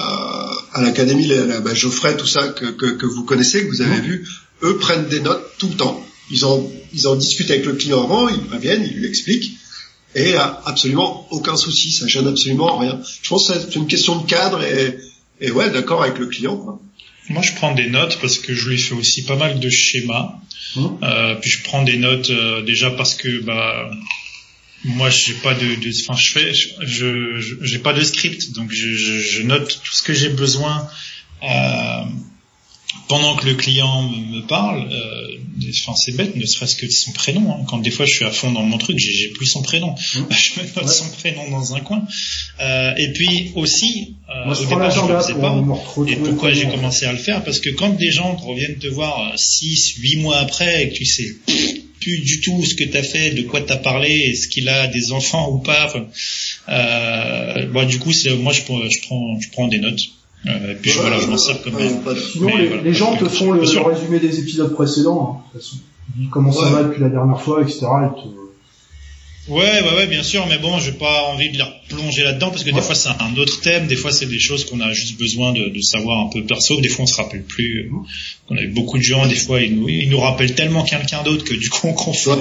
à 0.73 0.81
l'académie, 0.81 1.31
bah, 1.63 1.73
Geoffrey, 1.73 2.17
tout 2.17 2.27
ça 2.27 2.49
que, 2.49 2.65
que, 2.65 2.85
que, 2.85 3.05
vous 3.05 3.23
connaissez, 3.23 3.65
que 3.65 3.69
vous 3.69 3.81
avez 3.81 3.97
hum. 3.97 4.01
vu, 4.01 4.27
eux 4.63 4.77
prennent 4.77 5.07
des 5.07 5.19
notes 5.19 5.43
tout 5.57 5.67
le 5.69 5.75
temps. 5.75 6.05
Ils 6.31 6.43
en, 6.45 6.69
ils 6.93 7.07
en 7.07 7.15
discutent 7.15 7.51
avec 7.51 7.65
le 7.65 7.73
client 7.73 8.03
avant, 8.03 8.27
ils 8.29 8.39
préviennent, 8.39 8.83
ils 8.83 8.97
lui 8.97 9.07
expliquent 9.07 9.57
et 10.15 10.35
absolument 10.35 11.27
aucun 11.31 11.57
souci, 11.57 11.91
ça 11.91 12.07
gêne 12.07 12.27
absolument 12.27 12.77
rien. 12.77 12.99
Je 13.21 13.29
pense 13.29 13.49
que 13.49 13.53
c'est 13.59 13.75
une 13.75 13.85
question 13.85 14.15
de 14.15 14.25
cadre 14.25 14.63
et, 14.63 14.97
et 15.41 15.51
ouais, 15.51 15.69
d'accord 15.69 16.03
avec 16.03 16.17
le 16.17 16.27
client. 16.27 16.55
Quoi. 16.55 16.79
Moi, 17.29 17.41
je 17.41 17.53
prends 17.53 17.73
des 17.73 17.89
notes 17.89 18.17
parce 18.21 18.37
que 18.37 18.53
je 18.53 18.69
lui 18.69 18.77
fais 18.77 18.95
aussi 18.95 19.25
pas 19.25 19.35
mal 19.35 19.59
de 19.59 19.69
schémas. 19.69 20.35
Mmh. 20.75 20.85
Euh, 21.03 21.35
puis 21.35 21.49
je 21.49 21.63
prends 21.63 21.83
des 21.83 21.97
notes 21.97 22.29
euh, 22.29 22.61
déjà 22.61 22.91
parce 22.91 23.15
que 23.15 23.41
bah 23.41 23.89
moi 24.85 25.09
j'ai 25.09 25.33
pas 25.33 25.53
de, 25.53 25.65
enfin 26.03 26.15
je 26.15 26.31
fais, 26.31 26.53
je 26.53 27.57
j'ai 27.61 27.79
pas 27.79 27.93
de 27.93 28.03
script, 28.03 28.53
donc 28.53 28.71
je, 28.71 28.95
je, 28.95 29.19
je, 29.19 29.41
note 29.41 29.81
tout 29.83 29.93
ce 29.93 30.03
que 30.03 30.13
j'ai 30.13 30.29
besoin. 30.29 30.87
Euh, 31.43 32.03
pendant 33.07 33.35
que 33.35 33.45
le 33.45 33.55
client 33.55 34.03
me, 34.09 34.41
parle, 34.41 34.87
euh, 34.91 35.67
enfin 35.69 35.95
c'est 35.95 36.15
bête, 36.15 36.35
ne 36.35 36.45
serait-ce 36.45 36.75
que 36.75 36.89
son 36.89 37.11
prénom. 37.11 37.51
Hein. 37.51 37.65
Quand 37.67 37.77
des 37.77 37.91
fois 37.91 38.05
je 38.05 38.13
suis 38.15 38.25
à 38.25 38.31
fond 38.31 38.51
dans 38.51 38.63
mon 38.63 38.77
truc, 38.77 38.97
j'ai 38.97 39.29
plus 39.29 39.45
son 39.45 39.61
prénom. 39.61 39.91
Mmh. 39.91 40.19
je 40.29 40.59
me 40.59 40.75
note 40.75 40.89
son 40.89 41.09
prénom 41.09 41.49
dans 41.49 41.75
un 41.75 41.81
coin. 41.81 42.03
Euh, 42.61 42.95
et 42.95 43.11
puis 43.13 43.51
aussi, 43.55 44.15
euh, 44.29 44.51
au 44.51 44.55
départ 44.55 44.91
je 44.91 45.01
ne 45.01 45.19
faisais 45.19 45.33
pas. 45.35 45.63
Et 46.07 46.15
pourquoi 46.15 46.53
j'ai 46.53 46.67
commencé 46.67 47.05
à 47.05 47.11
le 47.11 47.19
faire 47.19 47.43
Parce 47.43 47.59
que 47.59 47.69
quand 47.69 47.89
des 47.89 48.11
gens 48.11 48.35
reviennent 48.35 48.79
te 48.79 48.87
voir 48.87 49.33
6, 49.37 49.95
8 49.99 50.17
mois 50.17 50.37
après 50.37 50.83
et 50.83 50.89
que 50.89 50.95
tu 50.95 51.05
sais 51.05 51.35
plus 52.05 52.19
du 52.19 52.39
tout 52.41 52.63
ce 52.63 52.75
que 52.75 52.83
tu 52.83 52.95
as 52.95 53.03
fait, 53.03 53.31
de 53.31 53.41
quoi 53.41 53.61
tu 53.61 53.73
as 53.73 53.77
parlé, 53.77 54.09
est-ce 54.09 54.47
qu'il 54.47 54.69
a 54.69 54.87
des 54.87 55.11
enfants 55.11 55.49
ou 55.51 55.57
pas. 55.57 55.91
Euh, 56.69 57.65
bah, 57.73 57.85
du 57.85 57.97
coup, 57.97 58.11
c'est 58.11 58.35
moi 58.35 58.53
je, 58.53 58.61
je 58.61 59.01
prends 59.07 59.39
je 59.39 59.49
prends 59.51 59.67
des 59.67 59.79
notes. 59.79 60.01
Euh, 60.45 60.75
puis 60.79 60.91
voilà, 60.91 61.19
je 61.19 61.25
m'en 61.25 61.37
sers 61.37 61.59
comme 61.63 61.73
Sinon, 62.31 62.51
les, 62.83 62.93
gens 62.93 63.17
te 63.17 63.25
font 63.25 63.51
le, 63.51 63.61
résumé 63.61 64.19
des 64.19 64.39
épisodes 64.39 64.71
précédents. 64.71 65.41
Hein, 65.43 65.49
de 65.55 65.59
toute 65.59 65.67
façon. 65.67 65.77
Comment 66.31 66.51
ça 66.51 66.69
va 66.69 66.83
depuis 66.83 67.01
la 67.01 67.09
dernière 67.09 67.41
fois, 67.41 67.63
etc. 67.63 67.87
Ouais, 69.47 69.81
ouais, 69.81 69.95
ouais, 69.95 70.07
bien 70.07 70.23
sûr, 70.23 70.47
mais 70.47 70.57
bon, 70.57 70.79
j'ai 70.79 70.91
pas 70.91 71.23
envie 71.25 71.51
de 71.51 71.57
les 71.57 71.63
replonger 71.63 72.23
là-dedans 72.23 72.49
parce 72.49 72.63
que 72.63 72.71
des 72.71 72.81
fois 72.81 72.95
c'est 72.95 73.09
un 73.09 73.35
autre 73.37 73.61
thème, 73.61 73.85
des 73.85 73.95
fois 73.95 74.11
c'est 74.11 74.25
des 74.25 74.39
choses 74.39 74.65
qu'on 74.65 74.81
a 74.81 74.91
juste 74.91 75.19
besoin 75.19 75.53
de, 75.53 75.69
de, 75.69 75.81
savoir 75.81 76.25
un 76.25 76.29
peu 76.29 76.43
perso, 76.43 76.81
des 76.81 76.89
fois 76.89 77.03
on 77.03 77.07
se 77.07 77.15
rappelle 77.15 77.43
plus. 77.43 77.89
Mmh. 77.91 78.05
On 78.49 78.57
a 78.57 78.61
eu 78.61 78.69
beaucoup 78.69 78.97
de 78.97 79.03
gens, 79.03 79.27
des 79.27 79.35
fois 79.35 79.61
ils 79.61 79.75
nous, 79.75 79.87
ils 79.87 80.09
nous 80.09 80.19
rappellent 80.19 80.55
tellement 80.55 80.83
quelqu'un 80.83 81.21
d'autre 81.21 81.43
que 81.43 81.53
du 81.53 81.69
coup 81.69 81.87
on 81.87 81.93
confond. 81.93 82.39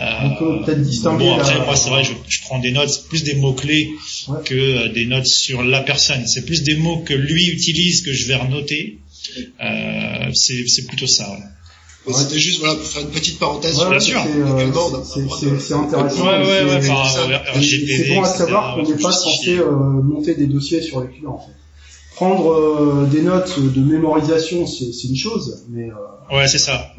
on 0.00 0.30
peut 0.36 0.64
peut-être 0.64 0.82
distinguer. 0.82 1.26
Bon, 1.26 1.38
après, 1.38 1.64
moi, 1.64 1.76
c'est 1.76 1.90
vrai, 1.90 2.02
je, 2.02 2.12
je, 2.28 2.40
prends 2.40 2.58
des 2.58 2.72
notes, 2.72 3.04
plus 3.08 3.22
des 3.22 3.34
mots-clés 3.34 3.90
que 4.44 4.54
euh, 4.54 4.88
des 4.92 5.06
notes 5.06 5.26
sur 5.26 5.62
la 5.62 5.80
personne. 5.80 6.26
C'est 6.26 6.44
plus 6.44 6.64
des 6.64 6.74
mots 6.74 6.98
que 6.98 7.14
lui 7.14 7.46
utilise 7.46 8.02
que 8.02 8.12
je 8.12 8.26
vais 8.26 8.34
renoter. 8.34 8.98
Euh, 9.60 10.30
c'est 10.34 10.86
plutôt 10.86 11.06
ça. 11.06 11.36
Ouais. 12.06 12.12
C'était 12.14 12.38
juste 12.38 12.60
voilà 12.60 12.76
pour 12.76 12.86
faire 12.86 13.02
une 13.02 13.10
petite 13.10 13.38
parenthèse. 13.38 13.80
Ouais, 13.80 13.98
sûr. 13.98 14.20
C'est 15.58 15.74
intéressant. 15.74 16.24
c'est 17.60 18.14
bon 18.14 18.22
à 18.22 18.26
savoir 18.26 18.76
qu'on 18.76 18.82
n'est 18.88 18.96
pas 18.96 19.12
censé 19.12 19.58
euh, 19.58 19.70
monter 19.70 20.34
des 20.34 20.46
dossiers 20.46 20.82
sur 20.82 21.00
les 21.00 21.08
clients. 21.08 21.32
En 21.32 21.38
fait. 21.38 21.52
Prendre 22.14 22.50
euh, 22.52 23.08
des 23.10 23.22
notes 23.22 23.58
de 23.58 23.80
mémorisation, 23.80 24.66
c'est 24.66 25.08
une 25.08 25.16
chose, 25.16 25.64
mais. 25.68 25.88
Euh, 25.90 26.36
ouais, 26.36 26.46
c'est 26.46 26.58
ça. 26.58 26.92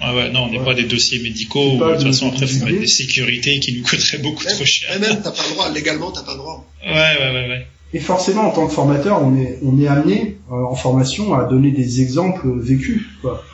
Ah 0.00 0.14
ouais, 0.14 0.30
non, 0.30 0.44
on 0.44 0.50
n'est 0.50 0.64
pas 0.64 0.74
des 0.74 0.84
dossiers 0.84 1.20
médicaux. 1.20 1.76
de 1.76 1.94
toute 1.94 2.06
façon, 2.06 2.28
après, 2.28 2.46
faut 2.46 2.64
mettre 2.64 2.80
des 2.80 2.86
sécurités 2.86 3.60
qui 3.60 3.78
nous 3.78 3.84
coûteraient 3.84 4.18
beaucoup 4.18 4.44
trop 4.44 4.64
cher. 4.64 4.96
Et 4.96 4.98
même, 4.98 5.20
t'as 5.22 5.30
pas 5.30 5.42
le 5.46 5.54
droit. 5.54 5.70
Légalement, 5.70 6.10
t'as 6.10 6.22
pas 6.22 6.32
le 6.32 6.38
droit. 6.38 6.66
Ouais, 6.82 6.90
ouais, 6.90 7.32
ouais, 7.32 7.48
ouais. 7.48 7.66
Et 7.92 8.00
forcément, 8.00 8.48
en 8.48 8.50
tant 8.50 8.66
que 8.66 8.72
formateur, 8.72 9.22
on 9.22 9.36
est, 9.36 9.58
on 9.62 9.80
est 9.80 9.86
amené 9.86 10.38
en 10.50 10.74
formation 10.74 11.34
à 11.34 11.44
donner 11.44 11.70
des 11.70 12.00
exemples 12.00 12.48
vécus. 12.58 13.02
Quoi. 13.22 13.44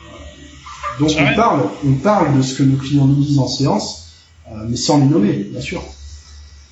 Donc 0.99 1.11
on 1.17 1.35
parle, 1.35 1.69
on 1.85 1.93
parle 1.93 2.37
de 2.37 2.41
ce 2.41 2.55
que 2.55 2.63
nos 2.63 2.77
clients 2.77 3.05
nous 3.05 3.23
disent 3.23 3.39
en 3.39 3.47
séance, 3.47 4.13
euh, 4.49 4.65
mais 4.67 4.75
sans 4.75 4.99
les 4.99 5.05
nommer, 5.05 5.33
bien 5.33 5.61
sûr. 5.61 5.83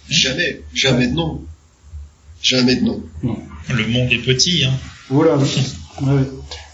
Jamais, 0.08 0.62
jamais 0.74 1.08
de 1.08 1.14
nom. 1.14 1.42
Jamais 2.42 2.76
de 2.78 2.86
nom. 2.86 3.04
Le 3.24 3.88
monde 3.88 4.12
est 4.12 4.24
petit, 4.24 4.64
hein. 4.66 4.74
Voilà, 5.10 5.38
oui. 5.38 5.48
ouais. 6.02 6.30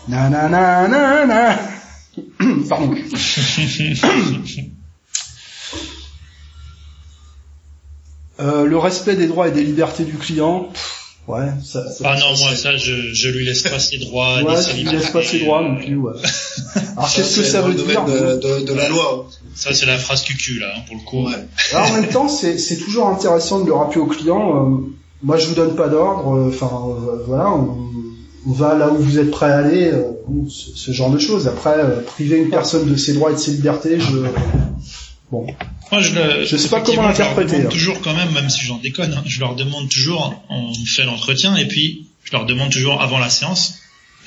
Na 0.08 0.30
na 0.30 0.48
na 0.48 0.88
na 0.88 1.26
na. 1.26 1.58
Pardon. 2.70 2.94
euh, 8.40 8.66
le 8.66 8.78
respect 8.78 9.16
des 9.16 9.28
droits 9.28 9.48
et 9.48 9.52
des 9.52 9.64
libertés 9.64 10.06
du 10.06 10.14
client. 10.14 10.70
Ouais, 11.28 11.48
ça, 11.64 11.90
ça, 11.90 12.04
ah 12.06 12.20
non, 12.20 12.38
moi 12.38 12.56
ça, 12.56 12.78
je, 12.78 12.94
je 13.14 13.30
lui 13.30 13.46
laisse 13.46 13.64
pas 13.64 13.80
ses 13.80 13.98
droits. 13.98 14.44
Ouais, 14.44 14.62
je 14.62 14.76
lui 14.76 14.84
laisse 14.84 15.10
pas 15.10 15.24
ses 15.24 15.40
droits 15.40 15.64
non 15.64 15.76
plus. 15.76 15.96
Ouais. 15.96 16.14
Alors 16.98 17.12
qu'est-ce 17.12 17.40
que 17.40 17.44
ça 17.44 17.62
veut 17.62 17.74
dire 17.74 18.06
de, 18.06 18.36
de, 18.36 18.66
de, 18.66 18.74
la 18.74 18.90
loi 18.90 19.28
Ça 19.56 19.74
c'est 19.74 19.88
la 19.88 19.98
phrase 19.98 20.22
cucu 20.22 20.60
là, 20.60 20.68
hein, 20.76 20.82
pour 20.86 20.96
le 20.98 21.02
coup. 21.02 21.28
Ouais. 21.28 21.44
Alors 21.74 21.90
en 21.90 21.94
même 21.94 22.10
temps, 22.10 22.28
c'est, 22.28 22.60
c'est 22.60 22.78
toujours 22.78 23.08
intéressant 23.08 23.62
de 23.62 23.66
le 23.66 23.74
rappeler 23.74 24.02
au 24.02 24.06
client. 24.06 24.56
Euh, 24.56 24.78
moi, 25.24 25.38
je 25.38 25.48
vous 25.48 25.56
donne 25.56 25.76
pas 25.76 25.88
d'ordre. 25.88 26.32
Euh, 26.36 26.50
enfin, 26.50 26.70
euh, 26.90 27.24
voilà, 27.26 27.50
on, 27.50 27.76
on, 28.48 28.52
va 28.52 28.76
là 28.76 28.90
où 28.90 28.98
vous 28.98 29.18
êtes 29.18 29.32
prêt 29.32 29.52
à 29.52 29.58
aller. 29.58 29.92
Ce, 30.48 30.76
ce, 30.76 30.92
genre 30.92 31.10
de 31.10 31.18
choses. 31.18 31.48
Après, 31.48 31.76
priver 32.06 32.38
une 32.38 32.50
personne 32.52 32.88
de 32.88 32.96
ses 32.96 33.14
droits 33.14 33.32
et 33.32 33.34
de 33.34 33.40
ses 33.40 33.52
libertés, 33.52 34.00
je 34.00 34.18
Bon. 35.32 35.48
Moi, 35.92 36.02
je, 36.02 36.14
le, 36.14 36.46
je 36.46 36.58
sais 36.58 36.70
pas 36.70 36.82
comment 36.82 37.04
l'interpréter. 37.04 37.58
Hein. 37.58 37.70
Toujours 37.70 38.02
quand 38.02 38.14
même, 38.14 38.32
même 38.32 38.50
si 38.50 38.66
j'en 38.66 38.78
déconne, 38.78 39.14
hein, 39.14 39.24
je 39.26 39.40
leur 39.40 39.56
demande 39.56 39.90
toujours, 39.90 40.44
on 40.50 40.74
fait 40.86 41.04
l'entretien 41.04 41.56
et 41.56 41.66
puis 41.68 42.08
je 42.24 42.32
leur 42.32 42.46
demande 42.46 42.72
toujours 42.72 43.02
avant 43.02 43.20
la 43.20 43.30
séance, 43.30 43.76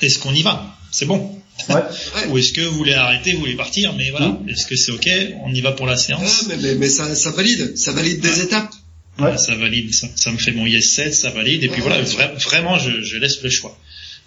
est-ce 0.01 0.19
qu'on 0.19 0.33
y 0.33 0.41
va? 0.41 0.75
C'est 0.91 1.05
bon? 1.05 1.35
Ouais. 1.69 1.81
Ou 2.29 2.37
est-ce 2.37 2.53
que 2.53 2.61
vous 2.61 2.77
voulez 2.77 2.93
arrêter, 2.93 3.33
vous 3.33 3.39
voulez 3.39 3.55
partir, 3.55 3.93
mais 3.93 4.09
voilà, 4.11 4.29
mmh. 4.29 4.49
est-ce 4.49 4.65
que 4.65 4.75
c'est 4.75 4.91
ok? 4.91 5.09
On 5.43 5.53
y 5.53 5.59
va 5.59 5.73
pour 5.73 5.85
la 5.85 5.97
séance? 5.97 6.45
Mais, 6.47 6.57
mais, 6.57 6.75
mais, 6.75 6.89
ça, 6.89 7.13
ça 7.15 7.31
valide, 7.31 7.77
ça 7.77 7.91
valide 7.91 8.21
des 8.21 8.41
étapes. 8.41 8.73
Ouais. 9.19 9.37
Ça 9.37 9.55
valide, 9.55 9.93
ça, 9.93 10.07
ça, 10.15 10.31
me 10.31 10.37
fait 10.37 10.53
mon 10.53 10.65
yes 10.65 10.93
7, 10.93 11.13
ça 11.13 11.29
valide, 11.31 11.63
et 11.63 11.67
puis 11.67 11.81
voilà, 11.81 12.01
vraiment, 12.01 12.77
je, 12.79 13.01
je 13.01 13.17
laisse 13.17 13.41
le 13.43 13.49
choix 13.49 13.77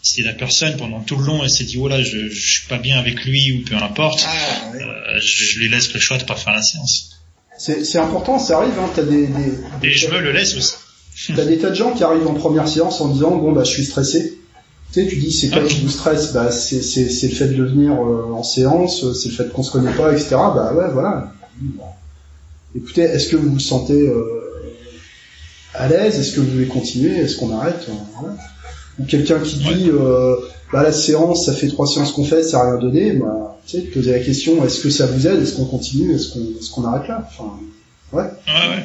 si 0.03 0.23
la 0.23 0.33
personne 0.33 0.77
pendant 0.77 1.01
tout 1.01 1.17
le 1.17 1.25
long 1.25 1.43
elle 1.43 1.51
s'est 1.51 1.65
dit 1.65 1.79
oh 1.81 1.87
là 1.87 2.03
je, 2.03 2.29
je 2.29 2.59
suis 2.59 2.69
pas 2.69 2.79
bien 2.79 2.99
avec 2.99 3.25
lui 3.25 3.53
ou 3.53 3.65
peu 3.65 3.77
importe, 3.77 4.27
ah, 4.27 4.75
euh, 4.75 5.21
je, 5.21 5.45
je, 5.45 5.59
lui 5.61 5.69
laisse 5.69 5.93
le 5.95 6.01
choix 6.01 6.19
de 6.19 6.25
pas 6.25 6.35
faire 6.35 6.53
la 6.53 6.63
séance. 6.63 7.11
C'est 7.57 7.99
important, 7.99 8.41
ça 8.41 8.59
arrive. 8.59 8.73
Hein, 8.81 8.91
as 8.97 9.03
des, 9.03 9.29
des, 9.29 9.89
Et 9.89 9.93
je 9.93 10.11
me 10.11 10.19
le 10.19 10.33
laisse 10.33 10.57
aussi. 10.57 10.75
T'as 11.37 11.45
des 11.45 11.59
tas 11.59 11.71
de 11.71 11.75
gens 11.75 11.93
qui 11.93 12.03
arrivent 12.03 12.27
en 12.27 12.35
première 12.35 12.67
séance 12.67 13.01
en 13.01 13.09
disant 13.09 13.37
bon 13.37 13.53
bah 13.53 13.63
je 13.63 13.71
suis 13.71 13.85
stressé. 13.85 14.39
Tu 14.93 15.01
sais, 15.01 15.09
tu 15.09 15.17
dis 15.17 15.31
c'est 15.31 15.49
quoi 15.49 15.63
qui 15.63 15.81
vous 15.81 15.89
stresse? 15.89 16.33
Bah 16.33 16.51
c'est 16.51 16.77
le 16.77 17.35
fait 17.35 17.49
de 17.49 17.63
venir 17.63 17.93
euh, 17.93 18.33
en 18.33 18.43
séance, 18.43 19.13
c'est 19.15 19.29
le 19.29 19.35
fait 19.35 19.53
qu'on 19.53 19.63
se 19.63 19.71
connaît 19.71 19.95
pas, 19.95 20.13
etc. 20.13 20.31
Bah 20.31 20.73
ouais, 20.75 20.91
voilà. 20.93 21.33
Écoutez, 22.75 23.03
est-ce 23.03 23.29
que 23.29 23.37
vous 23.37 23.53
vous 23.53 23.61
sentez 23.61 24.01
euh, 24.01 24.73
à 25.75 25.87
l'aise? 25.89 26.19
Est-ce 26.19 26.33
que 26.33 26.41
vous 26.41 26.51
voulez 26.51 26.67
continuer? 26.67 27.17
Est-ce 27.19 27.37
qu'on 27.37 27.57
arrête? 27.57 27.87
Euh, 27.89 27.93
voilà. 28.19 28.37
Ou 28.99 29.05
quelqu'un 29.05 29.39
qui 29.41 29.57
dit 29.57 29.89
euh, 29.89 30.37
bah 30.73 30.83
la 30.83 30.93
séance, 30.93 31.47
ça 31.47 31.55
fait 31.55 31.69
trois 31.69 31.87
séances 31.87 32.13
qu'on 32.13 32.25
fait, 32.25 32.43
ça 32.43 32.61
a 32.61 32.71
rien 32.73 32.81
donné. 32.81 33.13
Bah 33.13 33.59
tu 33.67 33.77
sais, 33.79 33.83
poser 33.85 34.13
la 34.13 34.19
question 34.21 34.65
est-ce 34.65 34.81
que 34.81 34.91
ça 34.91 35.07
vous 35.07 35.27
aide? 35.27 35.41
Est-ce 35.43 35.55
qu'on 35.55 35.65
continue? 35.67 36.15
Est-ce 36.15 36.29
qu'on 36.33 36.41
est-ce 36.61 36.71
qu'on 36.71 36.85
arrête 36.85 37.09
là? 37.09 37.29
Enfin, 37.31 37.59
ouais. 38.13 38.23
Ouais, 38.23 38.77
ouais. 38.77 38.85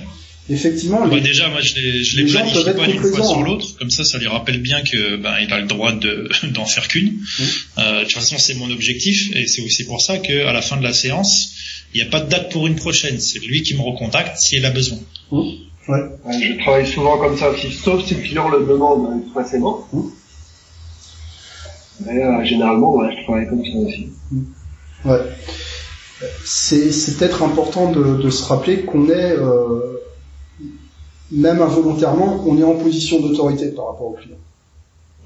Effectivement, 0.50 1.06
Bah 1.06 1.16
les- 1.16 1.22
déjà, 1.22 1.50
moi, 1.50 1.60
je 1.60 1.76
les, 1.76 2.04
je 2.06 2.16
les 2.16 2.24
les 2.24 2.32
planifie 2.32 2.64
pas 2.64 2.88
d'une 2.88 3.02
fois 3.02 3.22
sur 3.26 3.40
hein. 3.40 3.44
l'autre, 3.44 3.68
comme 3.78 3.90
ça, 3.92 4.06
ça 4.06 4.18
lui 4.18 4.28
rappelle 4.28 4.62
bien 4.62 4.82
que 4.82 5.18
ben 5.18 5.36
il 5.42 5.52
a 5.52 5.60
le 5.60 5.68
droit 5.68 5.92
de 5.92 6.30
d'en 6.54 6.66
faire 6.66 6.88
qu'une. 6.88 7.08
Mmh. 7.12 7.44
Euh, 7.80 8.00
de 8.00 8.04
toute 8.06 8.14
façon, 8.14 8.38
c'est 8.38 8.54
mon 8.54 8.72
objectif, 8.72 9.30
et 9.36 9.46
c'est 9.46 9.62
aussi 9.62 9.84
pour 9.84 10.00
ça 10.00 10.20
que 10.20 10.46
à 10.46 10.54
la 10.54 10.62
fin 10.62 10.78
de 10.78 10.84
la 10.84 10.94
séance, 10.94 11.50
il 11.94 12.02
n'y 12.02 12.08
a 12.08 12.10
pas 12.10 12.22
de 12.22 12.30
date 12.30 12.50
pour 12.52 12.66
une 12.66 12.76
prochaine. 12.78 13.20
C'est 13.20 13.40
lui 13.40 13.62
qui 13.62 13.74
me 13.74 13.82
recontacte 13.82 14.38
s'il 14.38 14.66
a 14.66 14.70
besoin. 14.70 15.00
Ouais, 15.88 16.04
je 16.26 16.62
travaille 16.64 16.88
souvent 16.88 17.18
comme 17.18 17.38
ça 17.38 17.50
aussi, 17.50 17.72
sauf 17.72 18.04
si 18.04 18.16
le 18.16 18.22
client 18.22 18.50
le 18.50 18.66
demande 18.66 19.22
expressément. 19.24 19.88
Mm. 19.94 20.02
Mais 22.06 22.24
euh, 22.24 22.44
généralement, 22.44 22.96
ouais, 22.96 23.16
je 23.18 23.24
travaille 23.24 23.48
comme 23.48 23.64
ça 23.64 23.78
aussi. 23.78 24.10
Ouais. 25.06 25.20
C'est, 26.44 26.92
c'est 26.92 27.18
peut-être 27.18 27.44
important 27.44 27.92
de, 27.92 28.18
de 28.18 28.30
se 28.30 28.44
rappeler 28.44 28.84
qu'on 28.84 29.08
est, 29.10 29.32
euh, 29.38 30.02
même 31.32 31.62
involontairement, 31.62 32.44
on 32.46 32.58
est 32.58 32.64
en 32.64 32.76
position 32.76 33.22
d'autorité 33.22 33.70
par 33.70 33.88
rapport 33.88 34.08
au 34.08 34.14
client. 34.14 34.38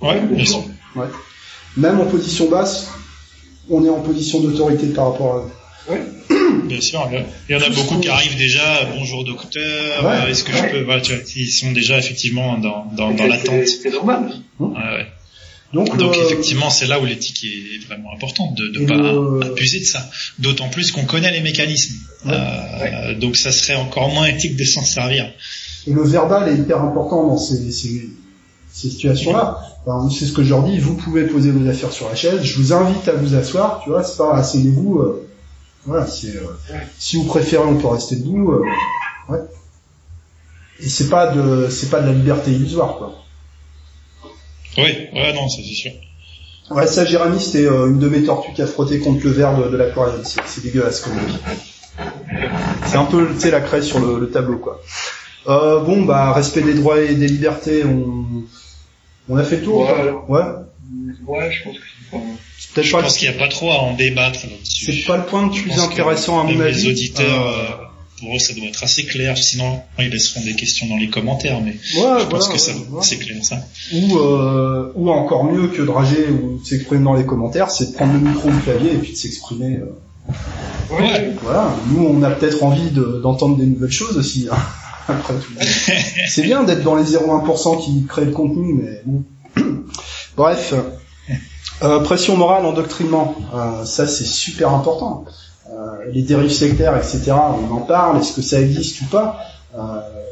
Ouais, 0.01 0.19
bien 0.19 0.45
sûr. 0.45 0.63
Même 1.77 1.99
en 2.01 2.05
position 2.05 2.49
basse, 2.49 2.89
on 3.69 3.85
est 3.85 3.89
en 3.89 4.01
position 4.01 4.41
d'autorité 4.41 4.87
par 4.87 5.11
rapport 5.11 5.35
à 5.35 5.37
eux. 5.39 5.51
Bien 6.65 6.81
sûr, 6.81 7.09
il 7.49 7.53
y 7.55 7.57
en 7.57 7.61
a 7.61 7.69
beaucoup 7.69 7.97
qui 7.99 8.07
arrivent 8.07 8.37
déjà. 8.37 8.85
Bonjour 8.97 9.23
docteur, 9.25 10.03
Ouais, 10.05 10.11
euh, 10.11 10.27
est-ce 10.27 10.43
que 10.43 10.51
je 10.53 10.63
peux 10.71 10.83
voilà, 10.83 11.01
tu 11.01 11.13
vois, 11.13 11.21
Ils 11.35 11.49
sont 11.51 11.71
déjà 11.71 11.97
effectivement 11.97 12.57
dans 12.57 12.85
dans, 12.95 13.11
dans 13.13 13.27
l'attente. 13.27 13.65
c'est- 13.67 13.89
normal. 13.91 14.31
Ouais, 14.59 14.67
ouais. 14.69 15.07
Donc, 15.73 15.95
Donc 15.97 16.15
euh, 16.15 16.25
effectivement, 16.25 16.69
c'est 16.69 16.85
là 16.87 16.99
où 16.99 17.05
l'éthique 17.05 17.45
est 17.45 17.85
vraiment 17.87 18.13
importante, 18.13 18.55
de 18.55 18.79
ne 18.79 18.85
pas 18.85 18.95
le- 18.97 19.51
abuser 19.51 19.79
de 19.79 19.85
ça. 19.85 20.05
D'autant 20.39 20.69
plus 20.69 20.91
qu'on 20.91 21.05
connaît 21.05 21.31
les 21.31 21.39
mécanismes. 21.41 21.95
Ouais. 22.25 22.33
Euh, 22.35 23.13
Donc 23.15 23.37
ça 23.37 23.51
serait 23.51 23.75
encore 23.75 24.09
moins 24.09 24.25
éthique 24.27 24.55
de 24.57 24.65
s'en 24.65 24.83
servir. 24.83 25.31
Et 25.87 25.91
le 25.93 26.03
verbal 26.03 26.49
est 26.49 26.55
hyper 26.57 26.81
important 26.81 27.25
dans 27.27 27.37
ces, 27.37 27.71
ces, 27.71 28.09
ces 28.71 28.89
situations-là. 28.89 29.59
Enfin, 29.85 30.09
c'est 30.13 30.25
ce 30.25 30.31
que 30.33 30.43
je 30.43 30.49
leur 30.49 30.63
dis, 30.63 30.77
vous 30.77 30.95
pouvez 30.95 31.23
poser 31.23 31.49
vos 31.51 31.67
affaires 31.67 31.91
sur 31.91 32.07
la 32.07 32.15
chaise, 32.15 32.43
je 32.43 32.55
vous 32.57 32.71
invite 32.71 33.07
à 33.07 33.13
vous 33.13 33.33
asseoir, 33.35 33.81
tu 33.83 33.89
vois, 33.89 34.03
c'est 34.03 34.17
pas 34.17 34.35
asseyez-vous, 34.35 34.99
euh, 34.99 35.27
voilà, 35.85 36.05
c'est, 36.07 36.35
euh, 36.35 36.43
si 36.97 37.17
vous 37.17 37.25
préférez, 37.25 37.65
on 37.65 37.77
peut 37.77 37.87
rester 37.87 38.15
debout, 38.17 38.51
euh, 38.53 38.63
ouais. 39.29 39.39
Et 40.79 40.89
c'est 40.89 41.09
pas 41.09 41.27
de, 41.27 41.69
c'est 41.69 41.89
pas 41.89 42.01
de 42.01 42.07
la 42.07 42.13
liberté 42.13 42.51
illusoire, 42.51 42.97
quoi. 42.97 43.15
Oui, 44.77 44.83
ouais, 45.13 45.33
non, 45.33 45.47
ça 45.49 45.61
c'est 45.67 45.73
sûr. 45.73 45.91
Ouais, 46.69 46.87
ça, 46.87 47.03
Jérémy, 47.05 47.39
c'était 47.41 47.65
euh, 47.65 47.87
une 47.87 47.99
de 47.99 48.07
mes 48.07 48.23
tortues 48.23 48.53
qui 48.53 48.61
a 48.61 48.67
frotté 48.67 48.99
contre 48.99 49.23
le 49.25 49.31
verre 49.31 49.57
de, 49.57 49.69
de 49.69 49.75
l'aquarium, 49.77 50.21
c'est, 50.23 50.41
c'est 50.45 50.63
dégueulasse 50.63 51.01
comme. 51.01 51.13
C'est 52.85 52.97
un 52.97 53.05
peu, 53.05 53.27
tu 53.33 53.39
sais, 53.39 53.51
la 53.51 53.61
craie 53.61 53.81
sur 53.81 53.99
le, 53.99 54.19
le 54.19 54.29
tableau, 54.29 54.57
quoi. 54.57 54.81
Euh, 55.47 55.81
bon, 55.81 56.03
bah, 56.03 56.31
respect 56.33 56.61
des 56.61 56.73
droits 56.75 56.99
et 57.01 57.15
des 57.15 57.27
libertés, 57.27 57.83
on, 57.83 58.25
on 59.29 59.37
a 59.37 59.43
fait 59.43 59.57
le 59.57 59.63
tour 59.63 59.81
Ouais. 59.81 60.11
Ouais. 60.29 60.43
Ouais, 61.25 61.51
je 61.51 61.63
pense 61.63 61.77
que 61.77 61.83
c'est 62.59 62.71
peut-être 62.73 62.85
Je 62.87 62.91
pas, 62.91 63.01
pense 63.03 63.17
qu'il 63.17 63.29
n'y 63.29 63.35
a 63.35 63.39
pas 63.39 63.47
trop 63.47 63.71
à 63.71 63.75
en 63.79 63.93
débattre 63.95 64.39
là-dessus. 64.43 64.91
c'est 64.93 65.05
pas 65.07 65.17
le 65.17 65.25
point 65.25 65.45
le 65.45 65.51
plus 65.51 65.79
intéressant 65.79 66.39
à 66.39 66.43
mon 66.43 66.59
avis. 66.59 66.83
Les 66.83 66.87
auditeurs, 66.89 67.47
Euh, 67.47 67.61
euh, 67.61 67.85
pour 68.19 68.35
eux, 68.35 68.39
ça 68.39 68.53
doit 68.53 68.65
être 68.65 68.83
assez 68.83 69.05
clair. 69.05 69.35
Sinon, 69.37 69.79
ils 69.99 70.09
laisseront 70.09 70.41
des 70.41 70.53
questions 70.55 70.87
dans 70.87 70.97
les 70.97 71.09
commentaires, 71.09 71.59
mais 71.61 71.71
ouais, 71.71 71.77
je 71.93 71.99
voilà, 71.99 72.25
pense 72.25 72.47
que 72.49 72.57
ça, 72.59 72.71
ouais, 72.71 72.77
ouais. 72.91 72.99
c'est 73.01 73.17
clair 73.17 73.43
ça. 73.43 73.57
Ou, 73.93 74.17
euh, 74.17 74.91
ou 74.95 75.09
encore 75.09 75.43
mieux 75.45 75.67
que 75.69 75.81
de 75.81 75.89
rager 75.89 76.27
ou 76.29 76.59
de 76.59 76.65
s'exprimer 76.65 77.03
dans 77.03 77.15
les 77.15 77.25
commentaires, 77.25 77.71
c'est 77.71 77.87
de 77.91 77.93
prendre 77.93 78.13
le 78.13 78.19
micro 78.19 78.49
ou 78.49 78.51
le 78.51 78.59
clavier 78.59 78.91
et 78.93 78.97
puis 78.97 79.11
de 79.13 79.17
s'exprimer. 79.17 79.77
euh, 79.77 79.85
Ouais. 80.91 81.31
Voilà, 81.41 81.73
nous 81.87 82.05
on 82.05 82.21
a 82.21 82.29
peut-être 82.31 82.63
envie 82.63 82.91
de- 82.91 83.19
d'entendre 83.23 83.57
des 83.57 83.65
nouvelles 83.65 83.91
choses 83.91 84.17
aussi. 84.17 84.47
hein, 84.51 84.57
Après 85.07 85.33
tout. 85.33 85.51
C'est 86.29 86.43
bien 86.43 86.63
d'être 86.63 86.83
dans 86.83 86.95
les 86.95 87.03
0,1% 87.03 87.83
qui 87.83 88.05
créent 88.07 88.25
le 88.25 88.31
contenu, 88.31 88.73
mais 88.75 89.01
bon. 89.05 89.23
Bref, 90.37 90.73
Euh, 91.83 91.99
pression 92.01 92.37
morale, 92.37 92.65
endoctrinement, 92.65 93.35
euh, 93.55 93.85
ça 93.85 94.07
c'est 94.07 94.25
super 94.25 94.69
important. 94.73 95.25
Euh, 95.69 96.11
les 96.13 96.21
dérives 96.21 96.51
sectaires, 96.51 96.95
etc. 96.97 97.31
On 97.31 97.71
en 97.73 97.81
parle. 97.81 98.19
Est-ce 98.19 98.33
que 98.33 98.41
ça 98.41 98.61
existe 98.61 99.01
ou 99.01 99.05
pas 99.05 99.39
Euh, 99.73 99.79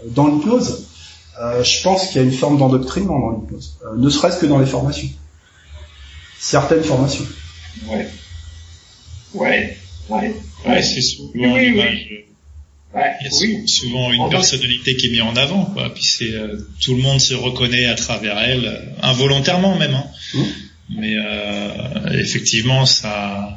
dans 0.07 0.27
l'hypnose? 0.27 0.85
Euh, 1.41 1.63
Je 1.63 1.81
pense 1.81 2.07
qu'il 2.07 2.17
y 2.17 2.19
a 2.19 2.23
une 2.23 2.33
forme 2.33 2.57
d'endoctrinement 2.57 3.17
dans 3.19 3.31
l'hypnose, 3.39 3.77
euh, 3.85 3.95
ne 3.97 4.09
serait-ce 4.09 4.37
que 4.37 4.45
dans 4.45 4.59
les 4.59 4.65
formations. 4.65 5.07
Certaines 6.39 6.83
formations. 6.83 7.25
Ouais. 7.87 8.07
Ouais. 9.33 9.77
Ouais. 10.09 10.35
Ouais, 10.67 10.81
c'est 10.83 11.01
souvent 11.01 11.29
Oui, 11.35 11.41
oui, 11.45 11.45
une 11.45 11.53
oui. 11.55 11.69
image, 11.79 12.07
Ouais. 12.93 13.11
Il 13.21 13.25
y 13.25 13.29
a 13.29 13.37
Oui. 13.59 13.67
souvent 13.67 14.11
une 14.11 14.21
En 14.21 14.25
fait- 14.29 14.35
personnalité 14.37 14.95
qui 14.97 15.07
est 15.07 15.11
mise 15.11 15.21
en 15.21 15.35
avant, 15.35 15.65
quoi. 15.65 15.89
Puis 15.93 16.03
c'est 16.03 16.33
euh, 16.33 16.57
tout 16.81 16.95
le 16.95 17.01
monde 17.03 17.21
se 17.21 17.35
reconnaît 17.35 17.85
à 17.85 17.93
travers 17.95 18.37
elle, 18.39 18.95
involontairement 19.03 19.77
même. 19.77 19.93
Hein. 19.93 20.05
Mmh. 20.33 20.39
Mais 20.89 21.15
euh, 21.17 22.09
effectivement, 22.11 22.85
ça, 22.85 23.49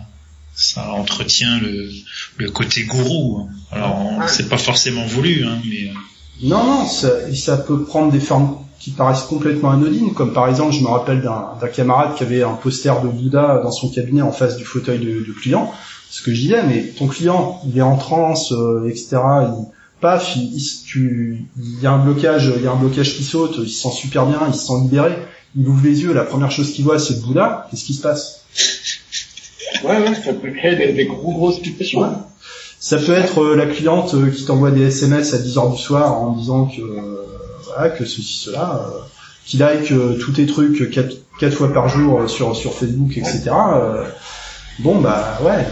ça 0.54 0.90
entretient 0.92 1.58
le, 1.60 1.88
le 2.36 2.50
côté 2.50 2.84
gourou. 2.84 3.48
Alors, 3.70 3.98
Ah. 4.20 4.28
c'est 4.28 4.48
pas 4.48 4.58
forcément 4.58 5.06
voulu, 5.06 5.44
hein, 5.44 5.58
mais 5.68 5.88
euh, 5.88 5.92
Non, 6.48 6.64
non, 6.64 6.86
ça, 6.86 7.08
ça 7.34 7.56
peut 7.56 7.84
prendre 7.84 8.12
des 8.12 8.20
formes 8.20 8.56
qui 8.78 8.90
paraissent 8.90 9.22
complètement 9.22 9.70
anodines, 9.70 10.12
comme 10.12 10.32
par 10.32 10.48
exemple, 10.48 10.74
je 10.74 10.80
me 10.80 10.88
rappelle 10.88 11.20
d'un 11.22 11.52
d'un 11.60 11.68
camarade 11.68 12.16
qui 12.16 12.24
avait 12.24 12.42
un 12.42 12.54
poster 12.54 12.92
de 13.02 13.08
Bouddha 13.08 13.60
dans 13.62 13.70
son 13.70 13.88
cabinet 13.88 14.22
en 14.22 14.32
face 14.32 14.56
du 14.56 14.64
fauteuil 14.64 14.98
du, 14.98 15.22
du 15.22 15.32
client. 15.34 15.72
Ce 16.10 16.20
que 16.20 16.34
je 16.34 16.40
disais, 16.40 16.62
mais 16.66 16.82
ton 16.98 17.06
client, 17.06 17.62
il 17.66 17.78
est 17.78 17.82
en 17.82 17.96
transe, 17.96 18.52
euh, 18.52 18.86
etc. 18.88 19.06
Il, 19.12 19.66
paf, 20.00 20.34
il, 20.36 20.42
il- 20.54 20.82
tu, 20.84 21.46
il 21.56 21.80
y 21.80 21.86
a 21.86 21.92
un 21.92 21.98
blocage, 22.04 22.52
il 22.56 22.62
y 22.62 22.66
a 22.66 22.72
un 22.72 22.76
blocage 22.76 23.14
qui 23.16 23.22
saute, 23.24 23.54
il 23.62 23.70
se 23.70 23.82
sent 23.88 23.94
super 23.96 24.26
bien, 24.26 24.40
il 24.48 24.54
se 24.54 24.66
sent 24.66 24.80
libéré. 24.82 25.12
Il 25.56 25.68
ouvre 25.68 25.84
les 25.84 26.02
yeux, 26.02 26.12
la 26.12 26.24
première 26.24 26.50
chose 26.50 26.72
qu'il 26.72 26.84
voit, 26.84 26.98
c'est 26.98 27.14
le 27.14 27.20
Bouddha. 27.20 27.66
Qu'est-ce 27.70 27.84
qui 27.84 27.94
se 27.94 28.00
passe? 28.02 28.44
Ouais, 29.84 29.98
ouais, 29.98 30.14
ça 30.14 30.32
peut 30.32 30.50
créer 30.50 30.76
des, 30.76 30.92
des 30.92 31.06
gros 31.06 31.32
grosses 31.32 31.56
situations. 31.62 32.00
Ouais. 32.00 32.08
Ça 32.78 32.96
peut 32.98 33.12
être 33.12 33.42
euh, 33.42 33.56
la 33.56 33.66
cliente 33.66 34.14
euh, 34.14 34.30
qui 34.30 34.44
t'envoie 34.44 34.70
des 34.70 34.86
SMS 34.86 35.34
à 35.34 35.38
10h 35.38 35.72
du 35.76 35.78
soir 35.80 36.14
en 36.20 36.32
disant 36.32 36.66
que 36.66 36.80
euh, 36.80 37.26
voilà, 37.66 37.90
que 37.90 38.04
ceci 38.04 38.38
cela, 38.44 38.82
euh, 38.86 38.98
qui 39.46 39.56
like 39.58 39.92
euh, 39.92 40.18
tous 40.18 40.32
tes 40.32 40.46
trucs 40.46 40.90
quatre, 40.90 41.14
quatre 41.38 41.54
fois 41.56 41.72
par 41.72 41.88
jour 41.88 42.20
euh, 42.22 42.28
sur 42.28 42.56
sur 42.56 42.74
Facebook, 42.74 43.16
etc. 43.16 43.50
euh, 43.74 44.04
bon 44.80 44.98
bah 45.00 45.38
ouais. 45.44 45.64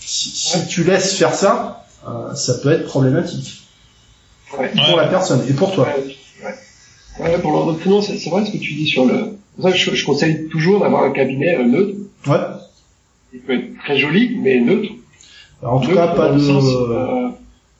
Si, 0.00 0.30
si 0.30 0.66
tu 0.66 0.84
laisses 0.84 1.14
faire 1.14 1.34
ça, 1.34 1.84
euh, 2.08 2.34
ça 2.34 2.54
peut 2.54 2.72
être 2.72 2.86
problématique 2.86 3.56
Ouais. 4.58 4.72
pour 4.88 4.96
la 4.96 5.06
personne 5.06 5.44
et 5.48 5.52
pour 5.52 5.72
toi. 5.72 5.86
Ouais, 5.86 6.09
ouais. 7.22 7.38
Pour 7.40 7.52
l'endoctrinement, 7.52 8.02
c'est 8.02 8.18
c'est 8.18 8.30
vrai 8.30 8.44
ce 8.46 8.50
que 8.52 8.58
tu 8.58 8.74
dis 8.74 8.86
sur 8.86 9.04
le. 9.06 9.36
Ça 9.62 9.70
je, 9.70 9.94
je 9.94 10.04
conseille 10.06 10.48
toujours 10.48 10.80
d'avoir 10.80 11.04
un 11.04 11.10
cabinet 11.10 11.56
euh, 11.56 11.64
neutre. 11.64 11.94
Ouais. 12.26 12.38
Il 13.32 13.40
peut 13.40 13.54
être 13.54 13.78
très 13.84 13.98
joli, 13.98 14.36
mais 14.40 14.60
neutre. 14.60 14.88
Alors, 15.62 15.74
en 15.74 15.80
tout 15.80 15.90
Neutre 15.90 16.00
cas, 16.00 16.14
pas 16.14 16.32
de 16.32 16.38
sens, 16.38 16.64
euh, 16.64 17.28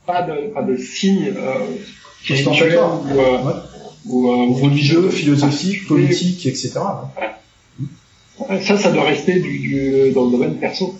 pas 0.06 0.22
de 0.22 0.52
pas 0.52 0.62
de 0.62 0.76
signes 0.76 1.32
euh, 1.36 1.54
spirituels 2.22 2.78
Ostentatoire. 2.78 3.02
ou, 3.04 3.18
euh, 3.18 3.38
Ouais. 3.46 3.54
ou, 4.06 4.30
euh, 4.30 4.62
religieux, 4.62 5.08
philosophique, 5.10 5.86
politique, 5.88 6.46
etc. 6.46 6.72
Ouais, 8.38 8.62
Ça, 8.62 8.76
ça 8.78 8.90
doit 8.92 9.04
rester 9.04 9.40
du, 9.40 9.58
du 9.58 10.10
dans 10.12 10.24
le 10.26 10.30
domaine 10.32 10.56
perso. 10.58 10.94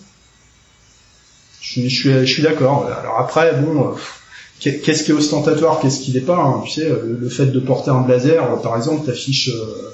Je 1.60 1.68
suis, 1.72 1.90
je 1.90 2.00
suis, 2.00 2.10
je 2.10 2.24
suis 2.32 2.42
d'accord. 2.42 2.86
Alors 2.86 3.18
après, 3.18 3.52
bon, 3.60 3.80
euh, 3.80 3.94
qu'est-ce 4.60 5.04
qui 5.04 5.10
est 5.10 5.14
ostentatoire, 5.14 5.80
qu'est-ce 5.80 6.00
qui 6.00 6.12
n'est 6.12 6.20
pas 6.20 6.36
hein, 6.36 6.62
Tu 6.64 6.70
sais, 6.80 6.88
le, 6.88 7.28
fait 7.28 7.46
de 7.46 7.58
porter 7.60 7.90
un 7.90 8.02
blazer, 8.02 8.42
euh, 8.42 8.56
par 8.62 8.76
exemple, 8.76 9.06
t'affiches, 9.06 9.48
euh, 9.48 9.90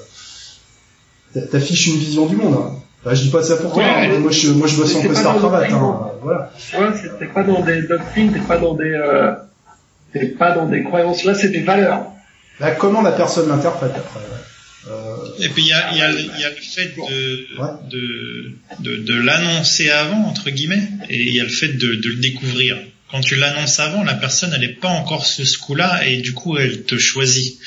t'a- 1.33 1.41
t'affiches 1.47 1.87
une 1.87 1.97
vision 1.97 2.25
du 2.25 2.35
monde. 2.35 2.55
Hein. 2.55 2.73
Enfin, 3.03 3.15
je 3.15 3.23
dis 3.23 3.29
pas 3.29 3.43
ça 3.43 3.57
pour 3.57 3.73
toi. 3.73 3.83
Ouais, 3.83 3.89
hein, 3.89 4.07
mais 4.11 4.19
moi, 4.19 4.31
je, 4.31 4.49
moi, 4.51 4.67
je 4.67 4.75
bosse 4.75 4.95
en 4.95 5.01
costard 5.03 5.37
cravate. 5.37 5.71
Hein, 5.71 5.99
euh, 6.07 6.19
voilà. 6.21 6.51
Ouais, 6.79 6.97
c'est- 7.01 7.17
t'es 7.19 7.31
pas 7.31 7.43
dans 7.43 7.61
des 7.61 7.83
doctrines, 7.83 8.31
t'es 8.33 8.39
pas 8.39 8.57
dans 8.57 8.73
des, 8.73 8.91
euh, 8.91 9.33
t'es 10.13 10.25
pas 10.27 10.51
dans 10.53 10.67
des 10.67 10.83
croyances. 10.83 11.23
Là, 11.23 11.33
c'est 11.35 11.49
des 11.49 11.61
valeurs. 11.61 12.05
Là, 12.59 12.71
comment 12.71 13.01
la 13.01 13.11
personne 13.11 13.47
l'interprète 13.49 13.91
après 13.95 14.19
ouais. 14.19 14.91
euh, 14.91 15.15
Et 15.45 15.49
puis 15.49 15.61
il 15.63 15.67
y 15.67 15.73
a, 15.73 15.91
il 15.91 15.97
y, 15.97 16.01
a, 16.01 16.09
y 16.11 16.43
a 16.43 16.49
le 16.49 16.55
fait 16.55 16.95
de, 16.97 17.61
Ouais. 17.61 17.69
de, 17.91 18.51
de, 18.79 18.97
de 19.03 19.21
l'annoncer 19.21 19.91
avant, 19.91 20.25
entre 20.27 20.49
guillemets, 20.49 20.81
et 21.09 21.21
il 21.21 21.35
y 21.35 21.39
a 21.39 21.43
le 21.43 21.49
fait 21.49 21.67
de, 21.73 21.95
de 21.95 22.09
le 22.09 22.15
découvrir. 22.15 22.77
Quand 23.09 23.21
tu 23.21 23.35
l'annonces 23.35 23.79
avant, 23.79 24.03
la 24.03 24.15
personne 24.15 24.51
elle 24.53 24.61
n'est 24.61 24.73
pas 24.73 24.89
encore 24.89 25.25
sur 25.25 25.47
ce 25.47 25.57
coup-là 25.57 26.05
et 26.05 26.17
du 26.17 26.33
coup 26.33 26.57
elle 26.57 26.83
te 26.83 26.97
choisit. 26.97 27.57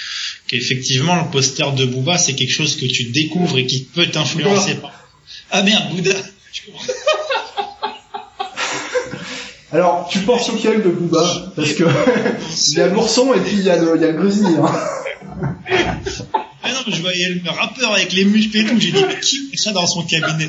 qu'effectivement 0.46 1.16
le 1.16 1.30
poster 1.30 1.72
de 1.72 1.86
Booba 1.86 2.18
c'est 2.18 2.34
quelque 2.34 2.52
chose 2.52 2.76
que 2.76 2.86
tu 2.86 3.04
découvres 3.04 3.58
et 3.58 3.66
qui 3.66 3.84
peut 3.84 4.06
t'influencer. 4.06 4.74
Par... 4.74 4.92
Ah 5.50 5.62
merde, 5.62 5.94
Bouddha. 5.94 6.14
Alors, 9.72 10.08
tu 10.10 10.18
penses 10.20 10.48
auquel 10.48 10.82
de 10.82 10.88
Booba? 10.88 11.52
Parce 11.54 11.74
que 11.74 11.84
il 12.68 12.74
y 12.76 12.80
a 12.80 12.88
l'ourson 12.88 13.32
et 13.34 13.40
puis 13.40 13.52
il 13.52 13.62
y 13.62 13.70
a 13.70 13.76
le, 13.76 13.94
il 13.96 14.02
y 14.02 14.04
a 14.04 14.10
le. 14.10 14.28
Hein. 14.64 14.74
Ah 16.62 16.68
non, 16.72 16.92
je 16.94 17.00
voyais 17.00 17.28
le 17.30 17.50
rappeur 17.50 17.94
avec 17.94 18.12
les 18.12 18.24
muscles 18.24 18.58
et 18.58 18.64
tout. 18.64 18.78
J'ai 18.78 18.92
dit, 18.92 19.04
mais 19.08 19.18
qui 19.20 19.48
fait 19.50 19.56
ça 19.56 19.72
dans 19.72 19.86
son 19.86 20.02
cabinet? 20.02 20.48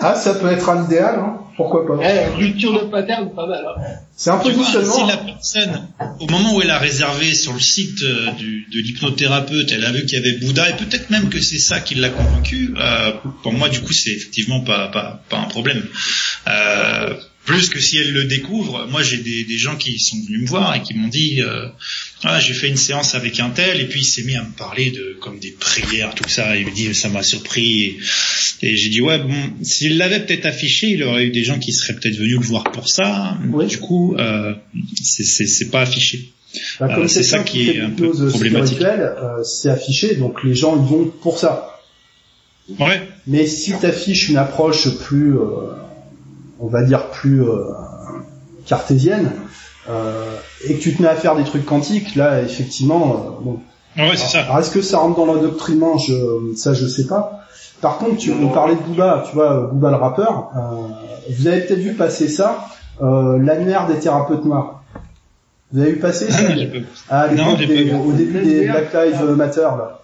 Ah, 0.00 0.14
ça 0.14 0.34
peut 0.34 0.50
être 0.50 0.68
un 0.68 0.84
idéal, 0.84 1.18
hein. 1.18 1.38
pourquoi 1.56 1.86
pas? 1.86 1.98
Eh, 2.02 2.28
rupture 2.36 2.74
de 2.74 2.90
pattern, 2.90 3.34
pas 3.34 3.46
mal. 3.46 3.64
Hein. 3.66 3.82
C'est 4.14 4.30
un 4.30 4.38
Tu 4.38 4.50
vois, 4.52 4.66
si 4.66 5.06
la 5.06 5.16
personne, 5.16 5.88
au 6.20 6.26
moment 6.26 6.56
où 6.56 6.62
elle 6.62 6.70
a 6.70 6.78
réservé 6.78 7.34
sur 7.34 7.54
le 7.54 7.60
site 7.60 8.02
euh, 8.02 8.32
du, 8.32 8.66
de 8.70 8.80
l'hypnothérapeute, 8.80 9.72
elle 9.72 9.84
a 9.84 9.92
vu 9.92 10.04
qu'il 10.04 10.18
y 10.18 10.20
avait 10.20 10.38
Bouddha, 10.38 10.70
et 10.70 10.76
peut-être 10.76 11.08
même 11.10 11.30
que 11.30 11.40
c'est 11.40 11.58
ça 11.58 11.80
qui 11.80 11.94
l'a 11.94 12.10
convaincu, 12.10 12.74
euh, 12.78 13.12
pour 13.42 13.52
moi, 13.52 13.68
du 13.70 13.80
coup, 13.80 13.92
c'est 13.92 14.10
effectivement 14.10 14.60
pas, 14.60 14.88
pas, 14.88 15.22
pas 15.30 15.38
un 15.38 15.44
problème. 15.48 15.82
Euh, 16.48 17.14
plus 17.46 17.68
que 17.70 17.78
si 17.80 17.96
elle 17.96 18.12
le 18.12 18.24
découvre, 18.24 18.86
moi 18.90 19.04
j'ai 19.04 19.18
des, 19.18 19.44
des 19.44 19.56
gens 19.56 19.76
qui 19.76 20.00
sont 20.00 20.16
venus 20.26 20.42
me 20.42 20.46
voir 20.48 20.74
et 20.74 20.82
qui 20.82 20.94
m'ont 20.94 21.06
dit 21.06 21.40
euh, 21.40 21.68
ah, 22.24 22.40
j'ai 22.40 22.54
fait 22.54 22.68
une 22.68 22.76
séance 22.78 23.14
avec 23.14 23.38
un 23.40 23.50
tel 23.50 23.78
et 23.80 23.84
puis 23.86 24.00
il 24.00 24.04
s'est 24.04 24.22
mis 24.22 24.36
à 24.36 24.42
me 24.42 24.50
parler 24.56 24.90
de 24.90 25.16
comme 25.20 25.38
des 25.38 25.50
prières 25.52 26.14
tout 26.14 26.28
ça 26.28 26.56
il 26.56 26.66
me 26.66 26.70
dit 26.72 26.94
ça 26.94 27.08
m'a 27.10 27.22
surpris 27.22 27.82
et, 27.82 27.98
et 28.62 28.76
j'ai 28.76 28.88
dit 28.88 29.00
ouais 29.02 29.18
bon 29.18 29.34
s'il 29.62 29.98
l'avait 29.98 30.20
peut-être 30.20 30.46
affiché 30.46 30.88
il 30.88 31.02
aurait 31.04 31.26
eu 31.26 31.30
des 31.30 31.44
gens 31.44 31.58
qui 31.58 31.72
seraient 31.72 31.94
peut-être 31.94 32.16
venus 32.16 32.38
le 32.40 32.46
voir 32.46 32.64
pour 32.72 32.88
ça 32.88 33.36
Oui. 33.52 33.66
du 33.66 33.78
coup 33.78 34.14
euh, 34.18 34.54
c'est- 35.02 35.70
pas 35.70 35.82
affiché 35.82 36.32
Bah, 36.80 36.88
Euh, 36.98 37.06
c'est 37.06 37.22
ça 37.22 37.40
qui 37.40 37.68
est 37.70 37.80
un 37.80 37.90
peu 37.90 38.10
problématique. 38.30 38.80
euh, 38.80 39.42
c'est 39.44 39.68
affiché, 39.68 40.14
donc 40.16 40.42
les 40.42 40.54
gens 40.54 40.74
ils 40.82 40.88
vont 40.88 41.04
pour 41.22 41.38
ça. 41.38 41.80
ouais 42.78 43.06
Mais 43.26 43.46
si 43.46 43.72
tu 43.78 43.84
affiches 43.84 44.28
une 44.30 44.38
approche 44.38 44.88
plus, 45.04 45.36
euh, 45.36 45.74
on 46.58 46.68
va 46.68 46.82
dire 46.82 47.10
plus 47.10 47.42
euh, 47.42 47.64
cartésienne, 48.66 49.32
euh, 49.90 50.36
et 50.68 50.74
que 50.74 50.80
tu 50.82 50.94
te 50.94 51.02
mets 51.02 51.08
à 51.08 51.14
faire 51.16 51.36
des 51.36 51.44
trucs 51.44 51.64
quantiques, 51.64 52.14
là 52.16 52.40
effectivement, 52.42 53.04
euh, 53.40 53.44
bon. 53.44 53.60
ouais 53.96 54.16
c'est 54.16 54.26
ça 54.28 54.40
Alors 54.44 54.58
est-ce 54.58 54.70
que 54.70 54.82
ça 54.82 54.98
rentre 54.98 55.16
dans 55.16 55.26
l'endoctrinement? 55.26 55.98
Je, 55.98 56.14
Ça 56.56 56.74
je 56.74 56.86
sais 56.86 57.06
pas. 57.06 57.40
Par 57.80 57.98
contre, 57.98 58.16
tu 58.16 58.30
nous 58.32 58.48
parlais 58.48 58.74
de 58.74 58.80
Booba, 58.80 59.24
tu 59.28 59.34
vois, 59.34 59.68
Booba 59.72 59.90
le 59.90 59.96
rappeur, 59.96 60.48
euh, 60.56 61.30
vous 61.38 61.46
avez 61.46 61.60
peut-être 61.62 61.80
vu 61.80 61.92
passer 61.94 62.28
ça, 62.28 62.66
euh, 63.02 63.38
l'annuaire 63.38 63.86
des 63.86 63.98
thérapeutes 63.98 64.44
noirs. 64.44 64.82
Vous 65.72 65.82
avez 65.82 65.90
vu 65.92 65.98
passer 65.98 66.30
ça? 66.30 66.48
L'époque 66.54 66.84
Non, 67.36 67.56
j'ai 67.58 67.66
des- 67.66 67.84
pas 67.90 67.96
vu. 67.96 68.08
au 68.08 68.12
début 68.12 68.40
des 68.44 68.66
Black 68.66 68.92
Lives 68.94 69.24
Matter 69.36 69.60
là. 69.60 70.00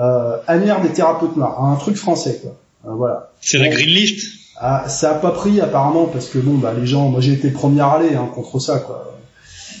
Euh, 0.00 0.36
annuaire 0.48 0.80
des 0.82 0.88
thérapeutes 0.90 1.36
noirs, 1.36 1.62
un 1.64 1.76
truc 1.76 1.96
français 1.96 2.40
quoi. 2.42 2.56
Euh, 2.86 2.94
voilà. 2.96 3.30
c'est 3.40 3.58
la 3.58 3.68
green 3.68 3.88
list 3.88 4.26
Ah, 4.60 4.84
ça 4.88 5.12
a 5.12 5.14
pas 5.14 5.30
pris 5.30 5.60
apparemment 5.60 6.06
parce 6.06 6.26
que 6.26 6.38
bon 6.38 6.54
bah 6.58 6.72
les 6.78 6.84
gens, 6.86 7.08
moi 7.08 7.20
j'ai 7.20 7.32
été 7.32 7.48
le 7.48 7.54
premier 7.54 7.80
à 7.80 7.86
râler 7.86 8.14
hein, 8.16 8.28
contre 8.34 8.58
ça 8.58 8.80
quoi. 8.80 9.13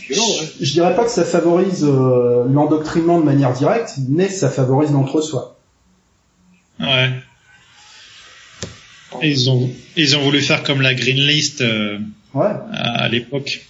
Violent, 0.08 0.26
ouais. 0.28 0.48
Je 0.60 0.72
dirais 0.72 0.94
pas 0.94 1.04
que 1.04 1.10
ça 1.10 1.24
favorise 1.24 1.84
euh, 1.84 2.44
l'endoctrinement 2.50 3.18
de 3.20 3.24
manière 3.24 3.52
directe, 3.52 3.94
mais 4.08 4.28
ça 4.28 4.50
favorise 4.50 4.90
l'entre-soi. 4.92 5.56
ouais 6.80 7.10
Et 9.22 9.30
ils 9.30 9.48
ont 9.50 9.70
ils 9.96 10.16
ont 10.16 10.22
voulu 10.22 10.40
faire 10.40 10.62
comme 10.62 10.80
la 10.82 10.94
green 10.94 11.16
list 11.26 11.60
euh, 11.60 11.98
Ouais. 12.34 12.46
à, 12.72 13.04
à 13.04 13.08
l'époque 13.08 13.62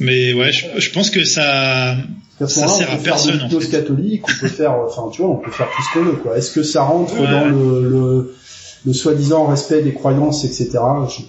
mais 0.00 0.32
ouais 0.34 0.52
je, 0.52 0.66
je 0.78 0.90
pense 0.92 1.10
que 1.10 1.24
ça 1.24 1.96
Ça 2.38 2.46
sert 2.46 2.68
à 2.90 2.94
on 2.94 2.96
peut 2.98 3.02
faire 3.02 3.02
personne, 3.02 3.42
en 3.42 3.48
fait. 3.48 3.68
catholique, 3.70 4.22
on 4.28 4.40
peut 4.40 4.48
faire, 4.48 4.72
enfin 4.86 5.08
tu 5.12 5.22
vois, 5.22 5.30
on 5.32 5.36
peut 5.38 5.50
faire 5.50 5.68
tout 5.74 5.82
ce 5.82 5.92
qu'on 5.98 6.04
veut 6.04 6.16
quoi. 6.16 6.36
Est-ce 6.38 6.52
que 6.52 6.62
ça 6.62 6.82
rentre 6.82 7.14
Ouais. 7.18 7.26
dans 7.30 7.46
le, 7.46 7.88
le, 7.88 8.36
le 8.86 8.92
soi-disant 8.92 9.46
respect 9.46 9.82
des 9.82 9.94
croyances, 9.94 10.44
etc. 10.44 10.68
Je- 11.08 11.22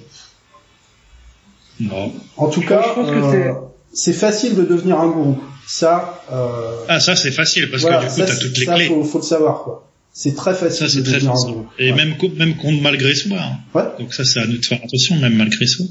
non 1.86 2.12
En 2.38 2.50
tout 2.50 2.62
Je 2.62 2.68
cas, 2.68 2.82
pense 2.94 3.10
que 3.10 3.16
euh, 3.16 3.54
c'est 3.94 4.14
facile 4.14 4.56
de 4.56 4.64
devenir 4.64 5.00
un 5.00 5.08
gourou. 5.10 5.38
Ça, 5.68 6.24
euh, 6.32 6.86
Ah 6.88 7.00
ça 7.00 7.16
c'est 7.16 7.32
facile 7.32 7.70
parce 7.70 7.82
voilà, 7.84 7.98
que 8.00 8.04
du 8.06 8.10
coup 8.10 8.16
ça, 8.20 8.26
t'as 8.26 8.34
c'est- 8.34 8.40
toutes 8.48 8.58
les 8.58 8.66
ça, 8.66 8.76
clés. 8.76 8.86
Faut, 8.88 9.04
faut 9.04 9.20
le 9.20 9.24
savoir 9.24 9.64
quoi. 9.64 9.86
C'est 10.12 10.36
très 10.36 10.56
facile 10.56 10.88
Ça 10.88 10.90
c'est 10.90 11.00
de 11.00 11.04
très 11.04 11.14
devenir 11.16 11.32
facile. 11.34 11.50
un 11.50 11.52
gourou. 11.54 11.66
Et 11.78 11.92
Ouais. 11.92 11.98
même 11.98 12.18
co- 12.18 12.30
même 12.36 12.56
contre 12.56 12.82
malgré 12.82 13.14
soi. 13.16 13.38
hein. 13.40 13.58
Ouais. 13.76 13.84
Donc 14.00 14.14
ça 14.14 14.26
c'est 14.26 14.40
à 14.40 14.48
nous 14.48 14.58
de 14.58 14.66
faire 14.66 14.80
attention 14.84 15.16
même 15.18 15.36
malgré 15.36 15.66
soi. 15.68 15.86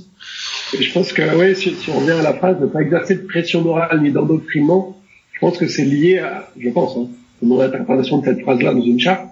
Et 0.78 0.82
je 0.82 0.92
pense 0.92 1.12
que, 1.12 1.22
oui, 1.36 1.54
si, 1.56 1.74
si 1.82 1.90
on 1.90 2.00
revient 2.00 2.10
à 2.12 2.22
la 2.22 2.34
phrase 2.34 2.60
de 2.60 2.66
pas 2.66 2.80
exercer 2.82 3.14
de 3.14 3.20
pression 3.22 3.62
morale 3.62 4.02
ni 4.02 4.10
d'endoctrinement, 4.10 5.00
je 5.32 5.38
pense 5.40 5.56
que 5.56 5.68
c'est 5.68 5.84
lié 5.84 6.18
à, 6.18 6.50
je 6.58 6.68
pense, 6.70 6.96
hein, 6.96 7.06
mon 7.40 7.60
interprétation 7.60 8.18
de 8.18 8.24
cette 8.24 8.40
phrase-là 8.42 8.74
dans 8.74 8.82
une 8.82 8.98
charte, 8.98 9.22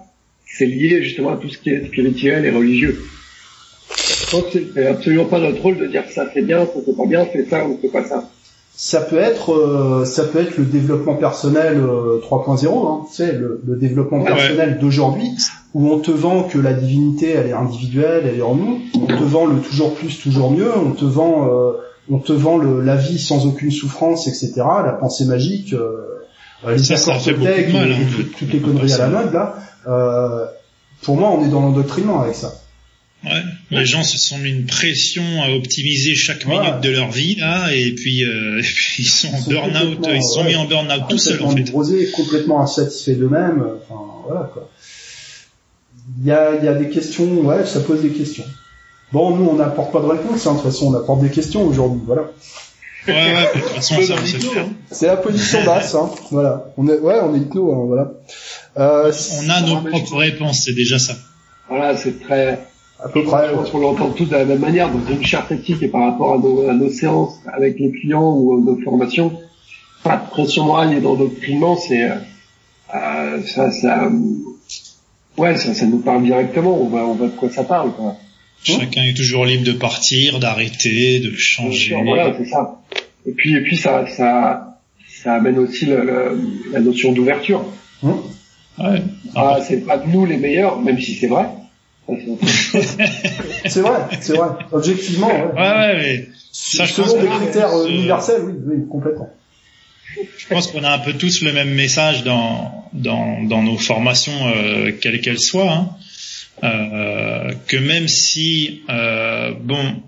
c'est 0.47 0.65
lié 0.65 1.03
justement 1.03 1.31
à 1.33 1.37
tout 1.37 1.49
ce 1.49 1.57
qui 1.57 1.69
est 1.69 1.85
spirituel 1.87 2.45
et 2.45 2.49
religieux. 2.51 2.97
Je 3.89 4.31
pense 4.31 4.45
que 4.45 4.51
c'est- 4.53 4.65
c'est 4.73 4.87
absolument 4.87 5.25
pas 5.25 5.39
notre 5.39 5.61
rôle 5.61 5.77
de 5.77 5.87
dire 5.87 6.03
ça 6.09 6.25
c'est 6.33 6.41
bien, 6.41 6.65
ça 6.65 6.71
c'est 6.85 6.95
pas 6.97 7.05
bien, 7.05 7.25
fais 7.25 7.45
ça 7.49 7.67
ou 7.67 7.77
fais 7.81 7.89
pas 7.89 8.05
ça. 8.05 8.29
Ça 8.79 9.01
peut 9.01 9.17
être, 9.17 9.53
euh, 9.53 10.05
ça 10.05 10.23
peut 10.23 10.39
être 10.39 10.55
le 10.57 10.65
développement 10.65 11.15
personnel 11.15 11.77
euh, 11.79 12.19
3.0, 12.21 12.67
hein, 12.87 13.05
tu 13.09 13.15
sais, 13.15 13.31
le, 13.31 13.59
le 13.65 13.75
développement 13.75 14.19
Ouais. 14.19 14.25
personnel 14.25 14.77
d'aujourd'hui, 14.79 15.31
où 15.73 15.89
on 15.91 15.97
te 15.97 16.11
vend 16.11 16.43
que 16.43 16.59
la 16.59 16.73
divinité, 16.73 17.31
elle 17.31 17.47
est 17.47 17.53
individuelle, 17.53 18.25
elle 18.31 18.37
est 18.37 18.43
en 18.43 18.53
nous. 18.53 18.77
On 19.01 19.07
te 19.07 19.23
vend 19.23 19.47
le 19.47 19.57
toujours 19.61 19.95
plus, 19.95 20.19
toujours 20.21 20.51
mieux. 20.51 20.71
On 20.77 20.91
te 20.91 21.05
vend, 21.05 21.47
euh, 21.49 21.71
on 22.11 22.19
te 22.19 22.33
vend 22.33 22.57
le, 22.57 22.81
la 22.81 22.95
vie 22.95 23.17
sans 23.17 23.47
aucune 23.47 23.71
souffrance, 23.71 24.27
etc. 24.27 24.53
La 24.85 24.93
pensée 24.93 25.25
magique, 25.25 25.73
euh, 25.73 26.03
les 26.67 26.77
Ça, 26.77 26.97
ça 26.97 27.11
accords 27.13 27.33
mal, 27.39 27.47
hein, 27.47 27.97
et 27.99 28.21
de- 28.23 28.29
toutes, 28.29 28.53
les 28.53 28.59
conneries 28.59 28.93
à 28.93 28.97
la 28.99 29.07
mode 29.09 29.33
là. 29.33 29.55
Euh, 29.87 30.45
pour 31.01 31.17
moi, 31.17 31.31
on 31.31 31.43
est 31.43 31.49
dans 31.49 31.61
l'endoctrinement 31.61 32.21
avec 32.21 32.35
ça. 32.35 32.53
Ouais. 33.29 33.43
Les 33.79 33.85
gens 33.85 34.03
se 34.03 34.17
sont 34.17 34.37
mis 34.37 34.49
une 34.49 34.65
pression 34.65 35.23
à 35.43 35.49
optimiser 35.51 36.15
chaque 36.15 36.45
Ouais. 36.47 36.57
minute 36.59 36.81
de 36.81 36.89
leur 36.89 37.11
vie 37.11 37.35
là 37.35 37.73
et 37.73 37.91
puis 37.93 38.23
euh, 38.23 38.59
et 38.59 38.61
puis 38.63 39.03
ils 39.03 39.09
sont 39.09 39.29
Ils 39.47 39.57
en 39.57 39.67
burn-out, 39.67 40.07
ils 40.13 40.23
se 40.23 40.33
sont 40.33 40.41
ouais. 40.41 40.47
mis 40.49 40.55
en 40.55 40.65
burn-out 40.65 41.03
tout 41.09 41.17
seuls 41.17 41.41
en 41.41 41.49
complètement 41.49 41.83
fait. 41.83 42.11
complètement 42.11 42.61
insatisfaits 42.63 43.15
d'eux-mêmes. 43.17 43.63
Enfin, 43.89 44.01
voilà 44.27 44.49
quoi. 44.53 44.69
Il 46.19 46.25
y 46.25 46.31
a, 46.31 46.55
il 46.55 46.63
y 46.63 46.67
a 46.67 46.73
des 46.73 46.89
questions, 46.89 47.25
ouais, 47.41 47.65
ça 47.65 47.81
pose 47.81 48.01
des 48.01 48.09
questions. 48.11 48.45
Bon, 49.11 49.35
nous, 49.35 49.45
on 49.45 49.55
n'apporte 49.55 49.91
pas 49.91 49.99
de 50.01 50.05
réponse, 50.07 50.45
hein, 50.47 50.53
de 50.53 50.61
toute 50.61 50.71
façon, 50.71 50.87
on 50.87 50.93
apporte 50.95 51.21
des 51.21 51.29
questions 51.29 51.63
aujourd'hui, 51.63 52.01
voilà. 52.05 52.23
Ouais 53.07 53.13
ouais, 53.13 53.51
de 53.55 53.59
toute 53.61 53.69
façon 53.71 54.01
ça 54.01 54.15
on 54.21 54.25
sait 54.25 54.33
le 54.33 54.39
faire. 54.39 54.63
hein. 54.65 54.69
C'est 54.91 55.07
la 55.07 55.15
position 55.17 55.63
basse, 55.63 55.95
hein, 55.95 56.09
voilà. 56.31 56.65
On 56.77 56.87
est, 56.89 56.97
ouais, 56.99 57.15
on 57.23 57.33
est 57.35 57.39
hypno, 57.39 57.71
hein, 57.73 57.85
voilà. 57.87 58.11
Euh, 58.77 59.11
On 59.43 59.49
a 59.49 59.61
nos 59.61 59.81
propres 59.81 60.17
réponses, 60.17 60.63
c'est 60.65 60.73
déjà 60.73 60.99
ça. 60.99 61.15
Voilà, 61.69 61.95
c'est 61.97 62.19
très, 62.21 62.59
à 63.03 63.09
peu 63.09 63.23
près. 63.23 63.49
je 63.49 63.55
pense 63.55 63.69
qu'on 63.69 63.79
l'entend 63.79 64.09
tous 64.09 64.25
de 64.25 64.35
la 64.35 64.45
même 64.45 64.59
manière 64.59 64.89
dans 64.91 65.11
une 65.11 65.23
charte 65.25 65.51
éthique 65.51 65.81
et 65.83 65.87
par 65.87 66.01
rapport 66.11 66.33
à 66.33 66.37
nos, 66.37 66.67
à 66.69 66.73
nos 66.73 66.89
séances 66.89 67.39
avec 67.51 67.79
les 67.79 67.91
clients 67.91 68.33
ou 68.35 68.63
nos 68.63 68.77
formations. 68.83 69.31
Pas 70.03 70.17
de 70.17 70.29
pression 70.29 70.65
morale 70.65 70.89
ni 70.95 71.01
d'endoctrinement, 71.01 71.75
c'est, 71.75 72.03
euh, 72.03 72.15
euh, 72.95 73.41
ça, 73.45 73.71
ça, 73.71 74.05
euh, 74.05 74.09
ouais, 75.37 75.57
ça, 75.57 75.73
ça 75.73 75.85
nous 75.85 75.99
parle 75.99 76.23
directement, 76.23 76.79
on 76.81 76.85
voit, 76.87 77.05
on 77.05 77.13
voit 77.15 77.27
de 77.27 77.31
quoi 77.33 77.49
ça 77.49 77.63
parle, 77.63 77.91
quoi. 77.93 78.15
Chacun 78.63 79.03
est 79.03 79.15
toujours 79.15 79.45
libre 79.45 79.63
de 79.65 79.71
partir, 79.73 80.39
d'arrêter, 80.39 81.19
de 81.19 81.31
changer. 81.35 81.95
Voilà, 82.03 82.33
c'est 82.37 82.45
ça. 82.49 82.81
Et 83.27 83.31
puis, 83.31 83.53
et 83.55 83.61
puis 83.61 83.77
ça, 83.77 84.05
ça, 84.07 84.79
ça 85.07 85.33
amène 85.35 85.59
aussi 85.59 85.85
le- 85.85 86.03
le- 86.03 86.39
la 86.71 86.79
notion 86.79 87.11
d'ouverture. 87.11 87.63
Hum. 88.03 88.21
Ouais. 88.79 89.01
Ah, 89.35 89.57
c'est 89.67 89.85
pas 89.85 89.97
de 89.97 90.07
nous 90.09 90.25
les 90.25 90.37
meilleurs, 90.37 90.79
même 90.81 90.99
si 90.99 91.13
c'est 91.15 91.27
vrai. 91.27 91.45
C'est- 93.65 93.81
vrai, 93.81 93.99
c'est 94.21 94.35
vrai. 94.37 94.49
Objectivement, 94.71 95.27
ouais. 95.27 95.51
Ouais 95.53 95.59
ouais, 95.61 95.95
mais 95.97 96.27
ça 96.51 96.85
je 96.85 96.93
pense 96.93 97.11
Selon 97.11 97.21
des 97.21 97.27
critères 97.27 97.73
euh, 97.75 97.87
universels, 97.87 98.41
oui, 98.45 98.53
oui, 98.65 98.87
complètement. 98.89 99.29
Je 100.37 100.47
pense 100.47 100.67
qu'on 100.67 100.83
a 100.83 100.91
un 100.91 100.99
peu 100.99 101.13
tous 101.13 101.41
le 101.43 101.53
même 101.53 101.69
message 101.73 102.23
dans 102.23 102.89
dans, 102.93 103.43
dans 103.43 103.61
nos 103.61 103.77
formations, 103.77 104.47
euh, 104.55 104.91
quelles 104.99 105.21
qu'elles 105.21 105.39
soient, 105.39 105.71
hein. 105.71 105.89
Euh, 106.63 107.51
que 107.67 107.77
même 107.77 108.07
si 108.07 108.81
euh, 108.89 109.51
bon 109.61 110.01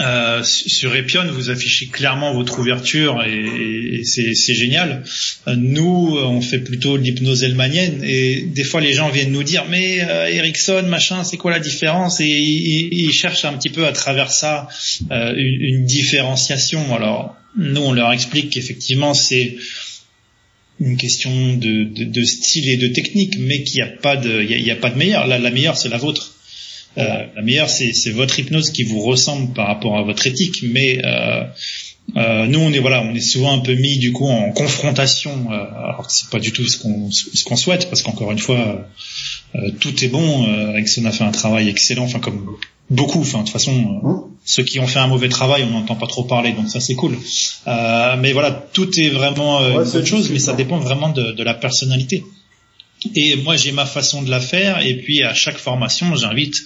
euh, 0.00 0.42
sur 0.44 0.94
Epion 0.94 1.24
vous 1.32 1.50
affichez 1.50 1.86
clairement 1.86 2.32
votre 2.32 2.58
ouverture 2.60 3.24
et, 3.24 4.02
c'est 4.04 4.54
génial. 4.54 5.02
Euh, 5.46 5.56
Nous 5.56 6.16
on 6.22 6.40
fait 6.40 6.60
plutôt 6.60 6.96
l'hypnose 6.96 7.42
elmanienne 7.42 8.02
et 8.04 8.42
des 8.42 8.64
fois 8.64 8.80
les 8.80 8.92
gens 8.92 9.10
viennent 9.10 9.32
nous 9.32 9.42
dire 9.42 9.64
mais 9.68 10.00
euh, 10.02 10.26
Erickson 10.26 10.84
machin 10.88 11.24
c'est 11.24 11.36
quoi 11.36 11.50
la 11.50 11.58
différence? 11.58 12.20
Et 12.20 12.28
ils, 12.28 13.12
cherchent 13.12 13.44
un 13.44 13.54
petit 13.54 13.70
peu 13.70 13.86
à 13.86 13.92
travers 13.92 14.30
ça 14.30 14.68
euh, 15.10 15.34
une, 15.36 15.84
différenciation. 15.84 16.94
Alors 16.94 17.36
nous 17.56 17.80
on 17.80 17.92
leur 17.92 18.12
explique 18.12 18.50
qu'effectivement 18.50 19.14
c'est 19.14 19.56
une 20.80 20.96
question 20.96 21.56
de, 21.56 22.24
style 22.24 22.68
et 22.68 22.76
de 22.76 22.86
technique, 22.86 23.34
mais 23.38 23.64
qu'il 23.64 23.82
n'y 23.82 23.88
a 23.88 23.92
pas 23.92 24.16
de, 24.16 24.42
il 24.42 24.60
y 24.60 24.70
a 24.70 24.76
pas 24.76 24.90
de 24.90 24.96
meilleur. 24.96 25.26
La, 25.26 25.38
la 25.38 25.50
meilleure, 25.50 25.76
c'est 25.76 25.88
la 25.88 25.98
vôtre. 25.98 26.37
Euh, 26.98 27.26
la 27.36 27.42
meilleure, 27.42 27.70
c'est, 27.70 28.10
votre 28.10 28.38
hypnose 28.38 28.70
qui 28.70 28.82
vous 28.82 29.00
ressemble 29.00 29.52
par 29.54 29.66
rapport 29.68 29.96
à 29.98 30.02
votre 30.02 30.26
éthique, 30.26 30.58
mais 30.62 31.00
euh, 31.04 31.44
Euh, 32.16 32.46
nous, 32.46 32.58
on 32.60 32.72
est 32.72 32.78
voilà, 32.78 33.02
on 33.02 33.14
est 33.14 33.20
souvent 33.20 33.52
un 33.52 33.58
peu 33.58 33.74
mis 33.74 33.98
du 33.98 34.12
coup 34.12 34.26
en 34.26 34.50
confrontation. 34.52 35.30
Euh, 35.52 35.56
alors 35.84 36.06
c'est 36.10 36.30
pas 36.30 36.38
du 36.38 36.52
tout 36.52 36.66
ce 36.66 36.78
qu'on 36.78 37.10
ce 37.10 37.44
qu'on 37.44 37.54
souhaite, 37.56 37.90
parce 37.90 38.00
qu'encore 38.02 38.32
une 38.32 38.38
fois, 38.38 38.60
euh, 39.54 39.70
tout 39.78 39.94
est 40.02 40.08
bon. 40.08 40.46
Euh, 40.48 40.74
Exxon 40.80 41.04
a 41.04 41.12
fait 41.12 41.24
un 41.24 41.32
travail 41.32 41.68
excellent, 41.68 42.04
enfin 42.04 42.18
comme 42.18 42.40
beaucoup. 42.88 43.20
Enfin 43.20 43.40
de 43.40 43.44
toute 43.44 43.52
façon, 43.52 43.72
euh, 43.76 44.08
Mmh. 44.08 44.22
ceux 44.54 44.62
qui 44.64 44.80
ont 44.80 44.86
fait 44.86 45.00
un 45.00 45.06
mauvais 45.06 45.28
travail, 45.28 45.64
on 45.68 45.70
n'entend 45.76 45.96
pas 45.96 46.06
trop 46.06 46.24
parler, 46.24 46.52
donc 46.52 46.68
ça 46.70 46.80
c'est 46.80 46.94
cool. 46.94 47.14
Euh, 47.66 48.16
mais 48.18 48.32
voilà, 48.32 48.52
tout 48.72 48.88
est 48.98 49.10
vraiment 49.10 49.60
euh, 49.60 49.76
Ouais, 49.76 49.84
une 49.84 49.92
bonne 49.92 50.06
chose, 50.06 50.30
mais 50.30 50.38
ça 50.38 50.52
discutant. 50.54 50.56
dépend 50.56 50.78
vraiment 50.78 51.10
de, 51.10 51.32
de 51.32 51.42
la 51.44 51.52
personnalité. 51.52 52.24
Et 53.14 53.36
moi, 53.36 53.56
j'ai 53.56 53.72
ma 53.72 53.86
façon 53.86 54.22
de 54.22 54.30
la 54.30 54.40
faire, 54.40 54.84
et 54.84 54.96
puis 54.96 55.22
à 55.22 55.32
chaque 55.32 55.58
formation, 55.58 56.16
j'invite 56.16 56.56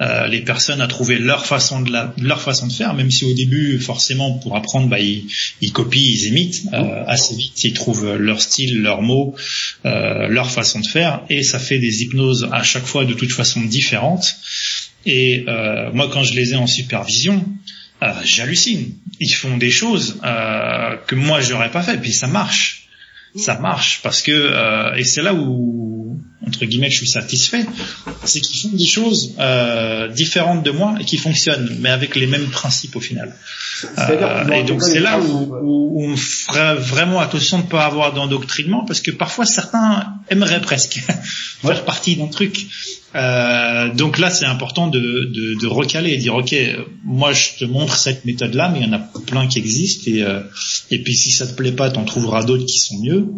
euh, 0.00 0.26
les 0.26 0.40
personnes 0.40 0.80
à 0.80 0.86
trouver 0.86 1.18
leur 1.18 1.46
façon 1.46 1.80
de 1.80 1.90
la, 1.90 2.14
leur 2.20 2.42
façon 2.42 2.66
de 2.66 2.72
faire, 2.72 2.92
même 2.94 3.10
si 3.10 3.24
au 3.24 3.32
début, 3.32 3.78
forcément, 3.78 4.32
pour 4.34 4.56
apprendre, 4.56 4.88
bah, 4.88 5.00
ils, 5.00 5.24
ils 5.60 5.72
copient, 5.72 6.02
ils 6.02 6.26
imitent 6.26 6.62
euh, 6.74 7.04
assez 7.06 7.34
vite, 7.36 7.64
ils 7.64 7.72
trouvent 7.72 8.16
leur 8.16 8.40
style, 8.42 8.82
leurs 8.82 9.02
mots, 9.02 9.34
euh, 9.86 10.28
leur 10.28 10.50
façon 10.50 10.80
de 10.80 10.86
faire, 10.86 11.22
et 11.30 11.42
ça 11.42 11.58
fait 11.58 11.78
des 11.78 12.02
hypnoses 12.02 12.48
à 12.52 12.62
chaque 12.62 12.86
fois 12.86 13.04
de 13.04 13.14
toute 13.14 13.32
façon 13.32 13.62
différentes. 13.62 14.36
Et 15.06 15.44
euh, 15.48 15.90
moi, 15.92 16.10
quand 16.12 16.22
je 16.22 16.34
les 16.34 16.52
ai 16.52 16.56
en 16.56 16.66
supervision, 16.66 17.44
euh, 18.02 18.12
j'hallucine. 18.24 18.94
Ils 19.20 19.34
font 19.34 19.56
des 19.56 19.70
choses 19.70 20.20
euh, 20.24 20.96
que 21.06 21.14
moi, 21.14 21.40
j'aurais 21.40 21.70
pas 21.70 21.82
fait, 21.82 21.98
puis 21.98 22.12
ça 22.12 22.26
marche 22.26 22.77
ça 23.34 23.58
marche 23.58 24.00
parce 24.02 24.22
que 24.22 24.32
euh, 24.32 24.94
et 24.94 25.04
c'est 25.04 25.22
là 25.22 25.34
où 25.34 26.07
entre 26.46 26.64
guillemets 26.64 26.90
je 26.90 26.98
suis 26.98 27.08
satisfait 27.08 27.66
c'est 28.24 28.40
qu'ils 28.40 28.70
font 28.70 28.76
des 28.76 28.86
choses 28.86 29.34
euh, 29.38 30.08
différentes 30.08 30.62
de 30.64 30.70
moi 30.70 30.96
et 31.00 31.04
qui 31.04 31.16
fonctionnent 31.16 31.76
mais 31.80 31.90
avec 31.90 32.16
les 32.16 32.26
mêmes 32.26 32.48
principes 32.48 32.96
au 32.96 33.00
final. 33.00 33.34
Euh, 33.98 34.48
et 34.50 34.64
donc 34.64 34.82
c'est 34.82 35.00
là 35.00 35.20
où, 35.20 36.00
on 36.00 36.16
fera 36.16 36.74
vraiment 36.74 37.18
attention 37.18 37.58
de 37.58 37.64
ne 37.64 37.68
pas 37.68 37.84
avoir 37.84 38.12
d'endoctrinement 38.12 38.84
parce 38.84 39.00
que 39.00 39.10
parfois 39.10 39.44
certains 39.46 40.14
aimeraient 40.30 40.60
presque 40.60 41.00
faire 41.62 41.84
partie 41.84 42.16
d'un 42.16 42.28
truc. 42.28 42.66
Euh, 43.14 43.92
donc 43.94 44.18
là 44.18 44.30
c'est 44.30 44.44
important 44.44 44.86
de, 44.88 45.00
de, 45.00 45.58
de 45.58 45.66
recaler 45.66 46.10
et 46.10 46.18
dire 46.18 46.34
ok 46.34 46.54
moi 47.04 47.32
je 47.32 47.58
te 47.58 47.64
montre 47.64 47.96
cette 47.96 48.26
méthode 48.26 48.54
là 48.54 48.68
mais 48.68 48.80
il 48.80 48.86
y 48.86 48.88
en 48.88 48.92
a 48.92 48.98
plein 48.98 49.46
qui 49.46 49.58
existent 49.58 50.04
et 50.10 50.22
euh, 50.22 50.40
et 50.90 51.02
puis 51.02 51.16
si 51.16 51.30
ça 51.30 51.46
te 51.46 51.54
plaît 51.54 51.72
pas 51.72 51.90
t'en 51.90 52.04
trouveras 52.04 52.44
d'autres 52.44 52.66
qui 52.66 52.78
sont 52.78 52.98
mieux 53.02 53.28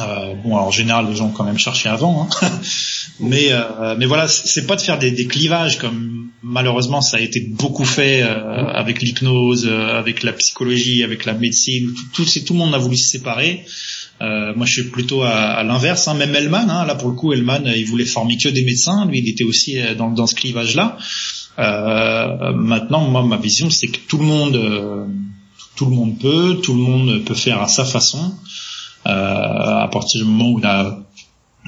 euh, 0.00 0.34
bon, 0.42 0.56
alors, 0.56 0.68
en 0.68 0.70
général, 0.70 1.06
les 1.08 1.16
gens 1.16 1.26
ont 1.26 1.32
quand 1.32 1.44
même 1.44 1.58
cherché 1.58 1.88
avant, 1.88 2.28
hein. 2.30 2.50
mais 3.20 3.48
euh, 3.50 3.94
mais 3.98 4.06
voilà, 4.06 4.26
c'est 4.26 4.66
pas 4.66 4.76
de 4.76 4.80
faire 4.80 4.98
des, 4.98 5.26
clivages 5.26 5.78
comme 5.78 6.30
malheureusement 6.42 7.00
ça 7.00 7.18
a 7.18 7.20
été 7.20 7.40
beaucoup 7.40 7.84
fait 7.84 8.22
euh, 8.22 8.66
avec 8.68 9.02
l'hypnose, 9.02 9.66
euh, 9.66 9.98
avec 9.98 10.22
la 10.22 10.32
psychologie, 10.32 11.04
avec 11.04 11.24
la 11.26 11.34
médecine. 11.34 11.92
Tout, 12.12 12.24
tout, 12.24 12.40
tout 12.40 12.52
le 12.54 12.58
monde 12.58 12.74
a 12.74 12.78
voulu 12.78 12.96
se 12.96 13.08
séparer. 13.08 13.64
Euh, 14.20 14.52
moi, 14.54 14.66
je 14.66 14.72
suis 14.72 14.90
plutôt 14.90 15.22
à, 15.22 15.62
l'inverse. 15.62 16.08
Hein. 16.08 16.14
Même 16.14 16.34
Hellman, 16.34 16.70
hein, 16.70 16.84
là 16.86 16.94
pour 16.94 17.08
le 17.08 17.14
coup, 17.14 17.32
Hellman, 17.32 17.64
il 17.74 17.84
voulait 17.86 18.04
former 18.04 18.36
que 18.36 18.48
des 18.48 18.64
médecins. 18.64 19.04
Lui, 19.06 19.18
il 19.18 19.28
était 19.28 19.44
aussi 19.44 19.78
dans, 19.98 20.10
dans 20.10 20.26
ce 20.26 20.34
clivage-là. 20.36 20.96
Maintenant, 21.58 23.08
moi, 23.08 23.24
ma 23.24 23.36
vision, 23.36 23.68
c'est 23.68 23.88
que 23.88 23.98
tout 24.08 24.18
le 24.18 24.24
monde, 24.24 25.08
tout 25.74 25.86
le 25.86 25.90
monde 25.90 26.18
peut, 26.18 26.60
tout 26.62 26.74
le 26.74 26.80
monde 26.80 27.24
peut 27.24 27.34
faire 27.34 27.60
à 27.60 27.68
sa 27.68 27.84
façon. 27.84 28.34
Euh, 29.06 29.10
à 29.10 29.88
partir 29.92 30.20
du 30.22 30.28
moment 30.30 30.50
où 30.52 30.58
il 30.60 30.64
a 30.66 30.98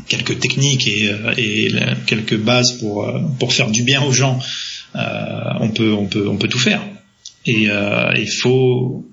quelques 0.09 0.39
techniques 0.41 0.87
et, 0.89 1.11
euh, 1.11 1.33
et 1.37 1.69
quelques 2.07 2.37
bases 2.39 2.73
pour 2.81 3.05
euh, 3.05 3.21
pour 3.41 3.53
faire 3.53 3.71
du 3.71 3.83
bien 3.83 4.03
aux 4.03 4.13
gens, 4.13 4.39
euh, 4.97 5.01
on 5.61 5.69
peut 5.71 5.93
on 5.93 6.07
peut 6.07 6.29
on 6.29 6.37
peut 6.37 6.49
tout 6.49 6.59
faire. 6.59 6.81
Et 7.47 7.69
euh, 7.71 8.13
il 8.17 8.31
faut 8.31 9.05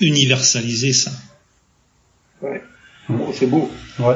universaliser 0.00 0.92
ça. 0.92 1.10
Bon, 3.08 3.32
c'est 3.32 3.46
beau. 3.46 3.70
Ouais. 3.98 4.06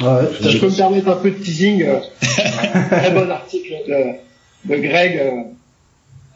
Ouais, 0.00 0.06
ouais, 0.06 0.08
à 0.10 0.42
Si 0.42 0.50
je 0.52 0.58
peux 0.58 0.68
me 0.68 0.76
permettre 0.76 1.08
un 1.08 1.16
peu 1.16 1.30
de 1.30 1.36
teasing, 1.38 1.82
euh, 1.82 1.98
très 2.90 3.10
bon 3.12 3.30
article 3.30 3.72
de, 3.88 4.70
de 4.74 4.80
Greg 4.82 5.16
euh, 5.18 5.30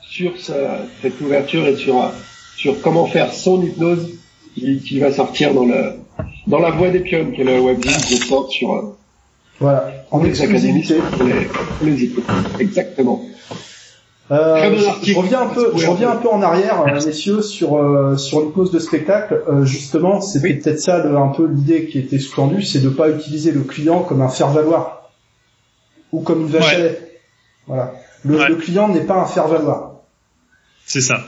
sur 0.00 0.32
ce- 0.38 0.52
cette 1.02 1.20
ouverture 1.20 1.66
et 1.66 1.76
sur, 1.76 2.10
sur 2.56 2.80
comment 2.80 3.06
faire 3.06 3.32
son 3.34 3.62
hypnose 3.62 4.08
qui, 4.58 4.78
qui 4.80 4.98
va 5.00 5.12
sortir 5.12 5.54
dans 5.54 5.64
le 5.64 5.92
dans 6.46 6.58
la 6.58 6.70
voie 6.70 6.88
des 6.90 7.00
pionnes, 7.00 7.32
qui 7.32 7.42
est 7.42 7.44
le 7.44 7.60
webzine 7.60 7.96
qui 8.06 8.16
sort 8.16 8.50
sur 8.50 8.72
euh, 8.74 8.96
Voilà. 9.60 9.90
En 10.10 10.22
les 10.22 10.40
académies 10.42 10.78
exclusivité. 10.80 11.16
pour 11.16 11.24
les, 11.26 11.44
pour 11.44 11.86
les 11.86 12.04
hypnos. 12.04 12.24
Exactement. 12.58 13.22
Euh, 14.30 14.76
je- 15.02 15.14
reviens 15.16 15.40
un 15.42 15.46
peu, 15.46 15.72
je 15.76 15.86
reviens 15.86 16.10
un 16.10 16.16
peu 16.16 16.28
en 16.28 16.42
arrière, 16.42 16.82
euh, 16.86 16.94
messieurs, 17.06 17.40
sur 17.40 17.76
euh, 17.78 18.16
sur 18.18 18.40
l'hypnose 18.42 18.70
de 18.70 18.78
spectacle. 18.78 19.42
Euh, 19.48 19.64
justement, 19.64 20.20
c'était 20.20 20.52
peut-être 20.54 20.80
ça 20.80 20.98
le- 21.02 21.16
un 21.16 21.28
peu 21.28 21.46
l'idée 21.46 21.86
qui 21.86 21.98
était 21.98 22.18
sous-tendue, 22.18 22.62
c'est 22.62 22.80
de 22.80 22.90
pas 22.90 23.08
utiliser 23.08 23.52
le 23.52 23.62
client 23.62 24.00
comme 24.02 24.20
un 24.20 24.28
faire-valoir 24.28 25.10
ou 26.12 26.20
comme 26.20 26.42
une 26.42 26.48
vache 26.48 26.76
Ouais. 26.76 27.00
Voilà. 27.66 27.92
Le, 28.24 28.36
Ouais. 28.38 28.48
le 28.48 28.56
client 28.56 28.88
n'est 28.88 29.04
pas 29.04 29.16
un 29.22 29.26
faire-valoir. 29.26 29.92
C'est 30.84 31.00
ça. 31.00 31.20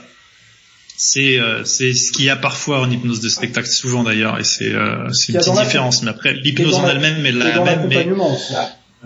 C'est 1.03 1.39
euh, 1.39 1.65
c'est 1.65 1.93
ce 1.93 2.11
qu'il 2.11 2.25
y 2.25 2.29
a 2.29 2.35
parfois 2.35 2.79
en 2.81 2.89
hypnose 2.91 3.21
de 3.21 3.29
spectacle, 3.29 3.67
souvent 3.67 4.03
d'ailleurs, 4.03 4.37
et 4.39 4.43
c'est 4.43 4.71
euh, 4.71 5.09
c'est 5.11 5.29
Il 5.29 5.35
y 5.35 5.37
une 5.39 5.43
petite 5.43 5.63
différence. 5.63 6.03
Mais 6.03 6.11
après, 6.11 6.33
l'hypnose 6.33 6.75
en 6.75 6.87
elle-même 6.87 7.25
est 7.25 7.29
Et 7.29 7.31
la 7.31 7.51
dans 7.57 7.65
même. 7.65 7.87
Mais 7.87 7.95
l'accompagnement 7.95 8.31
aussi. 8.33 8.53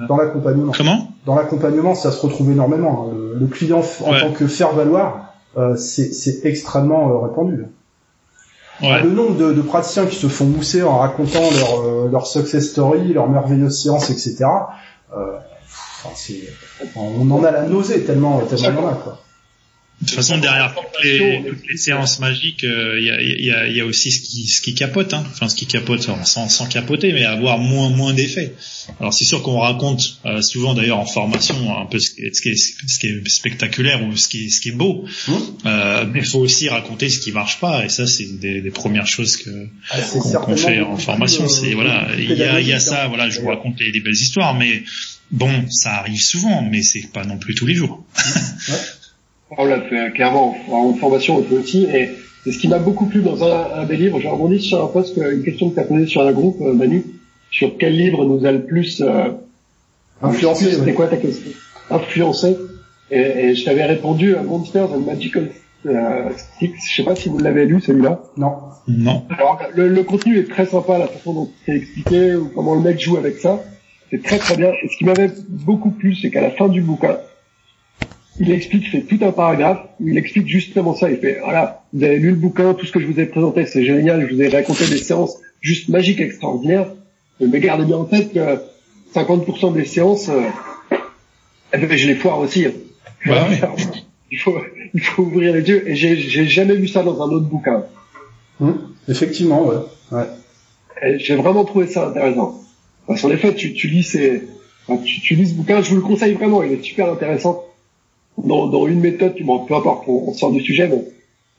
Dans 0.10 0.18
l'accompagnement. 0.18 0.74
comment? 0.76 1.12
Dans 1.26 1.36
l'accompagnement, 1.36 1.96
ça 1.96 2.12
se 2.12 2.20
retrouve 2.20 2.52
énormément. 2.52 3.08
hein. 3.08 3.14
Le, 3.16 3.40
le 3.40 3.48
client 3.48 3.82
en 4.04 4.12
Ouais. 4.12 4.20
tant 4.20 4.32
que 4.34 4.46
faire-valoir, 4.46 5.34
euh, 5.58 5.78
c'est 5.78 6.12
c'est 6.14 6.42
extrêmement 6.44 7.10
euh, 7.12 7.28
répandu. 7.30 7.64
Ouais. 8.82 9.02
Le 9.04 9.12
nombre 9.12 9.38
de, 9.38 9.54
de 9.54 9.62
praticiens 9.62 10.06
qui 10.06 10.18
se 10.18 10.28
font 10.28 10.44
mousser 10.48 10.84
en 10.84 10.98
racontant 10.98 11.40
leur, 11.60 11.80
euh, 11.80 12.10
leur 12.12 12.28
success 12.28 12.72
story, 12.72 13.14
leur 13.14 13.30
merveilleuse 13.30 13.82
séance, 13.84 14.10
etc. 14.10 14.36
Euh, 15.16 15.38
enfin, 16.04 16.14
c'est- 16.14 16.44
on 16.98 17.32
en 17.32 17.42
a 17.46 17.52
la 17.52 17.62
nausée 17.64 18.02
tellement, 18.04 18.42
tellement 18.42 18.84
en 18.84 18.88
a, 18.90 18.96
quoi. 18.96 19.20
De 20.02 20.08
toute 20.08 20.16
façon, 20.18 20.38
derrière 20.38 20.76
toutes 20.76 21.04
les, 21.06 21.42
toutes 21.48 21.68
les 21.70 21.78
séances 21.78 22.20
magiques, 22.20 22.66
euh, 22.66 23.00
il 23.00 23.06
y, 23.06 23.10
a, 23.10 23.22
il 23.22 23.46
y, 23.46 23.52
a, 23.52 23.68
il 23.68 23.78
y 23.78 23.80
a 23.80 23.86
aussi 23.86 24.12
ce 24.12 24.20
qui, 24.20 24.46
ce 24.46 24.62
qui 24.62 24.76
capote, 24.76 25.14
hein. 25.14 25.24
enfin 25.32 25.48
ce 25.48 25.56
qui 25.56 25.66
capote 25.68 26.02
sans, 26.26 26.50
sans 26.50 26.66
capoter, 26.68 27.14
mais 27.14 27.24
avoir 27.24 27.58
moins 27.60 27.90
moins 27.90 28.14
d'effets. 28.14 28.54
Alors 29.00 29.14
c'est 29.14 29.24
sûr 29.24 29.42
qu'on 29.42 29.58
raconte 29.60 30.20
euh, 30.26 30.42
souvent 30.42 30.74
d'ailleurs 30.74 31.00
en 31.00 31.06
formation 31.06 31.56
un 31.80 31.86
peu 31.86 31.98
ce 32.00 32.12
qui, 32.12 32.22
est, 32.24 32.36
ce 32.36 32.42
qui 32.42 32.50
est- 32.50 32.88
ce 32.88 33.00
qui 33.00 33.08
est 33.08 33.30
spectaculaire 33.30 34.04
ou 34.06 34.16
ce 34.18 34.28
qui 34.28 34.46
est, 34.46 34.50
ce 34.50 34.60
qui 34.60 34.70
est 34.70 34.74
beau, 34.74 35.06
Mmh. 35.30 35.34
euh, 35.66 36.06
mais 36.14 36.20
il 36.20 36.26
faut 36.26 36.40
aussi 36.40 36.68
raconter 36.68 37.10
ce 37.10 37.20
qui 37.22 37.32
marche 37.32 37.60
pas, 37.62 37.86
et 37.86 37.90
ça 37.90 38.06
c'est 38.06 38.38
des, 38.38 38.60
des 38.62 38.72
premières 38.72 39.08
choses 39.08 39.38
que 39.38 39.50
Ah, 39.92 40.00
qu'on 40.12 40.58
fait 40.58 40.82
en 40.82 40.98
formation. 40.98 41.46
euh, 41.46 41.48
C'est 41.48 41.74
voilà, 41.74 42.10
il 42.20 42.34
y 42.34 42.44
a, 42.44 42.60
y 42.60 42.80
ça, 42.82 43.08
voilà, 43.08 43.30
je 43.30 43.40
vous 43.40 43.48
raconte 43.48 43.80
les, 43.80 43.92
les 43.94 44.02
belles 44.02 44.14
histoires, 44.14 44.54
mais 44.56 44.84
bon, 45.32 45.66
ça 45.72 45.94
arrive 45.94 46.22
souvent, 46.22 46.62
mais 46.70 46.84
c'est 46.84 47.10
pas 47.14 47.24
non 47.24 47.38
plus 47.38 47.56
tous 47.56 47.66
les 47.66 47.76
jours. 47.76 48.06
On 49.58 49.66
l'a 49.66 49.82
fait 49.82 50.00
euh, 50.00 50.10
clairement 50.10 50.56
en, 50.72 50.76
en 50.90 50.94
formation, 50.96 51.38
on 51.38 51.44
fait 51.44 51.56
aussi. 51.56 51.86
Et, 51.86 52.10
et 52.46 52.52
ce 52.52 52.58
qui 52.60 52.68
m'a 52.68 52.80
beaucoup 52.80 53.06
plu 53.06 53.22
dans 53.22 53.44
un, 53.44 53.82
un 53.82 53.84
des 53.86 53.98
livres, 53.98 54.20
j'ai 54.20 54.28
rebondi 54.28 54.60
sur 54.62 54.84
un 54.84 54.88
post, 54.88 55.18
euh, 55.18 55.34
une 55.36 55.44
question 55.44 55.70
que 55.70 55.76
tu 55.76 55.80
as 55.82 55.84
posée 55.84 56.08
sur 56.08 56.22
un 56.22 56.32
groupe, 56.32 56.58
euh, 56.62 56.74
Manu, 56.74 57.04
sur 57.52 57.78
quel 57.78 57.94
livre 57.96 58.26
nous 58.26 58.46
a 58.46 58.52
le 58.52 58.66
plus 58.66 59.02
euh, 59.02 59.30
Influencé, 60.22 60.72
C'était 60.72 60.86
ouais. 60.86 60.94
quoi 60.94 61.08
ta 61.08 61.18
question? 61.18 61.52
Influencé. 61.90 62.58
Et, 63.12 63.20
et 63.20 63.56
je 63.56 63.66
t'avais 63.66 63.86
répondu 63.86 64.36
à 64.36 64.42
Monsters 64.42 64.92
and 64.92 65.02
Magical 65.02 65.50
euh, 65.86 66.30
Sticks. 66.36 66.74
Je 66.90 66.96
sais 66.96 67.04
pas 67.04 67.16
si 67.16 67.30
vous 67.30 67.38
l'avez 67.38 67.66
lu 67.66 67.80
celui-là. 67.82 68.22
Non. 68.38 68.54
Non. 68.88 69.24
Alors, 69.30 69.60
le, 69.76 69.88
le 69.90 70.04
contenu 70.04 70.40
est 70.40 70.50
très 70.50 70.66
sympa, 70.66 70.98
la 70.98 71.08
façon 71.08 71.34
dont 71.34 71.50
c'est 71.66 71.76
expliqué 71.76 72.36
ou 72.36 72.50
comment 72.54 72.76
le 72.76 72.82
mec 72.82 73.00
joue 73.00 73.18
avec 73.18 73.38
ça. 73.38 73.62
C'est 74.10 74.24
très 74.24 74.38
très 74.38 74.56
bien. 74.58 74.72
Et 74.84 74.88
ce 74.88 74.98
qui 74.98 75.06
m'avait 75.06 75.30
beaucoup 75.50 75.92
plu, 75.92 76.16
c'est 76.16 76.30
qu'à 76.32 76.42
la 76.42 76.52
fin 76.52 76.68
du 76.68 76.82
bouquin, 76.82 77.18
il 78.40 78.52
explique, 78.52 78.88
c'est 78.92 79.02
tout 79.02 79.18
un 79.22 79.32
paragraphe 79.32 79.80
où 80.00 80.08
il 80.08 80.18
explique 80.18 80.48
justement 80.48 80.94
ça. 80.96 81.10
Il 81.10 81.18
fait, 81.18 81.40
voilà, 81.44 81.84
vous 81.94 82.04
avez 82.04 82.18
lu 82.18 82.30
le 82.32 82.36
bouquin, 82.36 82.74
tout 82.74 82.86
ce 82.86 82.92
que 82.92 83.00
je 83.00 83.08
vous 83.08 83.20
ai 83.20 83.26
présenté, 83.26 83.66
c'est 83.66 83.86
génial. 83.86 84.28
Je 84.30 84.36
vous 84.36 84.42
ai 84.42 84.50
raconté 84.50 84.86
des 84.88 84.98
séances 84.98 85.38
juste 85.62 85.90
magiques, 85.90 86.20
extraordinaires. 86.20 86.88
Mais 87.40 87.60
gardez 87.60 87.86
bien 87.86 87.98
en 87.98 88.06
tête 88.06 88.34
que 88.34 88.40
50% 89.14 89.74
des 89.74 89.86
séances, 89.86 90.30
euh, 90.30 90.42
eh 91.74 91.78
ben, 91.78 91.98
je 91.98 92.08
les 92.08 92.16
foire 92.16 92.40
aussi. 92.40 92.66
hein. 92.66 92.72
Bah 93.26 93.48
il 94.32 94.38
faut, 94.40 94.56
il 94.94 95.02
faut 95.02 95.24
ouvrir 95.24 95.54
les 95.54 95.68
yeux. 95.68 95.90
Et 95.90 95.96
j'ai, 95.96 96.16
jamais 96.48 96.76
vu 96.76 96.88
ça 96.88 97.04
dans 97.04 97.22
un 97.22 97.32
autre 97.32 97.46
bouquin. 97.46 97.84
Hum, 98.62 98.94
Effectivement, 99.10 99.66
ouais. 99.68 99.76
ouais. 100.12 101.18
J'ai 101.20 101.36
vraiment 101.36 101.66
trouvé 101.66 101.88
ça 101.88 102.08
intéressant. 102.08 102.62
Parce 103.08 103.22
qu'en 103.22 103.30
effet, 103.32 103.54
tu, 103.54 103.74
tu 103.74 103.88
lis 103.88 104.04
ces, 104.04 104.44
tu, 105.06 105.22
tu 105.22 105.36
lis 105.36 105.48
ce 105.50 105.54
bouquin, 105.54 105.82
je 105.82 105.90
vous 105.90 105.96
le 105.98 106.02
conseille 106.02 106.34
vraiment, 106.34 106.64
il 106.64 106.72
est 106.72 106.84
super 106.84 107.12
intéressant. 107.12 107.65
Dans, 108.38 108.68
dans 108.68 108.88
une 108.88 109.00
méthode, 109.00 109.36
tu 109.36 109.44
m'en 109.44 109.60
peu 109.60 109.76
importe, 109.76 110.08
on, 110.08 110.30
on 110.30 110.34
sort 110.34 110.52
du 110.52 110.62
sujet, 110.62 110.88
mais 110.88 111.04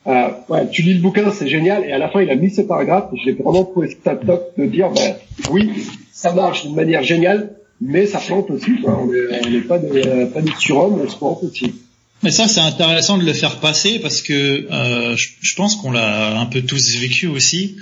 euh, 0.07 0.29
ouais, 0.49 0.69
tu 0.69 0.83
lis 0.83 0.93
le 0.93 1.01
bouquin, 1.01 1.31
c'est 1.31 1.47
génial, 1.47 1.83
et 1.83 1.91
à 1.91 1.97
la 1.97 2.09
fin, 2.09 2.21
il 2.21 2.29
a 2.29 2.35
mis 2.35 2.49
ce 2.49 2.61
paragraphe, 2.61 3.09
l'ai 3.25 3.33
vraiment 3.33 3.65
trouvé 3.65 3.97
ça 4.03 4.15
top 4.15 4.53
de 4.57 4.65
dire, 4.65 4.89
ben, 4.91 5.15
oui, 5.51 5.71
ça 6.13 6.33
marche 6.33 6.65
d'une 6.65 6.75
manière 6.75 7.03
géniale, 7.03 7.55
mais 7.81 8.05
ça 8.05 8.19
plante 8.19 8.49
aussi, 8.49 8.79
quoi. 8.81 8.99
On 9.01 9.49
n'est 9.49 9.61
pas 9.61 9.79
des, 9.79 10.25
pas 10.33 10.41
des 10.41 10.51
surhommes, 10.57 11.01
on 11.03 11.09
se 11.09 11.17
plante 11.17 11.43
aussi. 11.43 11.73
Mais 12.23 12.31
ça, 12.31 12.47
c'est 12.47 12.61
intéressant 12.61 13.17
de 13.17 13.25
le 13.25 13.33
faire 13.33 13.59
passer 13.59 13.99
parce 13.99 14.21
que 14.21 14.67
euh, 14.71 15.15
je, 15.15 15.29
je 15.41 15.55
pense 15.55 15.75
qu'on 15.75 15.91
l'a 15.91 16.39
un 16.39 16.45
peu 16.47 16.61
tous 16.61 16.97
vécu 16.97 17.27
aussi. 17.27 17.75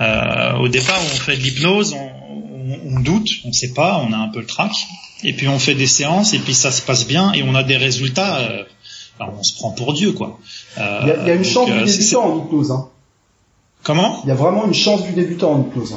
Euh, 0.00 0.56
au 0.58 0.68
départ, 0.68 1.00
on 1.00 1.16
fait 1.16 1.36
de 1.36 1.42
l'hypnose, 1.42 1.94
on, 1.94 2.43
on, 2.64 2.96
on 2.96 3.00
doute, 3.00 3.28
on 3.44 3.52
sait 3.52 3.72
pas, 3.72 4.02
on 4.08 4.12
a 4.12 4.16
un 4.16 4.28
peu 4.28 4.40
le 4.40 4.46
trac, 4.46 4.72
et 5.22 5.32
puis 5.32 5.48
on 5.48 5.58
fait 5.58 5.74
des 5.74 5.86
séances, 5.86 6.32
et 6.34 6.38
puis 6.38 6.54
ça 6.54 6.70
se 6.70 6.82
passe 6.82 7.06
bien, 7.06 7.32
et 7.32 7.42
on 7.42 7.54
a 7.54 7.62
des 7.62 7.76
résultats. 7.76 8.38
Euh, 8.38 8.64
alors 9.20 9.34
on 9.38 9.42
se 9.42 9.54
prend 9.54 9.70
pour 9.72 9.92
Dieu, 9.92 10.12
quoi. 10.12 10.38
Euh, 10.78 10.98
Il 11.02 11.08
y 11.08 11.10
a, 11.12 11.16
y 11.26 11.30
a 11.30 11.34
une 11.34 11.42
donc, 11.42 11.52
chance 11.52 11.70
euh, 11.70 11.82
du 11.84 11.88
c'est- 11.90 11.98
débutant 11.98 12.24
en 12.32 12.44
hypnose. 12.46 12.70
Hein. 12.72 12.88
Comment? 13.82 14.20
Il 14.24 14.28
y 14.28 14.32
a 14.32 14.34
vraiment 14.34 14.64
une 14.66 14.74
chance 14.74 15.04
du 15.04 15.12
débutant 15.12 15.52
en 15.52 15.60
hypnose. 15.62 15.94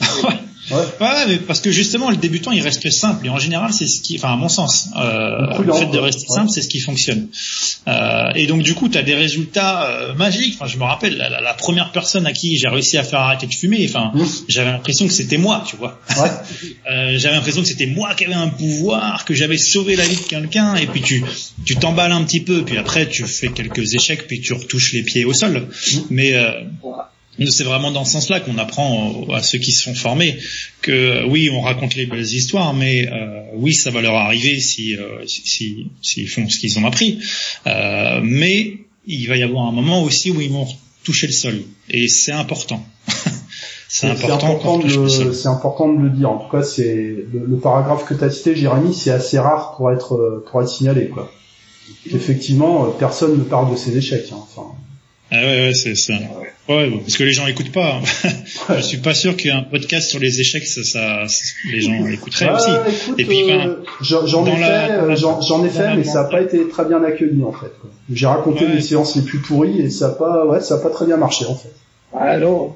Ouais. 0.70 0.76
Ouais, 1.00 1.26
mais 1.28 1.36
parce 1.38 1.60
que 1.60 1.70
justement, 1.70 2.10
le 2.10 2.16
débutant, 2.16 2.52
il 2.52 2.60
reste 2.62 2.90
simple. 2.90 3.26
Et 3.26 3.30
en 3.30 3.38
général, 3.38 3.72
c'est 3.72 3.86
ce 3.86 4.00
qui, 4.00 4.16
enfin, 4.16 4.32
à 4.32 4.36
mon 4.36 4.48
sens, 4.48 4.88
euh, 4.96 5.62
le 5.62 5.72
fait 5.72 5.86
de 5.86 5.98
rester 5.98 6.26
Ouais. 6.28 6.34
simple, 6.36 6.50
c'est 6.50 6.62
ce 6.62 6.68
qui 6.68 6.80
fonctionne. 6.80 7.28
Euh, 7.86 8.30
et 8.34 8.46
donc, 8.46 8.62
du 8.62 8.74
coup, 8.74 8.88
tu 8.88 8.98
as 8.98 9.02
des 9.02 9.14
résultats 9.14 9.84
euh, 9.90 10.14
magiques. 10.14 10.54
Enfin, 10.60 10.66
je 10.70 10.76
me 10.78 10.84
rappelle, 10.84 11.16
la, 11.16 11.28
la- 11.30 11.40
la 11.40 11.54
première 11.54 11.90
personne 11.92 12.26
à 12.26 12.32
qui 12.32 12.56
j'ai 12.58 12.68
réussi 12.68 12.98
à 12.98 13.02
faire 13.02 13.20
arrêter 13.20 13.46
de 13.46 13.54
fumer, 13.54 13.86
enfin, 13.88 14.10
Mmh. 14.14 14.24
j'avais 14.48 14.70
l'impression 14.70 15.06
que 15.06 15.12
c'était 15.12 15.38
moi, 15.38 15.64
tu 15.66 15.76
vois. 15.76 15.98
Ouais. 16.18 16.30
Euh, 16.90 17.18
j'avais 17.18 17.34
l'impression 17.34 17.60
que 17.60 17.68
c'était 17.68 17.86
moi 17.86 18.14
qui 18.14 18.24
avais 18.24 18.32
un 18.34 18.48
pouvoir, 18.48 19.24
que 19.26 19.34
j'avais 19.34 19.58
sauvé 19.58 19.94
la 19.94 20.06
vie 20.06 20.16
de 20.16 20.22
quelqu'un. 20.22 20.74
Et 20.76 20.86
puis, 20.86 21.02
tu 21.02 21.22
tu 21.66 21.76
t'emballes 21.76 22.12
un 22.12 22.24
petit 22.24 22.40
peu. 22.40 22.64
Puis 22.64 22.78
après, 22.78 23.06
tu 23.08 23.24
fais 23.26 23.48
quelques 23.50 23.94
échecs, 23.94 24.26
puis 24.26 24.40
tu 24.40 24.54
retouches 24.54 24.94
les 24.94 25.02
pieds 25.02 25.24
au 25.26 25.34
sol. 25.34 25.68
Mais 26.08 26.34
euh, 26.34 26.52
c'est 27.46 27.64
vraiment 27.64 27.90
dans 27.92 28.04
ce 28.04 28.12
sens-là 28.12 28.40
qu'on 28.40 28.58
apprend 28.58 29.26
à 29.32 29.42
ceux 29.42 29.58
qui 29.58 29.72
se 29.72 29.82
sont 29.84 29.94
formés 29.94 30.36
que 30.82 31.24
oui, 31.28 31.50
on 31.52 31.60
raconte 31.60 31.94
les 31.94 32.06
belles 32.06 32.24
histoires, 32.26 32.74
mais 32.74 33.08
euh, 33.10 33.40
oui, 33.54 33.74
ça 33.74 33.90
va 33.90 34.00
leur 34.00 34.14
arriver 34.16 34.58
si 34.60 34.96
euh, 34.96 35.24
si- 35.26 35.42
si 35.46 35.86
s'ils 36.02 36.28
font 36.28 36.48
ce 36.48 36.58
qu'ils 36.58 36.78
ont 36.78 36.84
appris. 36.84 37.18
Euh, 37.66 38.20
mais 38.22 38.78
il 39.06 39.26
va 39.28 39.36
y 39.36 39.42
avoir 39.42 39.66
un 39.66 39.72
moment 39.72 40.02
aussi 40.02 40.30
où 40.30 40.40
ils 40.40 40.50
vont 40.50 40.66
toucher 41.04 41.26
le 41.28 41.32
sol, 41.32 41.62
et 41.88 42.08
c'est 42.08 42.32
important. 42.32 42.84
c'est 43.88 44.06
important, 44.08 44.56
qu'on 44.56 44.78
de 44.80 45.32
c'est 45.32 45.48
important 45.48 45.92
de 45.92 46.02
le 46.02 46.10
dire. 46.10 46.30
En 46.30 46.38
tout 46.38 46.50
cas, 46.50 46.62
c'est 46.62 46.94
le, 47.32 47.46
le 47.46 47.56
paragraphe 47.58 48.04
que 48.04 48.14
tu 48.14 48.22
as 48.24 48.30
cité, 48.30 48.54
Jérémy, 48.56 48.92
c'est 48.94 49.10
assez 49.10 49.38
rare 49.38 49.74
pour 49.76 49.90
être 49.92 50.14
euh, 50.14 50.44
pour 50.50 50.60
être 50.60 50.68
signalé, 50.68 51.08
quoi. 51.08 51.32
Effectivement, 52.12 52.84
euh, 52.86 52.88
personne 52.98 53.38
ne 53.38 53.44
parle 53.44 53.70
de 53.72 53.76
ses 53.76 53.96
échecs. 53.96 54.26
hein. 54.32 54.38
Enfin, 54.42 54.72
Ah 55.30 55.36
ouais, 55.36 55.66
ouais, 55.66 55.74
c'est 55.74 55.94
ça. 55.94 56.14
Ouais, 56.68 56.90
parce 56.90 57.16
que 57.16 57.24
les 57.24 57.32
gens 57.32 57.46
écoutent 57.46 57.72
pas. 57.72 58.00
hein. 58.24 58.30
Je 58.76 58.82
suis 58.82 58.98
pas 58.98 59.14
sûr 59.14 59.36
qu'un 59.36 59.62
podcast 59.62 60.08
sur 60.08 60.18
les 60.20 60.40
échecs, 60.40 60.66
ça, 60.66 60.82
ça 60.84 61.24
les 61.70 61.80
gens 61.82 62.06
écouteraient 62.06 62.46
ouais, 62.46 62.52
aussi. 62.54 62.70
écoute, 62.70 63.20
Et 63.20 63.24
puis, 63.24 63.50
euh, 63.50 63.74
j'en 64.00 64.46
ai 64.46 64.50
dans 64.50 64.56
la- 64.58 64.86
fait, 64.86 64.92
euh, 64.94 65.16
j'en 65.16 65.64
ai 65.64 65.68
fait, 65.68 65.96
mais 65.96 66.04
ça 66.04 66.22
n'a 66.22 66.28
pas 66.28 66.40
été 66.42 66.66
très 66.68 66.84
bien 66.86 67.02
accueilli 67.04 67.42
en 67.42 67.52
fait. 67.52 67.72
J'ai 68.12 68.26
raconté 68.26 68.64
Ouais. 68.64 68.74
les 68.76 68.80
séances 68.80 69.16
les 69.16 69.22
plus 69.22 69.38
pourries 69.40 69.80
et 69.80 69.90
ça 69.90 70.06
a 70.06 70.10
pas, 70.10 70.46
ouais, 70.46 70.60
ça 70.60 70.76
a 70.76 70.78
pas 70.78 70.90
très 70.90 71.04
bien 71.06 71.16
marché 71.18 71.44
en 71.46 71.54
fait. 71.54 71.72
Ah 72.18 72.38
non. 72.38 72.74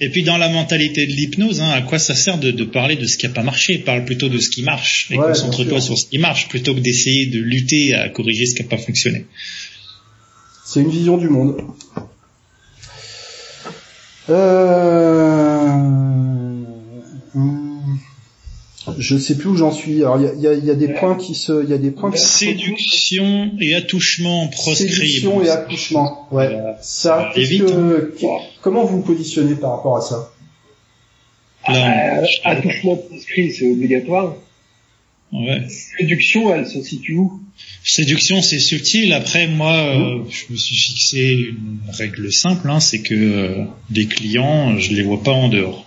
Et 0.00 0.10
puis 0.10 0.22
dans 0.22 0.36
la 0.36 0.48
mentalité 0.48 1.04
de 1.08 1.10
l'hypnose, 1.12 1.60
hein, 1.60 1.70
à 1.74 1.82
quoi 1.82 1.98
ça 1.98 2.14
sert 2.14 2.38
de, 2.38 2.52
de 2.52 2.62
parler 2.64 2.94
de 2.94 3.04
ce 3.06 3.18
qui 3.18 3.26
a 3.26 3.30
pas 3.30 3.42
marché? 3.42 3.78
Parle 3.78 4.04
plutôt 4.04 4.28
de 4.28 4.38
ce 4.38 4.48
qui 4.48 4.62
marche 4.62 5.08
et 5.10 5.16
Ouais, 5.18 5.26
concentre-toi 5.26 5.80
sur 5.80 5.98
ce 5.98 6.06
qui 6.06 6.18
marche 6.18 6.48
plutôt 6.48 6.72
que 6.74 6.78
d'essayer 6.80 7.26
de 7.26 7.40
lutter 7.40 7.94
à 7.94 8.08
corriger 8.08 8.46
ce 8.46 8.54
qui 8.54 8.62
a 8.62 8.66
pas 8.66 8.78
fonctionné. 8.78 9.26
C'est 10.70 10.80
une 10.82 10.90
vision 10.90 11.16
du 11.16 11.30
monde. 11.30 11.56
Euh... 14.28 15.66
hum, 17.34 17.98
Je 18.98 19.16
sais 19.16 19.38
plus 19.38 19.48
où 19.48 19.56
j'en 19.56 19.70
suis. 19.72 20.00
Alors 20.02 20.18
il 20.20 20.24
y 20.24 20.28
a, 20.28 20.32
il 20.34 20.40
y 20.42 20.46
a- 20.46 20.52
il 20.54 20.64
y 20.66 20.70
a 20.70 20.74
des 20.74 20.88
points 20.88 21.14
qui 21.16 21.34
se, 21.34 21.64
il 21.64 21.70
y 21.70 21.72
a 21.72 21.78
des 21.78 21.90
points 21.90 22.10
qui 22.10 22.18
se 22.18 22.26
Séduction 22.28 23.52
et 23.60 23.74
attouchement 23.74 24.48
proscrit. 24.48 24.88
Séduction 24.88 25.42
et 25.42 25.48
accouchement. 25.48 26.26
Ouais. 26.30 26.48
Euh, 26.54 26.72
Ça, 26.82 27.30
évite, 27.34 27.64
que- 27.64 28.14
comment 28.60 28.84
vous 28.84 28.98
vous 28.98 29.02
positionnez 29.02 29.54
par 29.54 29.70
rapport 29.76 29.96
à 29.96 30.00
ça? 30.02 30.30
Là, 31.66 32.20
Euh, 32.22 32.26
attouchement 32.44 32.96
prescrit, 32.96 33.52
c'est 33.52 33.70
obligatoire. 33.72 34.34
ouais. 35.32 35.66
Séduction, 35.98 36.54
elle 36.54 36.66
se 36.66 36.82
situe 36.82 37.14
où? 37.16 37.40
Séduction, 37.84 38.42
c'est 38.42 38.58
subtil. 38.58 39.12
Après, 39.12 39.46
moi, 39.48 39.72
euh, 39.74 40.22
je 40.30 40.52
me 40.52 40.56
suis 40.58 40.76
fixé 40.76 41.34
une 41.50 41.78
règle 41.90 42.32
simple, 42.32 42.68
hein, 42.70 42.80
c'est 42.80 43.00
que 43.02 43.14
euh, 43.14 43.64
des 43.90 44.06
clients, 44.06 44.78
je 44.78 44.92
les 44.94 45.02
vois 45.02 45.22
pas 45.22 45.32
en 45.32 45.48
dehors. 45.48 45.86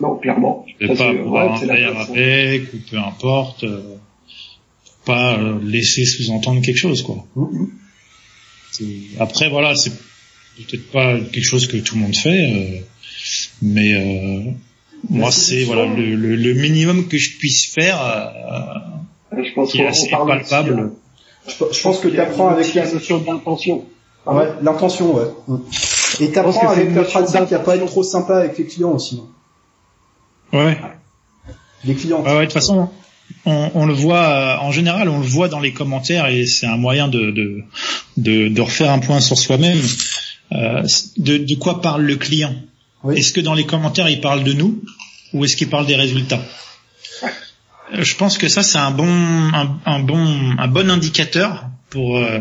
Non, 0.00 0.16
clairement. 0.16 0.66
Je 0.80 0.86
vais 0.86 0.94
pas 0.94 1.12
boire 1.14 1.62
un 1.62 1.66
verre 1.66 1.98
avec, 1.98 2.72
ou 2.74 2.78
peu 2.90 2.98
importe. 2.98 3.64
euh, 3.64 3.96
pas 5.06 5.38
euh, 5.38 5.58
laisser 5.62 6.06
sous-entendre 6.06 6.62
quelque 6.62 6.78
chose, 6.78 7.02
quoi. 7.02 7.26
Mhm. 7.36 7.68
C'est- 8.72 8.84
Après, 9.20 9.48
voilà, 9.50 9.74
c'est 9.76 9.92
peut-être 10.56 10.90
pas 10.90 11.20
quelque 11.20 11.44
chose 11.44 11.66
que 11.66 11.76
tout 11.76 11.94
le 11.96 12.00
monde 12.02 12.16
fait, 12.16 12.82
mais 13.60 14.54
moi, 15.10 15.30
c'est 15.30 15.64
voilà 15.64 15.84
le, 15.94 16.14
le, 16.14 16.36
le 16.36 16.54
minimum 16.54 17.06
que 17.08 17.18
je 17.18 17.36
puisse 17.36 17.66
faire, 17.66 18.00
Je 19.42 19.52
pense 19.54 19.72
qui 19.72 19.78
est 19.78 19.84
qu'on 19.84 19.88
assez 19.90 20.10
parle 20.10 20.30
aussi, 20.30 20.50
palpable. 20.50 20.80
euh, 20.80 21.66
Je, 21.72 21.82
pense 21.82 21.98
que 21.98 22.08
tu 22.08 22.20
apprends 22.20 22.48
avec 22.48 22.72
la, 22.74 22.90
notion 22.92 23.18
d'intention. 23.18 23.84
ouais, 24.26 24.48
l'intention, 24.62 25.14
ouais. 25.16 25.26
Mm. 25.48 25.56
Et 26.20 26.30
t'apprends 26.30 26.68
avec 26.68 26.94
la 26.94 27.02
pratique 27.02 27.52
à 27.52 27.58
pas 27.58 27.76
être 27.76 27.86
trop 27.86 28.02
sympa 28.02 28.36
avec 28.38 28.56
les 28.58 28.66
clients 28.66 28.92
aussi. 28.92 29.20
hein. 30.52 30.58
Ouais. 30.58 30.78
Les 31.84 31.94
clients. 31.94 32.22
Ouais, 32.22 32.30
ouais, 32.32 32.38
de 32.40 32.44
toute 32.44 32.52
façon, 32.52 32.88
on, 33.46 33.70
on 33.74 33.86
le 33.86 33.92
voit 33.94 34.22
euh, 34.22 34.56
en 34.60 34.70
général, 34.70 35.08
on 35.08 35.18
le 35.18 35.26
voit 35.26 35.48
dans 35.48 35.60
les 35.60 35.72
commentaires 35.72 36.26
et 36.28 36.46
c'est 36.46 36.66
un 36.66 36.76
moyen 36.76 37.08
de, 37.08 37.30
de, 37.30 37.62
de, 38.16 38.48
de 38.48 38.60
refaire 38.62 38.90
un 38.90 39.00
point 39.00 39.20
sur 39.20 39.36
soi-même. 39.36 39.78
Euh, 40.52 40.82
de, 41.16 41.38
de 41.38 41.54
quoi 41.56 41.80
parle 41.82 42.02
le 42.02 42.16
client? 42.16 42.54
Oui. 43.02 43.18
Est-ce 43.18 43.32
que 43.32 43.40
dans 43.40 43.54
les 43.54 43.66
commentaires 43.66 44.08
il 44.08 44.20
parle 44.20 44.44
de 44.44 44.52
nous 44.52 44.80
ou 45.32 45.44
est-ce 45.44 45.56
qu'il 45.56 45.68
parle 45.68 45.86
des 45.86 45.96
résultats? 45.96 46.36
Euh, 46.36 46.40
Je 47.98 48.14
pense 48.16 48.38
que 48.38 48.48
ça 48.48 48.62
c'est 48.62 48.78
un 48.78 48.90
bon 48.90 49.08
un, 49.08 49.78
un 49.86 50.00
bon 50.00 50.54
un 50.58 50.68
bon 50.68 50.90
indicateur 50.90 51.68
pour 51.90 52.18
euh, 52.18 52.40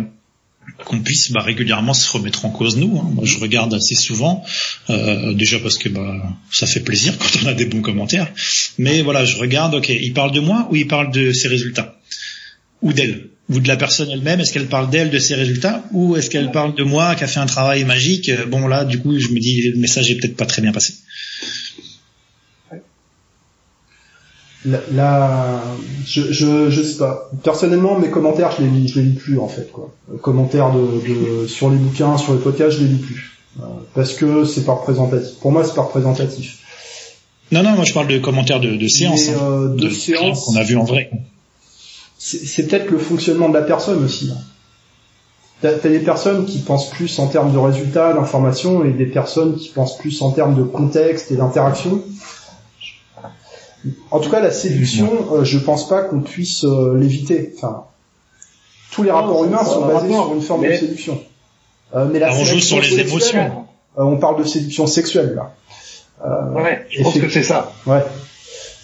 qu'on 0.85 0.99
puisse 0.99 1.31
bah, 1.31 1.41
régulièrement 1.41 1.93
se 1.93 2.09
remettre 2.11 2.45
en 2.45 2.49
cause 2.49 2.77
nous. 2.77 2.97
hein. 2.99 3.09
Moi, 3.13 3.25
je 3.25 3.37
regarde 3.39 3.73
assez 3.73 3.95
souvent, 3.95 4.43
euh, 4.89 5.33
déjà 5.33 5.59
parce 5.59 5.77
que 5.77 5.89
bah, 5.89 6.15
ça 6.51 6.65
fait 6.65 6.79
plaisir 6.79 7.13
quand 7.17 7.27
on 7.43 7.47
a 7.47 7.53
des 7.53 7.65
bons 7.65 7.81
commentaires. 7.81 8.31
Mais 8.77 9.01
voilà, 9.01 9.25
je 9.25 9.37
regarde, 9.37 9.75
ok, 9.75 9.89
il 9.89 10.13
parle 10.13 10.31
de 10.31 10.39
moi 10.39 10.67
ou 10.71 10.75
il 10.75 10.87
parle 10.87 11.11
de 11.11 11.31
ses 11.31 11.47
résultats? 11.47 11.95
Ou 12.81 12.91
d'elle? 12.93 13.29
Ou 13.49 13.59
de 13.59 13.67
la 13.67 13.75
personne 13.77 14.09
elle-même? 14.09 14.39
Est-ce 14.39 14.53
qu'elle 14.53 14.67
parle 14.67 14.89
d'elle, 14.89 15.09
de 15.11 15.19
ses 15.19 15.35
résultats? 15.35 15.83
Ou 15.91 16.15
est-ce 16.15 16.29
qu'elle 16.29 16.51
parle 16.51 16.73
de 16.75 16.83
moi 16.83 17.13
qui 17.15 17.23
a 17.23 17.27
fait 17.27 17.39
un 17.41 17.45
travail 17.45 17.83
magique? 17.83 18.29
Euh, 18.29 18.45
Bon 18.45 18.67
là, 18.67 18.83
du 18.85 18.99
coup, 18.99 19.19
je 19.19 19.27
me 19.29 19.39
dis, 19.39 19.69
le 19.69 19.77
message 19.77 20.09
est 20.09 20.15
peut-être 20.15 20.35
pas 20.37 20.45
très 20.45 20.61
bien 20.61 20.71
passé. 20.71 20.95
La, 24.65 24.79
la- 24.93 25.61
je, 26.05 26.21
je, 26.31 26.69
je 26.69 26.81
sais 26.81 26.97
pas. 26.97 27.29
Personnellement, 27.43 27.99
mes 27.99 28.09
commentaires, 28.09 28.51
je 28.57 28.63
les 28.63 28.69
lis, 28.69 28.87
je 28.87 28.99
les 28.99 29.05
lis 29.07 29.15
plus 29.15 29.37
en 29.39 29.47
fait. 29.49 29.69
Quoi. 29.71 29.91
Les 30.11 30.19
commentaires 30.19 30.71
de, 30.71 30.81
de 31.41 31.47
sur 31.57 31.69
les 31.69 31.77
bouquins, 31.77 32.17
sur 32.17 32.33
les 32.33 32.39
podcasts, 32.39 32.77
je 32.77 32.83
les 32.83 32.87
lis 32.89 32.99
plus 32.99 33.31
Euh, 33.59 33.65
parce 33.93 34.13
que 34.13 34.45
c'est 34.45 34.63
pas 34.65 34.73
représentatif. 34.73 35.35
Pour 35.41 35.51
moi, 35.51 35.63
c'est 35.63 35.75
pas 35.75 35.83
représentatif. 35.83 36.59
Non, 37.51 37.61
non, 37.61 37.71
moi 37.75 37.83
je 37.85 37.93
parle 37.93 38.07
de 38.07 38.17
commentaires 38.19 38.59
de, 38.61 38.75
de 38.75 38.87
séance, 38.87 39.27
Mais, 39.27 39.33
hein, 39.35 39.39
euh, 39.43 39.67
de, 39.69 39.75
de 39.75 39.87
clients 39.89 40.19
séance, 40.33 40.45
qu'on 40.45 40.55
a 40.55 40.63
vu 40.63 40.75
en 40.77 40.83
vrai. 40.85 41.11
c'est 42.17 42.67
peut-être 42.67 42.89
le 42.89 42.97
fonctionnement 42.97 43.49
de 43.49 43.53
la 43.53 43.61
personne 43.63 44.03
aussi. 44.03 44.31
hein. 44.33 44.39
T'as 45.61 45.73
t'as 45.73 45.89
des 45.89 45.99
personnes 45.99 46.45
qui 46.45 46.59
pensent 46.59 46.89
plus 46.89 47.19
en 47.19 47.27
termes 47.27 47.53
de 47.53 47.57
résultats, 47.57 48.13
d'informations, 48.13 48.83
et 48.85 48.91
des 48.91 49.05
personnes 49.05 49.55
qui 49.55 49.69
pensent 49.69 49.97
plus 49.97 50.21
en 50.21 50.31
termes 50.31 50.55
de 50.55 50.63
contexte 50.63 51.31
et 51.31 51.35
d'interaction. 51.35 52.01
En 54.11 54.19
tout 54.19 54.29
cas, 54.29 54.39
la 54.39 54.51
séduction, 54.51 55.09
euh, 55.33 55.43
je 55.43 55.57
pense 55.59 55.87
pas 55.89 56.03
qu'on 56.03 56.21
puisse 56.21 56.63
euh, 56.63 56.97
l'éviter. 56.97 57.53
Enfin, 57.57 57.83
tous 58.91 59.03
les 59.03 59.09
Non, 59.09 59.15
rapports 59.17 59.43
humains 59.45 59.63
sont 59.65 59.83
a 59.83 59.87
basés 59.93 60.07
rapport, 60.13 60.25
sur 60.27 60.33
une 60.35 60.41
forme 60.41 60.65
de 60.67 60.73
séduction. 60.73 61.19
Euh, 61.95 62.07
mais 62.11 62.19
la 62.19 62.27
Alors, 62.27 62.39
on 62.39 62.43
joue 62.45 62.59
sur 62.59 62.79
les 62.79 62.99
émotions. 62.99 63.65
euh, 63.99 64.03
on 64.03 64.17
parle 64.17 64.39
de 64.39 64.43
séduction 64.45 64.87
sexuelle 64.87 65.35
là. 65.35 65.53
Euh, 66.25 66.53
Ouais, 66.53 66.85
je 66.89 67.03
pense 67.03 67.13
que 67.19 67.29
c'est 67.29 67.43
ça. 67.43 67.71
Ouais. 67.85 68.03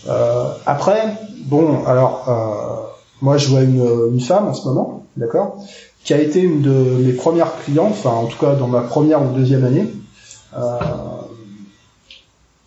Euh, 0.08 0.52
après, 0.66 1.02
bon, 1.46 1.86
alors, 1.86 2.26
euh, 2.28 2.88
moi 3.22 3.38
je 3.38 3.48
vois 3.50 3.62
une, 3.62 3.82
une 4.14 4.20
femme 4.22 4.48
en 4.48 4.54
ce 4.54 4.66
moment, 4.68 5.06
d'accord, 5.18 5.58
qui 6.04 6.14
a 6.14 6.20
été 6.20 6.42
une 6.42 6.62
de 6.62 6.70
mes 6.72 7.14
premières 7.14 7.54
clientes, 7.64 7.92
enfin 7.92 8.12
en 8.12 8.26
tout 8.26 8.38
cas 8.38 8.56
dans 8.56 8.68
ma 8.68 8.82
première 8.82 9.22
ou 9.22 9.34
deuxième 9.36 9.64
année, 9.66 9.88
euh, 10.58 10.60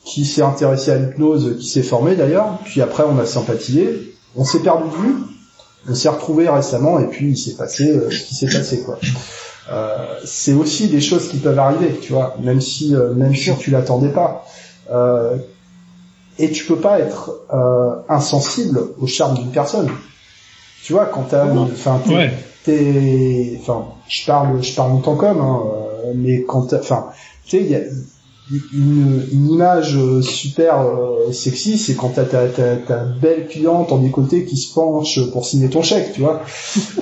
qui 0.05 0.25
s'est 0.25 0.43
intéressée 0.43 0.91
à 0.91 0.97
l'hypnose, 0.97 1.57
qui 1.61 1.69
s'est 1.69 1.83
formée 1.83 2.17
d'ailleurs, 2.17 2.59
puis 2.65 2.81
après 2.83 3.05
on 3.05 3.19
a 3.19 3.27
sympathisé, 3.27 4.15
on 4.37 4.45
s'est 4.45 4.61
perdu 4.61 4.85
de 4.91 4.95
vue, 5.03 5.15
on 5.89 5.95
s'est 5.95 6.09
retrouvé 6.09 6.49
récemment 6.49 6.99
et 6.99 7.07
puis 7.07 7.31
il 7.31 7.37
s'est 7.37 7.55
passé 7.57 7.89
euh, 7.91 8.11
ce 8.11 8.25
qui 8.25 8.35
s'est 8.35 8.47
passé 8.47 8.83
quoi. 8.83 8.99
Euh, 9.71 9.97
c'est 10.25 10.53
aussi 10.55 10.89
des 10.89 11.01
choses 11.01 11.29
qui 11.29 11.39
peuvent 11.39 11.59
arriver, 11.59 11.97
tu 12.03 12.13
vois, 12.13 12.37
même 12.43 12.61
si 12.61 12.95
euh, 12.97 13.15
même 13.15 13.35
si 13.35 13.55
tu 13.59 13.71
l'attendais 13.71 14.09
pas. 14.11 14.45
Euh, 14.93 15.37
et 16.39 16.51
tu 16.51 16.65
peux 16.65 16.77
pas 16.81 16.99
être 16.99 17.31
euh, 17.53 17.95
insensible 18.09 18.81
au 19.01 19.07
charme 19.07 19.37
d'une 19.39 19.51
personne. 19.53 19.89
Tu 20.83 20.93
vois, 20.95 21.07
quand 21.07 21.23
t'as, 21.31 21.47
enfin, 21.47 22.01
t'es- 22.05 22.15
Ouais. 22.15 22.33
t'es, 22.65 23.59
enfin, 23.61 23.85
je 24.09 24.27
parle, 24.27 24.63
je 24.63 24.75
parle 24.75 24.93
en 24.93 24.99
tant 24.99 25.15
qu'homme, 25.15 25.41
hein, 25.41 25.63
mais 26.17 26.43
quand, 26.43 26.73
enfin, 26.73 27.11
tu 27.45 27.51
sais, 27.59 27.63
il 27.65 27.71
y 27.71 27.77
a 27.77 27.81
une, 28.73 29.27
une 29.33 29.51
image 29.51 29.97
euh, 29.97 30.21
super 30.23 30.81
euh, 30.81 31.33
sexy, 31.33 31.79
c'est 31.79 31.95
quand 31.95 32.11
t'as 32.11 32.25
ta, 32.25 32.47
ta, 32.49 32.77
ta 32.77 33.05
belle 33.05 33.47
cliente 33.49 33.93
en 33.93 33.99
décolleté 33.99 34.45
qui 34.45 34.57
se 34.57 34.73
penche 34.75 35.19
pour 35.33 35.47
signer 35.47 35.71
ton 35.71 35.83
chèque, 35.83 36.13
tu 36.13 36.21
vois. 36.21 36.43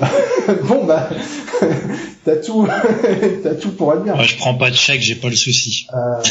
bon 0.68 0.84
bah, 0.84 1.08
t'as 2.24 2.36
tout, 2.36 2.66
t'as 3.42 3.54
tout 3.54 3.70
pour 3.72 3.92
être 3.94 4.02
bien. 4.04 4.16
Ouais, 4.16 4.24
je 4.24 4.36
prends 4.36 4.54
pas 4.54 4.70
de 4.70 4.76
chèque, 4.76 5.00
j'ai 5.02 5.16
pas 5.16 5.28
le 5.28 5.36
souci. 5.36 5.86
Euh, 5.94 6.22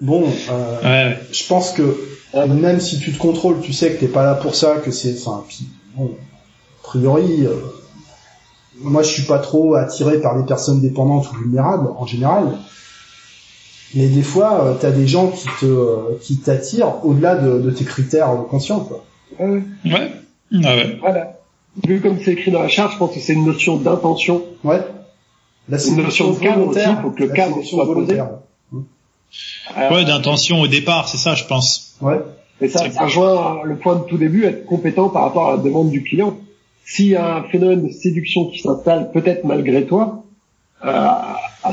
bon, 0.00 0.24
euh, 0.50 0.80
Ouais, 0.82 1.10
ouais. 1.14 1.18
je 1.32 1.46
pense 1.46 1.72
que 1.72 1.96
même 2.48 2.80
si 2.80 2.98
tu 2.98 3.12
te 3.12 3.18
contrôles, 3.18 3.60
tu 3.60 3.72
sais 3.72 3.92
que 3.92 4.00
t'es 4.00 4.08
pas 4.08 4.24
là 4.24 4.34
pour 4.34 4.54
ça, 4.54 4.76
que 4.84 4.90
c'est, 4.90 5.14
enfin, 5.18 5.44
bon, 5.96 6.10
a 6.10 6.82
priori, 6.82 7.46
euh, 7.46 7.54
moi 8.80 9.02
je 9.02 9.08
suis 9.08 9.22
pas 9.22 9.38
trop 9.38 9.74
attiré 9.74 10.20
par 10.20 10.36
les 10.36 10.44
personnes 10.44 10.80
dépendantes 10.80 11.30
ou 11.32 11.36
vulnérables 11.36 11.88
en 11.96 12.04
général, 12.06 12.58
mais 13.94 14.08
des 14.08 14.22
fois 14.22 14.64
euh, 14.64 14.74
t'as 14.80 14.90
des 14.90 15.06
gens 15.06 15.28
qui 15.28 15.46
te, 15.60 15.66
euh, 15.66 16.18
qui 16.20 16.38
t'attirent 16.38 17.04
au-delà 17.04 17.36
de, 17.36 17.58
de 17.60 17.70
tes 17.70 17.84
critères 17.84 18.30
conscients, 18.50 18.80
quoi. 18.80 19.04
Ouais, 19.38 19.62
Ouais. 19.84 20.10
Ah 20.64 20.76
ouais. 20.76 20.96
voilà. 21.00 21.32
Vu 21.86 22.00
comme 22.00 22.18
c'est 22.24 22.32
écrit 22.32 22.50
dans 22.50 22.62
la 22.62 22.68
charte, 22.68 22.92
je 22.94 22.98
pense 22.98 23.14
que 23.14 23.20
c'est 23.20 23.34
une 23.34 23.44
notion 23.44 23.76
d'intention. 23.76 24.42
Ouais. 24.64 24.80
La 25.68 25.82
Une 25.84 25.96
notion 25.96 26.30
de 26.32 26.38
cadre 26.38 26.58
aussi, 26.60 26.78
volontaire, 26.78 27.02
faut 27.02 27.10
que 27.10 27.22
le 27.24 27.28
cadre 27.30 27.62
soit 27.64 27.84
posé. 27.92 28.18
Alors, 29.74 29.92
Ouais, 29.92 30.04
d'intention 30.04 30.60
au 30.60 30.68
départ, 30.68 31.08
c'est 31.08 31.18
ça, 31.18 31.34
je 31.34 31.44
pense. 31.44 31.96
Ouais. 32.00 32.20
Et 32.60 32.68
ça, 32.68 32.90
ça 32.90 33.02
rejoint 33.04 33.62
le 33.64 33.76
point 33.76 33.96
de 33.96 34.04
tout 34.04 34.16
début, 34.16 34.44
être 34.44 34.64
compétent 34.64 35.08
par 35.10 35.22
rapport 35.24 35.48
à 35.48 35.56
la 35.56 35.62
demande 35.62 35.90
du 35.90 36.02
client. 36.02 36.38
S'il 36.86 37.08
y 37.08 37.16
a 37.16 37.36
un 37.38 37.42
phénomène 37.42 37.86
de 37.88 37.92
séduction 37.92 38.46
qui 38.46 38.60
s'installe, 38.60 39.10
peut-être 39.12 39.44
malgré 39.44 39.84
toi, 39.84 40.22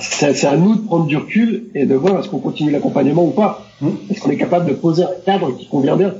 c'est 0.01 0.33
c'est 0.35 0.47
à 0.47 0.57
nous 0.57 0.75
de 0.75 0.85
prendre 0.85 1.05
du 1.05 1.17
recul 1.17 1.65
et 1.75 1.85
de 1.85 1.95
voir 1.95 2.19
est-ce 2.19 2.29
qu'on 2.29 2.39
continue 2.39 2.71
l'accompagnement 2.71 3.25
ou 3.25 3.31
pas. 3.31 3.65
Est-ce 4.09 4.21
qu'on 4.21 4.31
est 4.31 4.37
capable 4.37 4.67
de 4.67 4.73
poser 4.73 5.03
un 5.03 5.11
cadre 5.25 5.55
qui 5.57 5.67
convient 5.67 5.95
bien? 5.97 6.13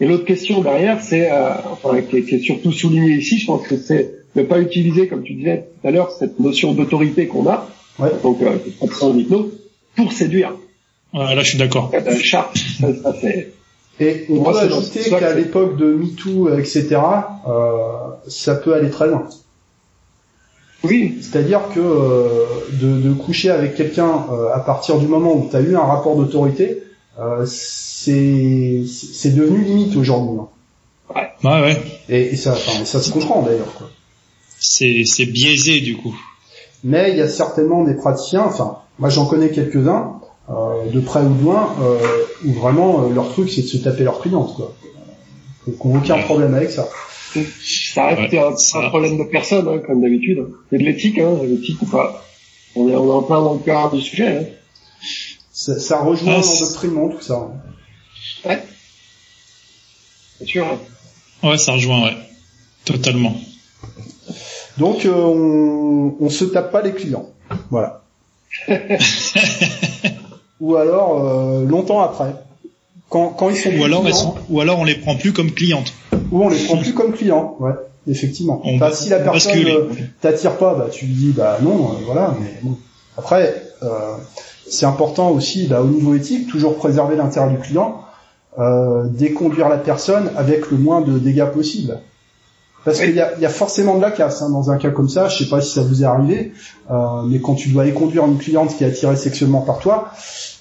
Et 0.00 0.06
l'autre 0.06 0.24
question 0.24 0.62
derrière, 0.62 1.00
c'est, 1.02 1.30
euh, 1.30 1.50
enfin, 1.72 2.00
qui 2.00 2.16
est, 2.18 2.22
qui 2.24 2.36
est 2.36 2.40
surtout 2.40 2.72
souligné 2.72 3.16
ici, 3.16 3.38
je 3.38 3.46
pense 3.46 3.66
que 3.66 3.76
c'est 3.76 4.14
ne 4.34 4.42
pas 4.42 4.58
utiliser, 4.60 5.08
comme 5.08 5.22
tu 5.22 5.34
disais 5.34 5.66
tout 5.82 5.88
à 5.88 5.90
l'heure, 5.90 6.10
cette 6.10 6.38
notion 6.40 6.72
d'autorité 6.72 7.26
qu'on 7.26 7.46
a, 7.48 7.66
Ouais. 7.98 8.08
donc 8.22 8.40
euh, 8.40 8.56
en 9.02 9.14
hypnose, 9.18 9.50
pour 9.96 10.10
séduire. 10.12 10.52
Ouais, 11.12 11.34
là, 11.34 11.42
je 11.42 11.48
suis 11.50 11.58
d'accord. 11.58 11.90
La 11.92 12.18
charte, 12.18 12.56
ça, 12.80 12.86
ça 13.02 13.14
c'est 13.20 13.52
Et 13.98 14.24
on 14.30 14.36
Moi, 14.36 14.52
peut 14.52 14.58
ajouter 14.60 15.00
qu'à 15.10 15.32
que- 15.32 15.36
l'époque 15.36 15.76
de 15.76 15.92
MeToo, 15.92 16.48
euh, 16.48 16.58
etc., 16.58 16.96
euh, 17.46 17.80
ça 18.26 18.54
peut 18.54 18.72
aller 18.72 18.88
très 18.88 19.08
loin. 19.08 19.28
Oui, 20.84 21.18
C'est-à-dire 21.20 21.60
que 21.74 21.80
euh, 21.80 22.44
de, 22.72 23.00
de 23.00 23.12
coucher 23.12 23.50
avec 23.50 23.74
quelqu'un 23.74 24.24
euh, 24.32 24.48
à 24.54 24.60
partir 24.60 24.98
du 24.98 25.06
moment 25.06 25.34
où 25.34 25.48
tu 25.50 25.56
as 25.56 25.60
eu 25.60 25.76
un 25.76 25.84
rapport 25.84 26.16
d'autorité, 26.16 26.82
euh, 27.18 27.44
c'est 27.46 28.82
c'est 28.86 29.34
devenu 29.34 29.62
limite 29.62 29.96
aujourd'hui. 29.96 30.38
hein. 30.40 30.48
Ouais, 31.44 31.60
ouais. 31.60 31.82
Et, 32.08 32.32
et 32.32 32.36
ça, 32.36 32.52
enfin, 32.52 32.84
ça 32.84 33.00
se 33.00 33.10
comprend 33.10 33.42
d'ailleurs. 33.42 33.72
quoi. 33.76 33.90
C'est, 34.58 35.02
c'est 35.06 35.26
biaisé, 35.26 35.80
du 35.80 35.96
coup. 35.96 36.14
Mais 36.84 37.10
il 37.10 37.16
y 37.18 37.20
a 37.22 37.28
certainement 37.28 37.84
des 37.84 37.94
praticiens, 37.94 38.44
enfin, 38.44 38.78
moi 38.98 39.08
j'en 39.10 39.26
connais 39.26 39.50
quelques-uns, 39.50 40.14
euh, 40.50 40.88
de 40.92 41.00
près 41.00 41.20
ou 41.20 41.34
de 41.34 41.42
loin, 41.42 41.74
euh, 41.82 41.98
où 42.46 42.52
vraiment 42.52 43.04
euh, 43.04 43.12
leur 43.14 43.28
truc 43.30 43.50
c'est 43.50 43.62
de 43.62 43.66
se 43.66 43.76
taper 43.78 44.04
leurs 44.04 44.20
clientes. 44.20 44.54
Quoi. 44.56 44.72
Donc, 45.66 45.84
aucun 45.84 46.14
Ouais. 46.16 46.22
problème 46.24 46.54
avec 46.54 46.70
ça. 46.70 46.88
Ça 47.34 48.06
reste 48.08 48.32
Ouais, 48.32 48.38
un, 48.74 48.88
problème 48.88 49.18
de 49.18 49.24
personne, 49.24 49.68
hein, 49.68 49.78
comme 49.86 50.00
d'habitude. 50.02 50.46
C'est 50.70 50.78
de 50.78 50.84
l'éthique, 50.84 51.18
hein, 51.18 51.38
l'éthique 51.44 51.80
ou 51.82 51.86
pas. 51.86 52.24
On 52.76 52.88
est, 52.88 52.94
on 52.94 53.06
est 53.08 53.12
en 53.14 53.22
plein 53.22 53.40
dans 53.42 53.54
le 53.54 53.60
cœur 53.60 53.90
du 53.92 54.00
sujet. 54.00 54.38
Hein. 54.38 54.44
Ça, 55.52 55.78
ça 55.78 56.00
rejoint 56.00 56.36
Ah, 56.38 56.40
l'endoctrinement, 56.40 57.08
tout 57.08 57.20
ça. 57.20 57.50
hein. 58.44 58.58
C'est 60.38 60.46
sûr. 60.46 60.66
hein. 60.66 60.78
Ouais, 61.48 61.58
ça 61.58 61.72
rejoint, 61.72 62.04
ouais. 62.04 62.16
Totalement. 62.84 63.34
Donc 64.78 65.04
euh, 65.04 65.12
on, 65.12 66.16
on 66.20 66.30
se 66.30 66.44
tape 66.46 66.72
pas 66.72 66.80
les 66.82 66.92
clients. 66.92 67.28
Voilà. 67.70 68.02
Ou 70.60 70.76
alors 70.76 71.24
euh, 71.24 71.64
longtemps 71.66 72.00
après. 72.00 72.34
Quand, 73.10 73.28
quand 73.30 73.50
ils 73.50 73.56
sont 73.56 73.70
Ou 73.76 73.84
alors, 73.84 74.02
clients, 74.04 74.34
ou 74.48 74.60
alors 74.60 74.78
on 74.78 74.84
les 74.84 74.94
prend 74.94 75.16
plus 75.16 75.32
comme 75.32 75.50
clientes. 75.50 75.92
ou 76.32 76.42
on 76.44 76.48
les 76.48 76.64
prend 76.64 76.76
plus 76.78 76.94
comme 76.94 77.12
clients. 77.12 77.56
Ouais, 77.60 77.72
effectivement. 78.08 78.62
On 78.64 78.76
Enfin, 78.76 78.90
si 78.92 79.08
la 79.10 79.18
on 79.18 79.24
personne 79.24 79.58
euh, 79.66 79.88
t'attire 80.22 80.56
pas, 80.56 80.74
bah 80.74 80.86
tu 80.90 81.06
lui 81.06 81.14
dis 81.14 81.32
bah 81.36 81.58
non, 81.60 81.90
euh, 81.90 82.04
voilà. 82.06 82.34
Mais 82.40 82.54
bon. 82.62 82.76
Après, 83.18 83.62
euh, 83.82 83.88
c'est 84.70 84.86
important 84.86 85.30
aussi, 85.30 85.66
bah, 85.66 85.82
au 85.82 85.86
niveau 85.88 86.14
éthique, 86.14 86.48
toujours 86.48 86.76
préserver 86.76 87.16
l'intérêt 87.16 87.50
du 87.50 87.58
client, 87.58 88.02
euh, 88.60 89.04
déconduire 89.08 89.68
la 89.68 89.78
personne 89.78 90.30
avec 90.36 90.70
le 90.70 90.78
moins 90.78 91.00
de 91.00 91.18
dégâts 91.18 91.46
possible. 91.46 91.98
Parce 92.84 93.00
Oui. 93.00 93.06
qu'il 93.06 93.16
y 93.16 93.20
a, 93.20 93.36
y 93.38 93.44
a 93.44 93.50
forcément 93.50 93.96
de 93.96 94.02
la 94.02 94.10
casse 94.10 94.40
hein, 94.40 94.48
dans 94.50 94.70
un 94.70 94.78
cas 94.78 94.90
comme 94.90 95.08
ça. 95.08 95.28
Je 95.28 95.42
sais 95.42 95.50
pas 95.50 95.60
si 95.60 95.72
ça 95.74 95.82
vous 95.82 96.02
est 96.02 96.06
arrivé, 96.06 96.52
euh, 96.90 97.22
mais 97.26 97.40
quand 97.40 97.54
tu 97.56 97.70
dois 97.70 97.86
éconduire 97.86 98.24
une 98.24 98.38
cliente 98.38 98.74
qui 98.76 98.84
est 98.84 98.86
attirée 98.86 99.16
sexuellement 99.16 99.60
par 99.60 99.80
toi, 99.80 100.08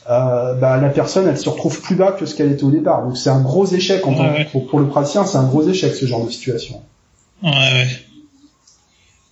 euh, 0.09 0.53
bah, 0.55 0.77
la 0.77 0.89
personne 0.89 1.27
elle 1.27 1.37
se 1.37 1.49
retrouve 1.49 1.79
plus 1.81 1.95
bas 1.95 2.11
que 2.13 2.25
ce 2.25 2.33
qu'elle 2.35 2.51
était 2.51 2.63
au 2.63 2.71
départ. 2.71 3.03
Donc 3.05 3.17
c'est 3.17 3.29
un 3.29 3.41
gros 3.41 3.65
échec 3.67 4.05
en 4.07 4.11
Ouais, 4.11 4.17
tant- 4.17 4.33
ouais. 4.33 4.45
pour, 4.51 4.67
pour 4.67 4.79
le 4.79 4.87
praticien, 4.87 5.25
c'est 5.25 5.37
un 5.37 5.45
gros 5.45 5.67
échec 5.67 5.93
ce 5.95 6.05
genre 6.05 6.25
de 6.25 6.31
situation. 6.31 6.81
Ouais, 7.43 7.49
ouais. 7.51 7.87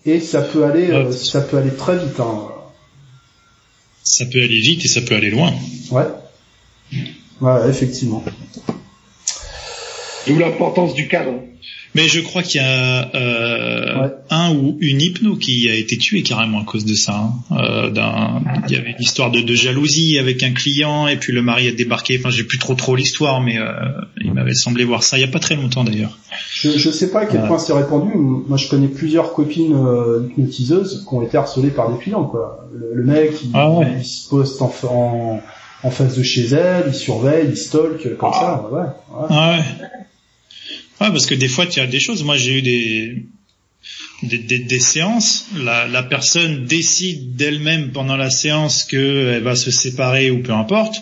Et 0.05 0.19
ça 0.19 0.41
peut 0.41 0.63
aller, 0.65 0.89
euh, 0.91 1.11
ça 1.11 1.41
peut 1.41 1.57
aller 1.57 1.71
très 1.73 1.97
vite. 1.97 2.19
Hein. 2.19 2.47
Ça 4.03 4.25
peut 4.25 4.39
aller 4.39 4.59
vite 4.61 4.85
et 4.85 4.87
ça 4.87 5.01
peut 5.01 5.15
aller 5.15 5.31
loin. 5.31 5.51
Ouais. 5.91 6.05
Ouais, 7.41 7.69
effectivement. 7.69 8.23
D'où 10.27 10.37
l'importance 10.37 10.93
du 10.93 11.07
cadre. 11.07 11.31
Mais 11.97 12.07
je 12.07 12.19
crois 12.21 12.43
qu'il 12.43 12.61
y 12.61 12.63
a 12.63 13.09
euh, 13.15 14.01
Ouais. 14.03 14.09
un 14.29 14.51
ou 14.53 14.77
une 14.81 15.01
hypno 15.01 15.35
qui 15.35 15.67
a 15.69 15.73
été 15.73 15.97
tué 15.97 16.21
carrément 16.21 16.61
à 16.61 16.63
cause 16.63 16.85
de 16.85 16.93
ça. 16.93 17.15
hein. 17.15 17.33
Euh, 17.51 17.89
d'un- 17.89 18.41
il 18.69 18.75
y 18.75 18.77
avait 18.77 18.91
une 18.91 19.01
histoire 19.01 19.31
de, 19.31 19.41
de 19.41 19.55
jalousie 19.55 20.19
avec 20.19 20.43
un 20.43 20.51
client 20.53 21.07
et 21.07 21.17
puis 21.17 21.33
le 21.33 21.41
mari 21.41 21.67
a 21.67 21.71
débarqué. 21.71 22.17
Enfin, 22.19 22.29
j'ai 22.29 22.43
plus 22.43 22.59
trop 22.59 22.75
trop 22.75 22.95
l'histoire, 22.95 23.41
mais 23.41 23.57
euh, 23.57 23.71
il 24.21 24.31
m'avait 24.33 24.53
semblé 24.53 24.83
voir 24.83 25.01
ça 25.01 25.17
il 25.17 25.21
y 25.21 25.23
a 25.23 25.27
pas 25.27 25.39
très 25.39 25.55
longtemps 25.55 25.83
d'ailleurs. 25.83 26.15
Je, 26.53 26.69
je 26.77 26.89
sais 26.91 27.09
pas 27.09 27.21
à 27.21 27.25
quel 27.25 27.47
point 27.47 27.57
c'est 27.57 27.73
répandu. 27.73 28.11
Moi, 28.15 28.57
je 28.57 28.67
connais 28.67 28.87
plusieurs 28.89 29.33
copines 29.33 29.73
euh, 29.75 30.27
hypnotiseuses 30.29 31.03
qui 31.07 31.15
ont 31.15 31.23
été 31.23 31.37
harcelées 31.37 31.71
par 31.71 31.91
des 31.91 31.97
clients. 31.99 32.25
Quoi. 32.25 32.69
Le, 32.73 32.93
le 32.93 33.03
mec, 33.03 33.31
il, 33.43 33.49
Ah 33.55 33.71
ouais. 33.71 33.87
il 33.99 34.05
se 34.05 34.29
poste 34.29 34.61
en, 34.61 34.67
fa- 34.69 34.87
en, 34.87 35.41
en 35.83 35.89
face 35.91 36.15
de 36.17 36.23
chez 36.23 36.45
elle, 36.47 36.85
il 36.89 36.93
surveille, 36.93 37.47
il 37.49 37.57
stalk, 37.57 38.15
comme 38.17 38.33
ça. 38.33 38.63
Ouais, 38.71 38.79
ouais. 38.81 38.85
Ah 39.29 39.51
ouais. 39.57 39.63
Ouais, 41.01 41.09
parce 41.11 41.25
que 41.25 41.35
des 41.35 41.47
fois, 41.47 41.65
tu 41.67 41.79
as 41.79 41.87
des 41.87 41.99
choses. 41.99 42.23
Moi, 42.23 42.37
j'ai 42.37 42.57
eu 42.57 42.61
des, 42.61 43.23
des, 44.23 44.37
des, 44.39 44.59
des 44.59 44.79
séances. 44.79 45.45
La, 45.55 45.87
la 45.87 46.03
personne 46.03 46.65
décide 46.65 47.35
d'elle-même 47.35 47.91
pendant 47.91 48.17
la 48.17 48.29
séance 48.29 48.83
qu'elle 48.83 49.43
va 49.43 49.55
se 49.55 49.69
séparer 49.71 50.31
ou 50.31 50.41
peu 50.41 50.53
importe. 50.53 50.95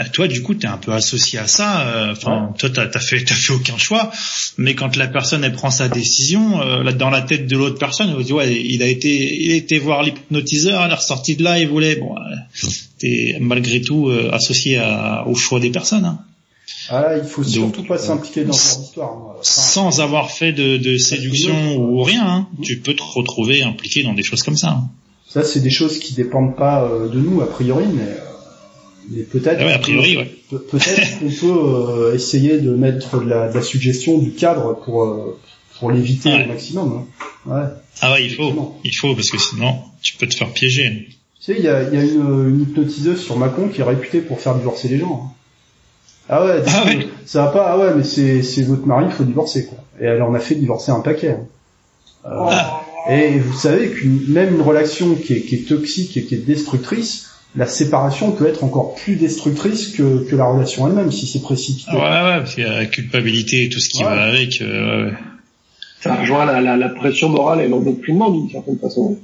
Euh, 0.00 0.04
Toi, 0.12 0.26
du 0.28 0.42
coup, 0.42 0.54
t'es 0.54 0.66
un 0.66 0.76
peu 0.76 0.92
associé 0.92 1.38
à 1.38 1.46
ça. 1.46 1.86
euh, 1.86 2.12
Enfin, 2.12 2.52
toi, 2.58 2.68
t'as 2.70 2.88
as 2.92 3.00
fait, 3.00 3.24
t'as 3.24 3.34
fait 3.36 3.52
aucun 3.52 3.78
choix. 3.78 4.10
Mais 4.58 4.74
quand 4.74 4.96
la 4.96 5.06
personne 5.06 5.42
elle 5.44 5.52
prend 5.52 5.70
sa 5.70 5.88
décision, 5.88 6.60
euh, 6.60 6.82
là, 6.82 6.92
dans 6.92 7.08
la 7.08 7.22
tête 7.22 7.46
de 7.46 7.56
l'autre 7.56 7.78
personne, 7.78 8.14
elle 8.18 8.24
dire 8.24 8.34
ouais, 8.36 8.52
il 8.62 8.82
a 8.82 8.86
été, 8.88 9.42
il 9.44 9.52
a 9.52 9.54
été 9.54 9.78
voir 9.78 10.02
l'hypnotiseur, 10.02 10.84
elle 10.84 10.90
est 10.90 10.94
ressortie 10.94 11.36
de 11.36 11.44
là, 11.44 11.58
il 11.60 11.68
voulait. 11.68 11.96
Bon, 11.96 12.14
euh, 12.16 12.68
t'es 12.98 13.38
malgré 13.40 13.80
tout 13.80 14.08
euh, 14.08 14.28
associé 14.32 14.76
à, 14.78 15.24
au 15.26 15.34
choix 15.36 15.60
des 15.60 15.70
personnes. 15.70 16.04
Hein. 16.04 16.18
Ah 16.88 17.16
il 17.16 17.24
faut 17.24 17.42
Donc, 17.42 17.50
surtout 17.50 17.84
pas 17.84 17.94
euh, 17.94 17.98
s'impliquer 17.98 18.44
dans 18.44 18.52
ce 18.52 18.70
genre 18.74 18.80
d'histoire. 18.82 19.10
hein. 19.12 19.32
Enfin, 19.32 19.42
sans 19.42 20.00
avoir 20.00 20.30
fait 20.30 20.52
de, 20.52 20.76
de 20.76 20.98
séduction 20.98 21.76
ou 21.76 22.02
rien, 22.02 22.24
hein, 22.26 22.48
tu 22.62 22.78
peux 22.78 22.94
te 22.94 23.02
retrouver 23.02 23.62
impliqué 23.62 24.02
dans 24.02 24.14
des 24.14 24.22
choses 24.22 24.42
comme 24.42 24.56
ça. 24.56 24.68
hein. 24.70 24.88
ça, 25.28 25.42
c'est 25.42 25.60
des 25.60 25.70
choses 25.70 25.98
qui 25.98 26.14
dépendent 26.14 26.56
pas 26.56 26.84
euh, 26.84 27.08
de 27.08 27.18
nous 27.18 27.40
a 27.40 27.46
priori, 27.50 27.84
mais, 27.92 28.02
euh, 28.02 28.16
mais 29.10 29.22
peut-être. 29.22 29.58
Ah 29.60 29.66
ouais, 29.66 29.72
a 29.72 29.78
priori, 29.78 30.14
peut- 30.14 30.20
ouais. 30.20 30.32
Pe- 30.50 30.56
Peut-être 30.78 31.18
qu'on 31.18 31.28
peut 31.28 31.60
euh, 32.10 32.14
essayer 32.14 32.58
de 32.58 32.70
mettre 32.70 33.20
de 33.20 33.28
la, 33.28 33.48
de 33.48 33.54
la 33.54 33.62
suggestion 33.62 34.18
du 34.18 34.30
cadre 34.32 34.74
pour 34.84 35.02
euh, 35.04 35.38
pour 35.78 35.90
l'éviter 35.90 36.30
Ouais. 36.32 36.44
au 36.44 36.48
maximum. 36.48 37.04
hein. 37.46 37.50
Ouais. 37.52 37.68
Ah 38.00 38.12
ouais, 38.12 38.24
il 38.24 38.30
faut, 38.34 38.74
il 38.84 38.94
faut 38.94 39.14
parce 39.14 39.30
que 39.30 39.38
sinon 39.38 39.76
tu 40.02 40.16
peux 40.16 40.26
te 40.26 40.34
faire 40.34 40.50
piéger. 40.52 41.08
Tu 41.40 41.52
sais, 41.52 41.54
il 41.58 41.64
y 41.64 41.68
a, 41.68 41.82
y 41.82 41.96
a 41.96 42.02
une, 42.02 42.48
une 42.50 42.62
hypnotiseuse 42.62 43.20
sur 43.22 43.36
Macon 43.36 43.68
qui 43.68 43.80
est 43.80 43.84
réputée 43.84 44.20
pour 44.20 44.40
faire 44.40 44.54
divorcer 44.56 44.88
les 44.88 44.98
gens. 44.98 45.32
Hein. 46.28 46.34
Ah 46.36 46.44
ouais, 46.44 46.62
Ah 46.66 46.84
ouais. 46.86 47.08
ça 47.24 47.44
va 47.44 47.50
pas. 47.50 47.66
Ah 47.70 47.78
ouais, 47.78 47.94
mais 47.96 48.04
c'est 48.04 48.42
c'est 48.42 48.62
votre 48.62 48.86
mari, 48.86 49.06
il 49.08 49.12
faut 49.12 49.24
divorcer 49.24 49.66
quoi. 49.66 49.78
Et 50.00 50.04
elle 50.04 50.22
en 50.22 50.34
a 50.34 50.40
fait 50.40 50.54
divorcer 50.54 50.90
un 50.92 51.00
paquet. 51.00 51.30
hein. 51.30 51.46
Euh, 52.26 52.48
Ah. 52.50 52.82
Et 53.08 53.38
vous 53.38 53.56
savez 53.56 53.90
qu'une 53.90 54.24
même 54.32 54.54
une 54.56 54.62
relation 54.62 55.14
qui 55.14 55.34
est, 55.34 55.40
qui 55.42 55.54
est 55.54 55.68
toxique 55.68 56.16
et 56.16 56.24
qui 56.24 56.34
est 56.34 56.38
destructrice, 56.44 57.28
la 57.54 57.66
séparation 57.66 58.32
peut 58.32 58.48
être 58.48 58.64
encore 58.64 58.96
plus 58.96 59.14
destructrice 59.14 59.88
que, 59.92 60.28
que 60.28 60.34
la 60.34 60.44
relation 60.46 60.88
elle-même 60.88 61.12
si 61.12 61.26
c'est 61.28 61.40
précipité. 61.40 61.92
Ouais, 61.92 61.98
ouais, 61.98 62.38
parce 62.38 62.54
qu'il 62.56 62.64
y 62.64 62.66
a 62.66 62.74
la 62.78 62.86
culpabilité 62.86 63.64
et 63.64 63.68
tout 63.68 63.78
ce 63.78 63.88
qui 63.90 63.98
Ouais. 64.02 64.10
va 64.10 64.22
avec. 64.24 64.60
euh, 64.60 65.06
ouais. 65.06 65.12
ça 66.00 66.16
rejoint 66.16 66.44
la, 66.46 66.60
la, 66.60 66.76
la 66.76 66.88
pression 66.88 67.28
morale 67.28 67.60
et 67.60 67.68
l'endoctrinement 67.68 68.30
d'une 68.30 68.50
certaine 68.50 68.78
façon. 68.78 69.16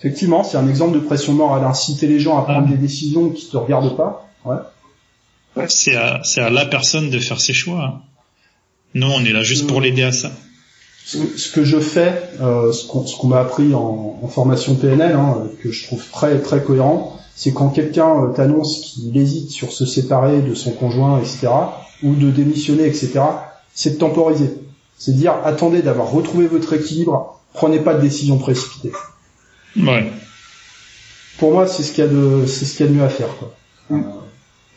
Effectivement, 0.00 0.42
c'est 0.42 0.56
un 0.56 0.68
exemple 0.68 0.94
de 0.94 1.00
pression 1.00 1.34
morale. 1.34 1.62
Inciter 1.64 2.06
les 2.06 2.18
gens 2.20 2.38
à 2.38 2.42
prendre 2.42 2.68
des 2.68 2.76
décisions 2.78 3.28
qui 3.28 3.48
te 3.50 3.56
regardent 3.58 3.96
pas. 3.98 4.28
Ouais. 4.46 4.56
C'est 5.68 5.94
à, 5.94 6.20
c'est 6.24 6.40
à 6.40 6.50
la 6.50 6.66
personne 6.66 7.10
de 7.10 7.18
faire 7.18 7.40
ses 7.40 7.52
choix. 7.52 8.02
Nous, 8.94 9.06
on 9.06 9.24
est 9.24 9.32
là 9.32 9.42
juste 9.42 9.66
pour 9.66 9.80
l'aider 9.80 10.02
à 10.02 10.12
ça. 10.12 10.32
Ce, 11.04 11.52
que 11.52 11.64
je 11.64 11.78
fais, 11.78 12.14
euh, 12.40 12.72
ce 12.72 12.86
qu'on 12.86 13.26
m'a 13.26 13.40
appris 13.40 13.74
en, 13.74 14.18
en 14.22 14.28
formation 14.28 14.74
PNL, 14.74 15.14
hein, 15.14 15.44
que 15.62 15.70
je 15.70 15.84
trouve 15.84 16.02
très 16.10 16.40
très 16.40 16.62
cohérent, 16.62 17.20
c'est 17.36 17.52
quand 17.52 17.68
quelqu'un 17.68 18.24
euh, 18.24 18.32
t'annonce 18.32 18.80
qu'il 18.80 19.16
hésite 19.16 19.50
sur 19.50 19.72
se 19.72 19.84
séparer 19.84 20.40
de 20.40 20.54
son 20.54 20.70
conjoint, 20.70 21.18
etc., 21.20 21.48
ou 22.02 22.14
de 22.14 22.30
démissionner, 22.30 22.86
etc., 22.86 23.20
c'est 23.74 23.94
de 23.94 23.98
temporiser. 23.98 24.54
C'est 24.96 25.12
de 25.12 25.16
dire 25.18 25.34
attendez 25.44 25.82
d'avoir 25.82 26.10
retrouvé 26.10 26.46
votre 26.46 26.72
équilibre, 26.72 27.40
prenez 27.52 27.80
pas 27.80 27.94
de 27.94 28.00
décision 28.00 28.38
précipitée. 28.38 28.92
Ouais. 29.76 30.10
Pour 31.38 31.52
moi, 31.52 31.66
c'est 31.66 31.82
ce 31.82 31.92
qu'il 31.92 32.04
y 32.04 32.06
a 32.06 32.10
de 32.10 32.46
c'est 32.46 32.64
ce 32.64 32.76
qu'il 32.76 32.86
y 32.86 32.88
a 32.88 32.92
de 32.92 32.96
mieux 32.96 33.04
à 33.04 33.08
faire. 33.08 33.28
Quoi. 33.36 33.52
Euh, 33.90 33.96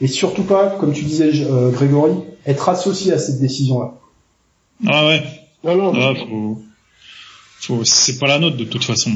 et 0.02 0.07
surtout 0.07 0.44
pas, 0.44 0.78
comme 0.80 0.94
tu 0.94 1.03
disais, 1.03 1.32
euh, 1.45 1.72
Grégory, 1.72 2.14
être 2.45 2.69
associé 2.69 3.11
à 3.14 3.19
cette 3.19 3.40
décision-là. 3.40 3.94
Ah 4.86 5.07
ouais. 5.07 5.24
Non, 5.64 5.76
non, 5.76 5.94
Ah, 5.95 6.14
faut, 6.15 6.61
faut, 7.60 7.84
c'est 7.84 8.19
pas 8.19 8.28
la 8.28 8.40
nôtre 8.40 8.57
de 8.57 8.64
toute 8.65 8.84
façon. 8.84 9.11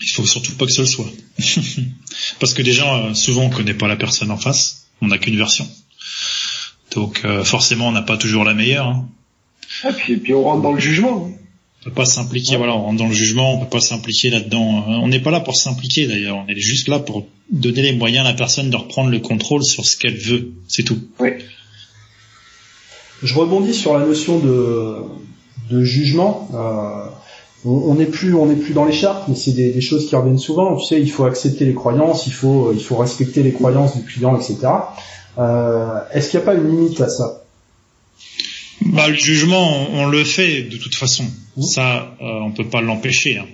Il 0.00 0.08
faut 0.08 0.24
surtout 0.24 0.52
pas 0.56 0.64
que 0.66 0.72
ce 0.72 0.82
le 0.82 0.86
soit. 0.86 1.06
Parce 2.40 2.54
que 2.54 2.62
déjà, 2.62 2.92
euh, 3.06 3.14
souvent, 3.14 3.42
on 3.44 3.50
connaît 3.50 3.74
pas 3.74 3.88
la 3.88 3.96
personne 3.96 4.30
en 4.30 4.36
face. 4.36 4.86
On 5.02 5.08
n'a 5.08 5.18
qu'une 5.18 5.36
version. 5.36 5.66
Donc, 6.94 7.22
euh, 7.24 7.44
forcément, 7.44 7.88
on 7.88 7.92
n'a 7.92 8.02
pas 8.02 8.16
toujours 8.16 8.44
la 8.44 8.54
meilleure. 8.54 8.86
Hein. 8.86 9.08
Et 9.88 9.92
puis, 9.92 10.12
et 10.14 10.16
puis 10.16 10.34
on 10.34 10.42
rentre 10.44 10.62
dans 10.62 10.72
le 10.72 10.80
jugement. 10.80 11.28
hein. 11.30 11.34
On 11.88 11.90
peut 11.90 12.02
pas 12.02 12.04
s'impliquer. 12.04 12.56
Voilà, 12.56 12.74
on 12.76 12.82
rentre 12.82 12.98
dans 12.98 13.08
le 13.08 13.14
jugement. 13.14 13.54
On 13.54 13.60
peut 13.60 13.70
pas 13.70 13.80
s'impliquer 13.80 14.28
là-dedans. 14.28 14.84
Euh, 14.88 14.92
On 15.02 15.08
n'est 15.08 15.20
pas 15.20 15.30
là 15.30 15.40
pour 15.40 15.56
s'impliquer 15.56 16.06
d'ailleurs. 16.06 16.36
On 16.36 16.46
est 16.46 16.58
juste 16.58 16.86
là 16.88 16.98
pour 16.98 17.26
donner 17.50 17.80
les 17.80 17.92
moyens 17.92 18.26
à 18.26 18.30
la 18.30 18.36
personne 18.36 18.68
de 18.68 18.76
reprendre 18.76 19.08
le 19.10 19.20
contrôle 19.20 19.64
sur 19.64 19.86
ce 19.86 19.96
qu'elle 19.96 20.18
veut. 20.18 20.50
C'est 20.68 20.82
tout. 20.82 20.98
Oui. 21.18 21.30
Je 23.22 23.34
rebondis 23.34 23.72
sur 23.72 23.98
la 23.98 24.04
notion 24.04 24.38
de, 24.38 24.96
de 25.70 25.82
jugement. 25.82 26.50
Euh, 26.52 27.08
on 27.64 27.70
on 27.90 27.94
n'est 27.94 28.04
plus, 28.06 28.34
on 28.34 28.44
n'est 28.46 28.54
plus 28.54 28.74
dans 28.74 28.84
les 28.84 28.92
chartes, 28.92 29.26
mais 29.28 29.34
c'est 29.34 29.52
des, 29.52 29.72
des 29.72 29.80
choses 29.80 30.06
qui 30.08 30.14
reviennent 30.14 30.38
souvent. 30.38 30.76
Tu 30.76 30.84
sais, 30.84 31.00
il 31.00 31.10
faut 31.10 31.24
accepter 31.24 31.64
les 31.64 31.74
croyances, 31.74 32.26
il 32.26 32.32
faut, 32.34 32.70
il 32.72 32.82
faut 32.82 32.96
respecter 32.96 33.42
les 33.42 33.52
croyances 33.52 33.96
du 33.96 34.04
client, 34.04 34.36
etc. 34.36 34.58
Euh, 35.38 36.00
Est-ce 36.12 36.30
qu'il 36.30 36.38
n'y 36.38 36.44
a 36.44 36.46
pas 36.46 36.54
une 36.54 36.68
limite 36.68 37.00
à 37.00 37.08
ça? 37.08 37.44
Bah, 38.88 39.08
le 39.08 39.16
jugement, 39.16 39.88
on, 39.92 40.00
on 40.02 40.06
le 40.06 40.24
fait 40.24 40.62
de 40.62 40.76
toute 40.76 40.94
façon. 40.94 41.24
Ça, 41.60 42.16
euh, 42.20 42.24
on 42.44 42.52
peut 42.52 42.68
pas 42.68 42.80
l'empêcher. 42.80 43.38
hein. 43.38 43.46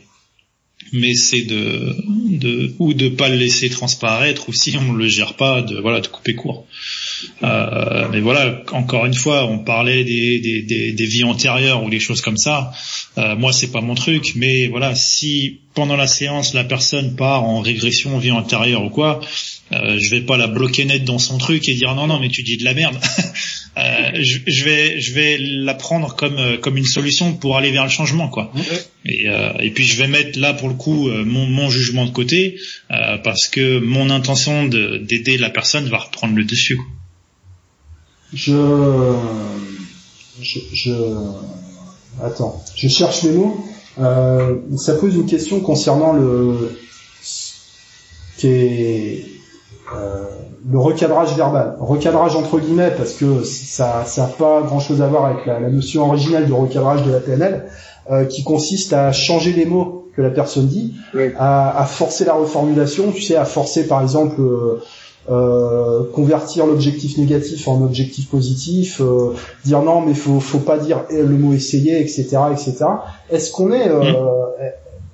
Mais 0.93 1.15
c'est 1.15 1.43
de, 1.43 1.97
de 2.39 2.73
ou 2.79 2.95
de 2.95 3.09
pas 3.09 3.29
le 3.29 3.37
laisser 3.37 3.69
transparaître, 3.71 4.49
ou 4.49 4.53
si 4.53 4.77
on 4.77 4.93
le 4.93 5.09
gère 5.09 5.35
pas, 5.35 5.63
de 5.63 5.81
voilà, 5.81 6.01
de 6.01 6.07
couper 6.07 6.35
court. 6.35 6.67
Euh, 7.43 8.09
mais 8.13 8.21
voilà, 8.21 8.63
encore 8.73 9.07
une 9.07 9.15
fois, 9.15 9.47
on 9.47 9.59
parlait 9.59 10.05
des, 10.05 10.39
des, 10.41 10.63
des, 10.63 10.93
des 10.93 11.07
vies 11.07 11.25
antérieures 11.25 11.83
ou 11.83 11.91
des 11.91 12.01
choses 12.01 12.21
comme 12.21 12.37
ça. 12.37 12.71
Euh, 13.19 13.35
moi, 13.35 13.53
c'est 13.53 13.73
pas 13.73 13.81
mon 13.81 13.95
truc, 13.95 14.33
mais 14.37 14.67
voilà, 14.69 14.95
si 14.95 15.61
pendant 15.75 15.97
la 15.97 16.07
séance 16.07 16.55
la 16.55 16.63
personne 16.65 17.17
part 17.17 17.43
en 17.45 17.61
régression 17.61 18.17
vie 18.19 18.31
antérieure 18.31 18.85
ou 18.85 18.91
quoi, 18.91 19.21
euh, 19.73 19.99
je 20.01 20.11
vais 20.11 20.21
pas 20.21 20.37
la 20.37 20.47
bloquer 20.47 20.85
net 20.85 21.05
dans 21.05 21.19
son 21.19 21.39
truc 21.39 21.69
et 21.69 21.75
dire 21.75 21.95
non 21.97 22.07
non 22.07 22.21
mais 22.21 22.29
tu 22.29 22.45
dis 22.45 22.57
de 22.59 22.65
la 22.65 22.75
merde. 22.75 22.97
Euh, 23.77 24.11
je, 24.23 24.39
je 24.47 24.65
vais 24.65 25.01
je 25.01 25.13
vais 25.15 25.37
la 25.39 25.75
prendre 25.75 26.15
comme 26.15 26.37
euh, 26.39 26.57
comme 26.59 26.77
une 26.77 26.85
solution 26.85 27.35
pour 27.35 27.57
aller 27.57 27.73
vers 27.73 27.83
le 27.85 27.91
changement 27.91 28.29
quoi. 28.29 28.53
Et, 29.05 29.29
euh, 29.29 29.51
et 29.59 29.71
puis 29.73 29.85
je 29.85 29.97
vais 29.99 30.07
mettre 30.07 30.39
là 30.39 30.55
pour 30.55 30.69
le 30.69 30.75
coup 30.75 31.09
euh, 31.09 31.25
mon, 31.25 31.47
mon 31.47 31.69
jugement 31.71 32.05
de 32.07 32.11
côté 32.13 32.57
euh, 32.93 33.19
parce 33.19 33.49
que 33.49 33.79
mon 33.81 34.11
intention 34.11 34.67
de- 34.67 34.99
d'aider 34.99 35.39
la 35.39 35.51
personne 35.51 35.89
va 35.89 35.99
reprendre 35.99 36.37
le 36.37 36.45
dessus. 36.45 36.77
quoi. 36.77 36.87
Je, 38.33 39.17
je, 40.41 40.59
je, 40.73 40.93
attends, 42.23 42.65
je 42.77 42.89
cherche 42.89 43.23
les 43.23 43.33
mots. 43.33 43.65
Euh, 43.99 44.57
ça 44.77 44.95
pose 44.95 45.15
une 45.15 45.27
question 45.27 45.61
concernant 45.61 46.13
le, 46.13 46.79
qui 48.39 48.47
est 48.49 49.27
euh, 49.97 50.25
le 50.71 50.79
recadrage 50.79 51.35
verbal. 51.37 51.77
Recadrage 51.81 52.37
entre 52.37 52.59
guillemets 52.59 52.93
parce 52.97 53.13
que 53.13 53.43
ça, 53.45 54.05
ça 54.07 54.25
a 54.25 54.29
pas 54.29 54.63
grand 54.63 54.81
chose 54.81 55.03
à 55.03 55.07
voir 55.07 55.27
avec 55.27 55.47
la, 55.47 55.61
la 55.61 55.71
notion 55.71 56.07
originale 56.07 56.47
du 56.47 56.53
recadrage 56.53 57.03
de 57.05 57.13
la 57.13 57.21
PNL, 57.21 57.65
euh, 58.11 58.25
qui 58.25 58.45
consiste 58.45 58.93
à 58.93 59.13
changer 59.13 59.53
les 59.53 59.67
mots 59.67 60.09
que 60.17 60.23
la 60.23 60.31
personne 60.31 60.67
dit, 60.67 60.95
Oui. 61.15 61.33
à, 61.39 61.79
à 61.81 61.85
forcer 61.87 62.25
la 62.25 62.35
reformulation, 62.35 63.11
tu 63.13 63.21
sais, 63.21 63.37
à 63.37 63.45
forcer 63.45 63.87
par 63.89 64.01
exemple 64.01 64.41
euh, 64.41 64.81
euh, 65.31 66.05
convertir 66.13 66.67
l'objectif 66.67 67.17
négatif 67.19 67.67
en 67.67 67.83
objectif 67.83 68.29
positif, 68.29 69.01
euh, 69.01 69.33
dire 69.65 69.83
non 69.83 70.03
mais 70.03 70.15
faut 70.15 70.39
faut 70.39 70.59
pas 70.59 70.79
dire 70.79 71.01
le 71.11 71.25
mot 71.29 71.53
essayer, 71.55 71.99
etc., 72.01 72.37
etc. 72.53 72.85
Est-ce 73.31 73.51
qu'on 73.51 73.73
est, 73.73 73.89
euh, 73.89 74.03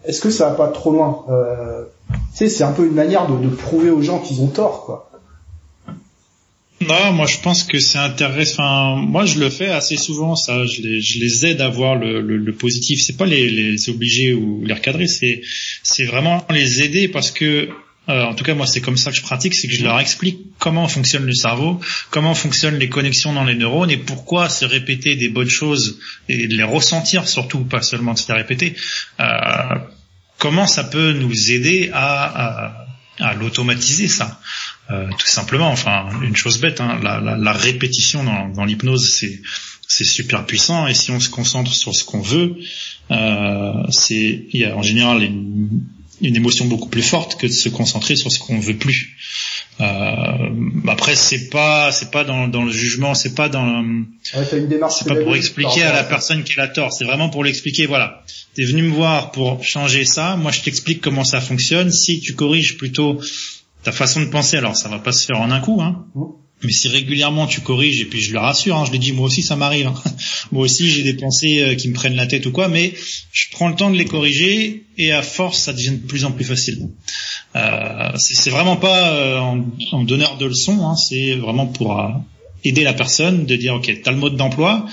est-ce 0.05 0.21
que 0.21 0.31
ça 0.31 0.49
va 0.49 0.55
pas 0.55 0.69
trop 0.69 0.91
loin 0.91 1.25
euh, 1.31 1.85
Tu 2.13 2.39
sais, 2.39 2.49
c'est 2.49 2.65
un 2.65 2.73
peu 2.73 2.87
une 2.87 2.95
manière 2.95 3.27
de, 3.29 3.49
prouver 3.49 3.91
aux 3.91 4.03
gens 4.03 4.19
qu'ils 4.19 4.41
ont 4.41 4.49
tort, 4.49 4.85
quoi. 4.85 5.07
Non, 6.81 7.13
moi 7.13 7.27
je 7.27 7.39
pense 7.41 7.65
que 7.65 7.79
c'est 7.79 7.99
intéressant. 7.99 8.63
Enfin, 8.63 9.03
moi 9.03 9.27
je 9.27 9.39
le 9.39 9.51
fais 9.51 9.69
assez 9.69 9.99
souvent. 9.99 10.35
Ça, 10.35 10.65
je 10.65 10.81
les, 10.81 11.47
aide 11.47 11.61
à 11.61 11.69
voir 11.69 11.95
le, 11.97 12.53
positif. 12.53 13.03
C'est 13.03 13.19
pas 13.19 13.27
les, 13.27 13.91
obliger 13.91 14.33
ou 14.33 14.65
les 14.65 14.73
recadrer. 14.73 15.07
C'est 15.07 15.43
c'est 15.83 16.05
vraiment 16.05 16.43
les 16.49 16.83
aider 16.83 17.09
parce 17.09 17.33
que 17.33 17.69
euh, 18.09 18.25
en 18.25 18.35
tout 18.35 18.45
cas 18.45 18.55
moi 18.55 18.67
c'est 18.67 18.81
comme 18.81 18.97
ça 18.97 19.11
que 19.11 19.17
je 19.19 19.23
pratique, 19.23 19.53
c'est 19.53 19.69
que 19.69 19.75
je 19.75 19.85
leur 19.85 20.01
explique 20.01 20.39
comment 20.59 20.89
fonctionne 20.89 21.27
le 21.27 21.35
cerveau, 21.35 21.79
comment 22.11 22.35
fonctionnent 22.35 22.79
les 22.79 22.89
connexions 22.89 23.35
dans 23.35 23.45
les 23.45 23.55
neurones 23.55 23.91
et 23.91 23.99
pourquoi 23.99 24.49
se 24.49 24.65
répéter 24.65 25.17
des 25.17 25.29
bonnes 25.29 25.51
choses 25.51 25.99
et 26.31 26.47
les 26.47 26.63
ressentir 26.63 27.29
surtout, 27.29 27.61
pas 27.61 27.83
seulement 27.83 28.15
de 28.15 28.19
se 28.19 28.33
les 28.33 28.39
répéter. 28.39 28.75
Euh, 29.21 29.25
comment 30.41 30.67
ça 30.67 30.83
peut 30.83 31.13
nous 31.13 31.53
aider 31.53 31.91
à, 31.93 32.87
à, 33.21 33.35
l'automatiser 33.35 34.09
ça. 34.09 34.41
Euh, 34.91 35.09
tout 35.17 35.27
simplement, 35.27 35.71
enfin, 35.71 36.09
une 36.23 36.35
chose 36.35 36.59
bête, 36.59 36.81
hein, 36.81 36.99
la, 37.03 37.53
répétition 37.53 38.25
dans, 38.25 38.65
l'hypnose, 38.65 39.15
c'est 39.15 39.41
c'est 39.87 40.05
super 40.05 40.47
puissant 40.47 40.87
et 40.87 40.95
si 40.95 41.11
on 41.11 41.19
se 41.19 41.29
concentre 41.29 41.73
sur 41.73 41.93
ce 41.97 42.05
qu'on 42.05 42.21
veut, 42.21 42.57
euh, 43.11 43.73
c'est 43.91 44.47
il 44.53 44.61
y 44.61 44.65
a 44.65 44.77
en 44.77 44.83
général 44.83 45.25
une, 45.25 45.81
une 46.21 46.37
émotion 46.37 46.67
beaucoup 46.67 46.89
plus 46.89 47.03
forte 47.03 47.41
que 47.41 47.49
de 47.49 47.53
se 47.53 47.69
concentrer 47.69 48.15
sur 48.15 48.31
ce 48.31 48.39
qu'on 48.39 48.61
veut 48.61 48.77
plus. 48.77 49.17
Euh, 49.81 50.49
après, 50.89 51.15
c'est 51.15 51.49
pas 51.49 51.91
c'est 51.93 52.11
pas 52.11 52.25
dans, 52.25 52.49
dans 52.49 52.65
le 52.65 52.73
jugement, 52.73 53.15
c'est 53.15 53.35
pas 53.35 53.49
dans 53.49 53.83
Ouais, 53.83 54.45
c'est 54.91 55.09
pas 55.09 55.15
pour 55.17 55.35
expliquer 55.37 55.83
à 55.83 55.93
la 55.93 56.05
personne 56.05 56.45
qui 56.45 56.59
a 56.61 56.69
tort, 56.69 56.93
c'est 56.93 57.05
vraiment 57.05 57.31
pour 57.31 57.45
l'expliquer. 57.45 57.87
Voilà, 57.87 58.23
t'es 58.55 58.65
venu 58.65 58.83
me 58.83 58.93
voir 58.95 59.33
pour 59.33 59.63
changer 59.65 60.05
ça. 60.05 60.37
Moi, 60.37 60.53
je 60.53 60.61
t'explique 60.61 61.01
comment 61.01 61.25
ça 61.25 61.41
fonctionne. 61.41 61.91
Si 61.93 62.21
tu 62.21 62.35
corriges 62.35 62.77
plutôt 62.77 63.21
ta 63.83 63.93
façon 63.93 64.21
de 64.21 64.27
penser, 64.27 64.57
alors 64.59 64.77
ça 64.77 64.89
va 64.89 64.99
pas 64.99 65.13
se 65.13 65.25
faire 65.27 65.41
en 65.41 65.51
un 65.51 65.61
coup, 65.61 65.81
hein. 65.81 66.05
Mhm. 66.15 66.25
Mais 66.63 66.73
si 66.73 66.89
régulièrement 66.89 67.47
tu 67.47 67.63
corriges, 67.63 68.03
et 68.03 68.05
puis 68.05 68.21
je 68.21 68.35
le 68.35 68.39
rassure, 68.39 68.77
hein, 68.77 68.85
je 68.85 68.93
l'ai 68.93 68.99
dit, 68.99 69.13
moi 69.13 69.25
aussi 69.27 69.43
ça 69.43 69.57
m'arrive. 69.57 69.87
hein. 69.87 69.95
Moi 70.53 70.65
aussi 70.65 70.91
j'ai 70.91 71.03
des 71.03 71.15
pensées 71.15 71.63
euh, 71.63 71.75
qui 71.75 71.89
me 71.89 71.95
prennent 71.95 72.17
la 72.17 72.27
tête 72.27 72.45
ou 72.45 72.53
quoi, 72.53 72.69
mais 72.69 72.93
je 73.33 73.47
prends 73.53 73.69
le 73.69 73.77
temps 73.77 73.89
de 73.89 73.97
les 73.97 74.05
corriger 74.05 74.85
et 74.99 75.11
à 75.13 75.23
force 75.23 75.59
ça 75.59 75.73
devient 75.73 75.93
de 75.93 76.07
plus 76.07 76.27
en 76.27 76.33
plus 76.33 76.45
facile. 76.45 76.89
Euh, 77.57 78.13
c'est 78.17 78.51
vraiment 78.51 78.77
pas 78.77 79.13
euh, 79.13 79.39
en, 79.39 79.65
en 79.93 80.05
donneur 80.05 80.37
de 80.37 80.47
leçons, 80.47 80.87
hein, 80.87 80.95
c'est 80.97 81.35
vraiment 81.35 81.67
pour 81.67 81.99
euh, 81.99 82.09
aider 82.65 82.85
la 82.85 82.93
personne 82.95 83.45
de 83.45 83.57
dire 83.57 83.75
ok, 83.75 83.93
t'as 84.05 84.13
le 84.13 84.19
mode 84.19 84.37
d'emploi, 84.37 84.87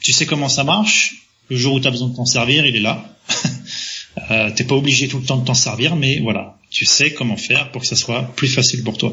tu 0.00 0.12
sais 0.12 0.24
comment 0.24 0.48
ça 0.48 0.62
marche, 0.62 1.26
le 1.48 1.56
jour 1.56 1.74
où 1.74 1.80
tu 1.80 1.88
as 1.88 1.90
besoin 1.90 2.08
de 2.08 2.14
t'en 2.14 2.26
servir, 2.26 2.64
il 2.64 2.76
est 2.76 2.80
là. 2.80 3.04
euh, 4.30 4.50
T'es 4.54 4.64
pas 4.64 4.76
obligé 4.76 5.08
tout 5.08 5.18
le 5.18 5.24
temps 5.24 5.38
de 5.38 5.44
t'en 5.44 5.54
servir, 5.54 5.96
mais 5.96 6.20
voilà, 6.20 6.56
tu 6.70 6.84
sais 6.84 7.12
comment 7.12 7.36
faire 7.36 7.72
pour 7.72 7.82
que 7.82 7.88
ça 7.88 7.96
soit 7.96 8.22
plus 8.36 8.48
facile 8.48 8.84
pour 8.84 8.96
toi. 8.96 9.12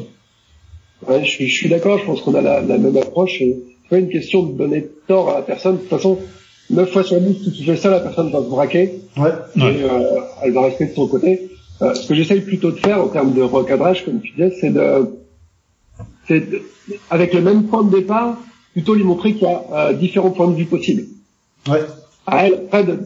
Ouais, 1.06 1.24
je 1.24 1.30
suis, 1.30 1.48
je 1.48 1.54
suis 1.54 1.68
d'accord, 1.68 1.98
je 1.98 2.04
pense 2.04 2.20
qu'on 2.20 2.34
a 2.34 2.40
la, 2.40 2.60
la 2.60 2.78
même 2.78 2.96
approche. 2.96 3.40
et 3.40 3.56
C'est 3.82 3.88
pas 3.88 3.98
une 3.98 4.08
question 4.08 4.44
de 4.44 4.56
donner 4.56 4.84
tort 5.06 5.30
à 5.30 5.34
la 5.34 5.42
personne. 5.42 5.76
De 5.76 5.80
toute 5.80 5.90
façon, 5.90 6.18
9 6.70 6.90
fois 6.90 7.02
sur 7.04 7.20
10, 7.20 7.44
si 7.44 7.52
tu 7.52 7.64
fais 7.64 7.76
ça, 7.76 7.90
la 7.90 8.00
personne 8.00 8.30
va 8.30 8.40
se 8.40 8.48
braquer 8.48 8.92
Ouais. 9.16 9.30
Euh, 9.58 10.20
elle 10.42 10.52
va 10.52 10.62
rester 10.62 10.86
de 10.86 10.94
son 10.94 11.08
côté. 11.08 11.50
Euh, 11.82 11.94
ce 11.94 12.08
que 12.08 12.14
j'essaye 12.14 12.40
plutôt 12.40 12.70
de 12.72 12.78
faire 12.78 13.00
en 13.02 13.08
termes 13.08 13.32
de 13.34 13.42
recadrage, 13.42 14.04
comme 14.04 14.20
tu 14.20 14.32
disais, 14.32 14.52
c'est 14.60 14.70
de, 14.70 15.08
c'est 16.26 16.40
de- 16.40 16.62
avec 17.10 17.32
le 17.34 17.40
même 17.40 17.64
point 17.68 17.84
de 17.84 17.90
départ, 17.96 18.36
plutôt 18.72 18.94
lui 18.94 19.04
montrer 19.04 19.34
qu'il 19.34 19.42
y 19.42 19.46
a 19.46 19.62
euh, 19.72 19.92
différents 19.92 20.30
points 20.30 20.48
de 20.48 20.56
vue 20.56 20.64
possibles. 20.66 21.04
Ouais. 21.68 21.82
À 22.26 22.46
elle, 22.46 22.54
après, 22.54 22.84
de, 22.84 22.98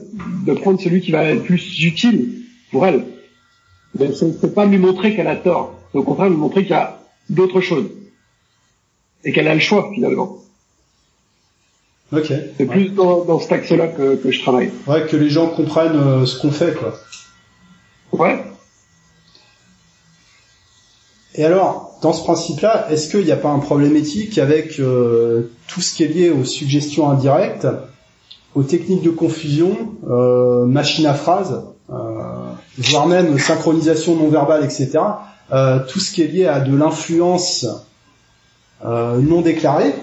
de 0.46 0.52
prendre 0.54 0.80
celui 0.80 1.00
qui 1.00 1.12
va 1.12 1.24
être 1.24 1.42
plus 1.44 1.82
utile 1.84 2.42
pour 2.70 2.86
elle. 2.86 3.04
Mais 3.98 4.10
c'est 4.14 4.54
pas 4.54 4.64
lui 4.64 4.78
montrer 4.78 5.14
qu'elle 5.14 5.26
a 5.28 5.36
tort. 5.36 5.78
C'est 5.92 5.98
au 5.98 6.02
contraire 6.02 6.30
lui 6.30 6.36
montrer 6.36 6.62
qu'il 6.62 6.70
y 6.70 6.74
a 6.74 6.98
d'autres 7.28 7.60
choses. 7.60 7.86
Et 9.24 9.32
qu'elle 9.32 9.48
a 9.48 9.54
le 9.54 9.60
choix, 9.60 9.90
finalement. 9.94 10.38
Ok. 12.12 12.32
C'est 12.58 12.66
plus 12.66 12.88
dans, 12.90 13.24
dans 13.24 13.38
cet 13.38 13.52
axe-là 13.52 13.88
que, 13.88 14.16
que 14.16 14.30
je 14.30 14.40
travaille. 14.40 14.70
Ouais, 14.86 15.06
que 15.06 15.16
les 15.16 15.30
gens 15.30 15.48
comprennent 15.48 15.96
euh, 15.96 16.26
ce 16.26 16.40
qu'on 16.40 16.50
fait, 16.50 16.74
quoi. 16.74 16.94
Ouais. 18.12 18.42
Et 21.34 21.44
alors, 21.44 21.98
dans 22.02 22.12
ce 22.12 22.22
principe-là, 22.24 22.88
est-ce 22.90 23.10
qu'il 23.10 23.24
n'y 23.24 23.32
a 23.32 23.36
pas 23.36 23.50
un 23.50 23.58
problème 23.58 23.96
éthique 23.96 24.38
avec 24.38 24.78
euh, 24.78 25.50
tout 25.68 25.80
ce 25.80 25.94
qui 25.94 26.02
est 26.04 26.08
lié 26.08 26.30
aux 26.30 26.44
suggestions 26.44 27.08
indirectes, 27.08 27.66
aux 28.54 28.62
techniques 28.62 29.02
de 29.02 29.10
confusion, 29.10 29.76
euh, 30.10 30.66
machine 30.66 31.06
à 31.06 31.14
phrase, 31.14 31.62
euh, 31.90 31.94
voire 32.78 33.06
même 33.06 33.38
synchronisation 33.38 34.16
non 34.16 34.28
verbale, 34.28 34.64
etc. 34.64 34.98
Euh, 35.52 35.78
tout 35.88 36.00
ce 36.00 36.12
qui 36.12 36.22
est 36.22 36.26
lié 36.26 36.46
à 36.46 36.60
de 36.60 36.76
l'influence 36.76 37.66
euh, 38.84 39.18
non 39.20 39.40
déclarée, 39.40 39.94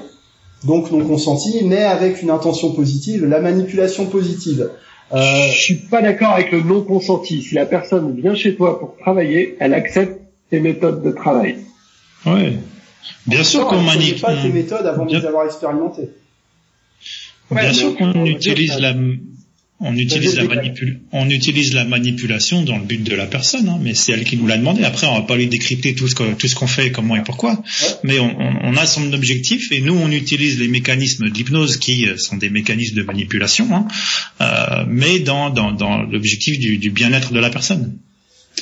donc 0.64 0.92
non 0.92 1.06
consentie, 1.06 1.62
mais 1.66 1.84
avec 1.84 2.22
une 2.22 2.32
intention 2.32 2.72
positive, 2.72 3.26
la 3.26 3.40
manipulation 3.40 4.06
positive. 4.08 4.70
Euh, 5.14 5.18
Je 5.52 5.58
suis 5.60 5.76
pas 5.76 6.02
d'accord 6.02 6.30
avec 6.30 6.52
le 6.52 6.62
non 6.62 6.82
consenti. 6.82 7.42
Si 7.42 7.56
la 7.56 7.66
personne 7.66 8.16
vient 8.16 8.36
chez 8.36 8.56
toi 8.56 8.80
pour 8.80 8.96
travailler, 8.98 9.58
elle 9.60 9.74
accepte 9.74 10.19
tes 10.50 10.60
méthodes 10.60 11.04
de 11.04 11.12
travail. 11.12 11.58
Ouais. 12.26 12.54
Bien 13.28 13.44
sûr 13.44 13.68
qu'on 13.68 13.82
manipule. 13.82 14.22
pas 14.22 14.36
tes 14.36 14.50
méthodes 14.50 14.86
avant 14.86 15.06
de 15.06 15.16
les 15.18 15.26
avoir 15.26 15.46
expérimentées. 15.46 16.10
Ouais, 17.52 17.62
Bien 17.62 17.74
sûr 17.74 17.96
on 18.00 18.14
qu'on 18.14 18.24
dire 18.24 18.36
utilise 18.36 18.78
la, 18.80 18.94
on 19.80 19.96
utilise 19.96 20.36
la 20.36 20.44
manipul, 20.44 21.00
on 21.14 21.30
utilise 21.30 21.74
la 21.74 21.86
manipulation 21.86 22.62
dans 22.64 22.78
le 22.78 22.84
but 22.84 23.02
de 23.02 23.16
la 23.16 23.26
personne, 23.26 23.68
hein, 23.70 23.80
mais 23.82 23.96
c'est 23.96 24.12
elle 24.12 24.24
qui 24.26 24.38
nous 24.38 24.46
l'a 24.46 24.58
demandé. 24.58 24.84
Après, 24.84 25.08
on 25.08 25.16
va 25.16 25.22
pas 25.22 25.36
lui 25.38 25.48
décrypter 25.48 25.96
tout 25.96 26.08
ce 26.08 26.14
que- 26.16 26.34
tout 26.34 26.48
ce 26.48 26.54
qu'on 26.56 26.68
fait, 26.68 26.92
comment 26.92 27.16
et 27.16 27.24
pourquoi. 27.24 27.58
Mais 28.04 28.20
on, 28.20 28.26
on- 28.40 28.60
on 28.66 28.76
a 28.78 28.86
son 28.86 29.12
objectif 29.14 29.72
et 29.72 29.82
nous, 29.82 29.96
on 29.96 30.12
utilise 30.12 30.60
les 30.60 30.68
mécanismes 30.68 31.30
d'hypnose 31.30 31.78
qui 31.78 32.08
euh, 32.08 32.18
sont 32.18 32.36
des 32.38 32.50
mécanismes 32.52 32.98
de 32.98 33.04
manipulation, 33.04 33.68
hein, 33.74 33.88
euh, 34.42 34.84
mais 34.88 35.20
dans, 35.20 35.50
dans, 35.50 35.72
dans 35.72 36.04
l'objectif 36.04 36.60
du, 36.60 36.78
du 36.78 36.90
bien-être 36.92 37.32
de 37.34 37.40
la 37.40 37.50
personne. 37.50 37.98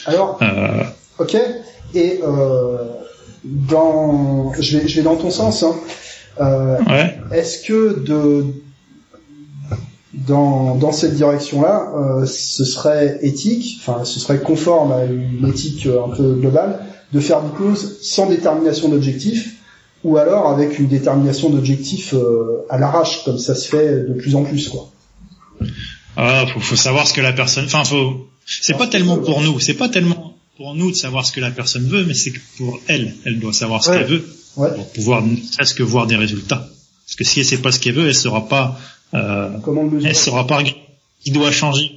Alors, 0.05 0.37
Euh, 0.43 0.83
ok. 1.17 1.35
Et 1.93 2.19
euh, 2.23 2.77
dans, 3.43 4.53
je 4.59 4.77
vais, 4.77 4.87
je 4.87 4.97
vais 4.97 5.03
dans 5.03 5.15
ton 5.15 5.29
sens. 5.29 5.63
Hein. 5.63 5.75
Euh, 6.39 6.77
ouais. 6.85 7.17
Est-ce 7.31 7.65
que 7.65 7.99
de 7.99 8.45
dans, 10.13 10.75
dans 10.75 10.91
cette 10.91 11.15
direction-là, 11.15 11.91
euh, 11.95 12.25
ce 12.25 12.65
serait 12.65 13.19
éthique, 13.21 13.79
enfin 13.79 14.03
ce 14.03 14.19
serait 14.19 14.39
conforme 14.39 14.91
à 14.91 15.05
une 15.05 15.47
éthique 15.47 15.85
euh, 15.85 16.03
un 16.05 16.09
peu 16.15 16.33
globale, 16.33 16.79
de 17.13 17.19
faire 17.19 17.41
du 17.41 17.51
close 17.51 17.99
sans 18.01 18.27
détermination 18.27 18.89
d'objectif, 18.89 19.55
ou 20.03 20.17
alors 20.17 20.49
avec 20.49 20.79
une 20.79 20.87
détermination 20.87 21.49
d'objectif 21.49 22.13
euh, 22.13 22.65
à 22.69 22.77
l'arrache, 22.77 23.23
comme 23.25 23.37
ça 23.37 23.55
se 23.55 23.67
fait 23.67 24.07
de 24.07 24.13
plus 24.13 24.35
en 24.35 24.43
plus, 24.43 24.69
quoi? 24.69 24.89
Ah, 26.15 26.45
faut, 26.51 26.59
faut 26.59 26.75
savoir 26.75 27.07
ce 27.07 27.13
que 27.13 27.21
la 27.21 27.33
personne. 27.33 27.65
Enfin, 27.65 27.83
faut. 27.83 28.27
C'est 28.45 28.77
pas 28.77 28.87
tellement 28.87 29.17
pour 29.17 29.41
nous. 29.41 29.59
C'est 29.59 29.75
pas 29.75 29.89
tellement 29.89 30.26
pour 30.57 30.73
nous 30.75 30.91
de 30.91 30.95
savoir 30.95 31.25
ce 31.25 31.31
que 31.31 31.39
la 31.39 31.51
personne 31.51 31.87
veut, 31.87 32.03
mais 32.05 32.13
c'est 32.13 32.31
que 32.31 32.39
pour 32.57 32.79
elle, 32.87 33.13
elle 33.25 33.39
doit 33.39 33.53
savoir 33.53 33.83
ce 33.83 33.91
Ouais. 33.91 33.97
qu'elle 33.99 34.07
veut 34.07 34.25
Ouais. 34.57 34.73
pour 34.73 34.91
pouvoir 34.91 35.23
presque 35.55 35.81
voir 35.81 36.07
des 36.07 36.15
résultats. 36.15 36.67
Parce 37.05 37.15
que 37.15 37.23
si 37.23 37.39
elle 37.39 37.45
sait 37.45 37.59
pas 37.59 37.71
ce 37.71 37.79
qu'elle 37.79 37.93
veut, 37.93 38.07
elle 38.07 38.15
saura 38.15 38.47
pas. 38.49 38.79
Euh, 39.13 39.49
Comment 39.63 39.83
le 39.83 39.91
mesurer? 39.91 40.09
elle 40.09 40.15
saura 40.15 40.45
pas 40.47 40.63
qui 41.23 41.31
doit 41.31 41.51
changer. 41.51 41.91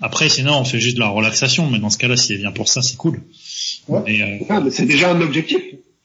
Après, 0.00 0.28
sinon, 0.28 0.58
on 0.58 0.64
fait 0.64 0.80
juste 0.80 0.96
de 0.96 1.00
la 1.00 1.08
relaxation. 1.08 1.68
Mais 1.70 1.78
dans 1.78 1.90
ce 1.90 1.96
cas-là, 1.98 2.16
si 2.16 2.32
elle 2.32 2.38
vient 2.40 2.52
pour 2.52 2.68
ça, 2.68 2.82
c'est 2.82 2.96
cool. 2.96 3.22
Ouais. 3.88 4.00
Mais 4.06 4.20
euh, 4.22 4.44
Ah, 4.48 4.60
mais 4.60 4.70
c'est 4.70 4.84
déjà 4.86 5.12
un 5.12 5.20
objectif. 5.20 5.60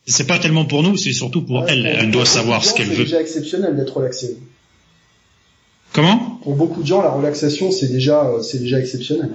c'est 0.05 0.25
pas 0.27 0.39
tellement 0.39 0.65
pour 0.65 0.83
nous, 0.83 0.95
c'est 0.97 1.13
surtout 1.13 1.41
pour 1.43 1.63
Ouais, 1.63 1.65
elle. 1.69 1.81
pour 1.83 1.99
Elle 2.03 2.11
doit 2.11 2.25
savoir 2.25 2.61
gens, 2.61 2.69
ce 2.69 2.73
qu'elle 2.75 2.87
C'est 2.87 2.93
veut. 2.95 3.03
déjà 3.05 3.21
exceptionnel 3.21 3.75
d'être 3.75 3.97
relaxé. 3.97 4.37
Comment? 5.93 6.39
Pour 6.43 6.55
beaucoup 6.55 6.81
de 6.83 6.87
gens, 6.87 7.01
la 7.01 7.09
relaxation, 7.11 7.71
c'est 7.71 7.87
déjà, 7.87 8.23
euh, 8.25 8.41
c'est 8.41 8.59
déjà 8.59 8.79
exceptionnel. 8.79 9.31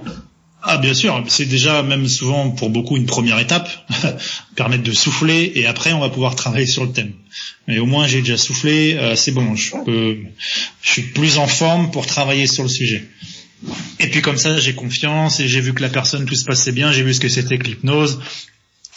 Ah 0.65 0.77
bien 0.77 0.93
sûr, 0.93 1.21
c'est 1.27 1.45
déjà 1.45 1.83
même 1.83 2.07
souvent 2.07 2.49
pour 2.49 2.69
beaucoup 2.69 2.95
une 2.95 3.05
première 3.05 3.37
étape, 3.37 3.69
permettre 4.55 4.83
de 4.83 4.93
souffler 4.93 5.51
et 5.55 5.65
après 5.65 5.91
on 5.91 5.99
va 5.99 6.09
pouvoir 6.09 6.35
travailler 6.35 6.65
sur 6.65 6.85
le 6.85 6.91
thème. 6.93 7.11
Mais 7.67 7.79
au 7.79 7.85
moins 7.85 8.07
j'ai 8.07 8.19
déjà 8.19 8.37
soufflé, 8.37 8.95
euh, 8.95 9.17
c'est 9.17 9.33
bon, 9.33 9.55
je 9.55 9.71
peux, 9.83 10.17
je 10.81 10.89
suis 10.89 11.01
plus 11.01 11.37
en 11.37 11.47
forme 11.47 11.91
pour 11.91 12.05
travailler 12.05 12.47
sur 12.47 12.63
le 12.63 12.69
sujet. 12.69 13.03
Et 13.99 14.07
puis 14.07 14.21
comme 14.21 14.37
ça 14.37 14.57
j'ai 14.57 14.73
confiance 14.73 15.41
et 15.41 15.49
j'ai 15.49 15.59
vu 15.59 15.73
que 15.73 15.81
la 15.81 15.89
personne 15.89 16.23
tout 16.23 16.35
se 16.35 16.45
passait 16.45 16.71
bien, 16.71 16.93
j'ai 16.93 17.03
vu 17.03 17.13
ce 17.13 17.19
que 17.19 17.29
c'était 17.29 17.57
que 17.57 17.65
l'hypnose. 17.65 18.21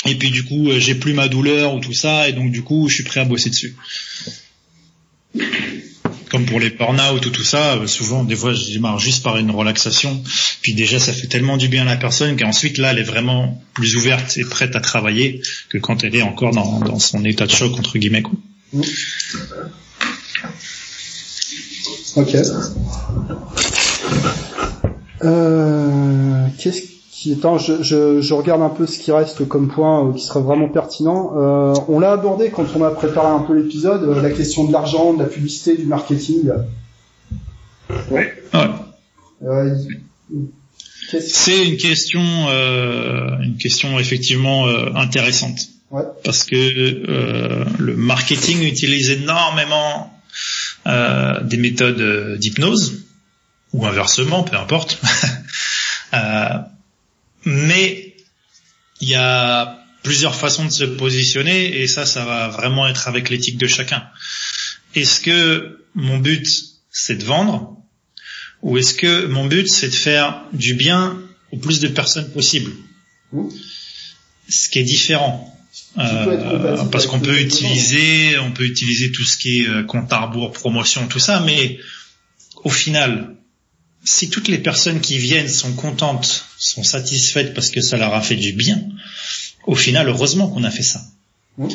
Et 0.04 0.14
puis 0.14 0.30
du 0.30 0.44
coup 0.44 0.70
euh, 0.70 0.78
j'ai 0.78 0.94
plus 0.94 1.14
ma 1.14 1.26
douleur 1.26 1.74
ou 1.74 1.80
tout 1.80 1.94
ça 1.94 2.28
et 2.28 2.32
donc 2.32 2.52
du 2.52 2.62
coup 2.62 2.88
je 2.88 2.94
suis 2.94 3.04
prêt 3.04 3.18
à 3.18 3.24
bosser 3.24 3.50
dessus. 3.50 3.74
Comme 6.30 6.44
pour 6.44 6.58
les 6.58 6.70
burn-out 6.70 7.24
ou 7.24 7.30
tout 7.30 7.44
ça, 7.44 7.78
souvent 7.86 8.24
des 8.24 8.34
fois 8.34 8.52
je 8.52 8.72
démarre 8.72 8.98
juste 8.98 9.22
par 9.22 9.36
une 9.36 9.50
relaxation 9.50 10.22
puis 10.66 10.74
déjà, 10.74 10.98
ça 10.98 11.12
fait 11.12 11.28
tellement 11.28 11.56
du 11.58 11.68
bien 11.68 11.82
à 11.82 11.84
la 11.84 11.96
personne 11.96 12.36
qu'ensuite, 12.36 12.78
là, 12.78 12.90
elle 12.90 12.98
est 12.98 13.04
vraiment 13.04 13.62
plus 13.74 13.94
ouverte 13.94 14.36
et 14.36 14.44
prête 14.44 14.74
à 14.74 14.80
travailler 14.80 15.40
que 15.68 15.78
quand 15.78 16.02
elle 16.02 16.16
est 16.16 16.22
encore 16.22 16.50
dans, 16.50 16.80
dans 16.80 16.98
son 16.98 17.24
état 17.24 17.46
de 17.46 17.52
choc, 17.52 17.78
entre 17.78 17.98
guillemets. 17.98 18.22
Quoi. 18.22 18.34
Ok. 22.16 22.36
Euh, 25.22 26.46
qu'est-ce 26.58 26.95
attends, 27.32 27.58
je, 27.58 27.82
je, 27.82 28.20
je 28.20 28.34
regarde 28.34 28.62
un 28.62 28.68
peu 28.68 28.86
ce 28.86 28.98
qui 28.98 29.12
reste 29.12 29.46
comme 29.48 29.68
point 29.68 30.08
euh, 30.08 30.12
qui 30.12 30.24
serait 30.24 30.40
vraiment 30.40 30.68
pertinent. 30.68 31.32
Euh, 31.36 31.74
on 31.88 31.98
l'a 32.00 32.12
abordé 32.12 32.50
quand 32.50 32.66
on 32.76 32.82
a 32.84 32.90
préparé 32.90 33.28
un 33.28 33.40
peu 33.40 33.54
l'épisode, 33.56 34.02
euh, 34.04 34.22
la 34.22 34.30
question 34.30 34.64
de 34.64 34.72
l'argent, 34.72 35.14
de 35.14 35.22
la 35.22 35.28
publicité, 35.28 35.76
du 35.76 35.84
marketing. 35.86 36.50
Ouais. 38.10 38.32
Euh, 39.44 39.74
qu'est-ce- 41.10 41.28
C'est 41.34 41.66
une 41.66 41.76
question, 41.76 42.20
une 42.20 43.56
question 43.58 43.98
effectivement 43.98 44.66
intéressante. 44.94 45.58
Ouais. 45.90 46.02
Parce 46.24 46.42
que 46.44 46.56
le 47.78 47.96
marketing 47.96 48.62
utilise 48.64 49.10
énormément 49.10 50.12
des 50.86 51.56
méthodes 51.58 52.38
d'hypnose, 52.38 53.04
ou 53.72 53.86
inversement, 53.86 54.42
peu 54.42 54.56
importe. 54.56 54.98
Euh, 56.14 56.48
mais 57.46 58.16
il 59.00 59.08
y 59.08 59.14
a 59.14 59.78
plusieurs 60.02 60.34
façons 60.34 60.64
de 60.64 60.70
se 60.70 60.84
positionner 60.84 61.80
et 61.80 61.86
ça, 61.86 62.04
ça 62.04 62.24
va 62.24 62.48
vraiment 62.48 62.86
être 62.86 63.08
avec 63.08 63.30
l'éthique 63.30 63.56
de 63.56 63.66
chacun. 63.66 64.04
Est-ce 64.94 65.20
que 65.20 65.84
mon 65.94 66.18
but, 66.18 66.46
c'est 66.90 67.16
de 67.16 67.24
vendre 67.24 67.76
ou 68.62 68.78
est-ce 68.78 68.94
que 68.94 69.26
mon 69.26 69.46
but, 69.46 69.68
c'est 69.68 69.88
de 69.88 69.94
faire 69.94 70.42
du 70.52 70.74
bien 70.74 71.18
au 71.52 71.58
plus 71.58 71.80
de 71.80 71.88
personnes 71.88 72.30
possible? 72.32 72.72
Mmh. 73.32 73.48
Ce 74.48 74.68
qui 74.68 74.78
est 74.80 74.84
différent. 74.84 75.52
compatible 75.96 76.90
parce 76.90 77.06
qu'on 77.06 77.20
peut 77.20 77.40
utiliser, 77.40 78.38
on 78.38 78.52
peut 78.52 78.64
utiliser 78.64 79.12
tout 79.12 79.24
ce 79.24 79.36
qui 79.36 79.60
est 79.60 79.68
euh, 79.68 79.82
compte 79.82 80.12
à 80.12 80.20
rebours, 80.20 80.52
promotion, 80.52 81.06
tout 81.06 81.18
ça, 81.18 81.40
mais 81.40 81.78
au 82.64 82.70
final, 82.70 83.36
si 84.06 84.30
toutes 84.30 84.48
les 84.48 84.58
personnes 84.58 85.00
qui 85.00 85.18
viennent 85.18 85.48
sont 85.48 85.72
contentes, 85.72 86.46
sont 86.56 86.84
satisfaites 86.84 87.52
parce 87.54 87.70
que 87.70 87.80
ça 87.80 87.96
leur 87.96 88.14
a 88.14 88.22
fait 88.22 88.36
du 88.36 88.52
bien, 88.52 88.80
au 89.66 89.74
final, 89.74 90.08
heureusement 90.08 90.48
qu'on 90.48 90.64
a 90.64 90.70
fait 90.70 90.84
ça. 90.84 91.02
Euh, 91.58 91.66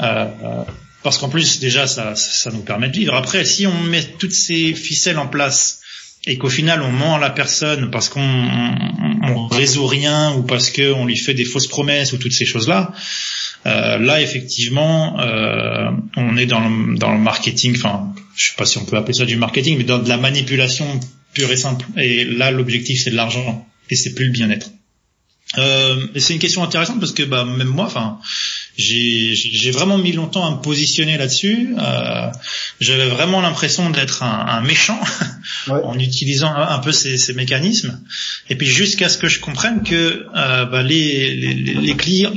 euh, 0.00 0.64
parce 1.02 1.18
qu'en 1.18 1.28
plus, 1.28 1.58
déjà, 1.58 1.86
ça, 1.86 2.14
ça 2.14 2.50
nous 2.50 2.62
permet 2.62 2.88
de 2.88 2.96
vivre. 2.96 3.14
Après, 3.14 3.44
si 3.44 3.66
on 3.66 3.82
met 3.82 4.02
toutes 4.18 4.32
ces 4.32 4.72
ficelles 4.74 5.18
en 5.18 5.26
place 5.26 5.80
et 6.26 6.38
qu'au 6.38 6.48
final 6.48 6.80
on 6.82 6.90
ment 6.90 7.16
à 7.16 7.18
la 7.18 7.30
personne 7.30 7.90
parce 7.90 8.08
qu'on 8.08 8.22
on, 8.22 9.18
on 9.22 9.46
résout 9.46 9.86
rien 9.86 10.34
ou 10.34 10.42
parce 10.42 10.70
qu'on 10.70 11.04
lui 11.04 11.16
fait 11.16 11.34
des 11.34 11.44
fausses 11.44 11.66
promesses 11.66 12.12
ou 12.12 12.16
toutes 12.16 12.32
ces 12.32 12.46
choses-là, 12.46 12.92
euh, 13.66 13.98
là 13.98 14.22
effectivement 14.22 15.20
euh, 15.20 15.90
on 16.16 16.36
est 16.38 16.46
dans 16.46 16.66
le, 16.66 16.96
dans 16.96 17.12
le 17.12 17.18
marketing, 17.18 17.76
enfin 17.76 18.14
je 18.36 18.48
sais 18.48 18.54
pas 18.56 18.64
si 18.64 18.78
on 18.78 18.86
peut 18.86 18.96
appeler 18.96 19.12
ça 19.12 19.26
du 19.26 19.36
marketing, 19.36 19.76
mais 19.76 19.84
dans 19.84 19.98
de 19.98 20.08
la 20.08 20.16
manipulation 20.16 20.86
pure 21.34 21.50
et 21.52 21.56
simple. 21.56 21.84
Et 21.98 22.24
là 22.24 22.50
l'objectif 22.50 23.02
c'est 23.02 23.10
de 23.10 23.16
l'argent 23.16 23.66
et 23.90 23.96
c'est 23.96 24.14
plus 24.14 24.26
le 24.26 24.32
bien-être. 24.32 24.70
Euh, 25.58 26.06
c'est 26.16 26.32
une 26.32 26.40
question 26.40 26.64
intéressante 26.64 26.98
parce 26.98 27.12
que 27.12 27.22
bah, 27.22 27.44
même 27.44 27.68
moi, 27.68 27.84
enfin, 27.84 28.18
j'ai 28.76 29.34
j'ai 29.36 29.70
vraiment 29.70 29.98
mis 29.98 30.10
longtemps 30.10 30.44
à 30.46 30.50
me 30.56 30.60
positionner 30.60 31.16
là-dessus. 31.16 31.74
Euh, 31.78 32.28
J'avais 32.80 33.06
vraiment 33.06 33.40
l'impression 33.40 33.90
d'être 33.90 34.22
un, 34.24 34.46
un 34.48 34.60
méchant 34.62 34.98
Ouais. 35.68 35.80
en 35.84 35.98
utilisant 35.98 36.52
un, 36.52 36.68
un 36.68 36.78
peu 36.78 36.90
ces, 36.90 37.16
ces 37.18 37.34
mécanismes. 37.34 38.00
Et 38.50 38.56
puis 38.56 38.66
jusqu'à 38.66 39.08
ce 39.08 39.16
que 39.18 39.28
je 39.28 39.38
comprenne 39.40 39.82
que 39.84 40.26
euh, 40.34 40.64
bah, 40.64 40.82
les, 40.82 41.34
les, 41.36 41.54
les 41.54 41.96
clients, 41.96 42.32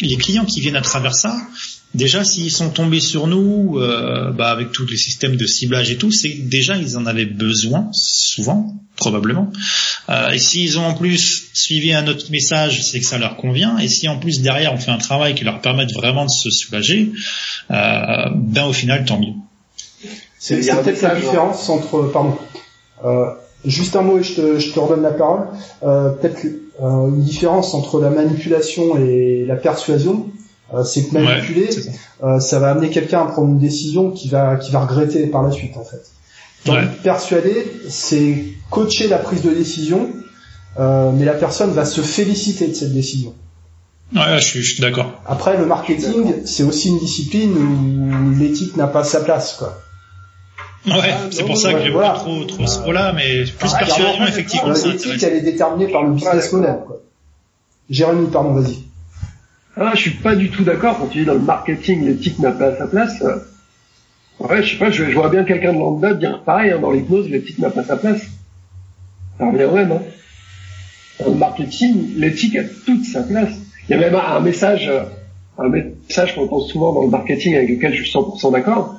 les 0.00 0.16
clients 0.16 0.44
qui 0.44 0.60
viennent 0.60 0.76
à 0.76 0.80
travers 0.82 1.14
ça, 1.14 1.36
déjà 1.94 2.24
s'ils 2.24 2.50
sont 2.50 2.70
tombés 2.70 3.00
sur 3.00 3.26
nous 3.26 3.78
euh, 3.78 4.30
bah, 4.32 4.50
avec 4.50 4.72
tous 4.72 4.86
les 4.86 4.96
systèmes 4.96 5.36
de 5.36 5.46
ciblage 5.46 5.90
et 5.90 5.96
tout, 5.96 6.10
c'est 6.10 6.30
que 6.30 6.42
déjà 6.42 6.76
ils 6.76 6.96
en 6.96 7.06
avaient 7.06 7.26
besoin, 7.26 7.88
souvent, 7.92 8.74
probablement. 8.96 9.50
Euh, 10.08 10.30
et 10.30 10.38
s'ils 10.38 10.78
ont 10.78 10.84
en 10.84 10.94
plus 10.94 11.50
suivi 11.54 11.92
un 11.92 12.06
autre 12.06 12.30
message, 12.30 12.82
c'est 12.84 13.00
que 13.00 13.06
ça 13.06 13.18
leur 13.18 13.36
convient. 13.36 13.78
Et 13.78 13.88
si 13.88 14.08
en 14.08 14.18
plus 14.18 14.40
derrière 14.40 14.72
on 14.72 14.78
fait 14.78 14.90
un 14.90 14.98
travail 14.98 15.34
qui 15.34 15.44
leur 15.44 15.60
permette 15.60 15.92
vraiment 15.92 16.24
de 16.24 16.30
se 16.30 16.50
soulager, 16.50 17.12
euh, 17.70 18.28
ben 18.34 18.66
au 18.66 18.72
final 18.72 19.04
tant 19.04 19.18
mieux. 19.18 19.34
C'est 20.38 20.54
Il 20.54 20.64
y 20.64 20.70
a 20.70 20.74
c'est 20.74 20.80
un 20.80 20.82
peut-être 20.82 21.02
la 21.02 21.16
différence 21.16 21.68
entre, 21.68 22.10
pardon, 22.12 22.36
euh, 23.04 23.26
juste 23.64 23.96
un 23.96 24.02
mot 24.02 24.18
et 24.18 24.22
je 24.22 24.34
te, 24.34 24.58
je 24.58 24.72
te 24.72 24.78
redonne 24.78 25.02
la 25.02 25.10
parole. 25.10 25.48
Euh, 25.82 26.10
peut-être 26.10 26.46
euh, 26.80 27.08
une 27.08 27.22
différence 27.22 27.74
entre 27.74 28.00
la 28.00 28.10
manipulation 28.10 28.96
et 28.98 29.44
la 29.46 29.56
persuasion, 29.56 30.26
euh, 30.74 30.84
c'est 30.84 31.04
que 31.08 31.14
manipuler, 31.14 31.66
Ouais, 31.66 31.72
ça. 31.72 31.90
euh, 32.24 32.40
ça 32.40 32.58
va 32.58 32.70
amener 32.72 32.90
quelqu'un 32.90 33.20
à 33.22 33.24
prendre 33.26 33.48
une 33.48 33.58
décision 33.58 34.10
qui 34.10 34.28
va, 34.28 34.56
qui 34.56 34.70
va 34.70 34.80
regretter 34.80 35.26
par 35.26 35.42
la 35.42 35.50
suite 35.50 35.76
en 35.76 35.84
fait. 35.84 36.02
Ouais. 36.70 36.80
que 36.82 37.02
persuader, 37.02 37.66
c'est 37.88 38.44
coacher 38.70 39.08
la 39.08 39.18
prise 39.18 39.42
de 39.42 39.50
décision, 39.50 40.10
euh, 40.78 41.10
mais 41.14 41.24
la 41.24 41.34
personne 41.34 41.70
va 41.72 41.84
se 41.84 42.00
féliciter 42.00 42.66
de 42.68 42.74
cette 42.74 42.92
décision. 42.92 43.32
Ouais, 44.14 44.38
je 44.38 44.44
suis, 44.44 44.62
je 44.62 44.72
suis 44.74 44.82
d'accord. 44.82 45.12
Après, 45.26 45.56
le 45.56 45.66
marketing, 45.66 46.34
c'est 46.46 46.62
aussi 46.64 46.88
une 46.88 46.98
discipline 46.98 47.52
où 47.56 48.38
l'éthique 48.38 48.76
n'a 48.76 48.86
pas 48.86 49.04
sa 49.04 49.20
place, 49.20 49.54
quoi. 49.58 49.78
Ouais, 50.86 51.10
Ah, 51.12 51.26
c'est 51.30 51.44
pour 51.44 51.58
ça 51.58 51.74
que 51.74 51.82
j'ai 51.82 51.90
voilà. 51.90 52.10
pas 52.12 52.18
trop, 52.20 52.44
trop 52.44 52.66
ce 52.66 52.78
rôle-là, 52.78 53.12
mais 53.14 53.44
plus 53.44 53.70
Ah, 53.74 53.78
persuasion, 53.78 54.24
effectivement, 54.26 54.72
L'éthique, 54.72 55.22
elle 55.22 55.34
est 55.34 55.40
déterminée 55.42 55.92
par 55.92 56.02
le 56.04 56.12
business 56.12 56.52
Ouais, 56.52 56.58
model, 56.60 56.78
quoi. 56.86 56.96
Jérémy, 57.90 58.26
pardon, 58.28 58.54
vas-y. 58.54 58.78
Ah, 59.80 59.92
je 59.94 60.00
suis 60.00 60.10
pas 60.10 60.34
du 60.34 60.50
tout 60.50 60.64
d'accord 60.64 60.98
quand 60.98 61.06
tu 61.06 61.20
dis 61.20 61.24
dans 61.24 61.34
le 61.34 61.40
marketing, 61.40 62.04
l'éthique 62.04 62.40
n'a 62.40 62.50
pas 62.50 62.76
sa 62.76 62.88
place. 62.88 63.22
Ouais, 64.40 64.62
je 64.62 64.72
sais 64.72 64.78
pas, 64.78 64.90
je, 64.90 65.04
vois 65.04 65.28
bien 65.28 65.44
quelqu'un 65.44 65.72
de 65.72 65.78
lambda 65.78 66.14
dire 66.14 66.42
pareil, 66.42 66.72
hein, 66.72 66.80
dans 66.80 66.90
l'hypnose, 66.90 67.28
l'éthique 67.28 67.60
n'a 67.60 67.70
pas 67.70 67.84
sa 67.84 67.96
place. 67.96 68.22
Ça 69.38 69.46
revient 69.46 69.64
au 69.64 69.72
même, 69.72 69.92
hein. 69.92 70.02
Dans 71.20 71.30
le 71.30 71.36
marketing, 71.36 72.14
l'éthique 72.16 72.56
a 72.56 72.64
toute 72.86 73.04
sa 73.04 73.22
place. 73.22 73.52
Il 73.88 73.92
y 73.92 73.94
a 73.94 73.98
même 73.98 74.14
un, 74.14 74.40
message, 74.40 74.88
euh, 74.88 75.04
un 75.58 75.68
message 75.68 76.34
qu'on 76.34 76.44
entend 76.44 76.60
souvent 76.60 76.92
dans 76.92 77.02
le 77.02 77.10
marketing 77.10 77.54
avec 77.54 77.70
lequel 77.70 77.94
je 77.94 78.02
suis 78.02 78.12
100% 78.12 78.52
d'accord. 78.52 78.96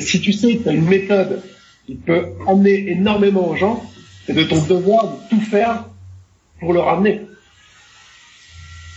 Si 0.00 0.20
tu 0.20 0.32
sais 0.32 0.56
que 0.56 0.62
tu 0.62 0.68
as 0.70 0.72
une 0.72 0.86
méthode 0.86 1.42
qui 1.86 1.94
peut 1.94 2.28
emmener 2.46 2.90
énormément 2.90 3.48
aux 3.48 3.56
gens, 3.56 3.82
c'est 4.26 4.32
de 4.32 4.44
ton 4.44 4.62
devoir 4.62 5.04
de 5.04 5.16
tout 5.30 5.40
faire 5.40 5.84
pour 6.60 6.72
le 6.72 6.80
ramener. 6.80 7.20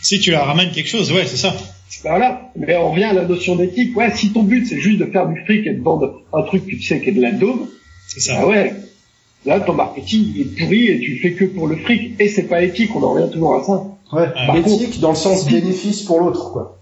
Si 0.02 0.19
tu 0.19 0.32
la 0.32 0.44
ramènes 0.44 0.72
quelque 0.72 0.90
chose, 0.90 1.11
ouais, 1.11 1.26
c'est 1.26 1.38
ça. 1.38 1.56
Ben 2.03 2.10
Voilà, 2.11 2.52
mais 2.56 2.76
on 2.78 2.91
revient 2.91 3.06
à 3.06 3.14
la 3.14 3.26
notion 3.26 3.56
d'éthique. 3.56 3.95
Ouais, 3.98 4.11
si 4.15 4.32
ton 4.32 4.44
but 4.44 4.65
c'est 4.68 4.80
juste 4.80 4.99
de 4.99 5.06
faire 5.06 5.28
du 5.28 5.41
fric 5.45 5.65
et 5.65 5.74
de 5.74 5.82
vendre 5.82 6.22
un 6.34 6.44
truc 6.44 6.65
que 6.65 6.72
tu 6.72 6.82
sais 6.84 7.02
qui 7.02 7.10
est 7.10 7.14
de 7.14 7.22
la 7.22 7.32
daube, 7.32 7.68
C'est 8.07 8.19
ça. 8.19 8.38
ah 8.40 8.48
ouais, 8.48 8.74
là 9.45 9.60
ton 9.61 9.74
marketing 9.74 10.32
il 10.36 10.41
est 10.41 10.45
pourri 10.57 10.86
et 10.88 10.99
tu 10.99 11.11
le 11.15 11.19
fais 11.19 11.32
que 11.34 11.45
pour 11.45 11.68
le 11.68 11.78
fric 11.78 12.19
et 12.19 12.28
c'est 12.30 12.44
pas 12.44 12.61
éthique, 12.61 12.95
on 12.95 13.02
en 13.03 13.14
revient 13.14 13.32
toujours 13.32 13.56
à 13.56 13.64
ça. 13.64 13.84
Ouais. 14.15 14.28
Par 14.34 14.56
L'éthique 14.56 14.99
dans 14.99 15.10
le 15.10 15.15
sens 15.15 15.45
bénéfice 15.48 16.03
pour 16.03 16.19
l'autre, 16.19 16.52
quoi. 16.52 16.77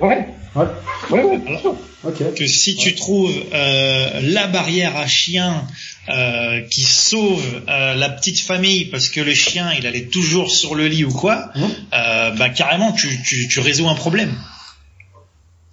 Ouais, 0.00 0.26
Ouais. 0.56 0.64
ouais, 1.10 1.22
ouais, 1.22 1.38
bien 1.38 1.58
sûr. 1.58 1.76
Ok. 2.02 2.34
que 2.34 2.46
si 2.46 2.76
tu 2.76 2.94
trouves 2.94 3.30
euh, 3.52 4.20
la 4.22 4.46
barrière 4.46 4.96
à 4.96 5.06
chien 5.06 5.66
euh, 6.08 6.62
qui 6.62 6.80
sauve 6.82 7.44
euh, 7.68 7.94
la 7.94 8.08
petite 8.08 8.40
famille 8.40 8.86
parce 8.86 9.10
que 9.10 9.20
le 9.20 9.34
chien 9.34 9.70
il 9.78 9.86
allait 9.86 10.06
toujours 10.06 10.50
sur 10.50 10.74
le 10.74 10.88
lit 10.88 11.04
ou 11.04 11.12
quoi, 11.12 11.50
Mhm. 11.54 11.68
euh, 11.92 12.30
bah 12.32 12.48
carrément 12.48 12.92
tu, 12.92 13.22
tu, 13.22 13.48
tu 13.48 13.60
résous 13.60 13.86
un 13.88 13.94
problème. 13.94 14.34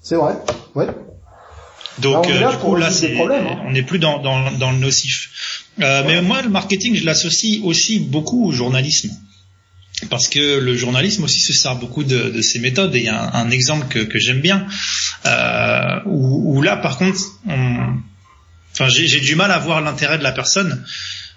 C'est 0.01 0.15
vrai. 0.15 0.33
Ouais. 0.75 0.87
Donc 1.99 2.27
Là, 2.27 2.33
on 2.33 2.41
est 2.41 2.43
euh, 2.43 2.51
du 2.51 2.57
coup 2.57 2.75
là 2.75 2.91
c'est 2.91 3.17
hein. 3.19 3.59
on 3.65 3.71
n'est 3.71 3.81
plus 3.83 3.97
dans, 3.99 4.19
dans, 4.19 4.51
dans 4.51 4.71
le 4.71 4.77
nocif. 4.77 5.63
Euh, 5.81 6.03
Mais 6.05 6.21
moi 6.21 6.41
le 6.41 6.49
marketing 6.49 6.95
je 6.95 7.05
l'associe 7.05 7.61
aussi 7.63 7.99
beaucoup 7.99 8.45
au 8.47 8.51
journalisme. 8.51 9.09
Parce 10.09 10.27
que 10.27 10.59
le 10.59 10.77
journalisme 10.77 11.23
aussi 11.23 11.39
se 11.39 11.53
sert 11.53 11.75
beaucoup 11.75 12.03
de, 12.03 12.41
ces 12.41 12.59
méthodes 12.59 12.95
et 12.95 12.99
il 12.99 13.05
y 13.05 13.09
a 13.09 13.35
un, 13.35 13.49
exemple 13.49 13.87
que, 13.87 14.19
j'aime 14.19 14.41
bien 14.41 14.67
euh, 15.25 15.99
où, 16.05 16.61
là 16.61 16.77
par 16.77 16.99
contre 16.99 17.19
on, 17.47 17.95
enfin 18.73 18.89
j'ai 18.89 19.19
du 19.19 19.35
mal 19.35 19.51
à 19.51 19.57
voir 19.57 19.81
l'intérêt 19.81 20.19
de 20.19 20.23
la 20.23 20.31
personne. 20.31 20.85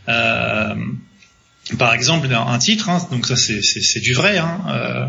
Euh, 0.09 0.75
par 1.79 1.95
exemple, 1.95 2.27
un 2.33 2.59
titre, 2.59 2.89
hein, 2.89 3.07
donc 3.11 3.27
ça 3.27 3.37
c'est 3.37 4.01
du 4.01 4.13
vrai. 4.13 4.39
Hein, 4.39 4.61
euh, 4.69 5.07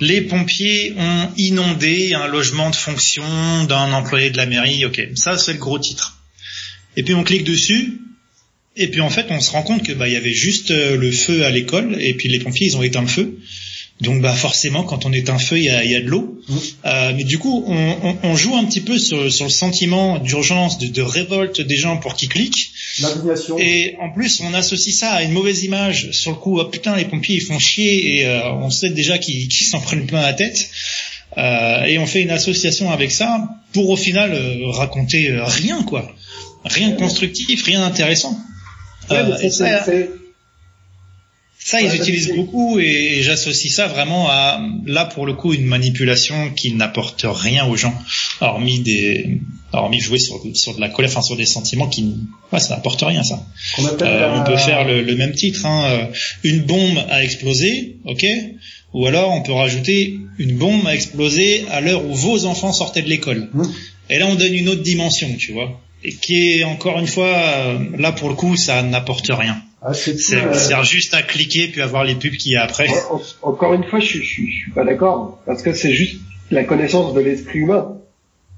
les 0.00 0.20
pompiers 0.20 0.94
ont 0.96 1.30
inondé 1.36 2.14
un 2.14 2.28
logement 2.28 2.70
de 2.70 2.76
fonction 2.76 3.64
d'un 3.64 3.92
employé 3.92 4.30
de 4.30 4.36
la 4.36 4.46
mairie. 4.46 4.84
Ok, 4.86 5.02
ça 5.16 5.36
c'est 5.36 5.54
le 5.54 5.58
gros 5.58 5.78
titre. 5.78 6.18
Et 6.96 7.02
puis 7.02 7.14
on 7.14 7.24
clique 7.24 7.44
dessus, 7.44 8.00
et 8.76 8.88
puis 8.88 9.00
en 9.00 9.10
fait 9.10 9.26
on 9.30 9.40
se 9.40 9.50
rend 9.50 9.62
compte 9.62 9.82
que 9.82 9.92
bah 9.92 10.08
il 10.08 10.14
y 10.14 10.16
avait 10.16 10.32
juste 10.34 10.70
euh, 10.70 10.96
le 10.96 11.10
feu 11.12 11.44
à 11.44 11.50
l'école, 11.50 11.96
et 12.00 12.14
puis 12.14 12.28
les 12.28 12.38
pompiers 12.38 12.66
ils 12.68 12.76
ont 12.76 12.82
éteint 12.82 13.02
le 13.02 13.06
feu. 13.08 13.38
Donc 14.02 14.20
bah 14.20 14.34
forcément 14.34 14.82
quand 14.82 15.06
on 15.06 15.12
éteint 15.14 15.36
un 15.36 15.38
feu 15.38 15.56
il 15.56 15.64
y 15.64 15.70
a, 15.70 15.82
y 15.82 15.94
a 15.94 16.00
de 16.00 16.06
l'eau. 16.06 16.38
Mhm. 16.48 16.58
Euh, 16.84 17.12
mais 17.16 17.24
du 17.24 17.38
coup 17.38 17.64
on, 17.66 17.96
on- 18.02 18.16
on 18.24 18.36
joue 18.36 18.54
un 18.54 18.64
petit 18.66 18.82
peu 18.82 18.98
sur, 18.98 19.32
sur 19.32 19.46
le 19.46 19.50
sentiment 19.50 20.18
d'urgence, 20.18 20.78
de, 20.78 20.86
de 20.88 21.00
révolte 21.02 21.62
des 21.62 21.76
gens 21.76 21.96
pour 21.96 22.14
qu'ils 22.14 22.28
cliquent. 22.28 22.70
Et 23.58 23.96
en 24.00 24.10
plus, 24.10 24.40
on 24.42 24.52
associe 24.54 24.94
ça 24.94 25.10
à 25.12 25.22
une 25.22 25.32
mauvaise 25.32 25.64
image. 25.64 26.10
Sur 26.12 26.30
le 26.32 26.36
coup, 26.36 26.58
oh, 26.60 26.64
putain, 26.66 26.94
les 26.96 27.04
pompiers 27.06 27.36
ils 27.36 27.42
font 27.42 27.58
chier 27.58 28.18
et 28.18 28.26
euh, 28.26 28.52
on 28.52 28.70
sait 28.70 28.90
déjà 28.90 29.16
qu'ils 29.18 29.48
qu'ils 29.48 29.66
s'en 29.66 29.80
prennent 29.80 30.06
plein 30.06 30.20
la 30.22 30.32
tête. 30.34 30.68
Euh, 31.38 31.84
et 31.84 31.98
on 31.98 32.06
fait 32.06 32.22
une 32.22 32.30
association 32.30 32.90
avec 32.90 33.12
ça 33.12 33.48
pour 33.72 33.88
au 33.90 33.96
final 33.96 34.32
euh, 34.32 34.68
raconter 34.70 35.30
euh, 35.30 35.44
rien 35.44 35.82
quoi, 35.82 36.14
rien 36.64 36.90
de 36.90 36.96
constructif, 36.96 37.62
rien 37.64 37.80
d'intéressant. 37.80 38.38
Ouais, 39.10 39.22
Euh, 39.88 40.06
ça, 41.66 41.80
ils 41.80 41.96
utilisent 41.96 42.32
beaucoup 42.36 42.78
et, 42.78 43.22
j'associe 43.22 43.72
ça 43.72 43.88
vraiment 43.88 44.28
à 44.30 44.60
là 44.86 45.04
pour 45.04 45.26
le 45.26 45.34
coup 45.34 45.52
une 45.52 45.64
manipulation 45.64 46.52
qui 46.52 46.72
n'apporte 46.72 47.24
rien 47.28 47.66
aux 47.66 47.74
gens, 47.76 47.92
hormis 48.40 48.78
des, 48.78 49.40
hormis 49.72 49.98
jouer 49.98 50.20
sur, 50.20 50.40
sur 50.54 50.76
de 50.76 50.80
la 50.80 50.88
colère, 50.88 51.10
enfin 51.10 51.22
sur 51.22 51.36
des 51.36 51.44
sentiments 51.44 51.88
qui, 51.88 52.18
ouais, 52.52 52.60
ça 52.60 52.76
n'apporte 52.76 53.02
rien 53.02 53.24
ça. 53.24 53.44
Euh, 53.80 54.40
on 54.40 54.44
peut 54.44 54.56
faire 54.56 54.84
le, 54.84 55.02
le 55.02 55.16
même 55.16 55.32
titre, 55.32 55.66
hein, 55.66 55.86
euh, 55.90 56.06
une 56.44 56.60
bombe 56.60 57.04
a 57.10 57.24
explosé, 57.24 57.96
ok 58.04 58.24
Ou 58.94 59.06
alors 59.06 59.32
on 59.32 59.42
peut 59.42 59.52
rajouter 59.52 60.20
une 60.38 60.56
bombe 60.58 60.86
a 60.86 60.94
explosé 60.94 61.64
à 61.72 61.80
l'heure 61.80 62.04
où 62.04 62.14
vos 62.14 62.44
enfants 62.44 62.72
sortaient 62.72 63.02
de 63.02 63.08
l'école. 63.08 63.50
Mmh. 63.52 63.64
Et 64.10 64.20
là 64.20 64.28
on 64.28 64.36
donne 64.36 64.54
une 64.54 64.68
autre 64.68 64.82
dimension, 64.82 65.34
tu 65.36 65.52
vois, 65.52 65.80
et 66.04 66.12
qui 66.14 66.58
est 66.58 66.64
encore 66.64 66.98
une 66.98 67.06
fois 67.06 67.28
euh, 67.28 67.78
là 67.98 68.12
pour 68.12 68.28
le 68.28 68.34
coup 68.34 68.56
ça 68.56 68.82
n'apporte 68.82 69.28
rien. 69.30 69.56
Ah, 69.82 69.94
c'est 69.94 70.16
tout, 70.16 70.34
euh, 70.34 70.54
sert 70.54 70.82
juste 70.84 71.14
à 71.14 71.22
cliquer 71.22 71.68
puis 71.68 71.80
à 71.82 71.86
voir 71.86 72.04
les 72.04 72.14
pubs 72.16 72.32
qu'il 72.36 72.52
y 72.52 72.56
a 72.56 72.64
après. 72.64 72.88
En- 73.10 73.20
Encore 73.50 73.74
une 73.74 73.84
fois, 73.84 74.00
je, 74.00 74.06
suis- 74.06 74.18
je, 74.22 74.24
suis- 74.32 74.50
je 74.50 74.56
suis 74.62 74.70
pas 74.72 74.84
d'accord 74.84 75.38
parce 75.46 75.62
que 75.62 75.72
c'est 75.72 75.92
juste 75.92 76.16
la 76.50 76.64
connaissance 76.64 77.14
de 77.14 77.20
l'esprit 77.20 77.60
humain. 77.60 77.92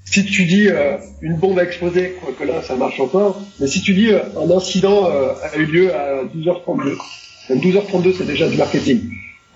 Si 0.07 0.25
tu 0.25 0.45
dis 0.47 0.69
euh, 0.69 0.97
une 1.21 1.37
bombe 1.37 1.59
a 1.59 1.65
explosé, 1.65 2.15
quoique 2.23 2.43
là 2.45 2.63
ça 2.63 2.77
marche 2.77 2.99
encore, 2.99 3.43
mais 3.61 3.67
si 3.67 3.83
tu 3.83 3.93
dis 3.93 4.09
euh, 4.09 4.21
un 4.41 4.51
incident 4.57 5.11
euh, 5.11 5.33
a 5.53 5.57
eu 5.59 5.67
lieu 5.67 5.95
à 5.95 6.25
12h32, 6.25 6.97
même 7.51 7.59
12h32 7.61 8.15
c'est 8.17 8.27
déjà 8.27 8.49
du 8.49 8.57
marketing. 8.57 9.01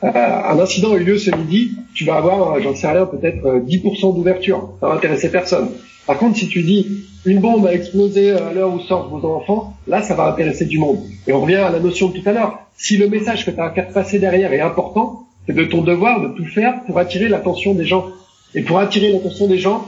Euh, 0.05 0.09
un 0.09 0.59
incident 0.59 0.93
a 0.93 0.97
eu 0.97 1.05
lieu 1.05 1.19
ce 1.19 1.31
midi, 1.31 1.73
tu 1.95 2.05
vas 2.05 2.17
avoir, 2.17 2.55
euh, 2.55 2.61
j'en 2.61 2.75
sais 2.75 2.89
rien, 2.89 3.07
peut-être 3.07 3.47
euh, 3.47 3.61
10% 3.61 4.15
d'ouverture. 4.15 4.71
Ça 4.81 4.89
va 4.89 4.95
intéresser 4.95 5.31
personne. 5.31 5.69
Par 6.07 6.19
contre, 6.19 6.39
si 6.39 6.49
tu 6.49 6.63
dis 6.63 7.05
une 7.25 7.39
bombe 7.39 7.67
a 7.67 7.73
explosé 7.73 8.33
à 8.33 8.53
l'heure 8.53 8.75
où 8.75 8.81
sortent 8.81 9.11
vos 9.11 9.25
enfants, 9.29 9.75
là 9.87 10.03
ça 10.03 10.15
va 10.15 10.27
intéresser 10.27 10.65
du 10.65 10.79
monde. 10.79 10.99
Et 11.29 11.33
on 11.33 11.41
revient 11.41 11.57
à 11.57 11.71
la 11.71 11.79
notion 11.79 12.09
de 12.09 12.19
tout 12.19 12.29
à 12.29 12.33
l'heure. 12.33 12.59
Si 12.77 12.97
le 12.97 13.09
message 13.09 13.47
que 13.47 13.53
tu 13.53 13.61
as 13.61 13.67
à 13.67 13.71
faire 13.71 13.89
passer 13.89 14.19
derrière 14.19 14.53
est 14.53 14.61
important, 14.61 15.27
c'est 15.47 15.55
de 15.55 15.65
ton 15.65 15.83
devoir 15.83 16.21
de 16.21 16.35
tout 16.35 16.47
faire 16.47 16.83
pour 16.85 16.99
attirer 16.99 17.29
l'attention 17.29 17.75
des 17.75 17.85
gens. 17.85 18.07
Et 18.55 18.63
pour 18.63 18.81
attirer 18.81 19.13
l'attention 19.13 19.47
des 19.47 19.59
gens, 19.59 19.85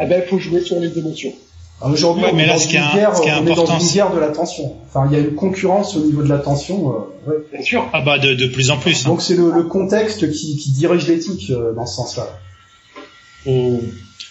eh 0.00 0.06
ben, 0.06 0.22
il 0.24 0.28
faut 0.28 0.38
jouer 0.38 0.60
sur 0.60 0.80
les 0.80 0.98
émotions. 0.98 1.32
Ah, 1.80 1.88
Aujourd'hui, 1.90 2.24
Ouais, 2.24 2.30
on 2.32 2.34
mais 2.36 2.42
est 2.42 2.46
là, 2.46 2.54
dans 2.54 2.58
une 2.58 2.76
un- 2.76 2.94
guerre, 2.94 3.16
ce 3.16 3.22
qui 3.22 3.28
est 3.28 3.32
on 3.32 3.36
est 3.46 3.50
important, 3.52 3.64
dans 3.74 3.78
une 3.78 3.86
c'est- 3.86 3.94
guerre 3.94 4.12
de 4.12 4.18
l'attention. 4.18 4.74
Enfin, 4.88 5.08
il 5.08 5.16
y 5.16 5.20
a 5.20 5.22
une 5.24 5.34
concurrence 5.36 5.94
au 5.96 6.00
niveau 6.00 6.22
de 6.24 6.28
l'attention. 6.28 6.90
euh, 7.26 7.30
ouais. 7.30 7.36
Bien 7.52 7.62
sûr. 7.62 7.88
Ah 7.92 8.00
bah 8.00 8.18
de, 8.18 8.34
de 8.34 8.46
plus 8.48 8.70
en 8.72 8.78
plus. 8.78 9.06
hein. 9.06 9.10
Donc 9.10 9.22
c'est 9.22 9.36
le, 9.36 9.52
le 9.52 9.62
contexte 9.62 10.28
qui, 10.32 10.56
qui 10.56 10.72
dirige 10.72 11.06
l'éthique 11.06 11.50
euh, 11.50 11.72
dans 11.74 11.86
ce 11.86 11.94
sens-là. 11.96 12.26
Faut, 13.44 13.80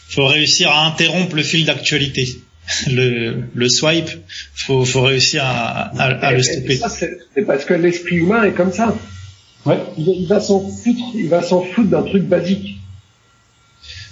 faut 0.09 0.25
réussir 0.25 0.69
à 0.71 0.85
interrompre 0.87 1.35
le 1.35 1.43
fil 1.43 1.65
d'actualité. 1.65 2.27
Le, 2.91 3.43
le 3.55 3.69
swipe, 3.69 4.09
faut, 4.53 4.83
faut 4.83 4.99
réussir 5.01 5.41
à, 5.45 5.83
à, 5.97 6.03
à 6.27 6.33
Et- 6.33 6.35
le 6.35 6.43
stopper. 6.43 6.77
c'est 7.33 7.45
parce 7.45 7.63
que 7.63 7.73
l'esprit 7.73 8.17
humain 8.17 8.43
est 8.43 8.51
comme 8.51 8.73
ça. 8.73 8.93
Ouais. 9.65 9.77
Il, 9.97 10.05
va- 10.05 10.11
il 10.11 10.27
va 10.27 10.39
s'en 10.41 10.59
foutre, 10.59 10.99
il 11.15 11.29
va 11.29 11.41
s'en 11.41 11.61
foutre 11.61 11.87
d'un 11.89 12.01
truc 12.03 12.23
basique. 12.23 12.77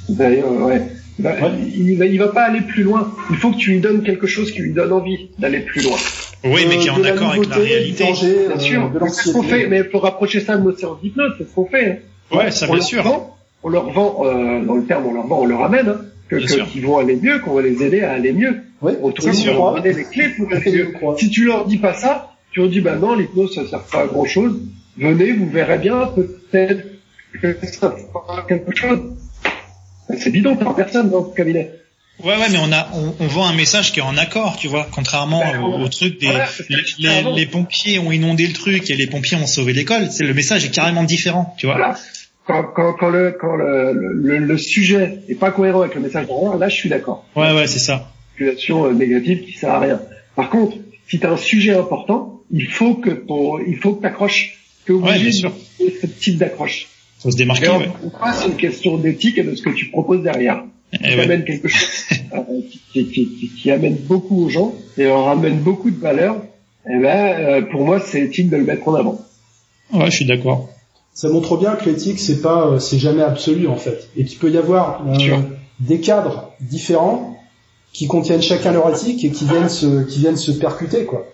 D'ailleurs, 0.07 0.53
ouais. 0.53 0.87
Il 1.17 1.23
va, 1.23 1.31
Ouais. 1.35 1.51
il, 1.75 1.97
va, 1.97 2.05
il 2.05 2.19
va 2.19 2.27
pas 2.27 2.43
aller 2.43 2.61
plus 2.61 2.83
loin. 2.83 3.13
Il 3.31 3.37
faut 3.37 3.51
que 3.51 3.57
tu 3.57 3.71
lui 3.71 3.79
donnes 3.79 4.03
quelque 4.03 4.27
chose 4.27 4.51
qui 4.51 4.61
lui 4.61 4.73
donne 4.73 4.91
envie 4.91 5.29
d'aller 5.39 5.59
plus 5.59 5.81
loin. 5.83 5.97
Oui, 6.43 6.65
mais 6.67 6.75
Euh, 6.75 6.79
qui 6.79 6.87
est 6.87 6.91
en 6.91 7.03
accord 7.03 7.31
avec 7.31 7.49
la 7.49 7.55
réalité. 7.55 8.03
danger, 8.03 8.35
Bien 8.47 8.55
euh, 8.55 8.59
sûr. 8.59 8.91
Mais 9.01 9.09
c'est 9.09 9.29
ce 9.29 9.33
qu'on 9.33 9.43
fait. 9.43 9.67
Mais 9.67 9.83
pour 9.83 10.03
rapprocher 10.03 10.39
ça 10.41 10.57
de 10.57 10.63
nos 10.63 10.75
séances 10.75 10.99
d'hypnose, 11.01 11.33
c'est 11.37 11.47
ce 11.49 11.53
qu'on 11.55 11.65
fait. 11.65 12.01
hein. 12.31 12.37
Ouais, 12.37 12.51
ça 12.51 12.65
on 12.69 12.73
bien 12.73 12.81
sûr. 12.81 13.03
Vend, 13.03 13.35
on 13.63 13.69
leur 13.69 13.89
vend, 13.91 14.23
euh, 14.25 14.63
dans 14.65 14.75
le 14.75 14.83
terme, 14.83 15.05
on 15.07 15.13
leur 15.13 15.25
vend, 15.27 15.41
on 15.41 15.45
leur 15.45 15.63
amène, 15.63 15.87
hein, 15.89 16.01
que, 16.29 16.35
que- 16.35 16.69
qu'ils 16.69 16.85
vont 16.85 16.97
aller 16.97 17.15
mieux, 17.15 17.39
qu'on 17.39 17.53
va 17.53 17.61
les 17.61 17.81
aider 17.81 18.01
à 18.01 18.11
aller 18.13 18.33
mieux. 18.33 18.57
Oui, 18.81 18.93
crois. 19.53 19.79
donner 19.79 19.93
les 19.93 20.03
clés 20.03 20.29
pour 20.37 20.47
aller 20.51 20.71
mieux. 20.71 20.93
Si 21.17 21.29
tu 21.29 21.45
leur 21.45 21.65
dis 21.65 21.77
pas 21.77 21.93
ça, 21.93 22.33
tu 22.51 22.59
leur 22.59 22.69
dis, 22.69 22.81
bah 22.81 22.95
non, 22.97 23.15
l'hypnose, 23.15 23.55
ça 23.55 23.65
sert 23.67 23.83
pas 23.83 24.01
à 24.01 24.07
grand 24.07 24.25
chose. 24.25 24.59
Venez, 24.97 25.31
vous 25.33 25.49
verrez 25.49 25.77
bien, 25.77 26.09
peut-être 26.15 26.83
que 27.41 27.55
ça 27.65 27.95
fera 28.13 28.45
quelque 28.47 28.75
chose. 28.75 28.99
C'est 30.18 30.30
bidon, 30.30 30.56
t'as 30.56 30.73
personne 30.73 31.10
dans 31.10 31.30
ce 31.30 31.36
cabinet. 31.36 31.72
Ouais, 32.23 32.38
ouais, 32.38 32.49
mais 32.49 32.57
on 32.60 32.72
a, 32.72 32.88
on, 32.94 33.14
on 33.19 33.27
vend 33.27 33.45
un 33.45 33.53
message 33.53 33.91
qui 33.91 33.99
est 33.99 34.03
en 34.03 34.15
accord, 34.15 34.56
tu 34.57 34.68
vois, 34.69 34.88
contrairement 34.90 35.40
Ben, 35.41 35.61
au, 35.61 35.90
truc 35.90 36.19
des, 36.19 36.27
voilà, 36.27 36.48
les, 37.36 37.45
pompiers 37.45 37.99
ont 37.99 38.11
inondé 38.11 38.48
le 38.48 38.53
truc 38.53 38.90
et 38.90 38.95
les 38.95 39.07
pompiers 39.07 39.36
ont 39.38 39.48
sauvé 39.48 39.73
l'école. 39.73 40.10
C'est 40.11 40.23
le 40.23 40.34
message 40.34 40.64
est 40.64 40.69
carrément 40.69 41.03
différent, 41.03 41.53
tu 41.57 41.65
vois. 41.65 41.76
Voilà. 41.76 41.95
Quand, 42.48 42.64
quand, 42.76 42.94
quand, 42.94 43.10
le, 43.10 43.32
quand 43.32 43.56
le, 43.56 43.91
le, 44.14 44.38
le 44.38 44.57
sujet 44.57 45.19
est 45.27 45.36
pas 45.36 45.52
cohérent 45.52 45.82
avec 45.82 45.95
le 45.95 46.02
message 46.02 46.27
derrière, 46.27 46.56
là, 46.57 46.69
je 46.69 46.76
suis 46.76 46.90
d'accord. 46.90 47.26
Ouais, 47.36 47.52
ouais, 47.52 47.68
c'est 47.68 47.80
ça. 47.80 48.11
Manipulation 48.40 48.86
euh, 48.86 48.94
négative 48.94 49.44
qui 49.44 49.53
sert 49.53 49.72
à 49.72 49.80
rien. 49.80 49.99
Par 50.36 50.49
contre, 50.49 50.77
si 51.10 51.19
tu 51.19 51.26
as 51.26 51.32
un 51.32 51.38
sujet 51.38 51.73
important, 51.76 52.40
il 52.52 52.68
faut 52.68 52.95
que 52.95 53.10
ton, 53.10 53.60
il 53.60 53.77
faut 53.77 53.94
que 53.95 54.03
t'accroches. 54.03 54.57
T'es 54.86 54.94
Ouais, 54.94 55.10
obligé 55.15 55.32
sûr. 55.32 55.52
de 55.80 55.91
ce 56.02 56.06
type 56.06 56.38
d'accroche. 56.38 56.88
Faut 57.26 57.31
se 57.31 57.38
démarquer. 57.38 57.65
Et 57.65 57.69
en 57.69 57.80
Ouais. 57.80 57.88
c'est 58.39 58.45
une 58.45 58.56
question 58.56 58.97
d'éthique 58.97 59.39
et 59.39 59.43
de 59.43 59.56
ce 59.56 59.64
que 59.64 59.72
tu 59.72 59.89
proposes 59.89 60.22
derrière. 60.22 60.64
Eh 60.93 60.97
qui 60.97 61.03
ouais. 61.15 61.23
amène 61.23 61.43
quelque 61.43 61.68
chose 61.68 61.89
euh, 62.34 62.38
qui, 62.93 63.06
qui, 63.07 63.27
qui, 63.27 63.49
qui 63.49 63.72
amène 63.72 63.95
beaucoup 63.95 64.45
aux 64.45 64.49
gens 64.49 64.76
et 64.97 65.03
leur 65.06 65.27
amène 65.27 65.57
beaucoup 65.57 65.89
de 65.89 65.99
valeur, 65.99 66.38
eh 66.88 66.99
ben, 66.99 67.35
euh, 67.39 67.61
pour 67.64 67.84
moi, 67.84 67.99
c'est 67.99 68.22
éthique 68.22 68.49
de 68.52 68.57
le 68.57 68.64
mettre 68.64 68.88
en 68.88 68.93
avant. 68.93 69.19
Ouais, 69.91 70.06
je 70.11 70.15
suis 70.18 70.26
d'accord. 70.26 70.69
Ça 71.15 71.27
montre 71.30 71.57
bien 71.57 71.76
que 71.76 71.89
l'éthique 71.89 72.19
c'est 72.19 72.41
pas 72.41 72.68
euh, 72.68 72.80
c'est 72.80 72.99
jamais 72.99 73.23
absolu 73.23 73.68
en 73.68 73.77
fait 73.77 74.10
et 74.15 74.23
qu'il 74.26 74.38
peut 74.38 74.52
y 74.52 74.57
avoir 74.57 75.02
euh, 75.07 75.38
des 75.80 75.99
cadres 76.02 76.52
différents 76.61 77.38
qui 77.93 78.06
contiennent 78.07 78.41
chacun 78.43 78.72
leur 78.72 78.89
éthique 78.93 79.23
et 79.23 79.31
qui 79.31 79.45
viennent 79.45 79.69
se 79.69 80.03
qui 80.03 80.19
viennent 80.19 80.38
se 80.38 80.52
percuter 80.52 81.06
quoi. 81.06 81.26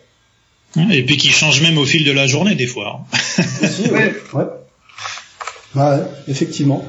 Et 0.91 1.03
puis 1.03 1.17
qui 1.17 1.29
change 1.29 1.61
même 1.61 1.77
au 1.77 1.85
fil 1.85 2.05
de 2.05 2.11
la 2.11 2.27
journée 2.27 2.55
des 2.55 2.67
fois. 2.67 3.01
hein. 3.01 3.17
Aussi, 3.63 3.89
ouais. 3.91 4.13
ouais. 4.33 4.43
Bah, 5.75 5.97
ouais, 5.97 6.03
effectivement. 6.27 6.83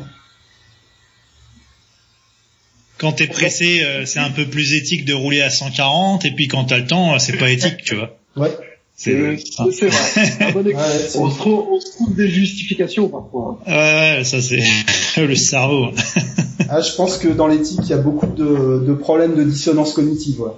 Quand 2.99 3.13
t'es 3.13 3.27
pressé, 3.27 3.83
euh, 3.85 4.07
c'est 4.07 4.21
un 4.21 4.31
peu 4.31 4.47
plus 4.47 4.75
éthique 4.75 5.05
de 5.05 5.13
rouler 5.15 5.43
à 5.43 5.51
140, 5.51 6.25
et 6.25 6.31
puis 6.31 6.47
quand 6.49 6.65
t'as 6.67 6.79
le 6.79 6.87
temps, 6.87 7.15
euh, 7.15 7.19
c'est 7.19 7.37
pas 7.37 7.51
éthique, 7.57 7.79
tu 7.85 7.97
vois. 7.97 8.17
Ouais. 8.37 8.51
C'est 8.95 9.15
vrai. 9.15 9.37
C'est 9.39 10.43
un 10.45 10.53
bon 10.53 10.61
exemple. 10.67 10.77
Ouais, 10.77 11.09
on, 11.17 11.31
se 11.31 11.39
trouve, 11.39 11.67
on 11.73 11.81
se 11.81 11.91
trouve 11.93 12.15
des 12.15 12.29
justifications 12.29 13.09
parfois. 13.09 13.59
hein. 13.67 13.71
Ouais, 13.71 14.19
ouais, 14.19 14.25
ça 14.25 14.41
c'est 14.41 14.63
le 15.27 15.35
cerveau. 15.35 15.89
Ah, 16.69 16.81
je 16.81 16.93
pense 16.95 17.19
que 17.19 17.27
dans 17.29 17.49
l'éthique, 17.49 17.81
il 17.83 17.89
y 17.89 17.95
a 17.95 17.99
beaucoup 17.99 18.27
de, 18.27 18.85
de 18.87 18.93
problèmes 18.95 19.35
de 19.35 19.43
dissonance 19.43 19.95
cognitive. 19.95 20.41
ouais. 20.43 20.53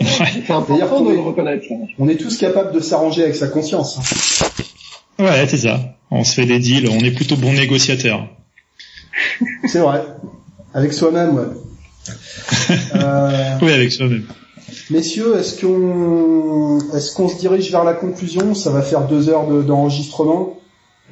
C'est 0.00 0.50
important 0.52 1.02
de 1.02 1.12
le 1.12 1.20
reconnaître. 1.20 1.64
On 1.98 2.08
est 2.08 2.16
tous 2.16 2.36
capables 2.38 2.72
de 2.74 2.80
s'arranger 2.80 3.22
avec 3.22 3.36
sa 3.36 3.46
conscience. 3.48 3.98
Ouais, 5.18 5.46
c'est 5.48 5.58
ça. 5.58 5.80
On 6.10 6.24
se 6.24 6.34
fait 6.34 6.46
des 6.46 6.58
deals, 6.58 6.88
on 6.88 6.98
est 7.00 7.10
plutôt 7.10 7.36
bon 7.36 7.52
négociateur. 7.52 8.28
C'est 9.66 9.80
vrai. 9.80 10.02
Avec 10.74 10.92
soi-même, 10.92 11.34
ouais. 11.36 11.44
Euh, 12.94 13.58
Oui, 13.62 13.72
avec 13.72 13.92
soi-même. 13.92 14.24
messieurs, 14.90 15.36
est-ce 15.38 15.60
qu'on 15.60 16.78
est-ce 16.94 17.14
qu'on 17.14 17.28
se 17.28 17.38
dirige 17.38 17.70
vers 17.70 17.84
la 17.84 17.94
conclusion? 17.94 18.54
Ça 18.54 18.70
va 18.70 18.80
faire 18.82 19.06
deux 19.06 19.28
heures 19.28 19.46
de- 19.46 19.62
d'enregistrement. 19.62 20.58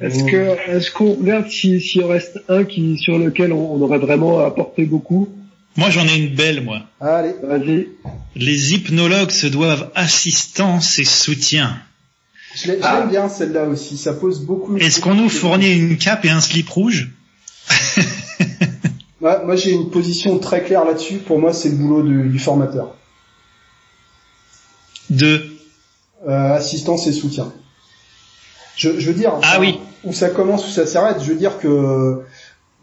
Est-ce 0.01 0.23
que, 0.25 0.55
est-ce 0.69 0.91
qu'on 0.91 1.13
regarde 1.15 1.49
si- 1.49 1.81
s'il 1.81 2.03
reste 2.05 2.39
un 2.49 2.63
qui, 2.63 2.97
sur 2.99 3.17
lequel 3.19 3.51
on, 3.51 3.73
on 3.73 3.81
aurait 3.81 3.97
vraiment 3.97 4.39
apporté 4.39 4.85
beaucoup? 4.85 5.27
Moi, 5.75 5.89
j'en 5.91 6.05
ai 6.07 6.15
une 6.17 6.33
belle, 6.35 6.61
moi. 6.63 6.81
Allez. 7.01 7.33
Vas-y. 7.43 7.87
Les 8.35 8.73
hypnologues 8.73 9.31
se 9.31 9.47
doivent 9.47 9.89
assistance 9.95 10.97
et 10.99 11.03
soutien. 11.05 11.77
Je 12.63 12.71
Ah. 12.81 12.99
l'aime 12.99 13.09
bien 13.09 13.29
celle-là 13.29 13.65
aussi. 13.65 13.97
Ça 13.97 14.13
pose 14.13 14.39
beaucoup. 14.41 14.77
Est-ce 14.77 14.99
qu'on 15.01 15.13
nous 15.13 15.29
fournit 15.29 15.71
une 15.73 15.97
cape 15.97 16.25
et 16.25 16.29
un 16.29 16.41
slip 16.41 16.69
rouge 16.69 17.11
Ouais, 19.21 19.43
moi, 19.45 19.55
j'ai 19.55 19.71
une 19.71 19.89
position 19.89 20.37
très 20.39 20.63
claire 20.63 20.85
là-dessus. 20.85 21.15
Pour 21.17 21.39
moi, 21.39 21.51
c'est 21.53 21.69
le 21.69 21.75
boulot 21.75 22.03
du, 22.03 22.29
du 22.29 22.39
formateur. 22.39 22.95
de 25.09 25.41
Euh, 26.27 26.53
assistance 26.55 27.05
et 27.07 27.13
soutien. 27.13 27.53
Je, 28.75 28.99
je 28.99 29.07
veux 29.07 29.13
dire. 29.13 29.33
Ah 29.43 29.59
oui. 29.59 29.79
Où 30.03 30.11
ça 30.13 30.29
commence, 30.29 30.67
où 30.67 30.71
ça 30.71 30.85
s'arrête. 30.87 31.17
Je 31.21 31.27
veux 31.31 31.35
dire 31.37 31.59
que 31.59 32.21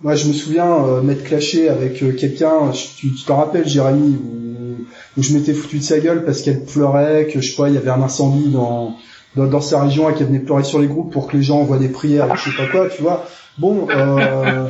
moi, 0.03 0.15
je 0.15 0.27
me 0.29 0.33
souviens 0.33 0.73
euh, 0.85 1.03
m'être 1.03 1.25
clashé 1.25 1.69
avec 1.69 2.03
euh, 2.03 2.13
quelqu'un. 2.13 2.71
Tu 2.73 3.13
tu 3.15 3.25
t'en 3.25 3.37
rappelles, 3.37 3.69
Jérémy, 3.69 4.17
où, 4.17 4.87
où 5.17 5.23
je 5.23 5.33
m'étais 5.35 5.53
foutu 5.53 5.79
de 5.79 5.83
sa 5.85 5.99
gueule 5.99 6.25
parce 6.25 6.43
qu'elle 6.43 6.65
pleurait, 6.65 7.29
que 7.33 7.41
je 7.41 7.51
sais 7.51 7.57
pas, 7.57 7.69
il 7.69 7.75
y 7.75 7.79
avait 7.79 7.91
un 7.91 8.03
incendie 8.03 8.51
dans 8.51 8.97
dans, 9.37 9.47
dans 9.47 9.61
sa 9.61 9.83
région 9.83 10.09
et 10.11 10.15
qu'elle 10.15 10.27
venait 10.29 10.39
pleurer 10.41 10.65
sur 10.65 10.79
les 10.79 10.87
groupes 10.87 11.13
pour 11.13 11.27
que 11.27 11.37
les 11.37 11.43
gens 11.43 11.59
envoient 11.61 11.79
des 11.79 11.89
prières 11.89 12.27
et 12.33 12.37
je 12.37 12.51
sais 12.51 12.57
pas 12.57 12.67
quoi, 12.67 12.89
tu 12.89 13.03
vois. 13.03 13.25
Bon, 13.59 13.87
euh, 13.91 14.69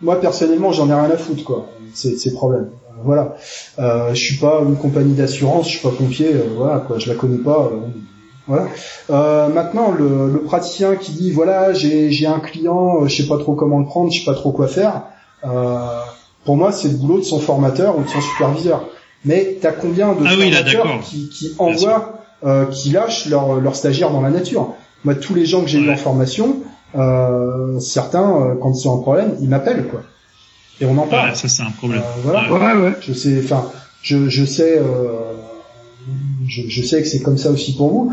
moi 0.00 0.20
personnellement, 0.20 0.72
j'en 0.72 0.88
ai 0.88 0.94
rien 0.94 1.10
à 1.10 1.16
foutre, 1.16 1.44
quoi. 1.44 1.66
C'est 1.94 2.16
ces 2.16 2.32
problèmes. 2.32 2.70
Euh, 2.90 3.02
voilà. 3.04 3.36
Euh, 3.78 4.10
je 4.14 4.22
suis 4.22 4.36
pas 4.36 4.60
une 4.66 4.76
compagnie 4.76 5.14
d'assurance, 5.14 5.66
je 5.66 5.78
suis 5.78 5.80
pas 5.88 5.90
pompier, 5.94 6.34
euh, 6.34 6.42
voilà, 6.56 6.78
quoi. 6.80 6.98
Je 6.98 7.08
la 7.08 7.14
connais 7.16 7.38
pas. 7.38 7.70
euh, 7.72 7.80
voilà. 8.46 8.66
Euh, 9.10 9.48
maintenant, 9.48 9.90
le, 9.92 10.30
le 10.32 10.40
praticien 10.40 10.96
qui 10.96 11.12
dit 11.12 11.30
voilà, 11.32 11.72
j'ai 11.74 12.10
j'ai 12.10 12.26
un 12.26 12.40
client, 12.40 13.06
je 13.06 13.14
sais 13.14 13.28
pas 13.28 13.38
trop 13.38 13.54
comment 13.54 13.78
le 13.78 13.84
prendre, 13.84 14.10
je 14.12 14.20
sais 14.20 14.24
pas 14.24 14.34
trop 14.34 14.52
quoi 14.52 14.68
faire. 14.68 15.02
Euh, 15.44 16.00
pour 16.44 16.56
moi, 16.56 16.72
c'est 16.72 16.88
le 16.88 16.94
boulot 16.96 17.18
de 17.18 17.24
son 17.24 17.40
formateur 17.40 17.98
ou 17.98 18.02
de 18.04 18.08
son 18.08 18.20
superviseur. 18.20 18.86
Mais 19.24 19.58
t'as 19.60 19.72
combien 19.72 20.12
de 20.14 20.24
Ah 20.26 20.32
oui, 20.38 20.50
là, 20.50 20.62
qui, 21.02 21.28
qui 21.28 21.54
envoient, 21.58 22.17
euh, 22.44 22.66
qui 22.66 22.90
lâchent 22.90 23.26
leurs 23.26 23.60
leur 23.60 23.74
stagiaires 23.76 24.10
dans 24.10 24.20
la 24.20 24.30
nature 24.30 24.74
Moi, 25.04 25.14
tous 25.14 25.34
les 25.34 25.46
gens 25.46 25.62
que 25.62 25.68
j'ai 25.68 25.78
eu 25.80 25.90
en 25.90 25.96
formation, 25.96 26.62
euh, 26.96 27.78
certains, 27.80 28.30
euh, 28.30 28.54
quand 28.60 28.72
ils 28.72 28.88
ont 28.88 28.98
un 28.98 29.02
problème, 29.02 29.34
ils 29.40 29.48
m'appellent 29.48 29.86
quoi. 29.88 30.02
Et 30.80 30.86
on 30.86 30.96
en 30.98 31.06
parle. 31.06 31.30
Ouais, 31.30 31.34
ça 31.34 31.48
c'est 31.48 31.62
un 31.62 31.70
problème. 31.70 32.00
Euh, 32.00 32.20
voilà. 32.22 32.76
Ouais, 32.76 32.82
ouais. 32.84 32.92
Je 33.00 33.12
sais, 33.12 33.40
enfin, 33.44 33.66
je, 34.02 34.28
je 34.28 34.44
sais, 34.44 34.78
euh, 34.78 35.32
je, 36.46 36.62
je 36.68 36.82
sais 36.82 37.02
que 37.02 37.08
c'est 37.08 37.20
comme 37.20 37.38
ça 37.38 37.50
aussi 37.50 37.76
pour 37.76 37.90
vous, 37.90 38.12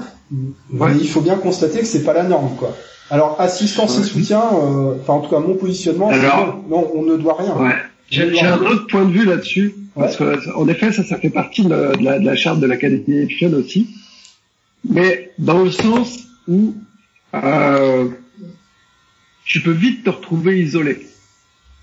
mais 0.71 0.93
il 0.99 1.07
faut 1.07 1.21
bien 1.21 1.35
constater 1.35 1.79
que 1.79 1.85
c'est 1.85 2.03
pas 2.03 2.13
la 2.13 2.23
norme, 2.23 2.55
quoi. 2.57 2.75
Alors, 3.11 3.35
assistance 3.39 3.99
et 3.99 4.03
soutien, 4.03 4.41
euh, 4.41 4.95
enfin, 4.99 5.13
en 5.13 5.19
tout 5.19 5.29
cas, 5.29 5.39
mon 5.39 5.53
positionnement, 5.53 6.09
c'est 6.11 6.19
Alors- 6.25 6.57
non, 6.67 6.81
non, 6.81 6.91
on 6.95 7.01
ne 7.03 7.15
doit 7.17 7.37
rien. 7.37 7.55
Ouais. 7.55 7.75
J'ai 8.09 8.33
j'ai 8.33 8.45
un 8.45 8.57
autre 8.59 8.87
point 8.87 9.05
de 9.05 9.11
vue 9.11 9.25
là-dessus, 9.25 9.75
parce 9.95 10.15
que 10.15 10.55
en 10.57 10.67
effet, 10.67 10.91
ça, 10.91 11.03
ça 11.03 11.17
fait 11.17 11.29
partie 11.29 11.63
de 11.63 11.69
la, 11.69 11.91
de 11.95 12.03
la, 12.03 12.19
de 12.19 12.25
la 12.25 12.35
charte 12.35 12.59
de 12.59 12.65
l'Académie 12.67 13.27
aussi, 13.55 13.87
mais 14.89 15.31
dans 15.37 15.63
le 15.63 15.71
sens 15.71 16.19
où 16.47 16.75
euh, 17.33 18.07
tu 19.45 19.61
peux 19.61 19.71
vite 19.71 20.03
te 20.03 20.09
retrouver 20.09 20.59
isolé. 20.61 21.07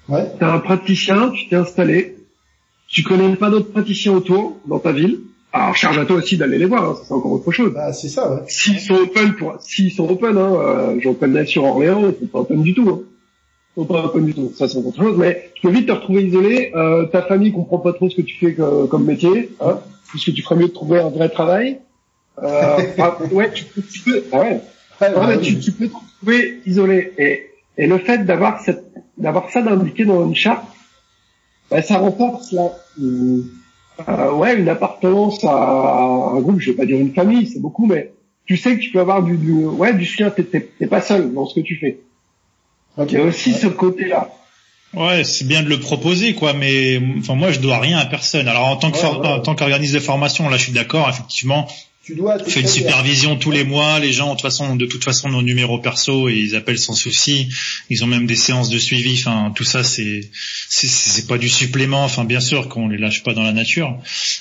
Ouais. 0.09 0.27
T'es 0.39 0.45
un 0.45 0.59
praticien, 0.59 1.31
tu 1.31 1.49
t'es 1.49 1.57
installé, 1.57 2.17
tu 2.89 3.03
connais 3.03 3.35
pas 3.37 3.51
d'autres 3.51 3.71
praticiens 3.71 4.13
autour 4.13 4.59
dans 4.67 4.79
ta 4.79 4.93
ville. 4.93 5.21
Alors 5.53 5.77
charge 5.77 5.99
à 5.99 6.07
toi 6.07 6.17
aussi 6.17 6.37
d'aller 6.39 6.59
les 6.59 6.65
voir, 6.65 6.85
hein, 6.91 6.97
c'est 7.05 7.13
encore 7.13 7.33
autre 7.33 7.51
chose. 7.53 7.73
Bah, 7.75 7.93
c'est 7.93 8.09
ça, 8.09 8.33
ouais. 8.35 8.41
S'ils 8.49 8.81
sont 8.81 8.95
open 8.95 9.35
pour, 9.35 9.57
s'ils 9.61 9.93
sont 9.93 10.09
open, 10.09 10.37
hein, 10.39 10.55
euh, 10.55 11.01
j'en 11.01 11.13
connais 11.15 11.45
sur 11.45 11.65
Orléans, 11.65 12.03
ils 12.09 12.19
sont 12.21 12.27
pas 12.27 12.41
open 12.41 12.63
du 12.63 12.73
tout. 12.75 12.89
Hein. 12.89 13.01
Ils 13.77 13.81
sont 13.81 13.87
pas 13.87 14.05
open 14.07 14.25
du 14.25 14.35
tout. 14.35 14.53
Ça 14.57 14.67
c'est 14.67 14.79
autre 14.79 14.97
chose, 14.97 15.17
mais 15.19 15.51
tu 15.55 15.63
peux 15.63 15.71
vite 15.73 15.87
te 15.87 15.93
retrouver 15.93 16.25
isolé. 16.25 16.73
Euh, 16.75 17.05
ta 17.07 17.23
famille 17.23 17.53
comprend 17.53 17.79
pas 17.79 17.93
trop 17.93 18.09
ce 18.09 18.17
que 18.17 18.23
tu 18.23 18.37
fais 18.39 18.55
que- 18.55 18.87
comme 18.87 19.05
métier, 19.05 19.51
hein, 19.61 19.79
puisque 20.09 20.33
tu 20.33 20.43
ferais 20.43 20.57
mieux 20.57 20.69
de 20.69 20.73
trouver 20.73 20.99
un 21.01 21.11
vrai 21.11 21.29
travail. 21.29 21.81
Euh, 22.43 22.79
ah, 22.99 23.19
ouais, 23.31 23.53
tu 23.53 23.65
peux, 23.65 23.83
tu 23.83 24.01
peux, 24.01 24.25
ah 24.33 24.39
ouais, 24.41 24.61
bah, 25.01 25.37
tu, 25.39 25.59
tu 25.59 25.73
peux 25.73 25.89
te 25.89 25.95
retrouver 25.95 26.61
isolé. 26.67 27.13
Et, 27.19 27.51
et 27.77 27.87
le 27.87 27.99
fait 27.99 28.25
d'avoir 28.25 28.61
cette, 28.63 28.85
d'avoir 29.19 29.51
ça 29.51 29.63
d'indiqué 29.63 30.05
dans 30.05 30.25
une 30.27 30.35
charte, 30.35 30.65
bah, 31.71 31.83
ça 31.83 31.99
renforce 31.99 32.53
là, 32.53 32.71
une- 32.99 33.45
euh, 34.09 34.33
ouais, 34.33 34.57
une 34.59 34.69
appartenance 34.69 35.45
à 35.45 35.53
un 36.35 36.41
groupe. 36.41 36.61
Je 36.61 36.71
vais 36.71 36.77
pas 36.77 36.87
dire 36.87 36.99
une 36.99 37.13
famille, 37.15 37.47
c'est 37.47 37.61
beaucoup, 37.61 37.87
mais 37.87 38.13
tu 38.47 38.57
sais 38.57 38.77
que 38.77 38.81
tu 38.83 38.91
peux 38.91 39.01
avoir 39.01 39.23
du, 39.23 39.37
du 39.37 39.53
ouais, 39.53 39.93
du 39.93 40.07
soutien. 40.07 40.31
T'es, 40.31 40.87
pas 40.87 41.01
seul 41.03 41.33
dans 41.35 41.47
ce 41.47 41.55
que 41.57 41.61
tu 41.61 41.77
fais. 41.77 41.99
Il 42.99 43.13
y 43.13 43.17
a 43.17 43.23
aussi 43.23 43.53
Ouais. 43.53 43.59
ce 43.59 43.67
côté-là. 43.69 44.31
Ouais, 44.95 45.25
c'est 45.25 45.47
bien 45.47 45.63
de 45.63 45.69
le 45.71 45.81
proposer, 45.81 46.35
quoi, 46.35 46.53
mais 46.53 47.01
enfin 47.19 47.35
moi 47.35 47.51
je 47.51 47.61
dois 47.61 47.79
rien 47.79 47.97
à 47.99 48.05
personne. 48.05 48.47
Alors 48.49 48.67
en 48.67 48.77
tant 48.77 48.91
que 48.91 48.99
Ouais, 48.99 49.21
ouais. 49.21 49.27
en 49.29 49.41
tant 49.41 49.55
qu'organisme 49.55 49.95
de 49.95 50.01
formation, 50.01 50.51
là 50.51 50.59
je 50.59 50.65
suis 50.65 50.73
d'accord, 50.73 51.09
effectivement, 51.09 51.67
Tu 52.05 52.17
dois. 52.17 52.37
on 52.45 52.51
fait 52.51 52.61
une 52.61 52.67
supervision 52.67 53.37
tous 53.37 53.53
les 53.53 53.63
mois. 53.63 54.01
Les 54.01 54.13
gens, 54.13 54.27
de 54.27 54.33
toute 54.33 54.43
façon, 54.43 54.75
de 54.75 54.87
toute 54.87 55.05
façon, 55.05 55.29
nos 55.29 55.43
numéros 55.43 55.79
perso 55.79 56.29
et 56.29 56.35
ils 56.35 56.57
appellent 56.57 56.79
sans 56.79 56.95
souci. 56.95 57.49
Ils 57.91 58.03
ont 58.03 58.09
même 58.09 58.27
des 58.27 58.35
séances 58.35 58.71
de 58.71 58.79
suivi. 58.79 59.15
Enfin, 59.21 59.53
tout 59.55 59.63
ça, 59.63 59.85
c'est 59.85 60.29
c'est 60.69 61.29
pas 61.29 61.39
du 61.39 61.49
supplément. 61.49 62.03
Enfin, 62.05 62.25
bien 62.25 62.41
sûr 62.41 62.69
qu'on 62.69 62.89
les 62.89 62.99
lâche 62.99 63.23
pas 63.23 63.35
dans 63.35 63.45
la 63.45 63.53
nature, 63.53 63.97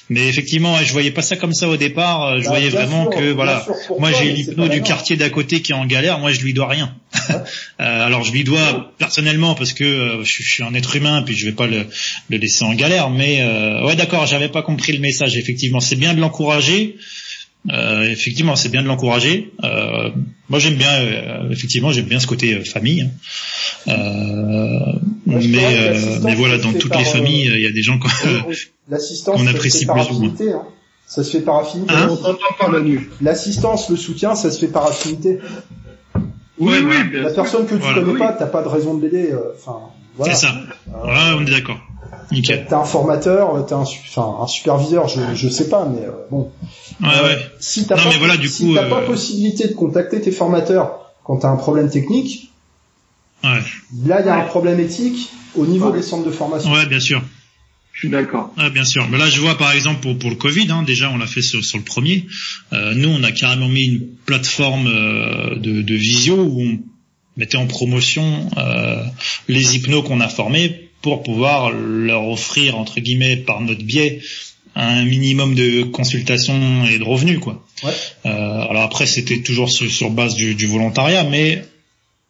mais 0.09 0.27
effectivement, 0.27 0.75
je 0.83 0.91
voyais 0.91 1.11
pas 1.11 1.21
ça 1.21 1.35
comme 1.35 1.53
ça 1.53 1.67
au 1.67 1.77
départ. 1.77 2.39
Je 2.39 2.45
Bah, 2.45 2.49
voyais 2.49 2.69
vraiment 2.69 3.11
sûr, 3.11 3.19
que 3.19 3.31
voilà. 3.31 3.63
sûr, 3.63 3.99
Moi, 3.99 4.11
j'ai 4.11 4.31
l'hypno 4.31 4.67
du 4.67 4.81
quartier 4.81 5.15
d'à 5.15 5.29
côté 5.29 5.61
qui 5.61 5.71
est 5.71 5.75
en 5.75 5.85
galère. 5.85 6.17
Moi, 6.17 6.31
je 6.33 6.41
lui 6.41 6.53
dois 6.53 6.67
rien. 6.67 6.95
Euh, 7.79 8.05
alors, 8.05 8.23
je 8.23 8.31
lui 8.31 8.43
dois 8.43 8.93
personnellement 8.99 9.55
parce 9.55 9.73
que 9.73 9.83
euh, 9.83 10.23
je, 10.23 10.43
je 10.43 10.51
suis 10.51 10.61
un 10.61 10.75
être 10.75 10.95
humain, 10.95 11.23
puis 11.23 11.35
je 11.35 11.47
vais 11.47 11.51
pas 11.51 11.65
le, 11.65 11.87
le 12.29 12.37
laisser 12.37 12.63
en 12.63 12.75
galère. 12.75 13.09
Mais 13.09 13.41
euh, 13.41 13.83
ouais, 13.87 13.95
d'accord, 13.95 14.27
j'avais 14.27 14.49
pas 14.49 14.61
compris 14.61 14.91
le 14.93 14.99
message. 14.99 15.35
Effectivement, 15.35 15.79
c'est 15.79 15.95
bien 15.95 16.13
de 16.13 16.19
l'encourager. 16.21 16.97
Euh, 17.69 18.03
effectivement, 18.09 18.55
c'est 18.55 18.69
bien 18.69 18.81
de 18.81 18.87
l'encourager. 18.87 19.53
Euh, 19.63 20.09
Moi 20.49 20.57
j'aime 20.59 20.75
bien, 20.75 20.91
euh, 20.93 21.49
effectivement, 21.51 21.91
j'aime 21.91 22.05
bien 22.05 22.19
ce 22.19 22.25
côté 22.27 22.55
euh, 22.55 22.63
famille. 22.63 23.01
hein. 23.01 23.09
Euh, 23.87 24.93
mais, 25.27 25.77
euh, 25.77 26.19
mais 26.23 26.33
voilà, 26.35 26.57
dans 26.57 26.73
toutes 26.73 26.95
les 26.95 27.05
familles, 27.05 27.51
il 27.53 27.61
y 27.61 27.67
a 27.67 27.71
des 27.71 27.83
gens. 27.83 27.99
Qu'on 27.99 28.09
se 28.09 29.47
apprécie 29.47 29.85
plus 29.85 30.09
ou 30.09 30.19
moins. 30.19 30.33
Hein. 30.41 30.63
Ça 31.05 31.23
se 31.23 31.29
fait 31.31 31.41
par 31.41 31.57
affinité. 31.59 31.93
Hein. 31.93 32.09
L'assistance, 33.21 33.89
le 33.89 33.95
soutien, 33.97 34.33
ça 34.35 34.49
se 34.49 34.59
fait 34.59 34.67
par 34.71 34.87
affinité. 34.87 35.39
Oui, 36.57 36.73
oui, 36.83 37.03
bien 37.11 37.21
La 37.23 37.29
personne 37.31 37.65
que 37.65 37.75
tu 37.75 37.81
Voilà. 37.81 38.01
connais 38.01 38.13
Oui. 38.13 38.19
pas, 38.19 38.33
t'as 38.33 38.45
pas 38.45 38.61
de 38.63 38.67
raison 38.67 38.95
de 38.95 39.03
l'aider. 39.03 39.29
euh, 39.31 39.53
Enfin, 39.57 39.79
voilà. 40.17 40.33
C'est 40.33 40.45
ça. 40.47 40.53
Euh, 40.89 41.05
Ouais, 41.05 41.37
on 41.37 41.45
est 41.45 41.51
d'accord. 41.51 41.79
Nickel. 42.31 42.65
T'as 42.69 42.79
un 42.81 42.85
formateur, 42.85 43.65
t'as 43.67 43.75
un, 43.77 43.81
enfin, 43.81 44.37
un 44.41 44.47
superviseur, 44.47 45.07
je, 45.07 45.19
je 45.35 45.49
sais 45.49 45.69
pas, 45.69 45.85
mais 45.85 46.05
euh, 46.05 46.11
bon. 46.29 46.51
Ouais, 47.01 47.07
Euh, 47.07 47.27
ouais. 47.27 47.37
Si 47.59 47.85
t'as 47.87 47.95
Non, 47.97 48.03
pas, 48.03 48.09
mais 48.09 48.17
voilà, 48.17 48.37
du 48.37 48.47
si 48.47 48.65
coup, 48.67 48.73
t'as 48.75 48.85
euh, 48.85 48.89
pas 48.89 49.01
possibilité 49.01 49.67
de 49.67 49.73
contacter 49.73 50.21
tes 50.21 50.31
formateurs 50.31 51.11
quand 51.23 51.37
t'as 51.37 51.49
un 51.49 51.57
problème 51.57 51.89
technique, 51.89 52.51
Ouais. 53.43 53.59
là 54.05 54.19
il 54.21 54.25
y 54.27 54.29
a 54.29 54.35
un 54.35 54.43
problème 54.45 54.79
éthique 54.79 55.29
au 55.55 55.65
niveau 55.65 55.91
des 55.91 56.03
centres 56.03 56.25
de 56.25 56.31
formation. 56.31 56.71
ouais, 56.71 56.85
bien 56.85 56.99
sûr. 56.99 57.21
Je 57.93 57.99
suis 58.07 58.09
d'accord. 58.09 58.51
Ah, 58.57 58.69
bien 58.69 58.85
sûr. 58.85 59.07
Mais 59.09 59.17
là, 59.17 59.27
je 59.29 59.41
vois 59.41 59.57
par 59.57 59.71
exemple 59.73 59.99
pour, 60.01 60.17
pour 60.17 60.29
le 60.29 60.35
Covid, 60.35 60.67
hein, 60.71 60.83
déjà 60.83 61.09
on 61.11 61.17
l'a 61.17 61.27
fait 61.27 61.41
sur, 61.41 61.63
sur 61.63 61.77
le 61.77 61.83
premier. 61.83 62.25
Euh, 62.71 62.93
nous, 62.93 63.09
on 63.09 63.21
a 63.23 63.31
carrément 63.31 63.67
mis 63.67 63.83
une 63.85 64.07
plateforme 64.25 64.87
euh, 64.87 65.55
de, 65.57 65.81
de 65.81 65.93
visio 65.95 66.35
où 66.35 66.61
on 66.61 66.79
mettait 67.35 67.57
en 67.57 67.67
promotion 67.67 68.49
euh, 68.57 69.03
les 69.47 69.75
hypnos 69.75 70.03
qu'on 70.07 70.21
a 70.21 70.27
formés 70.29 70.89
pour 71.01 71.23
pouvoir 71.23 71.71
leur 71.71 72.27
offrir 72.27 72.77
entre 72.77 72.99
guillemets 72.99 73.37
par 73.37 73.61
notre 73.61 73.83
biais 73.83 74.19
un 74.75 75.03
minimum 75.03 75.53
de 75.55 75.83
consultation 75.83 76.85
et 76.85 76.97
de 76.97 77.03
revenus 77.03 77.39
quoi. 77.39 77.61
Ouais. 77.83 77.91
Euh, 78.25 78.29
alors 78.69 78.83
après 78.83 79.05
c'était 79.05 79.41
toujours 79.41 79.69
sur, 79.69 79.89
sur 79.91 80.09
base 80.11 80.35
du, 80.35 80.55
du 80.55 80.65
volontariat, 80.67 81.23
mais 81.23 81.63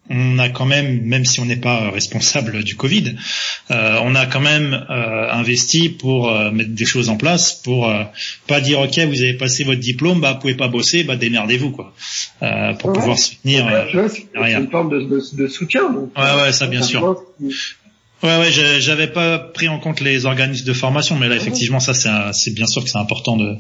on 0.10 0.40
a 0.40 0.50
quand 0.50 0.66
même, 0.66 1.02
même 1.04 1.24
si 1.24 1.40
on 1.40 1.46
n'est 1.46 1.56
pas 1.56 1.90
responsable 1.92 2.64
du 2.64 2.76
Covid, 2.76 3.16
euh, 3.70 4.00
on 4.02 4.16
a 4.16 4.26
quand 4.26 4.42
même 4.42 4.74
euh, 4.90 5.32
investi 5.32 5.90
pour 5.90 6.30
euh, 6.30 6.52
mettre 6.52 6.72
des 6.72 6.86
choses 6.86 7.08
en 7.10 7.16
place, 7.18 7.54
pour 7.64 7.88
euh, 7.88 8.04
pas 8.48 8.60
dire 8.60 8.80
ok 8.80 8.98
vous 9.08 9.22
avez 9.22 9.36
passé 9.36 9.64
votre 9.64 9.80
diplôme, 9.80 10.20
bah 10.20 10.34
vous 10.34 10.40
pouvez 10.40 10.56
pas 10.56 10.68
bosser, 10.68 11.04
bah 11.04 11.16
démerdez-vous 11.16 11.70
quoi, 11.70 11.94
euh, 12.42 12.74
pour 12.74 12.90
Ouais. 12.90 12.96
pouvoir 12.96 13.20
soutenir. 13.20 13.68
euh, 13.68 13.86
vois, 13.94 14.10
c'est 14.10 14.26
une 14.34 14.70
forme 14.72 14.90
de, 14.90 15.02
de, 15.02 15.22
de 15.38 15.48
soutien. 15.48 15.90
Donc, 15.92 16.18
Ouais, 16.18 16.42
ouais, 16.42 16.52
ça, 16.52 16.66
bien 16.68 16.82
sûr. 16.82 17.18
Ouais, 18.24 18.38
ouais, 18.38 18.52
j'avais 18.52 19.08
pas 19.08 19.40
pris 19.40 19.68
en 19.68 19.80
compte 19.80 20.00
les 20.00 20.26
organismes 20.26 20.66
de 20.66 20.74
formation, 20.74 21.18
mais 21.18 21.28
là, 21.28 21.36
effectivement, 21.36 21.80
ça, 21.80 21.94
c'est 22.34 22.54
bien 22.54 22.68
sûr 22.68 22.84
que 22.84 22.90
c'est 22.90 23.00
important 23.00 23.36
de 23.36 23.56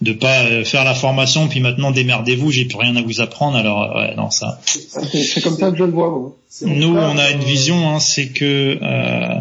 de 0.00 0.12
pas 0.12 0.44
euh, 0.44 0.64
faire 0.64 0.84
la 0.84 0.94
formation, 0.94 1.48
puis 1.48 1.60
maintenant 1.60 1.90
démerdez-vous, 1.90 2.52
j'ai 2.52 2.64
plus 2.66 2.78
rien 2.78 2.94
à 2.96 3.02
vous 3.02 3.20
apprendre. 3.20 3.56
Alors, 3.56 3.82
euh, 3.82 4.00
ouais, 4.00 4.14
non, 4.14 4.30
ça. 4.30 4.60
C'est 4.64 5.22
c'est 5.22 5.40
comme 5.40 5.56
ça 5.58 5.70
que 5.70 5.76
je 5.76 5.84
le 5.84 5.90
vois. 5.90 6.36
Nous, 6.62 6.96
on 6.96 7.18
a 7.18 7.30
une 7.32 7.42
vision, 7.42 7.90
hein, 7.90 8.00
c'est 8.00 8.28
que 8.28 8.78
euh, 8.80 9.34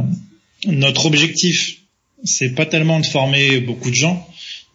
notre 0.66 1.06
objectif, 1.06 1.78
c'est 2.24 2.56
pas 2.56 2.66
tellement 2.66 3.00
de 3.00 3.06
former 3.06 3.60
beaucoup 3.60 3.92
de 3.92 3.96
gens, 3.96 4.28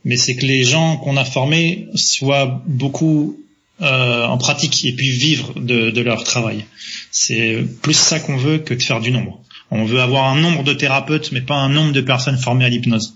mais 0.05 0.17
c'est 0.17 0.37
que 0.37 0.47
les 0.47 0.65
gens 0.65 0.97
qu'on 0.99 1.17
a 1.17 1.25
formés 1.25 1.89
soient 1.95 2.63
beaucoup 2.67 3.37
euh, 3.83 4.27
en 4.27 4.39
pratique 4.39 4.85
et 4.85 4.93
puis 4.93 5.11
vivre 5.11 5.55
de, 5.59 5.91
de 5.91 6.01
leur 6.01 6.23
travail. 6.23 6.65
C'est 7.11 7.65
plus 7.83 7.97
ça 7.97 8.21
qu'on 8.21 8.37
veut 8.37 8.59
que 8.59 8.75
de 8.75 8.83
faire 8.83 9.01
du 9.01 9.11
nombre. 9.11 9.42
On 9.75 9.87
veut 9.87 10.01
avoir 10.01 10.25
un 10.27 10.39
nombre 10.39 10.65
de 10.65 10.75
thérapeutes, 10.75 11.33
mais 11.33 11.41
pas 11.41 11.55
un 11.57 11.71
nombre 11.71 11.93
de 11.93 12.03
personnes 12.03 12.37
formées 12.37 12.67
à 12.67 12.69
l'hypnose. 12.69 13.15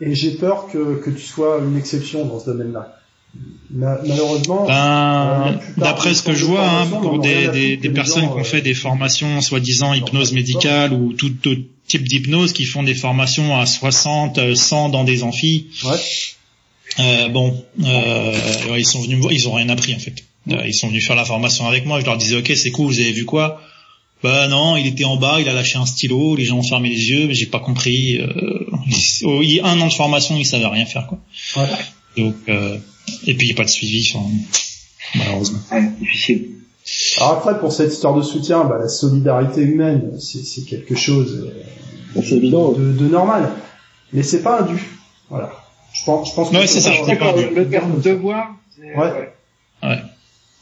Et 0.00 0.14
j'ai 0.14 0.32
peur 0.32 0.66
que, 0.70 1.00
que 1.02 1.08
tu 1.10 1.22
sois 1.22 1.58
une 1.66 1.78
exception 1.78 2.26
dans 2.26 2.38
ce 2.38 2.46
domaine-là. 2.46 2.96
Ma- 3.70 3.98
malheureusement, 4.06 4.66
Ben, 4.66 5.48
Euh, 5.48 5.52
d'après 5.78 6.14
ce 6.14 6.22
que 6.22 6.34
je 6.34 6.44
vois, 6.44 6.68
hein, 6.68 6.86
pour 6.86 7.18
des, 7.18 7.78
personnes 7.94 8.24
qui 8.24 8.28
ont 8.28 8.40
euh, 8.40 8.44
fait 8.44 8.60
des 8.60 8.74
formations 8.74 9.40
soi-disant 9.40 9.94
hypnose 9.94 10.32
médicale 10.32 10.92
ou 10.92 11.14
tout 11.14 11.32
type 11.88 12.06
d'hypnose, 12.06 12.52
qui 12.52 12.66
font 12.66 12.82
des 12.82 12.94
formations 12.94 13.58
à 13.58 13.64
60, 13.66 14.38
euh, 14.38 14.54
100 14.54 14.90
dans 14.90 15.04
des 15.04 15.22
amphis, 15.22 15.68
ouais. 15.84 15.96
euh, 17.00 17.28
bon, 17.30 17.64
euh, 17.84 18.36
ils 18.76 18.86
sont 18.86 19.00
venus 19.00 19.16
me 19.16 19.22
voir, 19.22 19.32
ils 19.32 19.48
ont 19.48 19.54
rien 19.54 19.68
appris 19.70 19.94
en 19.94 19.98
fait. 19.98 20.14
Euh, 20.50 20.62
ils 20.66 20.74
sont 20.74 20.88
venus 20.88 21.06
faire 21.06 21.16
la 21.16 21.24
formation 21.24 21.66
avec 21.66 21.86
moi, 21.86 22.00
je 22.00 22.04
leur 22.04 22.18
disais 22.18 22.36
ok 22.36 22.52
c'est 22.54 22.70
cool, 22.70 22.86
vous 22.92 23.00
avez 23.00 23.12
vu 23.12 23.24
quoi? 23.24 23.60
Bah 24.24 24.48
non, 24.48 24.76
il 24.76 24.86
était 24.86 25.04
en 25.04 25.16
bas, 25.16 25.36
il 25.40 25.48
a 25.48 25.52
lâché 25.52 25.76
un 25.78 25.84
stylo, 25.86 26.34
les 26.34 26.44
gens 26.46 26.56
ont 26.56 26.62
fermé 26.62 26.88
les 26.88 27.10
yeux, 27.10 27.26
mais 27.28 27.34
j'ai 27.34 27.44
pas 27.46 27.60
compris. 27.60 28.16
Euh, 28.18 28.66
oh, 29.24 29.40
il 29.42 29.52
y 29.52 29.60
a 29.60 29.66
un 29.66 29.78
an 29.82 29.88
de 29.88 29.92
formation, 29.92 30.34
il 30.36 30.46
savait 30.46 30.66
rien 30.66 30.86
faire 30.86 31.06
quoi. 31.06 31.18
Ouais. 31.56 31.68
Donc 32.16 32.34
euh, 32.48 32.78
et 33.26 33.34
puis 33.34 33.46
il 33.46 33.50
n'y 33.50 33.54
a 33.54 33.56
pas 33.56 33.64
de 33.64 33.70
suivi, 33.70 34.10
enfin, 34.14 34.24
malheureusement. 35.14 35.58
Ouais, 35.70 35.90
difficile. 36.00 36.46
Alors 37.18 37.32
après, 37.32 37.58
pour 37.60 37.72
cette 37.72 37.92
histoire 37.92 38.14
de 38.14 38.22
soutien, 38.22 38.64
bah, 38.64 38.78
la 38.80 38.88
solidarité 38.88 39.60
humaine, 39.60 40.12
c'est 40.18 40.42
c'est 40.44 40.62
quelque 40.62 40.94
chose 40.94 41.50
euh, 42.16 42.22
C'est 42.22 42.36
évident. 42.36 42.72
de, 42.72 42.92
de 42.92 43.06
normal. 43.08 43.50
Mais 44.14 44.22
c'est 44.22 44.42
pas 44.42 44.60
un 44.60 44.66
dû. 44.66 44.78
Voilà. 45.28 45.50
Je 45.92 46.02
pense, 46.04 46.30
je 46.30 46.34
pense 46.34 46.50
que 46.50 46.56
Ouais, 46.56 46.66
c'est 46.66 46.80
ça. 46.80 46.90
Le 46.90 47.68
terme 47.68 48.00
devoir. 48.00 48.56
c'est- 48.74 48.96
Ouais. 49.86 49.98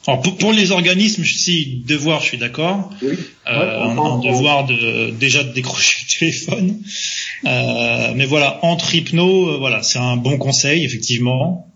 Alors 0.06 0.20
pour, 0.22 0.36
pour 0.36 0.52
les 0.52 0.72
organismes, 0.72 1.22
je- 1.22 1.34
si 1.34 1.82
devoir, 1.86 2.20
je 2.22 2.26
suis 2.26 2.38
d'accord. 2.38 2.90
Oui. 3.02 3.14
Euh, 3.48 3.76
on- 3.98 4.18
devoir 4.18 4.66
de 4.66 5.10
déjà 5.10 5.44
de 5.44 5.52
décrocher 5.52 5.98
le 6.02 6.18
téléphone. 6.18 6.78
Euh, 7.44 8.12
mais 8.16 8.26
voilà, 8.26 8.58
entre 8.64 8.94
hypno, 8.94 9.50
euh, 9.50 9.58
voilà, 9.58 9.82
c'est 9.82 9.98
un 9.98 10.16
bon 10.16 10.38
conseil 10.38 10.84
effectivement. 10.84 11.68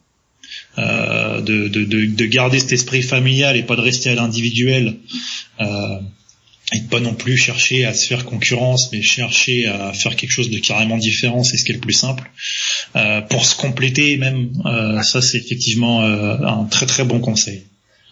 Euh, 0.78 1.40
de, 1.40 1.68
de, 1.68 1.84
de, 1.84 2.04
de 2.06 2.24
garder 2.26 2.58
cet 2.58 2.72
esprit 2.72 3.02
familial 3.02 3.56
et 3.56 3.62
pas 3.62 3.76
de 3.76 3.80
rester 3.80 4.10
à 4.10 4.14
l'individuel. 4.14 4.96
Euh, 5.60 5.98
et 6.72 6.80
de 6.80 6.88
pas 6.88 6.98
non 6.98 7.14
plus 7.14 7.36
chercher 7.36 7.84
à 7.84 7.94
se 7.94 8.06
faire 8.08 8.24
concurrence, 8.24 8.90
mais 8.92 9.00
chercher 9.00 9.68
à 9.68 9.92
faire 9.92 10.16
quelque 10.16 10.32
chose 10.32 10.50
de 10.50 10.58
carrément 10.58 10.96
différent, 10.98 11.44
c'est 11.44 11.56
ce 11.56 11.64
qui 11.64 11.70
est 11.70 11.76
le 11.76 11.80
plus 11.80 11.92
simple. 11.92 12.28
Euh, 12.96 13.20
pour 13.20 13.46
se 13.46 13.54
compléter 13.54 14.16
même, 14.16 14.50
euh, 14.66 15.00
ça 15.02 15.22
c'est 15.22 15.38
effectivement 15.38 16.02
euh, 16.02 16.36
un 16.44 16.64
très 16.64 16.86
très 16.86 17.04
bon 17.04 17.20
conseil. 17.20 17.62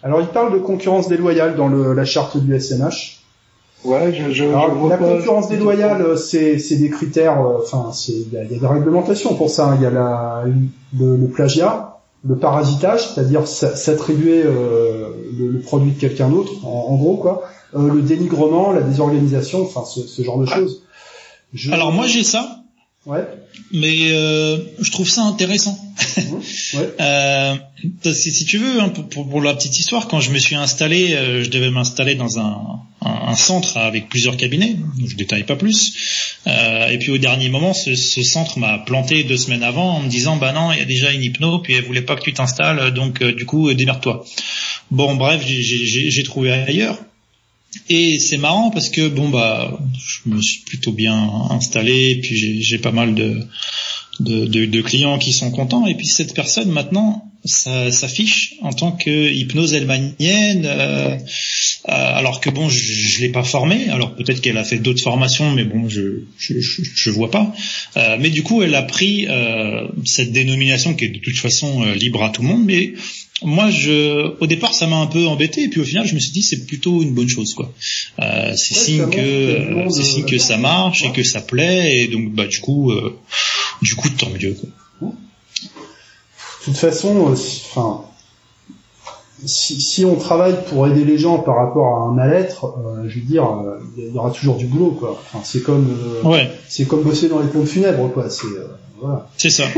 Alors, 0.05 0.21
il 0.21 0.27
parle 0.27 0.53
de 0.53 0.59
concurrence 0.59 1.07
déloyale 1.07 1.55
dans 1.55 1.67
le, 1.67 1.93
la 1.93 2.05
charte 2.05 2.37
du 2.37 2.57
SNH. 2.59 3.21
Ouais, 3.83 4.13
je, 4.13 4.25
je, 4.29 4.31
je 4.31 4.43
Alors, 4.45 4.75
vois 4.75 4.89
la 4.91 4.97
pas- 4.97 5.05
concurrence 5.17 5.49
déloyale, 5.49 6.01
euh, 6.01 6.15
c'est 6.15 6.57
c'est 6.59 6.77
des 6.77 6.89
critères. 6.89 7.39
euh, 7.43 7.57
Enfin, 7.61 7.91
c'est 7.91 8.13
il 8.13 8.29
y, 8.31 8.35
y 8.35 8.37
a 8.37 8.45
des 8.59 8.67
réglementations 8.67 9.33
pour 9.35 9.49
ça. 9.49 9.67
hein. 9.69 9.75
Il 9.79 9.83
y 9.83 9.85
a 9.85 9.89
la, 9.91 10.43
le, 10.97 11.17
le 11.17 11.27
plagiat, 11.27 11.97
le 12.23 12.35
parasitage, 12.35 13.01
c'est-à-dire 13.13 13.47
s'a- 13.47 13.75
s'attribuer 13.75 14.43
euh, 14.45 15.09
le, 15.37 15.47
le 15.49 15.59
produit 15.59 15.91
de 15.91 15.99
quelqu'un 15.99 16.29
d'autre, 16.29 16.51
en, 16.65 16.87
en 16.93 16.95
gros 16.95 17.17
quoi. 17.17 17.43
Euh, 17.75 17.91
le 17.93 18.01
dénigrement, 18.01 18.71
la 18.71 18.81
désorganisation, 18.81 19.63
enfin 19.63 19.83
ce, 19.85 20.01
ce 20.01 20.21
genre 20.21 20.39
de 20.39 20.45
choses. 20.45 20.83
Je- 21.53 21.71
Alors 21.71 21.91
moi 21.91 22.05
j'ai 22.07 22.23
ça, 22.23 22.59
ouais, 23.05 23.23
mais 23.71 24.11
euh, 24.11 24.57
je 24.79 24.91
trouve 24.91 25.09
ça 25.09 25.21
intéressant. 25.23 25.77
ouais, 26.17 26.89
Euh, 26.99 27.55
si, 28.13 28.31
si 28.31 28.45
tu 28.45 28.57
veux, 28.57 28.79
hein, 28.81 28.89
pour, 28.89 29.07
pour- 29.07 29.29
pour 29.29 29.41
la 29.41 29.53
petite 29.53 29.77
histoire, 29.79 30.07
quand 30.07 30.19
je 30.19 30.31
me 30.31 30.39
suis 30.39 30.55
installé, 30.55 31.13
euh, 31.13 31.43
je 31.43 31.49
devais 31.49 31.69
m'installer 31.69 32.15
dans 32.15 32.39
un, 32.39 32.79
un- 33.01 33.27
un 33.27 33.35
centre 33.35 33.77
avec 33.77 34.09
plusieurs 34.09 34.37
cabinets, 34.37 34.75
je 35.05 35.15
détaille 35.15 35.43
pas 35.43 35.55
plus. 35.55 35.93
Euh, 36.47 36.87
et 36.87 36.97
puis 36.97 37.11
au 37.11 37.17
dernier 37.17 37.49
moment, 37.49 37.73
ce, 37.73 37.95
ce 37.95 38.23
centre 38.23 38.57
m'a 38.59 38.79
planté 38.79 39.23
deux 39.23 39.37
semaines 39.37 39.63
avant 39.63 39.97
en 39.97 39.99
me 40.01 40.09
disant, 40.09 40.37
bah 40.37 40.51
non, 40.51 40.71
il 40.71 40.79
y 40.79 40.81
a 40.81 40.85
déjà 40.85 41.11
une 41.11 41.21
hypno, 41.23 41.59
puis 41.59 41.73
elle 41.73 41.83
voulait 41.85 42.01
pas 42.01 42.15
que 42.15 42.21
tu 42.23 42.33
t'installes, 42.33 42.91
donc 42.93 43.21
euh, 43.21 43.33
du 43.33 43.45
coup, 43.45 43.71
démerde-toi. 43.73 44.25
Bon, 44.91 45.15
bref, 45.15 45.41
j'ai 45.45 46.23
trouvé 46.23 46.51
ailleurs. 46.51 46.97
Et 47.89 48.19
c'est 48.19 48.37
marrant 48.37 48.71
parce 48.71 48.89
que 48.89 49.07
bon 49.07 49.29
bah 49.29 49.79
je 49.97 50.29
me 50.29 50.41
suis 50.41 50.61
plutôt 50.61 50.91
bien 50.91 51.29
installé, 51.49 52.19
puis 52.21 52.61
j'ai- 52.61 52.77
pas 52.77 52.91
mal 52.91 53.15
de, 53.15 53.47
de, 54.19 54.81
clients 54.81 55.17
qui 55.17 55.33
sont 55.33 55.51
contents. 55.51 55.85
Et 55.85 55.95
puis 55.95 56.05
cette 56.05 56.33
personne 56.33 56.71
maintenant 56.71 57.31
s'affiche 57.43 58.55
en 58.61 58.73
tant 58.73 58.91
que 58.91 59.31
hypnose 59.31 59.73
elmanienne, 59.73 60.65
euh, 60.65 61.15
euh, 61.15 61.17
alors 61.87 62.41
que 62.41 62.49
bon 62.49 62.69
je, 62.69 62.79
je 62.79 63.21
l'ai 63.21 63.29
pas 63.29 63.43
formée. 63.43 63.89
Alors 63.89 64.15
peut-être 64.15 64.41
qu'elle 64.41 64.57
a 64.57 64.63
fait 64.63 64.77
d'autres 64.77 65.03
formations, 65.03 65.51
mais 65.51 65.63
bon 65.63 65.87
je 65.87 66.23
je, 66.37 66.59
je, 66.59 66.81
je 66.83 67.09
vois 67.09 67.31
pas. 67.31 67.53
Euh, 67.97 68.17
mais 68.19 68.29
du 68.29 68.43
coup 68.43 68.63
elle 68.63 68.75
a 68.75 68.83
pris 68.83 69.27
euh, 69.29 69.87
cette 70.03 70.31
dénomination 70.31 70.93
qui 70.95 71.05
est 71.05 71.09
de 71.09 71.19
toute 71.19 71.37
façon 71.37 71.83
euh, 71.83 71.93
libre 71.93 72.23
à 72.23 72.29
tout 72.29 72.41
le 72.41 72.47
monde, 72.47 72.65
mais 72.65 72.93
moi, 73.43 73.69
je, 73.69 74.33
au 74.39 74.47
départ, 74.47 74.73
ça 74.73 74.87
m'a 74.87 74.95
un 74.95 75.07
peu 75.07 75.27
embêté, 75.27 75.63
et 75.63 75.67
puis 75.67 75.81
au 75.81 75.83
final, 75.83 76.07
je 76.07 76.15
me 76.15 76.19
suis 76.19 76.31
dit 76.31 76.41
c'est 76.41 76.65
plutôt 76.65 77.01
une 77.01 77.13
bonne 77.13 77.27
chose, 77.27 77.53
quoi. 77.53 77.71
Euh, 78.19 78.53
c'est 78.55 78.73
signe 78.73 79.09
que, 79.09 79.89
c'est 79.89 80.03
signe 80.03 80.23
euh, 80.23 80.27
que 80.27 80.37
ça 80.37 80.57
marche 80.57 81.03
et 81.03 81.11
que 81.11 81.23
ça 81.23 81.41
plaît, 81.41 82.01
et 82.01 82.07
donc 82.07 82.31
bah 82.31 82.47
du 82.47 82.59
coup, 82.59 82.91
euh, 82.91 83.19
du 83.81 83.95
coup, 83.95 84.09
tant 84.09 84.29
mieux. 84.29 84.57
Quoi. 84.99 85.09
de 85.09 86.65
toute 86.65 86.77
façon, 86.77 87.29
euh, 87.29 87.33
enfin, 87.33 88.05
si, 89.45 89.79
si 89.81 90.05
on 90.05 90.15
travaille 90.15 90.55
pour 90.69 90.87
aider 90.87 91.03
les 91.05 91.17
gens 91.17 91.39
par 91.39 91.55
rapport 91.57 91.97
à 91.97 92.01
un 92.05 92.13
mal-être, 92.13 92.65
euh, 92.65 93.03
je 93.07 93.19
veux 93.19 93.25
dire, 93.25 93.45
euh, 93.45 93.79
il 93.97 94.13
y 94.13 94.17
aura 94.17 94.31
toujours 94.31 94.55
du 94.55 94.65
boulot, 94.65 94.91
quoi. 94.99 95.11
Enfin, 95.19 95.39
c'est 95.43 95.61
comme, 95.63 95.87
euh, 96.23 96.27
Ouais, 96.29 96.51
c'est 96.67 96.85
comme 96.85 97.01
bosser 97.03 97.27
dans 97.29 97.39
les 97.39 97.47
pompes 97.47 97.65
funèbres, 97.67 98.11
quoi. 98.13 98.29
C'est 98.29 98.47
euh, 98.47 98.67
voilà. 99.01 99.27
c'est 99.37 99.49
ça. 99.49 99.63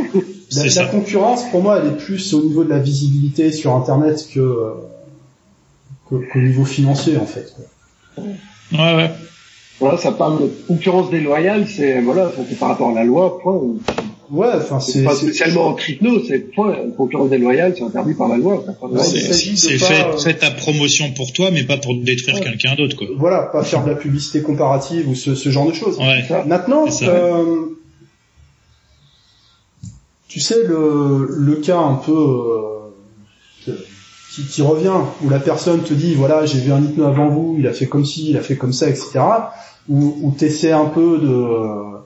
La, 0.49 0.61
C'est 0.61 0.64
la 0.64 0.69
ça. 0.72 0.85
concurrence, 0.85 1.44
pour 1.52 1.61
moi, 1.61 1.80
elle 1.80 1.88
est 1.89 1.98
plus 1.98 2.34
au 2.34 2.41
niveau 2.41 2.64
de 2.64 2.69
la 2.69 2.80
visibilité 2.80 3.52
sur 3.52 3.76
Internet 3.76 4.26
que 4.34 4.39
euh, 4.39 4.72
qu'au 6.10 6.39
niveau 6.39 6.64
financier 6.64 7.18
en 7.18 7.26
fait. 7.26 7.53
Ouais, 8.18 8.30
ouais. 8.72 9.11
Voilà, 9.81 9.98
ça 9.98 10.11
parle 10.14 10.41
de 10.41 10.52
concurrence 10.68 11.10
déloyale, 11.11 11.68
c'est 11.68 12.02
voilà, 12.02 12.31
c'est 12.49 12.57
par 12.57 12.69
rapport 12.69 12.89
à 12.91 12.94
la 12.94 13.03
loi, 13.03 13.39
point. 13.39 13.60
Ouais, 14.29 14.47
enfin 14.55 14.79
c'est 14.79 15.03
pas 15.03 15.15
spécialement 15.15 15.67
en 15.67 15.73
crypto, 15.73 16.21
c'est 16.27 16.39
point. 16.39 16.75
Concurrence 16.97 17.29
déloyale, 17.29 17.73
c'est 17.77 17.83
interdit 17.83 18.13
par 18.13 18.27
la 18.27 18.37
loi. 18.37 18.63
c'est 19.01 19.77
fait, 19.77 20.05
euh, 20.05 20.17
fait 20.17 20.33
ta 20.33 20.51
promotion 20.51 21.11
pour 21.13 21.31
toi, 21.31 21.49
mais 21.51 21.63
pas 21.63 21.77
pour 21.77 21.95
détruire 21.95 22.41
quelqu'un 22.41 22.75
d'autre, 22.75 22.97
quoi. 22.97 23.07
Voilà, 23.17 23.43
pas 23.43 23.63
faire 23.63 23.85
de 23.85 23.89
la 23.89 23.95
publicité 23.95 24.41
comparative 24.41 25.07
ou 25.09 25.15
ce, 25.15 25.33
ce 25.33 25.49
genre 25.49 25.67
de 25.67 25.73
choses. 25.73 25.97
Ouais. 25.97 26.25
Maintenant, 26.45 26.85
euh, 27.03 27.77
tu 30.27 30.41
sais 30.41 30.63
le, 30.63 31.27
le 31.29 31.55
cas 31.55 31.79
un 31.79 31.95
peu 31.95 32.11
euh, 33.67 33.73
qui, 34.33 34.45
qui, 34.45 34.61
revient 34.61 35.05
où 35.23 35.29
la 35.29 35.39
personne 35.39 35.83
te 35.83 35.93
dit 35.93 36.15
voilà 36.15 36.45
j'ai 36.45 36.59
vu 36.59 36.73
un 36.73 36.83
hypno 36.83 37.05
avant 37.05 37.29
vous, 37.29 37.55
il 37.57 37.65
a 37.65 37.71
fait 37.71 37.87
comme 37.87 38.05
ci, 38.05 38.31
il 38.31 38.37
a 38.37 38.41
fait 38.41 38.57
comme 38.57 38.73
ça, 38.73 38.89
etc. 38.89 39.19
Ou, 39.87 40.17
ou 40.21 40.31
t'essaies 40.37 40.73
un 40.73 40.85
peu 40.85 41.17
de 41.17 41.29
euh, 41.29 41.97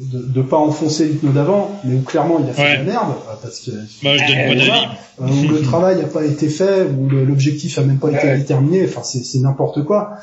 de, 0.00 0.18
de 0.26 0.42
pas 0.42 0.56
enfoncer 0.56 1.06
l'hypno 1.06 1.30
d'avant, 1.32 1.80
mais 1.84 1.94
où 1.94 2.00
clairement 2.02 2.38
il 2.42 2.50
a 2.50 2.52
fait 2.52 2.62
Ouais. 2.62 2.72
de 2.78 2.86
la 2.86 2.92
merde 2.92 3.12
parce 3.42 3.60
que 3.60 3.70
Bah, 4.02 4.16
je 4.16 4.26
donne 4.26 4.38
euh, 4.38 4.64
voilà, 4.66 4.90
euh, 5.22 5.26
où 5.46 5.48
le 5.52 5.62
travail 5.62 5.96
n'a 5.98 6.08
pas 6.08 6.24
été 6.24 6.48
fait, 6.48 6.82
où 6.82 7.08
l'objectif 7.08 7.78
a 7.78 7.82
même 7.82 7.98
pas 7.98 8.10
été 8.10 8.36
déterminé, 8.36 8.84
enfin 8.88 9.02
c'est 9.04 9.22
c'est 9.24 9.38
n'importe 9.38 9.84
quoi. 9.84 10.16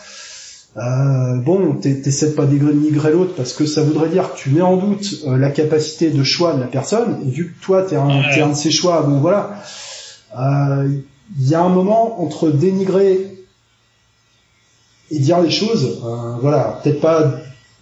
Euh, 0.78 1.36
bon, 1.44 1.74
t'es- 1.76 2.00
t'essaies 2.02 2.28
de 2.28 2.32
pas 2.34 2.46
dénigrer 2.46 3.12
l'autre 3.12 3.34
parce 3.36 3.52
que 3.54 3.66
ça 3.66 3.82
voudrait 3.84 4.08
dire 4.10 4.34
que 4.34 4.38
tu 4.38 4.52
mets 4.52 4.62
en 4.62 4.78
doute 4.78 5.22
euh, 5.28 5.38
la 5.38 5.50
capacité 5.52 6.10
de 6.12 6.24
choix 6.24 6.54
de 6.54 6.62
la 6.62 6.68
personne, 6.68 7.20
et 7.26 7.30
vu 7.30 7.54
que 7.60 7.66
toi 7.66 7.82
t'es 7.84 7.96
un, 7.98 8.08
Ouais. 8.08 8.24
t'es 8.34 8.42
un 8.42 8.50
de 8.50 8.56
ses 8.56 8.72
choix, 8.72 9.02
bon 9.04 9.20
voilà, 9.20 9.62
Euh, 10.40 10.88
il 11.40 11.48
y 11.50 11.56
a 11.56 11.62
un 11.62 11.70
moment 11.70 12.22
entre 12.22 12.50
dénigrer 12.52 13.38
et 15.12 15.20
dire 15.20 15.42
les 15.42 15.50
choses, 15.52 16.00
euh, 16.06 16.36
voilà, 16.42 16.80
peut-être 16.84 17.02
pas, 17.02 17.32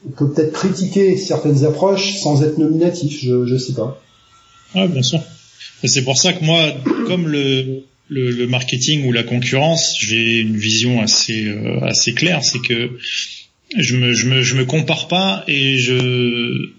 on 0.08 0.12
peut 0.12 0.32
peut-être 0.32 0.54
critiquer 0.54 1.18
certaines 1.18 1.66
approches 1.66 2.18
sans 2.20 2.44
être 2.44 2.58
nominatif, 2.58 3.20
je, 3.24 3.46
je 3.46 3.58
sais 3.58 3.74
pas. 3.74 4.02
Ouais, 4.76 4.88
bien 4.88 5.04
sûr. 5.04 5.20
C'est 5.84 6.04
pour 6.04 6.18
ça 6.18 6.34
que 6.34 6.44
moi, 6.44 6.74
comme 7.08 7.28
le, 7.28 7.84
le, 8.10 8.32
le 8.32 8.48
marketing 8.48 9.06
ou 9.08 9.12
la 9.12 9.24
concurrence, 9.24 9.96
j'ai 10.00 10.40
une 10.40 10.58
vision 10.58 11.02
assez 11.02 11.48
euh, 11.48 11.80
assez 11.82 12.14
claire, 12.14 12.44
c'est 12.44 12.60
que 12.60 12.98
je 13.78 13.96
me 13.96 14.14
je 14.14 14.28
me 14.28 14.42
je 14.42 14.56
me 14.56 14.66
compare 14.66 15.08
pas 15.08 15.44
et 15.48 15.78
je 15.78 16.72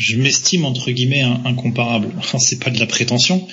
je 0.00 0.16
m'estime 0.16 0.64
entre 0.64 0.90
guillemets 0.90 1.20
incomparable. 1.20 2.08
Enfin, 2.16 2.38
c'est 2.38 2.58
pas 2.58 2.70
de 2.70 2.80
la 2.80 2.86
prétention, 2.86 3.46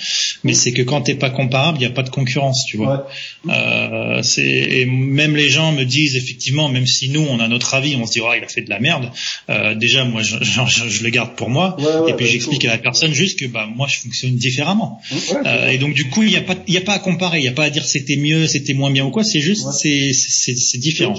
mais 0.44 0.54
c'est 0.54 0.72
que 0.72 0.80
quand 0.80 1.02
t'es 1.02 1.14
pas 1.14 1.28
comparable, 1.28 1.76
il 1.78 1.82
y 1.82 1.86
a 1.86 1.90
pas 1.90 2.02
de 2.02 2.08
concurrence, 2.08 2.64
tu 2.66 2.78
vois. 2.78 3.06
Ouais. 3.44 3.52
Euh, 3.54 4.22
c'est 4.22 4.46
et 4.46 4.86
même 4.86 5.36
les 5.36 5.50
gens 5.50 5.72
me 5.72 5.84
disent 5.84 6.16
effectivement, 6.16 6.70
même 6.70 6.86
si 6.86 7.10
nous 7.10 7.20
on 7.20 7.38
a 7.38 7.48
notre 7.48 7.74
avis, 7.74 7.96
on 7.96 8.06
se 8.06 8.12
dit 8.12 8.20
oh, 8.22 8.30
il 8.34 8.42
a 8.42 8.48
fait 8.48 8.62
de 8.62 8.70
la 8.70 8.80
merde. 8.80 9.10
Euh, 9.50 9.74
déjà 9.74 10.06
moi 10.06 10.22
je, 10.22 10.36
je, 10.40 10.88
je 10.88 11.04
le 11.04 11.10
garde 11.10 11.36
pour 11.36 11.50
moi 11.50 11.76
Ouais, 11.78 11.84
ouais, 11.84 12.10
et 12.12 12.14
puis 12.14 12.24
bah, 12.24 12.32
j'explique 12.32 12.64
à 12.64 12.68
la 12.68 12.78
personne 12.78 13.12
juste 13.12 13.38
que 13.38 13.44
bah 13.44 13.68
moi 13.76 13.86
je 13.86 13.98
fonctionne 13.98 14.36
différemment. 14.36 15.02
Euh, 15.44 15.68
et 15.68 15.76
donc 15.76 15.92
du 15.92 16.08
coup 16.08 16.22
il 16.22 16.30
y 16.30 16.36
a 16.36 16.40
pas 16.40 16.56
il 16.66 16.72
y 16.72 16.78
a 16.78 16.82
pas 16.82 16.94
à 16.94 16.98
comparer, 16.98 17.40
il 17.40 17.44
y 17.44 17.48
a 17.48 17.52
pas 17.52 17.64
à 17.64 17.70
dire 17.70 17.84
c'était 17.84 18.16
mieux, 18.16 18.46
c'était 18.46 18.72
moins 18.72 18.90
bien 18.90 19.04
ou 19.04 19.10
quoi. 19.10 19.22
C'est 19.22 19.40
juste 19.40 19.70
c'est 19.72 20.14
c'est 20.14 20.78
différent. 20.78 21.14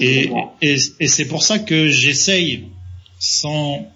et, 0.00 0.28
et 0.60 1.06
c'est 1.06 1.26
pour 1.26 1.44
ça 1.44 1.60
que 1.60 1.88
j'essaye, 1.88 2.64
sans 3.20 3.86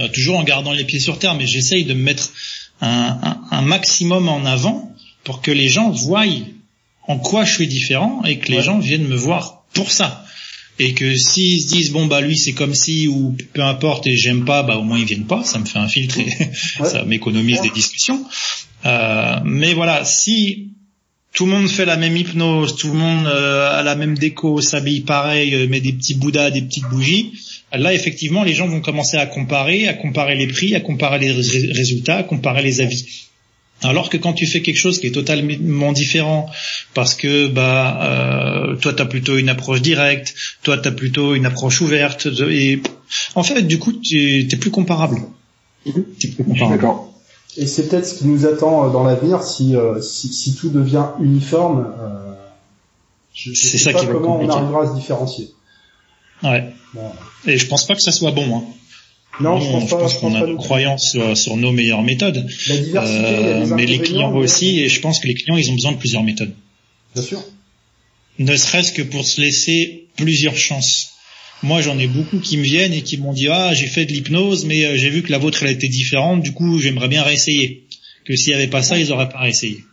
euh, 0.00 0.08
toujours 0.08 0.38
en 0.38 0.44
gardant 0.44 0.72
les 0.72 0.84
pieds 0.84 1.00
sur 1.00 1.18
terre, 1.18 1.34
mais 1.34 1.46
j'essaye 1.46 1.84
de 1.84 1.94
me 1.94 2.02
mettre 2.02 2.32
un, 2.80 3.18
un, 3.22 3.40
un 3.50 3.60
maximum 3.62 4.28
en 4.28 4.44
avant 4.44 4.94
pour 5.24 5.40
que 5.42 5.50
les 5.50 5.68
gens 5.68 5.90
voient 5.90 6.24
en 7.06 7.18
quoi 7.18 7.44
je 7.44 7.52
suis 7.54 7.66
différent 7.68 8.22
et 8.24 8.38
que 8.38 8.48
les 8.50 8.58
Ouais. 8.58 8.62
gens 8.62 8.78
viennent 8.78 9.06
me 9.06 9.16
voir 9.16 9.64
pour 9.74 9.90
ça. 9.90 10.24
Et 10.78 10.94
que 10.94 11.14
s'ils 11.14 11.60
se 11.60 11.66
disent 11.68 11.90
bon 11.92 12.06
bah 12.06 12.22
lui 12.22 12.38
c'est 12.38 12.54
comme 12.54 12.74
si 12.74 13.06
ou 13.06 13.36
peu 13.52 13.62
importe 13.62 14.06
et 14.06 14.16
j'aime 14.16 14.46
pas 14.46 14.62
bah 14.62 14.76
au 14.78 14.82
moins 14.82 14.98
ils 14.98 15.04
viennent 15.04 15.26
pas 15.26 15.44
ça 15.44 15.58
me 15.58 15.66
fait 15.66 15.78
un 15.78 15.88
filtre 15.88 16.18
et 16.18 16.24
Ouais. 16.80 16.88
ça 16.88 17.04
m'économise 17.04 17.60
des 17.60 17.68
discussions 17.70 18.24
euh, 18.86 19.36
mais 19.44 19.74
voilà 19.74 20.06
si 20.06 20.68
tout 21.34 21.44
le 21.44 21.52
monde 21.52 21.68
fait 21.68 21.84
la 21.84 21.96
même 21.96 22.16
hypnose, 22.16 22.76
tout 22.76 22.88
le 22.88 22.94
monde 22.98 23.26
euh, 23.26 23.78
a 23.78 23.82
la 23.82 23.94
même 23.94 24.16
déco, 24.18 24.60
s'habille 24.60 25.02
pareil, 25.02 25.54
euh, 25.54 25.68
met 25.68 25.80
des 25.80 25.92
petits 25.92 26.14
bouddhas, 26.14 26.50
des 26.50 26.60
petites 26.62 26.88
bougies. 26.88 27.32
Là, 27.72 27.94
effectivement, 27.94 28.42
les 28.42 28.52
gens 28.54 28.66
vont 28.66 28.80
commencer 28.80 29.16
à 29.16 29.26
comparer, 29.26 29.86
à 29.88 29.94
comparer 29.94 30.34
les 30.34 30.48
prix, 30.48 30.74
à 30.74 30.80
comparer 30.80 31.18
les 31.20 31.30
rés- 31.32 31.72
résultats, 31.72 32.16
à 32.16 32.22
comparer 32.24 32.62
les 32.62 32.80
avis. 32.80 33.26
Alors 33.82 34.10
que 34.10 34.16
quand 34.18 34.34
tu 34.34 34.46
fais 34.46 34.60
quelque 34.60 34.76
chose 34.76 35.00
qui 35.00 35.06
est 35.06 35.12
totalement 35.12 35.92
différent, 35.92 36.50
parce 36.92 37.14
que 37.14 37.46
bah 37.46 37.98
euh, 38.02 38.76
toi 38.76 38.92
t'as 38.92 39.06
plutôt 39.06 39.38
une 39.38 39.48
approche 39.48 39.80
directe, 39.80 40.34
toi 40.62 40.76
t'as 40.76 40.90
plutôt 40.90 41.34
une 41.34 41.46
approche 41.46 41.80
ouverte, 41.80 42.26
et 42.50 42.82
en 43.34 43.42
fait 43.42 43.62
du 43.62 43.78
coup 43.78 43.92
tu 43.94 44.40
es 44.40 44.56
plus 44.56 44.70
comparable. 44.70 45.16
Mhm. 45.86 45.92
T'es 45.94 46.02
plus 46.02 46.04
Je 46.20 46.24
suis 46.28 46.44
comparable. 46.44 46.76
d'accord. 46.76 47.12
Et 47.56 47.66
c'est 47.66 47.88
peut-être 47.88 48.06
ce 48.06 48.14
qui 48.18 48.26
nous 48.26 48.44
attend 48.44 48.86
euh, 48.86 48.92
dans 48.92 49.02
l'avenir 49.04 49.42
si, 49.42 49.74
euh, 49.76 50.00
si, 50.02 50.28
si 50.28 50.54
tout 50.56 50.68
devient 50.68 51.06
uniforme. 51.20 51.86
Euh, 52.00 52.34
je, 53.32 53.52
je 53.54 53.58
C'est 53.58 53.78
sais 53.78 53.84
ça 53.84 53.92
pas 53.92 54.00
qui 54.00 54.06
comment 54.08 54.40
on 54.40 54.48
arrivera 54.50 54.82
à 54.84 54.88
se 54.90 54.94
différencier. 54.94 55.50
Ouais. 56.42 56.64
Bon. 56.94 57.12
Et 57.46 57.58
je 57.58 57.66
pense 57.66 57.86
pas 57.86 57.94
que 57.94 58.00
ça 58.02 58.12
soit 58.12 58.30
bon. 58.32 58.56
Hein. 58.56 58.64
Non, 59.40 59.60
je 59.60 59.66
pense 59.70 59.90
pas. 59.90 60.08
je 60.08 60.14
qu'on 60.18 60.32
pense 60.32 60.34
a 60.34 60.40
non 60.40 60.46
plus. 60.46 60.56
croyances 60.56 61.10
sur, 61.12 61.36
sur 61.36 61.56
nos 61.56 61.72
meilleures 61.72 62.02
méthodes, 62.02 62.46
La 62.68 62.76
diversité, 62.76 63.18
Euh, 63.24 63.66
mais 63.76 63.86
les 63.86 63.98
clients 64.00 64.34
aussi, 64.34 64.80
et 64.80 64.88
je 64.88 65.00
pense 65.00 65.20
que 65.20 65.28
les 65.28 65.34
clients, 65.34 65.56
ils 65.56 65.70
ont 65.70 65.74
besoin 65.74 65.92
de 65.92 65.96
plusieurs 65.98 66.22
méthodes. 66.24 66.52
Bien 67.14 67.22
sûr. 67.22 67.42
Ne 68.38 68.56
serait-ce 68.56 68.92
que 68.92 69.02
pour 69.02 69.24
se 69.26 69.40
laisser 69.40 70.06
plusieurs 70.16 70.56
chances. 70.56 71.10
Moi, 71.62 71.82
j'en 71.82 71.98
ai 71.98 72.06
beaucoup 72.06 72.38
qui 72.40 72.56
me 72.56 72.62
viennent 72.62 72.92
et 72.94 73.02
qui 73.02 73.18
m'ont 73.18 73.32
dit 73.34 73.48
ah 73.48 73.74
j'ai 73.74 73.86
fait 73.86 74.06
de 74.06 74.12
l'hypnose, 74.12 74.64
mais 74.64 74.84
euh, 74.84 74.96
j'ai 74.96 75.10
vu 75.10 75.22
que 75.22 75.30
la 75.30 75.38
vôtre 75.38 75.62
elle 75.62 75.68
a 75.68 75.72
été 75.72 75.88
différente, 75.88 76.42
du 76.42 76.52
coup 76.52 76.78
j'aimerais 76.80 77.08
bien 77.08 77.22
réessayer. 77.22 77.84
Que 78.24 78.34
s'il 78.36 78.48
n'y 78.52 78.56
avait 78.56 78.68
pas 78.70 78.82
ça, 78.82 78.98
ils 78.98 79.12
auraient 79.12 79.28
pas 79.28 79.40
réessayé. 79.40 79.84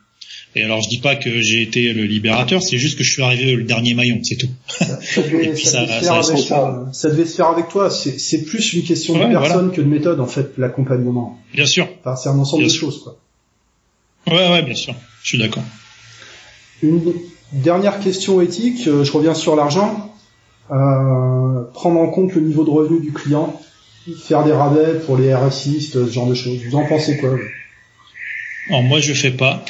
Et 0.56 0.64
alors 0.64 0.82
je 0.82 0.90
dis 0.90 1.00
pas 1.00 1.16
que 1.16 1.42
j'ai 1.42 1.62
été 1.62 1.94
le 1.94 2.04
libérateur, 2.04 2.64
c'est 2.64 2.78
juste 2.78 2.98
que 2.98 3.04
je 3.04 3.12
suis 3.12 3.22
arrivé 3.22 3.56
le 3.56 3.64
dernier 3.64 3.94
maillon, 3.94 4.20
c'est 4.24 4.38
tout. 4.38 4.50
Ça, 4.68 5.22
devait, 5.22 5.56
se 5.56 7.36
faire 7.36 7.48
avec, 7.48 7.70
toi. 7.70 7.90
C'est 7.90 8.44
plus 8.44 8.74
une 8.74 8.84
question 8.84 9.14
de 9.16 9.32
personne 9.32 9.72
que 9.72 9.82
de 9.82 9.88
méthode, 9.88 10.20
en 10.20 10.26
fait, 10.26 10.58
l'accompagnement. 10.58 11.40
Bien 11.54 11.66
sûr. 11.66 11.88
Enfin, 12.00 12.16
c'est 12.16 12.30
un 12.30 12.40
ensemble 12.40 12.64
Bien 12.64 12.68
de 12.68 12.74
sûr. 12.74 12.88
choses, 12.88 13.04
quoi. 13.04 13.18
Ouais, 14.28 14.50
ouais, 14.50 14.64
bien 14.64 14.76
sûr. 14.76 14.96
Je 15.24 15.30
suis 15.30 15.38
d'accord. 15.38 15.64
Une 16.82 17.14
dernière 17.54 18.00
question 18.00 18.42
éthique, 18.42 18.88
euh, 18.88 19.04
je 19.04 19.12
reviens 19.12 19.34
sur 19.34 19.56
l'argent. 19.56 20.14
Euh, 20.72 21.64
prendre 21.74 22.00
en 22.00 22.10
compte 22.10 22.34
le 22.34 22.42
niveau 22.42 22.66
de 22.66 22.70
revenu 22.70 23.00
du 23.00 23.14
client, 23.14 23.58
faire 24.26 24.44
des 24.44 24.52
rabais 24.52 25.00
pour 25.06 25.18
les 25.18 25.34
RSistes, 25.34 25.94
ce 25.94 26.12
genre 26.12 26.28
de 26.28 26.34
choses. 26.34 26.60
Vous 26.66 26.76
en 26.76 26.86
pensez 26.86 27.18
quoi 27.18 27.36
Alors 28.70 28.84
moi 28.84 29.00
je 29.00 29.14
fais 29.14 29.32
pas. 29.32 29.64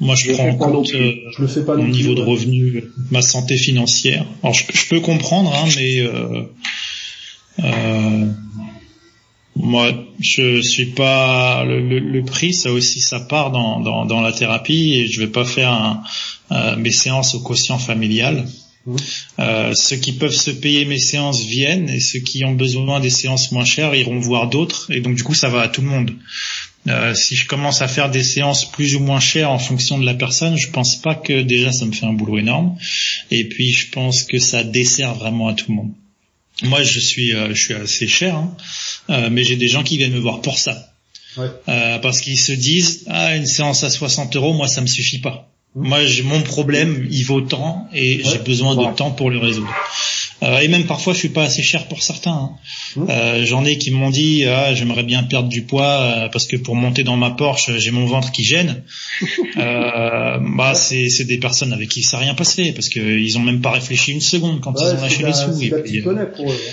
Moi 0.00 0.14
je, 0.14 0.26
Je 0.26 0.32
prends 0.32 0.48
en 0.48 0.54
compte 0.56 0.92
euh, 0.94 1.12
Je 1.36 1.42
le 1.42 1.48
fais 1.48 1.64
pas 1.64 1.76
mon 1.76 1.82
plus, 1.84 1.92
niveau 1.92 2.14
de 2.14 2.20
ouais. 2.22 2.30
revenu, 2.30 2.84
ma 3.10 3.20
santé 3.22 3.56
financière. 3.56 4.24
Alors 4.42 4.54
je, 4.54 4.64
je 4.72 4.86
peux 4.88 5.00
comprendre, 5.00 5.52
hein, 5.54 5.68
mais 5.76 6.00
euh, 6.00 6.42
euh, 7.64 8.26
moi 9.56 9.90
je 10.20 10.60
suis 10.62 10.86
pas 10.86 11.64
le, 11.64 11.80
le- 11.80 11.98
le 11.98 12.24
prix, 12.24 12.54
ça 12.54 12.72
aussi 12.72 13.00
ça 13.00 13.18
part 13.20 13.50
dans, 13.50 13.80
dans, 13.80 14.04
dans 14.04 14.20
la 14.20 14.32
thérapie 14.32 14.94
et 14.94 15.06
je 15.08 15.20
vais 15.20 15.26
pas 15.26 15.44
faire 15.44 15.72
un, 15.72 16.02
euh, 16.52 16.76
mes 16.76 16.92
séances 16.92 17.34
au 17.34 17.40
quotient 17.40 17.78
familial. 17.78 18.46
Mhm. 18.86 18.96
Euh, 19.40 19.72
ceux 19.74 19.96
qui 19.96 20.12
peuvent 20.12 20.32
se 20.34 20.50
payer 20.52 20.84
mes 20.84 20.98
séances 21.00 21.42
viennent 21.44 21.90
et 21.90 22.00
ceux 22.00 22.20
qui 22.20 22.44
ont 22.44 22.54
besoin 22.54 23.00
des 23.00 23.10
séances 23.10 23.50
moins 23.52 23.64
chères 23.64 23.94
iront 23.94 24.18
voir 24.20 24.48
d'autres 24.48 24.90
et 24.92 25.00
donc 25.00 25.16
du 25.16 25.24
coup 25.24 25.34
ça 25.34 25.48
va 25.48 25.62
à 25.62 25.68
tout 25.68 25.80
le 25.82 25.88
monde. 25.88 26.12
Euh, 26.86 27.14
si 27.14 27.36
je 27.36 27.46
commence 27.46 27.82
à 27.82 27.88
faire 27.88 28.10
des 28.10 28.22
séances 28.22 28.70
plus 28.70 28.94
ou 28.94 29.00
moins 29.00 29.20
chères 29.20 29.50
en 29.50 29.58
fonction 29.58 29.98
de 29.98 30.06
la 30.06 30.14
personne, 30.14 30.56
je 30.56 30.70
pense 30.70 30.96
pas 30.96 31.14
que 31.14 31.42
déjà 31.42 31.72
ça 31.72 31.84
me 31.84 31.92
fait 31.92 32.06
un 32.06 32.12
boulot 32.12 32.38
énorme. 32.38 32.76
Et 33.30 33.44
puis 33.48 33.72
je 33.72 33.90
pense 33.90 34.22
que 34.22 34.38
ça 34.38 34.64
dessert 34.64 35.14
vraiment 35.14 35.48
à 35.48 35.54
tout 35.54 35.66
le 35.68 35.74
monde. 35.74 35.92
Moi, 36.62 36.82
je 36.82 36.98
suis, 36.98 37.34
euh, 37.34 37.54
je 37.54 37.62
suis 37.62 37.74
assez 37.74 38.08
cher, 38.08 38.34
hein, 38.34 38.56
euh, 39.10 39.28
mais 39.30 39.44
j'ai 39.44 39.56
des 39.56 39.68
gens 39.68 39.84
qui 39.84 39.96
viennent 39.96 40.12
me 40.12 40.18
voir 40.18 40.40
pour 40.40 40.58
ça, 40.58 40.92
Ouais. 41.36 41.46
Euh, 41.68 41.98
parce 41.98 42.20
qu'ils 42.20 42.38
se 42.38 42.50
disent 42.50 43.04
ah 43.06 43.36
une 43.36 43.46
séance 43.46 43.84
à 43.84 43.90
60 43.90 44.34
euros, 44.34 44.54
moi 44.54 44.66
ça 44.66 44.80
me 44.80 44.88
suffit 44.88 45.18
pas. 45.18 45.48
Moi, 45.76 46.04
j'ai 46.06 46.22
mon 46.22 46.40
problème, 46.40 47.06
il 47.10 47.22
vaut 47.22 47.42
tant 47.42 47.88
et 47.94 48.22
j'ai 48.24 48.38
besoin 48.38 48.74
de 48.74 48.96
temps 48.96 49.12
pour 49.12 49.30
le 49.30 49.38
résoudre. 49.38 49.72
Euh, 50.44 50.60
et 50.60 50.68
même 50.68 50.84
parfois, 50.86 51.14
je 51.14 51.18
suis 51.18 51.30
pas 51.30 51.42
assez 51.44 51.62
cher 51.64 51.88
pour 51.88 52.00
certains. 52.02 52.30
hein. 52.30 52.50
Mhm. 52.96 53.06
Euh, 53.10 53.44
J'en 53.44 53.64
ai 53.64 53.76
qui 53.76 53.90
m'ont 53.90 54.10
dit 54.10 54.44
ah 54.46 54.72
j'aimerais 54.74 55.02
bien 55.02 55.24
perdre 55.24 55.48
du 55.48 55.62
poids 55.62 56.00
euh, 56.00 56.28
parce 56.28 56.46
que 56.46 56.56
pour 56.56 56.76
monter 56.76 57.02
dans 57.02 57.16
ma 57.16 57.30
Porsche 57.30 57.76
j'ai 57.78 57.90
mon 57.90 58.06
ventre 58.06 58.30
qui 58.30 58.44
gêne. 58.44 58.82
euh, 59.56 60.38
bah 60.56 60.74
c'est 60.74 61.24
des 61.24 61.38
personnes 61.38 61.72
avec 61.72 61.88
qui 61.88 62.02
ça 62.02 62.18
n'a 62.18 62.24
rien 62.24 62.34
passé 62.34 62.72
parce 62.72 62.88
que 62.88 63.00
ils 63.00 63.36
ont 63.36 63.42
même 63.42 63.60
pas 63.60 63.72
réfléchi 63.72 64.12
une 64.12 64.20
seconde 64.20 64.60
quand 64.60 64.72
Ouais, 64.72 64.84
ils 64.92 64.96
ont 64.96 65.00
lâché 65.02 65.22
les 65.24 65.32
sous. 65.32 65.60
Et 65.62 65.70
puis, 65.82 66.02
pour 66.02 66.12
eux. 66.12 66.18
hein. 66.20 66.72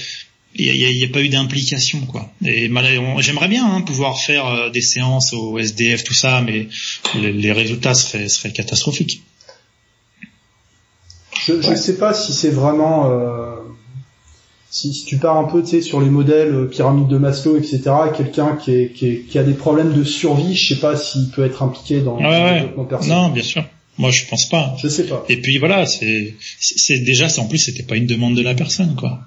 il 0.57 0.65
y 0.67 0.85
a, 0.85 0.91
y 0.91 1.03
a- 1.03 1.07
pas 1.09 1.21
eu 1.21 1.29
d'implication 1.29 2.01
quoi. 2.05 2.31
Et 2.45 2.69
j'aimerais 3.19 3.47
bien 3.47 3.65
hein, 3.65 3.81
pouvoir 3.81 4.19
faire 4.19 4.45
euh, 4.45 4.69
des 4.69 4.81
séances 4.81 5.33
au 5.33 5.57
SDF 5.57 6.03
tout 6.03 6.13
ça, 6.13 6.41
mais 6.45 6.67
les, 7.15 7.33
les 7.33 7.51
résultats 7.51 7.95
seraient, 7.95 8.29
seraient 8.29 8.53
catastrophiques. 8.53 9.21
Je, 11.47 11.61
je 11.61 11.75
sais 11.75 11.97
pas 11.97 12.13
si 12.13 12.31
c'est 12.33 12.49
vraiment 12.49 13.09
euh, 13.11 13.54
si, 14.77 14.93
si 14.93 15.05
tu 15.05 15.17
pars 15.17 15.37
un 15.37 15.45
peu 15.45 15.61
tu 15.61 15.69
sais 15.69 15.81
sur 15.81 15.99
les 16.01 16.09
modèles 16.09 16.53
euh, 16.53 16.65
pyramide 16.65 17.07
de 17.07 17.17
Maslow 17.17 17.57
etc 17.57 17.77
quelqu'un 18.17 18.55
qui, 18.61 18.71
est, 18.71 18.87
qui, 18.95 19.05
est- 19.07 19.19
qui 19.29 19.37
a 19.39 19.43
des 19.43 19.53
problèmes 19.53 19.93
de 19.93 20.03
survie 20.03 20.53
je 20.55 20.73
sais 20.73 20.79
pas 20.81 20.95
s'il 20.97 21.29
peut 21.29 21.45
être 21.45 21.61
impliqué 21.63 22.01
dans 22.01 22.17
Ouais, 22.17 22.23
le 22.23 22.43
ouais. 22.45 22.53
développement 22.61 22.85
personnel 22.85 23.17
Non, 23.17 23.29
bien 23.29 23.43
sûr. 23.43 23.63
Moi, 23.97 24.11
je 24.11 24.25
pense 24.29 24.49
pas. 24.49 24.75
je 24.81 24.89
sais 24.89 25.05
pas 25.05 25.23
Et 25.29 25.37
puis 25.37 25.57
voilà, 25.57 25.85
c'est 25.85 26.35
c'est 26.59 26.99
déjà 27.11 27.27
en 27.37 27.45
plus 27.47 27.59
c'était 27.59 27.83
pas 27.83 27.95
une 27.95 28.07
demande 28.07 28.35
de 28.35 28.41
la 28.41 28.53
personne 28.53 28.95
quoi. 28.95 29.19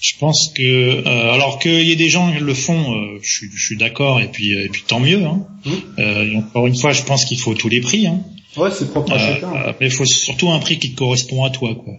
Je 0.00 0.14
pense 0.18 0.48
que 0.54 0.62
euh, 1.06 1.32
alors 1.32 1.58
qu'il 1.60 1.82
y 1.86 1.92
ait 1.92 1.96
des 1.96 2.08
gens 2.08 2.32
qui 2.32 2.40
le 2.42 2.54
font, 2.54 2.94
euh, 2.96 3.18
je 3.22 3.30
suis 3.30 3.48
je 3.54 3.64
suis 3.66 3.76
d'accord 3.76 4.20
et 4.20 4.28
puis 4.28 4.52
et 4.52 4.68
puis 4.68 4.82
tant 4.86 4.98
mieux. 4.98 5.22
Hein. 5.24 5.46
Mhm. 5.64 5.72
Euh, 6.00 6.24
et 6.32 6.36
encore 6.36 6.66
une 6.66 6.74
fois, 6.76 6.92
je 6.92 7.02
pense 7.02 7.24
qu'il 7.24 7.38
faut 7.38 7.54
tous 7.54 7.68
les 7.68 7.80
prix. 7.80 8.06
Hein. 8.08 8.20
ouais 8.56 8.70
c'est 8.76 8.90
propre 8.90 9.12
à 9.12 9.16
Euh, 9.16 9.34
chacun 9.34 9.52
euh, 9.54 9.72
mais 9.78 9.86
il 9.86 9.92
faut 9.92 10.04
surtout 10.06 10.50
un 10.50 10.58
prix 10.58 10.78
qui 10.78 10.92
te 10.92 10.98
correspond 10.98 11.44
à 11.44 11.50
toi 11.50 11.74
quoi. 11.74 11.94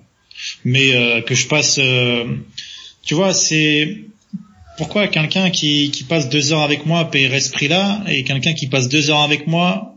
Mais 0.65 0.93
euh, 0.93 1.21
que 1.21 1.35
je 1.35 1.47
passe, 1.47 1.77
euh, 1.79 2.25
tu 3.03 3.13
vois, 3.15 3.33
c'est 3.33 3.97
pourquoi 4.77 5.07
quelqu'un 5.07 5.49
qui 5.49 5.91
qui 5.91 6.03
passe 6.03 6.29
deux 6.29 6.51
heures 6.51 6.61
avec 6.63 6.85
moi 6.85 7.09
paierait 7.09 7.39
ce 7.39 7.51
prix-là 7.51 8.03
et 8.07 8.23
quelqu'un 8.23 8.53
qui 8.53 8.67
passe 8.67 8.89
deux 8.89 9.09
heures 9.09 9.21
avec 9.21 9.47
moi 9.47 9.95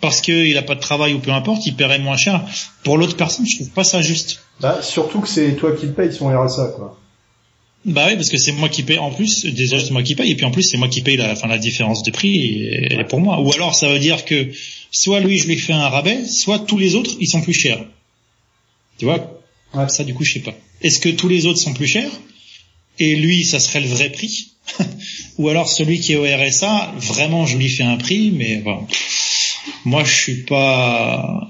parce 0.00 0.20
qu'il 0.20 0.56
a 0.56 0.62
pas 0.62 0.74
de 0.74 0.80
travail 0.80 1.14
ou 1.14 1.18
peu 1.20 1.30
importe, 1.30 1.66
il 1.66 1.74
paierait 1.74 1.98
moins 1.98 2.16
cher. 2.16 2.44
Pour 2.82 2.98
l'autre 2.98 3.16
personne, 3.16 3.46
je 3.46 3.56
trouve 3.56 3.70
pas 3.70 3.84
ça 3.84 4.02
juste. 4.02 4.40
bah, 4.60 4.80
surtout 4.82 5.20
que 5.20 5.28
c'est 5.28 5.54
toi 5.54 5.72
qui 5.72 5.86
le 5.86 5.92
payes 5.92 6.12
son 6.12 6.28
RSA 6.28 6.72
quoi 6.76 6.98
Bah 7.84 8.06
oui, 8.08 8.16
parce 8.16 8.28
que 8.28 8.38
c'est 8.38 8.52
moi 8.52 8.68
qui 8.68 8.82
paye 8.82 8.98
en 8.98 9.10
plus. 9.12 9.46
Déjà 9.46 9.78
c'est 9.78 9.92
moi 9.92 10.02
qui 10.02 10.14
paye 10.14 10.30
et 10.30 10.34
puis 10.34 10.44
en 10.44 10.50
plus 10.50 10.64
c'est 10.64 10.76
moi 10.76 10.88
qui 10.88 11.00
paye 11.00 11.16
la, 11.16 11.32
enfin 11.32 11.46
la 11.46 11.58
différence 11.58 12.02
de 12.02 12.10
prix 12.10 12.68
elle 12.90 13.00
est 13.00 13.08
pour 13.08 13.20
moi. 13.20 13.40
Ou 13.40 13.52
alors 13.52 13.74
ça 13.74 13.88
veut 13.88 14.00
dire 14.00 14.24
que 14.24 14.48
soit 14.90 15.20
lui 15.20 15.38
je 15.38 15.46
lui 15.46 15.56
fais 15.56 15.72
un 15.72 15.88
rabais, 15.88 16.26
soit 16.26 16.58
tous 16.58 16.78
les 16.78 16.94
autres 16.94 17.12
ils 17.20 17.28
sont 17.28 17.40
plus 17.40 17.54
chers. 17.54 17.80
Tu 18.98 19.04
vois 19.04 19.37
Ouais. 19.74 19.88
Ça 19.88 20.04
du 20.04 20.14
coup 20.14 20.24
je 20.24 20.34
sais 20.34 20.40
pas. 20.40 20.54
Est-ce 20.82 21.00
que 21.00 21.08
tous 21.08 21.28
les 21.28 21.46
autres 21.46 21.58
sont 21.58 21.74
plus 21.74 21.86
chers? 21.86 22.10
Et 22.98 23.16
lui 23.16 23.44
ça 23.44 23.60
serait 23.60 23.80
le 23.80 23.88
vrai 23.88 24.10
prix? 24.10 24.52
Ou 25.38 25.48
alors 25.48 25.68
celui 25.68 26.00
qui 26.00 26.12
est 26.12 26.16
au 26.16 26.24
RSA 26.24 26.94
vraiment 26.98 27.46
je 27.46 27.56
lui 27.56 27.68
fais 27.68 27.84
un 27.84 27.96
prix 27.96 28.30
mais 28.36 28.56
bon, 28.56 28.86
moi 29.84 30.04
je 30.04 30.14
suis 30.14 30.42
pas 30.44 31.48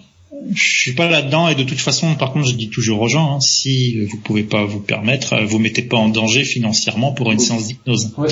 je 0.55 0.62
suis 0.62 0.93
pas 0.93 1.09
là-dedans 1.09 1.49
et 1.49 1.55
de 1.57 1.62
toute 1.65 1.81
façon, 1.81 2.15
par 2.15 2.32
contre, 2.32 2.49
je 2.49 2.55
dis 2.55 2.70
toujours 2.70 3.03
aux 3.03 3.09
gens, 3.09 3.35
hein, 3.35 3.40
si 3.40 4.01
vous 4.07 4.16
pouvez 4.19 4.45
pas 4.45 4.65
vous 4.65 4.81
permettre, 4.81 5.35
euh, 5.35 5.45
vous 5.45 5.59
mettez 5.59 5.82
pas 5.82 5.97
en 5.99 6.09
danger 6.09 6.45
financièrement 6.45 7.12
pour 7.12 7.31
une 7.32 7.39
séance 7.39 7.66
d'hypnose. 7.66 8.15
Ouais. 8.16 8.28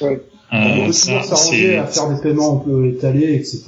Ouais. 0.00 0.20
on 0.50 0.56
Euh, 0.56 0.86
peut 0.86 0.92
ça, 0.92 1.22
s'arranger 1.22 1.76
à 1.76 1.86
faire 1.86 2.08
des 2.12 2.20
paiements 2.20 2.56
un 2.56 2.64
peu 2.64 2.88
étalés 2.88 3.34
etc 3.34 3.64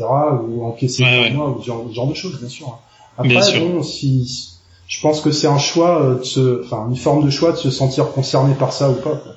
ou 0.48 0.64
encaisser 0.64 1.04
Ouais, 1.04 1.20
ouais. 1.20 1.30
mois 1.30 1.50
ou 1.56 1.60
ce 1.60 1.66
genre, 1.66 2.08
de 2.08 2.14
choses 2.14 2.40
bien 2.40 2.48
sûr 2.48 2.78
après 3.16 3.28
Bien 3.28 3.42
sûr. 3.42 3.60
bon 3.60 3.82
si 3.82 4.48
je 4.88 5.00
pense 5.00 5.20
que 5.20 5.30
c'est 5.32 5.46
un 5.46 5.58
choix 5.58 6.02
euh, 6.02 6.18
de 6.18 6.24
se 6.24 6.64
enfin 6.64 6.86
une 6.90 6.96
forme 6.96 7.24
de 7.24 7.30
choix 7.30 7.52
de 7.52 7.56
se 7.56 7.70
sentir 7.70 8.10
concerné 8.12 8.54
par 8.54 8.72
ça 8.72 8.90
ou 8.90 8.94
pas 8.94 9.16
quoi. 9.16 9.36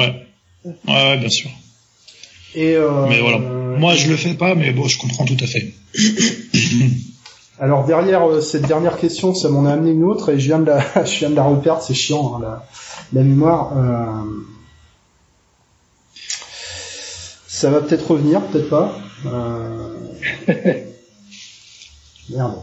ouais. 0.00 0.26
ouais, 0.64 0.74
ouais, 0.88 1.18
bien 1.18 1.28
sûr. 1.28 1.50
Et 2.54 2.74
euh, 2.74 3.06
Mais 3.08 3.20
voilà. 3.20 3.36
euh, 3.38 3.76
Moi, 3.76 3.94
je 3.94 4.08
le 4.08 4.16
fais 4.16 4.32
pas, 4.34 4.54
mais 4.54 4.72
bon, 4.72 4.88
je 4.88 4.98
comprends 4.98 5.26
tout 5.26 5.36
à 5.40 5.46
fait. 5.46 5.74
Alors 7.58 7.86
derrière 7.86 8.22
euh, 8.28 8.40
cette 8.40 8.66
dernière 8.66 8.96
question, 8.98 9.34
ça 9.34 9.48
m'en 9.48 9.64
a 9.66 9.72
amené 9.72 9.90
une 9.92 10.04
autre 10.04 10.30
et 10.30 10.38
je 10.40 10.46
viens 10.46 10.58
de 10.58 10.66
la, 10.66 10.80
je 11.04 11.18
viens 11.18 11.30
de 11.30 11.34
la 11.36 11.44
reperdre, 11.44 11.82
c'est 11.82 11.94
chiant 11.94 12.34
hein, 12.36 12.40
la, 12.42 12.66
la 13.12 13.22
mémoire. 13.22 13.72
Euh, 13.76 14.42
Ça 17.46 17.70
va 17.70 17.80
peut-être 17.80 18.10
revenir, 18.10 18.42
peut-être 18.42 18.68
pas. 18.68 18.98
Euh... 19.24 19.94
Merde. 22.30 22.56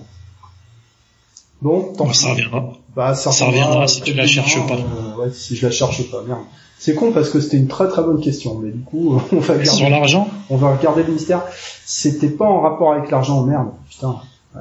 Bon, 1.63 1.93
tant 1.97 2.07
pis. 2.07 2.17
ça 2.17 2.29
reviendra. 2.31 2.73
Bah, 2.95 3.15
ça, 3.15 3.31
Ça 3.31 3.45
reviendra 3.45 3.87
si 3.87 4.01
tu 4.01 4.13
la 4.13 4.27
cherches 4.27 4.59
pas. 4.67 4.75
euh, 4.75 5.15
ouais, 5.17 5.31
si 5.33 5.55
je 5.55 5.65
la 5.65 5.71
cherche 5.71 6.11
pas, 6.11 6.21
merde. 6.27 6.41
C'est 6.77 6.93
con 6.93 7.11
parce 7.13 7.29
que 7.29 7.39
c'était 7.39 7.55
une 7.57 7.69
très 7.69 7.87
très 7.87 8.03
bonne 8.03 8.19
question, 8.19 8.55
mais 8.61 8.69
du 8.69 8.81
coup, 8.83 9.17
on 9.31 9.39
va 9.39 9.53
garder, 9.55 9.65
Sur 9.69 9.89
l'argent, 9.89 10.27
on 10.49 10.57
va 10.57 10.75
regarder 10.75 11.03
le 11.03 11.13
mystère. 11.13 11.41
C'était 11.85 12.27
pas 12.29 12.45
en 12.45 12.59
rapport 12.59 12.91
avec 12.93 13.09
l'argent, 13.09 13.43
merde, 13.43 13.69
putain. 13.89 14.17
Euh... 14.57 14.59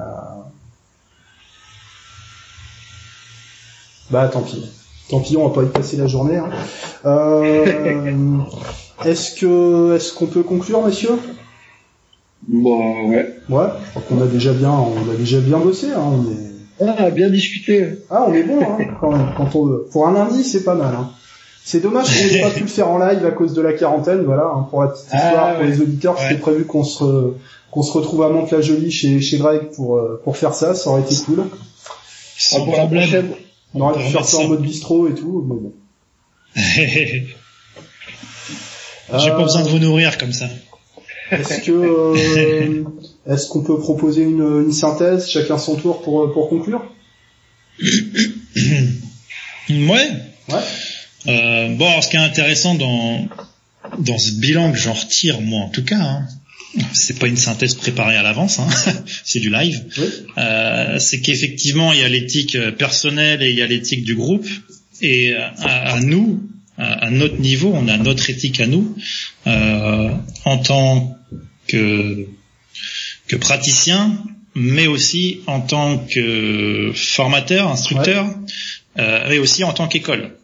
Bah 4.09 4.27
tant 4.27 4.41
pis. 4.41 4.63
Tant 5.09 5.19
pis, 5.19 5.35
on 5.37 5.47
va 5.49 5.53
pas 5.53 5.63
y 5.63 5.69
passer 5.69 5.97
la 5.97 6.07
journée. 6.07 6.37
hein. 6.37 6.49
Euh... 7.05 8.37
est-ce 9.05 9.35
que 9.35 9.95
est-ce 9.95 10.13
qu'on 10.13 10.27
peut 10.27 10.43
conclure, 10.43 10.85
messieurs? 10.85 11.19
Bon, 12.47 13.09
ouais. 13.09 13.35
Ouais, 13.49 13.65
je 13.85 13.89
crois 13.89 14.01
qu'on 14.07 14.21
a 14.21 14.27
déjà 14.27 14.53
bien, 14.53 14.71
on 14.71 15.11
a 15.11 15.15
déjà 15.17 15.39
bien 15.39 15.57
bossé. 15.59 15.87
Hein, 15.91 16.01
on 16.01 16.31
est... 16.31 16.52
Ah, 16.81 17.09
bien 17.11 17.29
discuté. 17.29 17.85
Ah, 18.09 18.25
on 18.27 18.33
est 18.33 18.43
bon 18.43 18.61
hein, 18.61 18.77
quand 18.99 19.11
même. 19.11 19.27
Quand 19.37 19.55
on... 19.55 19.79
Pour 19.91 20.07
un 20.07 20.13
lundi, 20.13 20.43
c'est 20.43 20.63
pas 20.63 20.75
mal. 20.75 20.93
Hein. 20.95 21.11
C'est 21.63 21.79
dommage 21.81 22.07
qu'on 22.07 22.27
n'ait 22.33 22.41
pas 22.41 22.49
pu 22.49 22.61
le 22.61 22.67
faire 22.67 22.89
en 22.89 22.97
live 22.99 23.25
à 23.25 23.31
cause 23.31 23.53
de 23.53 23.61
la 23.61 23.73
quarantaine. 23.73 24.23
Voilà, 24.23 24.51
hein, 24.53 24.67
pour 24.69 24.81
la 24.83 24.89
petite 24.89 25.05
Ah, 25.11 25.17
histoire, 25.27 25.53
pour 25.55 25.61
ouais. 25.63 25.69
les 25.71 25.81
auditeurs, 25.81 26.17
c'était 26.19 26.33
Ouais. 26.33 26.39
prévu 26.39 26.65
qu'on 26.65 26.83
se 26.83 27.03
re- 27.03 27.33
qu'on 27.71 27.83
se 27.83 27.91
retrouve 27.93 28.23
à 28.23 28.29
Mantes-la-Jolie 28.29 28.91
chez 28.91 29.21
chez 29.21 29.37
Greg 29.37 29.69
pour 29.75 29.97
euh, 29.97 30.19
pour 30.23 30.35
faire 30.37 30.53
ça. 30.53 30.75
Ça 30.75 30.89
aurait 30.89 31.01
été 31.01 31.15
cool. 31.25 31.43
Ah, 31.49 31.55
sans 32.37 32.65
pour 32.65 32.73
la 32.73 32.79
problème. 32.79 33.03
prochaine. 33.03 33.31
On 33.75 33.81
aurait 33.81 34.03
pu 34.03 34.09
faire 34.11 34.25
ça 34.25 34.37
en 34.39 34.47
mode 34.49 34.61
bistrot 34.61 35.07
et 35.07 35.13
tout. 35.15 35.45
Mais 35.47 35.55
bon. 35.55 35.73
J'ai 39.19 39.29
Euh, 39.29 39.35
pas 39.35 39.43
besoin 39.43 39.63
de 39.63 39.69
vous 39.69 39.79
nourrir 39.79 40.17
comme 40.17 40.33
ça. 40.33 40.45
Est-ce 41.31 41.61
que 41.61 41.71
euh, 41.71 42.83
est-ce 43.27 43.47
qu'on 43.47 43.63
peut 43.63 43.79
proposer 43.79 44.23
une, 44.23 44.63
une 44.65 44.73
synthèse, 44.73 45.29
chacun 45.29 45.57
son 45.57 45.75
tour 45.75 46.01
pour 46.01 46.31
pour 46.33 46.49
conclure? 46.49 46.83
Ouais. 49.69 50.09
Ouais. 50.49 50.59
Euh, 51.27 51.69
bon, 51.75 51.87
alors, 51.87 52.03
ce 52.03 52.09
qui 52.09 52.17
est 52.17 52.19
intéressant 52.19 52.75
dans 52.75 53.27
dans 53.99 54.17
ce 54.17 54.31
bilan 54.31 54.71
que 54.71 54.77
j'en 54.77 54.93
retire, 54.93 55.39
moi 55.41 55.61
en 55.61 55.69
tout 55.69 55.83
cas, 55.83 55.99
hein, 55.99 56.27
c'est 56.93 57.17
pas 57.17 57.27
une 57.27 57.37
synthèse 57.37 57.75
préparée 57.75 58.17
à 58.17 58.23
l'avance, 58.23 58.59
hein, 58.59 58.67
c'est 59.23 59.39
du 59.39 59.49
live. 59.49 59.83
Oui. 59.97 60.05
Euh, 60.37 60.99
c'est 60.99 61.21
qu'effectivement 61.21 61.93
il 61.93 61.99
y 61.99 62.03
a 62.03 62.09
l'éthique 62.09 62.55
euh, 62.55 62.71
personnelle 62.71 63.41
et 63.41 63.51
il 63.51 63.57
y 63.57 63.61
a 63.61 63.67
l'éthique 63.67 64.03
du 64.03 64.15
groupe, 64.15 64.47
et 65.01 65.33
euh, 65.33 65.39
à, 65.59 65.93
à 65.93 65.99
nous, 66.01 66.43
à, 66.77 67.05
à 67.05 67.09
notre 67.09 67.39
niveau, 67.39 67.71
on 67.73 67.87
a 67.87 67.97
notre 67.97 68.29
éthique 68.29 68.59
à 68.59 68.67
nous 68.67 68.95
euh, 69.47 70.09
en 70.45 70.57
tant 70.57 71.17
que 71.67 72.27
que 73.27 73.35
praticien, 73.35 74.17
mais 74.55 74.87
aussi 74.87 75.41
en 75.47 75.61
tant 75.61 75.97
que 75.97 76.91
formateur, 76.95 77.69
instructeur, 77.69 78.27
euh, 78.99 79.31
et 79.31 79.39
aussi 79.39 79.63
en 79.63 79.73
tant 79.73 79.87
qu'école. 79.87 80.37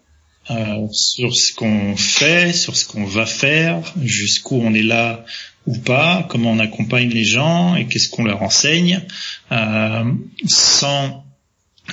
Euh, 0.52 0.88
sur 0.92 1.36
ce 1.36 1.54
qu'on 1.54 1.96
fait, 1.96 2.54
sur 2.54 2.76
ce 2.76 2.84
qu'on 2.86 3.06
va 3.06 3.28
faire, 3.28 3.82
jusqu'où 4.02 4.56
on 4.56 4.74
est 4.74 4.82
là 4.82 5.24
ou 5.68 5.78
pas, 5.78 6.26
comment 6.28 6.52
on 6.52 6.58
accompagne 6.58 7.10
les 7.10 7.24
gens 7.24 7.76
et 7.76 7.86
qu'est-ce 7.86 8.10
qu'on 8.10 8.24
leur 8.24 8.42
enseigne, 8.42 9.06
euh, 9.52 10.04
sans 10.48 11.24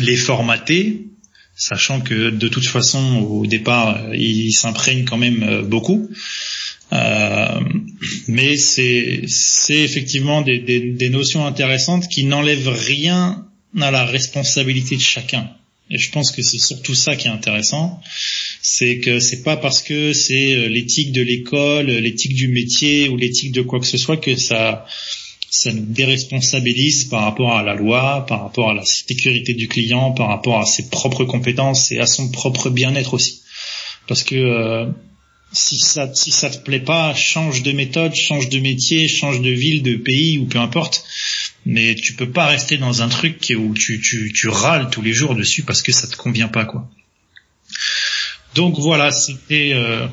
les 0.00 0.16
formater, 0.16 1.06
sachant 1.54 2.00
que 2.00 2.30
de 2.30 2.48
toute 2.48 2.66
façon 2.66 3.18
au 3.18 3.46
départ 3.46 4.14
ils 4.14 4.52
s'imprègnent 4.52 5.04
quand 5.04 5.18
même 5.18 5.42
euh, 5.42 5.62
beaucoup. 5.62 6.08
Euh, 6.92 7.60
mais 8.28 8.56
c'est 8.56 9.22
c'est 9.26 9.82
effectivement 9.82 10.40
des, 10.42 10.58
des, 10.58 10.80
des 10.92 11.10
notions 11.10 11.44
intéressantes 11.44 12.08
qui 12.08 12.24
n'enlèvent 12.24 12.68
rien 12.68 13.46
à 13.80 13.90
la 13.90 14.04
responsabilité 14.04 14.96
de 14.96 15.02
chacun. 15.02 15.50
Et 15.90 15.98
je 15.98 16.10
pense 16.10 16.32
que 16.32 16.42
c'est 16.42 16.58
surtout 16.58 16.94
ça 16.94 17.14
qui 17.14 17.28
est 17.28 17.30
intéressant, 17.30 18.00
c'est 18.60 18.98
que 18.98 19.20
c'est 19.20 19.42
pas 19.42 19.56
parce 19.56 19.82
que 19.82 20.12
c'est 20.12 20.54
euh, 20.54 20.68
l'éthique 20.68 21.12
de 21.12 21.22
l'école, 21.22 21.86
l'éthique 21.86 22.34
du 22.34 22.48
métier 22.48 23.08
ou 23.08 23.16
l'éthique 23.16 23.52
de 23.52 23.62
quoi 23.62 23.78
que 23.78 23.86
ce 23.86 23.98
soit 23.98 24.16
que 24.16 24.34
ça 24.36 24.86
ça 25.48 25.72
nous 25.72 25.86
déresponsabilise 25.86 27.04
par 27.04 27.22
rapport 27.22 27.56
à 27.56 27.62
la 27.62 27.74
loi, 27.74 28.26
par 28.26 28.42
rapport 28.42 28.70
à 28.70 28.74
la 28.74 28.84
sécurité 28.84 29.54
du 29.54 29.68
client, 29.68 30.12
par 30.12 30.28
rapport 30.28 30.60
à 30.60 30.66
ses 30.66 30.88
propres 30.90 31.24
compétences 31.24 31.92
et 31.92 31.98
à 31.98 32.06
son 32.06 32.30
propre 32.30 32.68
bien-être 32.68 33.14
aussi. 33.14 33.40
Parce 34.06 34.22
que 34.22 34.34
euh, 34.34 34.86
si 35.52 35.78
ça 35.78 36.12
si 36.14 36.30
te 36.30 36.58
plaît 36.58 36.80
pas, 36.80 37.14
change 37.14 37.62
de 37.62 37.72
méthode, 37.72 38.14
change 38.14 38.48
de 38.48 38.58
métier, 38.58 39.08
change 39.08 39.40
de 39.40 39.50
ville, 39.50 39.82
de 39.82 39.96
pays 39.96 40.38
ou 40.38 40.46
peu 40.46 40.58
importe. 40.58 41.04
Mais 41.64 41.94
tu 41.94 42.14
peux 42.14 42.30
pas 42.30 42.46
rester 42.46 42.76
dans 42.76 43.02
un 43.02 43.08
truc 43.08 43.52
où 43.56 43.74
tu, 43.74 44.00
tu, 44.00 44.48
râles 44.48 44.90
tous 44.90 45.02
les 45.02 45.12
jours 45.12 45.34
dessus 45.34 45.62
parce 45.62 45.82
que 45.82 45.92
ça 45.92 46.06
te 46.06 46.16
convient 46.16 46.48
pas 46.48 46.64
quoi. 46.64 46.88
Donc 48.54 48.78
voilà, 48.78 49.10
c'était 49.10 49.72
euh, 49.74 50.06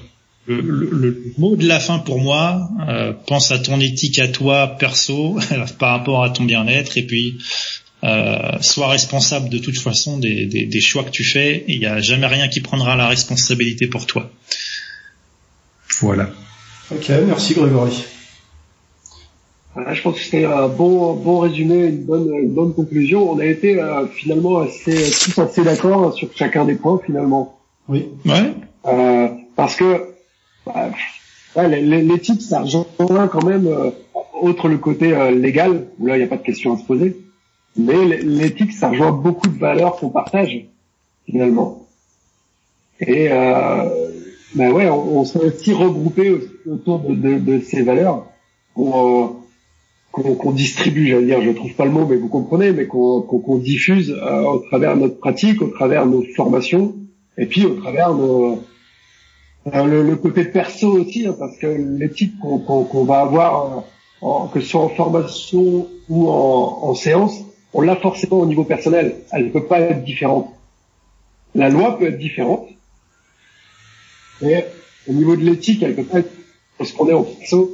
le, 0.47 1.33
mot 1.37 1.55
de 1.55 1.67
la 1.67 1.79
fin 1.79 1.99
pour 1.99 2.19
moi. 2.19 2.69
Euh, 2.87 3.13
pense 3.13 3.51
à 3.51 3.59
ton 3.59 3.79
éthique 3.79 4.19
à 4.19 4.27
toi 4.27 4.67
perso 4.67 5.39
par 5.79 5.91
rapport 5.91 6.23
à 6.23 6.29
ton 6.29 6.43
bien-être 6.43 6.97
et 6.97 7.03
puis 7.03 7.37
euh, 8.03 8.61
sois 8.61 8.89
responsable 8.89 9.49
de 9.49 9.59
toute 9.59 9.77
façon 9.77 10.17
des, 10.17 10.45
des, 10.45 10.65
des 10.65 10.81
choix 10.81 11.03
que 11.03 11.11
tu 11.11 11.23
fais. 11.23 11.63
Il 11.67 11.79
n'y 11.79 11.85
a 11.85 12.01
jamais 12.01 12.27
rien 12.27 12.47
qui 12.47 12.61
prendra 12.61 12.95
la 12.95 13.07
responsabilité 13.07 13.87
pour 13.87 14.05
toi. 14.05 14.29
Voilà. 16.03 16.27
Ok, 16.91 17.09
merci 17.25 17.53
Grégory. 17.53 18.05
je 19.93 20.01
pense 20.01 20.15
que 20.15 20.21
c'était 20.21 20.43
un 20.43 20.67
bon, 20.67 21.13
bon 21.13 21.39
résumé, 21.39 21.85
une 21.85 22.03
bonne, 22.03 22.29
une 22.33 22.53
bonne 22.53 22.73
conclusion. 22.73 23.31
On 23.31 23.39
a 23.39 23.45
été 23.45 23.81
euh, 23.81 24.05
finalement 24.07 24.59
assez, 24.59 24.93
tous 24.93 25.39
assez 25.39 25.63
d'accord 25.63 26.13
sur 26.13 26.27
chacun 26.35 26.65
des 26.65 26.75
points 26.75 26.99
finalement. 27.05 27.57
Oui. 27.87 28.09
Ouais. 28.25 28.53
Euh, 28.85 29.29
parce 29.55 29.77
que 29.77 30.03
bah, 30.65 30.89
ouais, 31.55 32.19
ça 32.41 32.59
rejoint 32.59 33.27
quand 33.29 33.45
même, 33.45 33.67
euh, 33.67 33.91
autre 34.41 34.67
le 34.67 34.79
côté 34.79 35.13
euh, 35.13 35.31
légal, 35.31 35.87
où 35.99 36.07
là 36.07 36.17
il 36.17 36.19
n'y 36.19 36.25
a 36.25 36.27
pas 36.27 36.37
de 36.37 36.43
question 36.43 36.73
à 36.75 36.77
se 36.77 36.83
poser. 36.83 37.17
Mais 37.77 38.05
l'éthique, 38.17 38.73
ça 38.73 38.89
rejoint 38.89 39.13
beaucoup 39.13 39.47
de 39.47 39.57
valeurs 39.57 39.95
qu'on 39.95 40.09
partage 40.09 40.65
finalement. 41.25 41.87
Et 42.99 43.31
euh, 43.31 44.09
ben 44.55 44.71
ouais, 44.71 44.87
on, 44.89 45.19
on 45.19 45.25
s'est 45.25 45.39
aussi 45.39 45.73
regroupé 45.73 46.35
autour 46.69 46.99
de, 46.99 47.59
ces 47.59 47.81
valeurs 47.81 48.27
qu'on 48.73 49.37
qu'on 50.11 50.51
distribue, 50.51 51.07
j'allais 51.07 51.25
dire, 51.25 51.41
je 51.41 51.49
trouve 51.49 51.73
pas 51.73 51.85
le 51.85 51.91
mot, 51.91 52.05
mais 52.05 52.17
vous 52.17 52.27
comprenez, 52.27 52.71
mais 52.71 52.85
qu'on 52.85 53.57
diffuse 53.57 54.11
euh, 54.11 54.43
au 54.43 54.59
travers 54.59 54.95
notre 54.95 55.17
pratique, 55.17 55.59
au 55.63 55.69
travers 55.69 56.05
nos 56.05 56.21
formations, 56.35 56.93
et 57.35 57.47
puis 57.47 57.65
au 57.65 57.73
travers 57.73 58.13
de 58.13 58.57
euh, 59.73 59.83
le, 59.85 60.03
le, 60.03 60.15
côté 60.15 60.43
perso 60.43 60.99
aussi, 60.99 61.25
hein, 61.25 61.35
parce 61.39 61.57
que 61.57 61.65
l'éthique 61.65 62.37
qu'on 62.39 62.59
qu'on 62.59 63.03
va 63.05 63.21
avoir, 63.21 63.85
en, 64.21 64.47
que 64.47 64.59
ce 64.59 64.67
soit 64.67 64.81
en 64.81 64.89
formation 64.89 65.87
ou 66.09 66.29
en, 66.29 66.79
en 66.83 66.93
séance, 66.93 67.43
on 67.73 67.81
l'a 67.81 67.95
forcément 67.95 68.39
au 68.39 68.45
niveau 68.45 68.65
personnel. 68.65 69.15
Elle 69.31 69.45
ne 69.45 69.49
peut 69.49 69.65
pas 69.65 69.79
être 69.79 70.03
différente. 70.03 70.49
La 71.55 71.69
loi 71.69 71.97
peut 71.97 72.07
être 72.07 72.19
différente, 72.19 72.67
mais 74.43 74.67
au 75.07 75.13
niveau 75.13 75.35
de 75.35 75.43
l'éthique, 75.43 75.81
elle 75.81 75.95
peut 75.95 76.03
pas 76.03 76.19
être 76.19 76.31
est 76.79 77.13
en 77.13 77.23
perso 77.23 77.71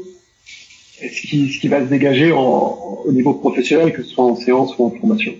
ce 1.01 1.27
qui, 1.27 1.51
ce 1.51 1.59
qui 1.59 1.67
va 1.67 1.79
se 1.79 1.89
dégager 1.89 2.31
en, 2.31 3.01
au 3.05 3.11
niveau 3.11 3.33
professionnel, 3.33 3.93
que 3.93 4.03
ce 4.03 4.09
soit 4.09 4.25
en 4.25 4.35
séance 4.35 4.77
ou 4.77 4.85
en 4.85 4.91
formation. 4.91 5.33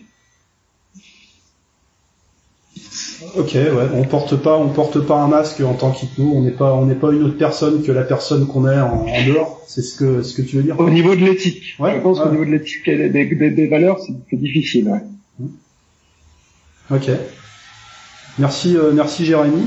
Ok, 3.36 3.52
ouais, 3.54 3.88
on 3.94 4.04
porte 4.06 4.38
pas, 4.38 4.58
on 4.58 4.70
porte 4.70 5.00
pas 5.02 5.22
un 5.22 5.28
masque 5.28 5.62
en 5.62 5.74
tant 5.74 5.92
qu'hypno, 5.92 6.32
on 6.34 6.42
n'est 6.42 6.52
pas, 6.52 6.74
on 6.74 6.86
n'est 6.86 6.96
pas 6.96 7.12
une 7.12 7.24
autre 7.24 7.38
personne 7.38 7.84
que 7.84 7.92
la 7.92 8.04
personne 8.04 8.48
qu'on 8.48 8.68
est 8.68 8.80
en, 8.80 9.06
en 9.06 9.26
dehors. 9.28 9.62
C'est 9.68 9.82
ce 9.82 9.96
que, 9.96 10.24
ce 10.24 10.34
que 10.34 10.42
tu 10.42 10.56
veux 10.56 10.64
dire? 10.64 10.80
Au 10.80 10.90
niveau 10.90 11.16
de 11.16 11.24
l'éthique, 11.24 11.76
ouais, 11.80 11.96
je 11.96 12.02
pense 12.02 12.18
ouais. 12.18 12.24
qu'au 12.24 12.32
niveau 12.32 12.46
de 12.46 12.52
l'éthique 12.52 12.88
et 12.88 13.10
des, 13.10 13.26
des, 13.26 13.52
des 13.52 13.68
valeurs, 13.68 14.00
c'est 14.00 14.38
difficile. 14.38 14.90
Ouais. 14.90 15.48
Ok. 16.90 17.10
Merci, 18.40 18.76
euh, 18.78 18.94
merci 18.94 19.26
Jérémy. 19.26 19.62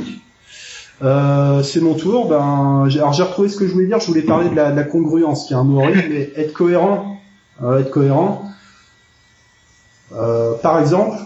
Euh, 1.02 1.62
c'est 1.62 1.80
mon 1.80 1.94
tour. 1.94 2.28
Ben, 2.28 2.84
j'ai, 2.88 3.00
alors 3.00 3.12
j'ai 3.12 3.22
retrouvé 3.24 3.48
ce 3.48 3.56
que 3.56 3.66
je 3.66 3.72
voulais 3.72 3.86
dire. 3.86 3.98
Je 4.00 4.06
voulais 4.06 4.22
parler 4.22 4.48
de 4.50 4.54
la, 4.54 4.70
de 4.70 4.76
la 4.76 4.84
congruence, 4.84 5.46
qui 5.46 5.52
est 5.52 5.56
un 5.56 5.64
mot 5.64 5.80
horrible, 5.82 6.04
mais 6.10 6.30
être 6.36 6.52
cohérent. 6.52 7.16
Euh, 7.62 7.80
être 7.80 7.90
cohérent. 7.90 8.42
Euh, 10.14 10.54
par 10.62 10.78
exemple, 10.78 11.16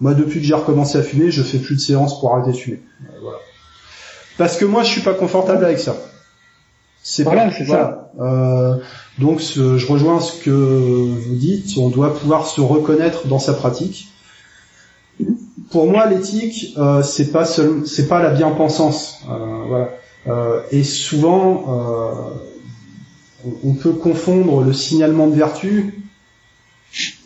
moi, 0.00 0.14
depuis 0.14 0.40
que 0.40 0.46
j'ai 0.46 0.54
recommencé 0.54 0.98
à 0.98 1.02
fumer, 1.02 1.30
je 1.30 1.42
fais 1.42 1.58
plus 1.58 1.74
de 1.76 1.80
séances 1.80 2.18
pour 2.20 2.34
arrêter 2.34 2.52
de 2.52 2.56
fumer. 2.56 2.80
Euh, 3.08 3.18
voilà. 3.22 3.38
Parce 4.38 4.56
que 4.56 4.64
moi, 4.64 4.82
je 4.82 4.90
suis 4.90 5.00
pas 5.00 5.14
confortable 5.14 5.64
avec 5.64 5.78
ça. 5.78 5.96
C'est 7.02 7.22
Voilà, 7.24 7.46
pas- 7.46 7.52
c'est 7.52 7.66
ça. 7.66 8.10
Euh, 8.20 8.76
donc, 9.18 9.40
ce- 9.40 9.78
je 9.78 9.86
rejoins 9.86 10.20
ce 10.20 10.42
que 10.42 10.50
vous 10.50 11.34
dites. 11.34 11.76
On 11.78 11.88
doit 11.88 12.14
pouvoir 12.14 12.46
se 12.46 12.60
reconnaître 12.60 13.26
dans 13.28 13.38
sa 13.38 13.52
pratique. 13.54 14.08
Pour 15.70 15.86
moi, 15.86 16.06
l'éthique, 16.06 16.74
euh, 16.78 17.02
c'est 17.02 17.32
pas 17.32 17.44
seul, 17.44 17.86
c'est 17.86 18.08
pas 18.08 18.22
la 18.22 18.30
bien-pensance. 18.30 19.20
Euh, 19.28 19.64
voilà. 19.68 19.90
Euh, 20.28 20.60
et 20.72 20.84
souvent, 20.84 21.64
euh, 23.44 23.50
on- 23.64 23.74
peut 23.74 23.92
confondre 23.92 24.62
le 24.62 24.72
signalement 24.72 25.26
de 25.28 25.36
vertu 25.36 26.02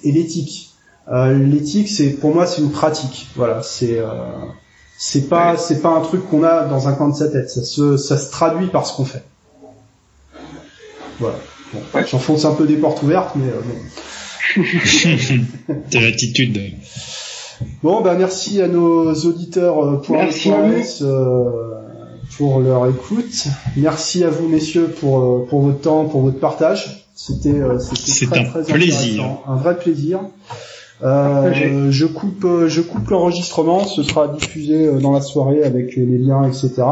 et 0.04 0.12
l'éthique. 0.12 0.70
Euh, 1.10 1.32
l'éthique, 1.38 1.88
c'est 1.88 2.10
pour 2.10 2.34
moi, 2.34 2.46
c'est 2.46 2.60
une 2.60 2.70
pratique. 2.72 3.28
Voilà, 3.36 3.62
c'est 3.62 3.98
euh, 3.98 4.06
c'est 4.98 5.28
pas 5.28 5.56
c'est 5.56 5.80
pas 5.80 5.90
un 5.90 6.00
truc 6.02 6.28
qu'on 6.28 6.42
a 6.44 6.64
dans 6.64 6.88
un 6.88 6.92
coin 6.92 7.08
de 7.08 7.14
sa 7.16 7.28
tête. 7.28 7.48
Ça 7.50 7.62
se 7.62 7.96
ça 7.96 8.18
se 8.18 8.30
traduit 8.30 8.66
par 8.68 8.86
ce 8.86 8.94
qu'on 8.96 9.04
fait. 9.06 9.24
Voilà. 11.18 11.36
Bon, 11.72 11.80
Ouais. 11.94 12.04
J'enfonce 12.10 12.44
un 12.44 12.54
peu 12.54 12.66
des 12.66 12.76
portes 12.76 13.02
ouvertes, 13.02 13.34
mais 13.36 13.48
euh, 13.48 13.60
bon. 13.64 14.62
De 15.90 15.98
l'attitude. 15.98 16.58
Bon, 17.82 18.00
bah 18.00 18.14
merci 18.18 18.60
à 18.60 18.68
nos 18.68 19.12
auditeurs 19.12 19.84
euh, 19.84 19.96
pour 19.96 20.16
à 20.16 20.26
euh, 21.02 21.44
pour 22.36 22.60
leur 22.60 22.86
écoute. 22.88 23.46
Merci 23.76 24.24
à 24.24 24.30
vous, 24.30 24.48
messieurs, 24.48 24.88
pour 24.88 25.20
euh, 25.20 25.46
pour 25.48 25.62
votre 25.62 25.80
temps, 25.80 26.04
pour 26.06 26.22
votre 26.22 26.38
partage. 26.38 27.06
C'était 27.14 27.58
euh, 27.60 27.78
très, 27.78 28.38
un 28.38 28.44
très 28.44 28.62
plaisir. 28.72 29.22
intéressant. 29.24 29.42
un 29.46 29.56
vrai 29.56 29.76
plaisir. 29.78 30.20
Euh, 31.02 31.90
je 31.90 32.06
coupe 32.06 32.46
je 32.66 32.80
coupe 32.80 33.08
l'enregistrement. 33.08 33.84
Ce 33.84 34.02
sera 34.02 34.28
diffusé 34.28 34.92
dans 35.00 35.12
la 35.12 35.20
soirée 35.20 35.62
avec 35.62 35.96
les 35.96 36.18
liens, 36.18 36.44
etc. 36.44 36.82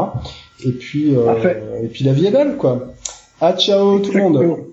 Et 0.65 0.71
puis 0.71 1.15
euh, 1.15 1.83
et 1.83 1.87
puis 1.87 2.03
la 2.03 2.13
vie 2.13 2.27
est 2.27 2.31
belle, 2.31 2.57
quoi. 2.57 2.87
Ah 3.41 3.53
ciao 3.53 3.99
tout 3.99 4.11
le 4.11 4.21
monde. 4.21 4.68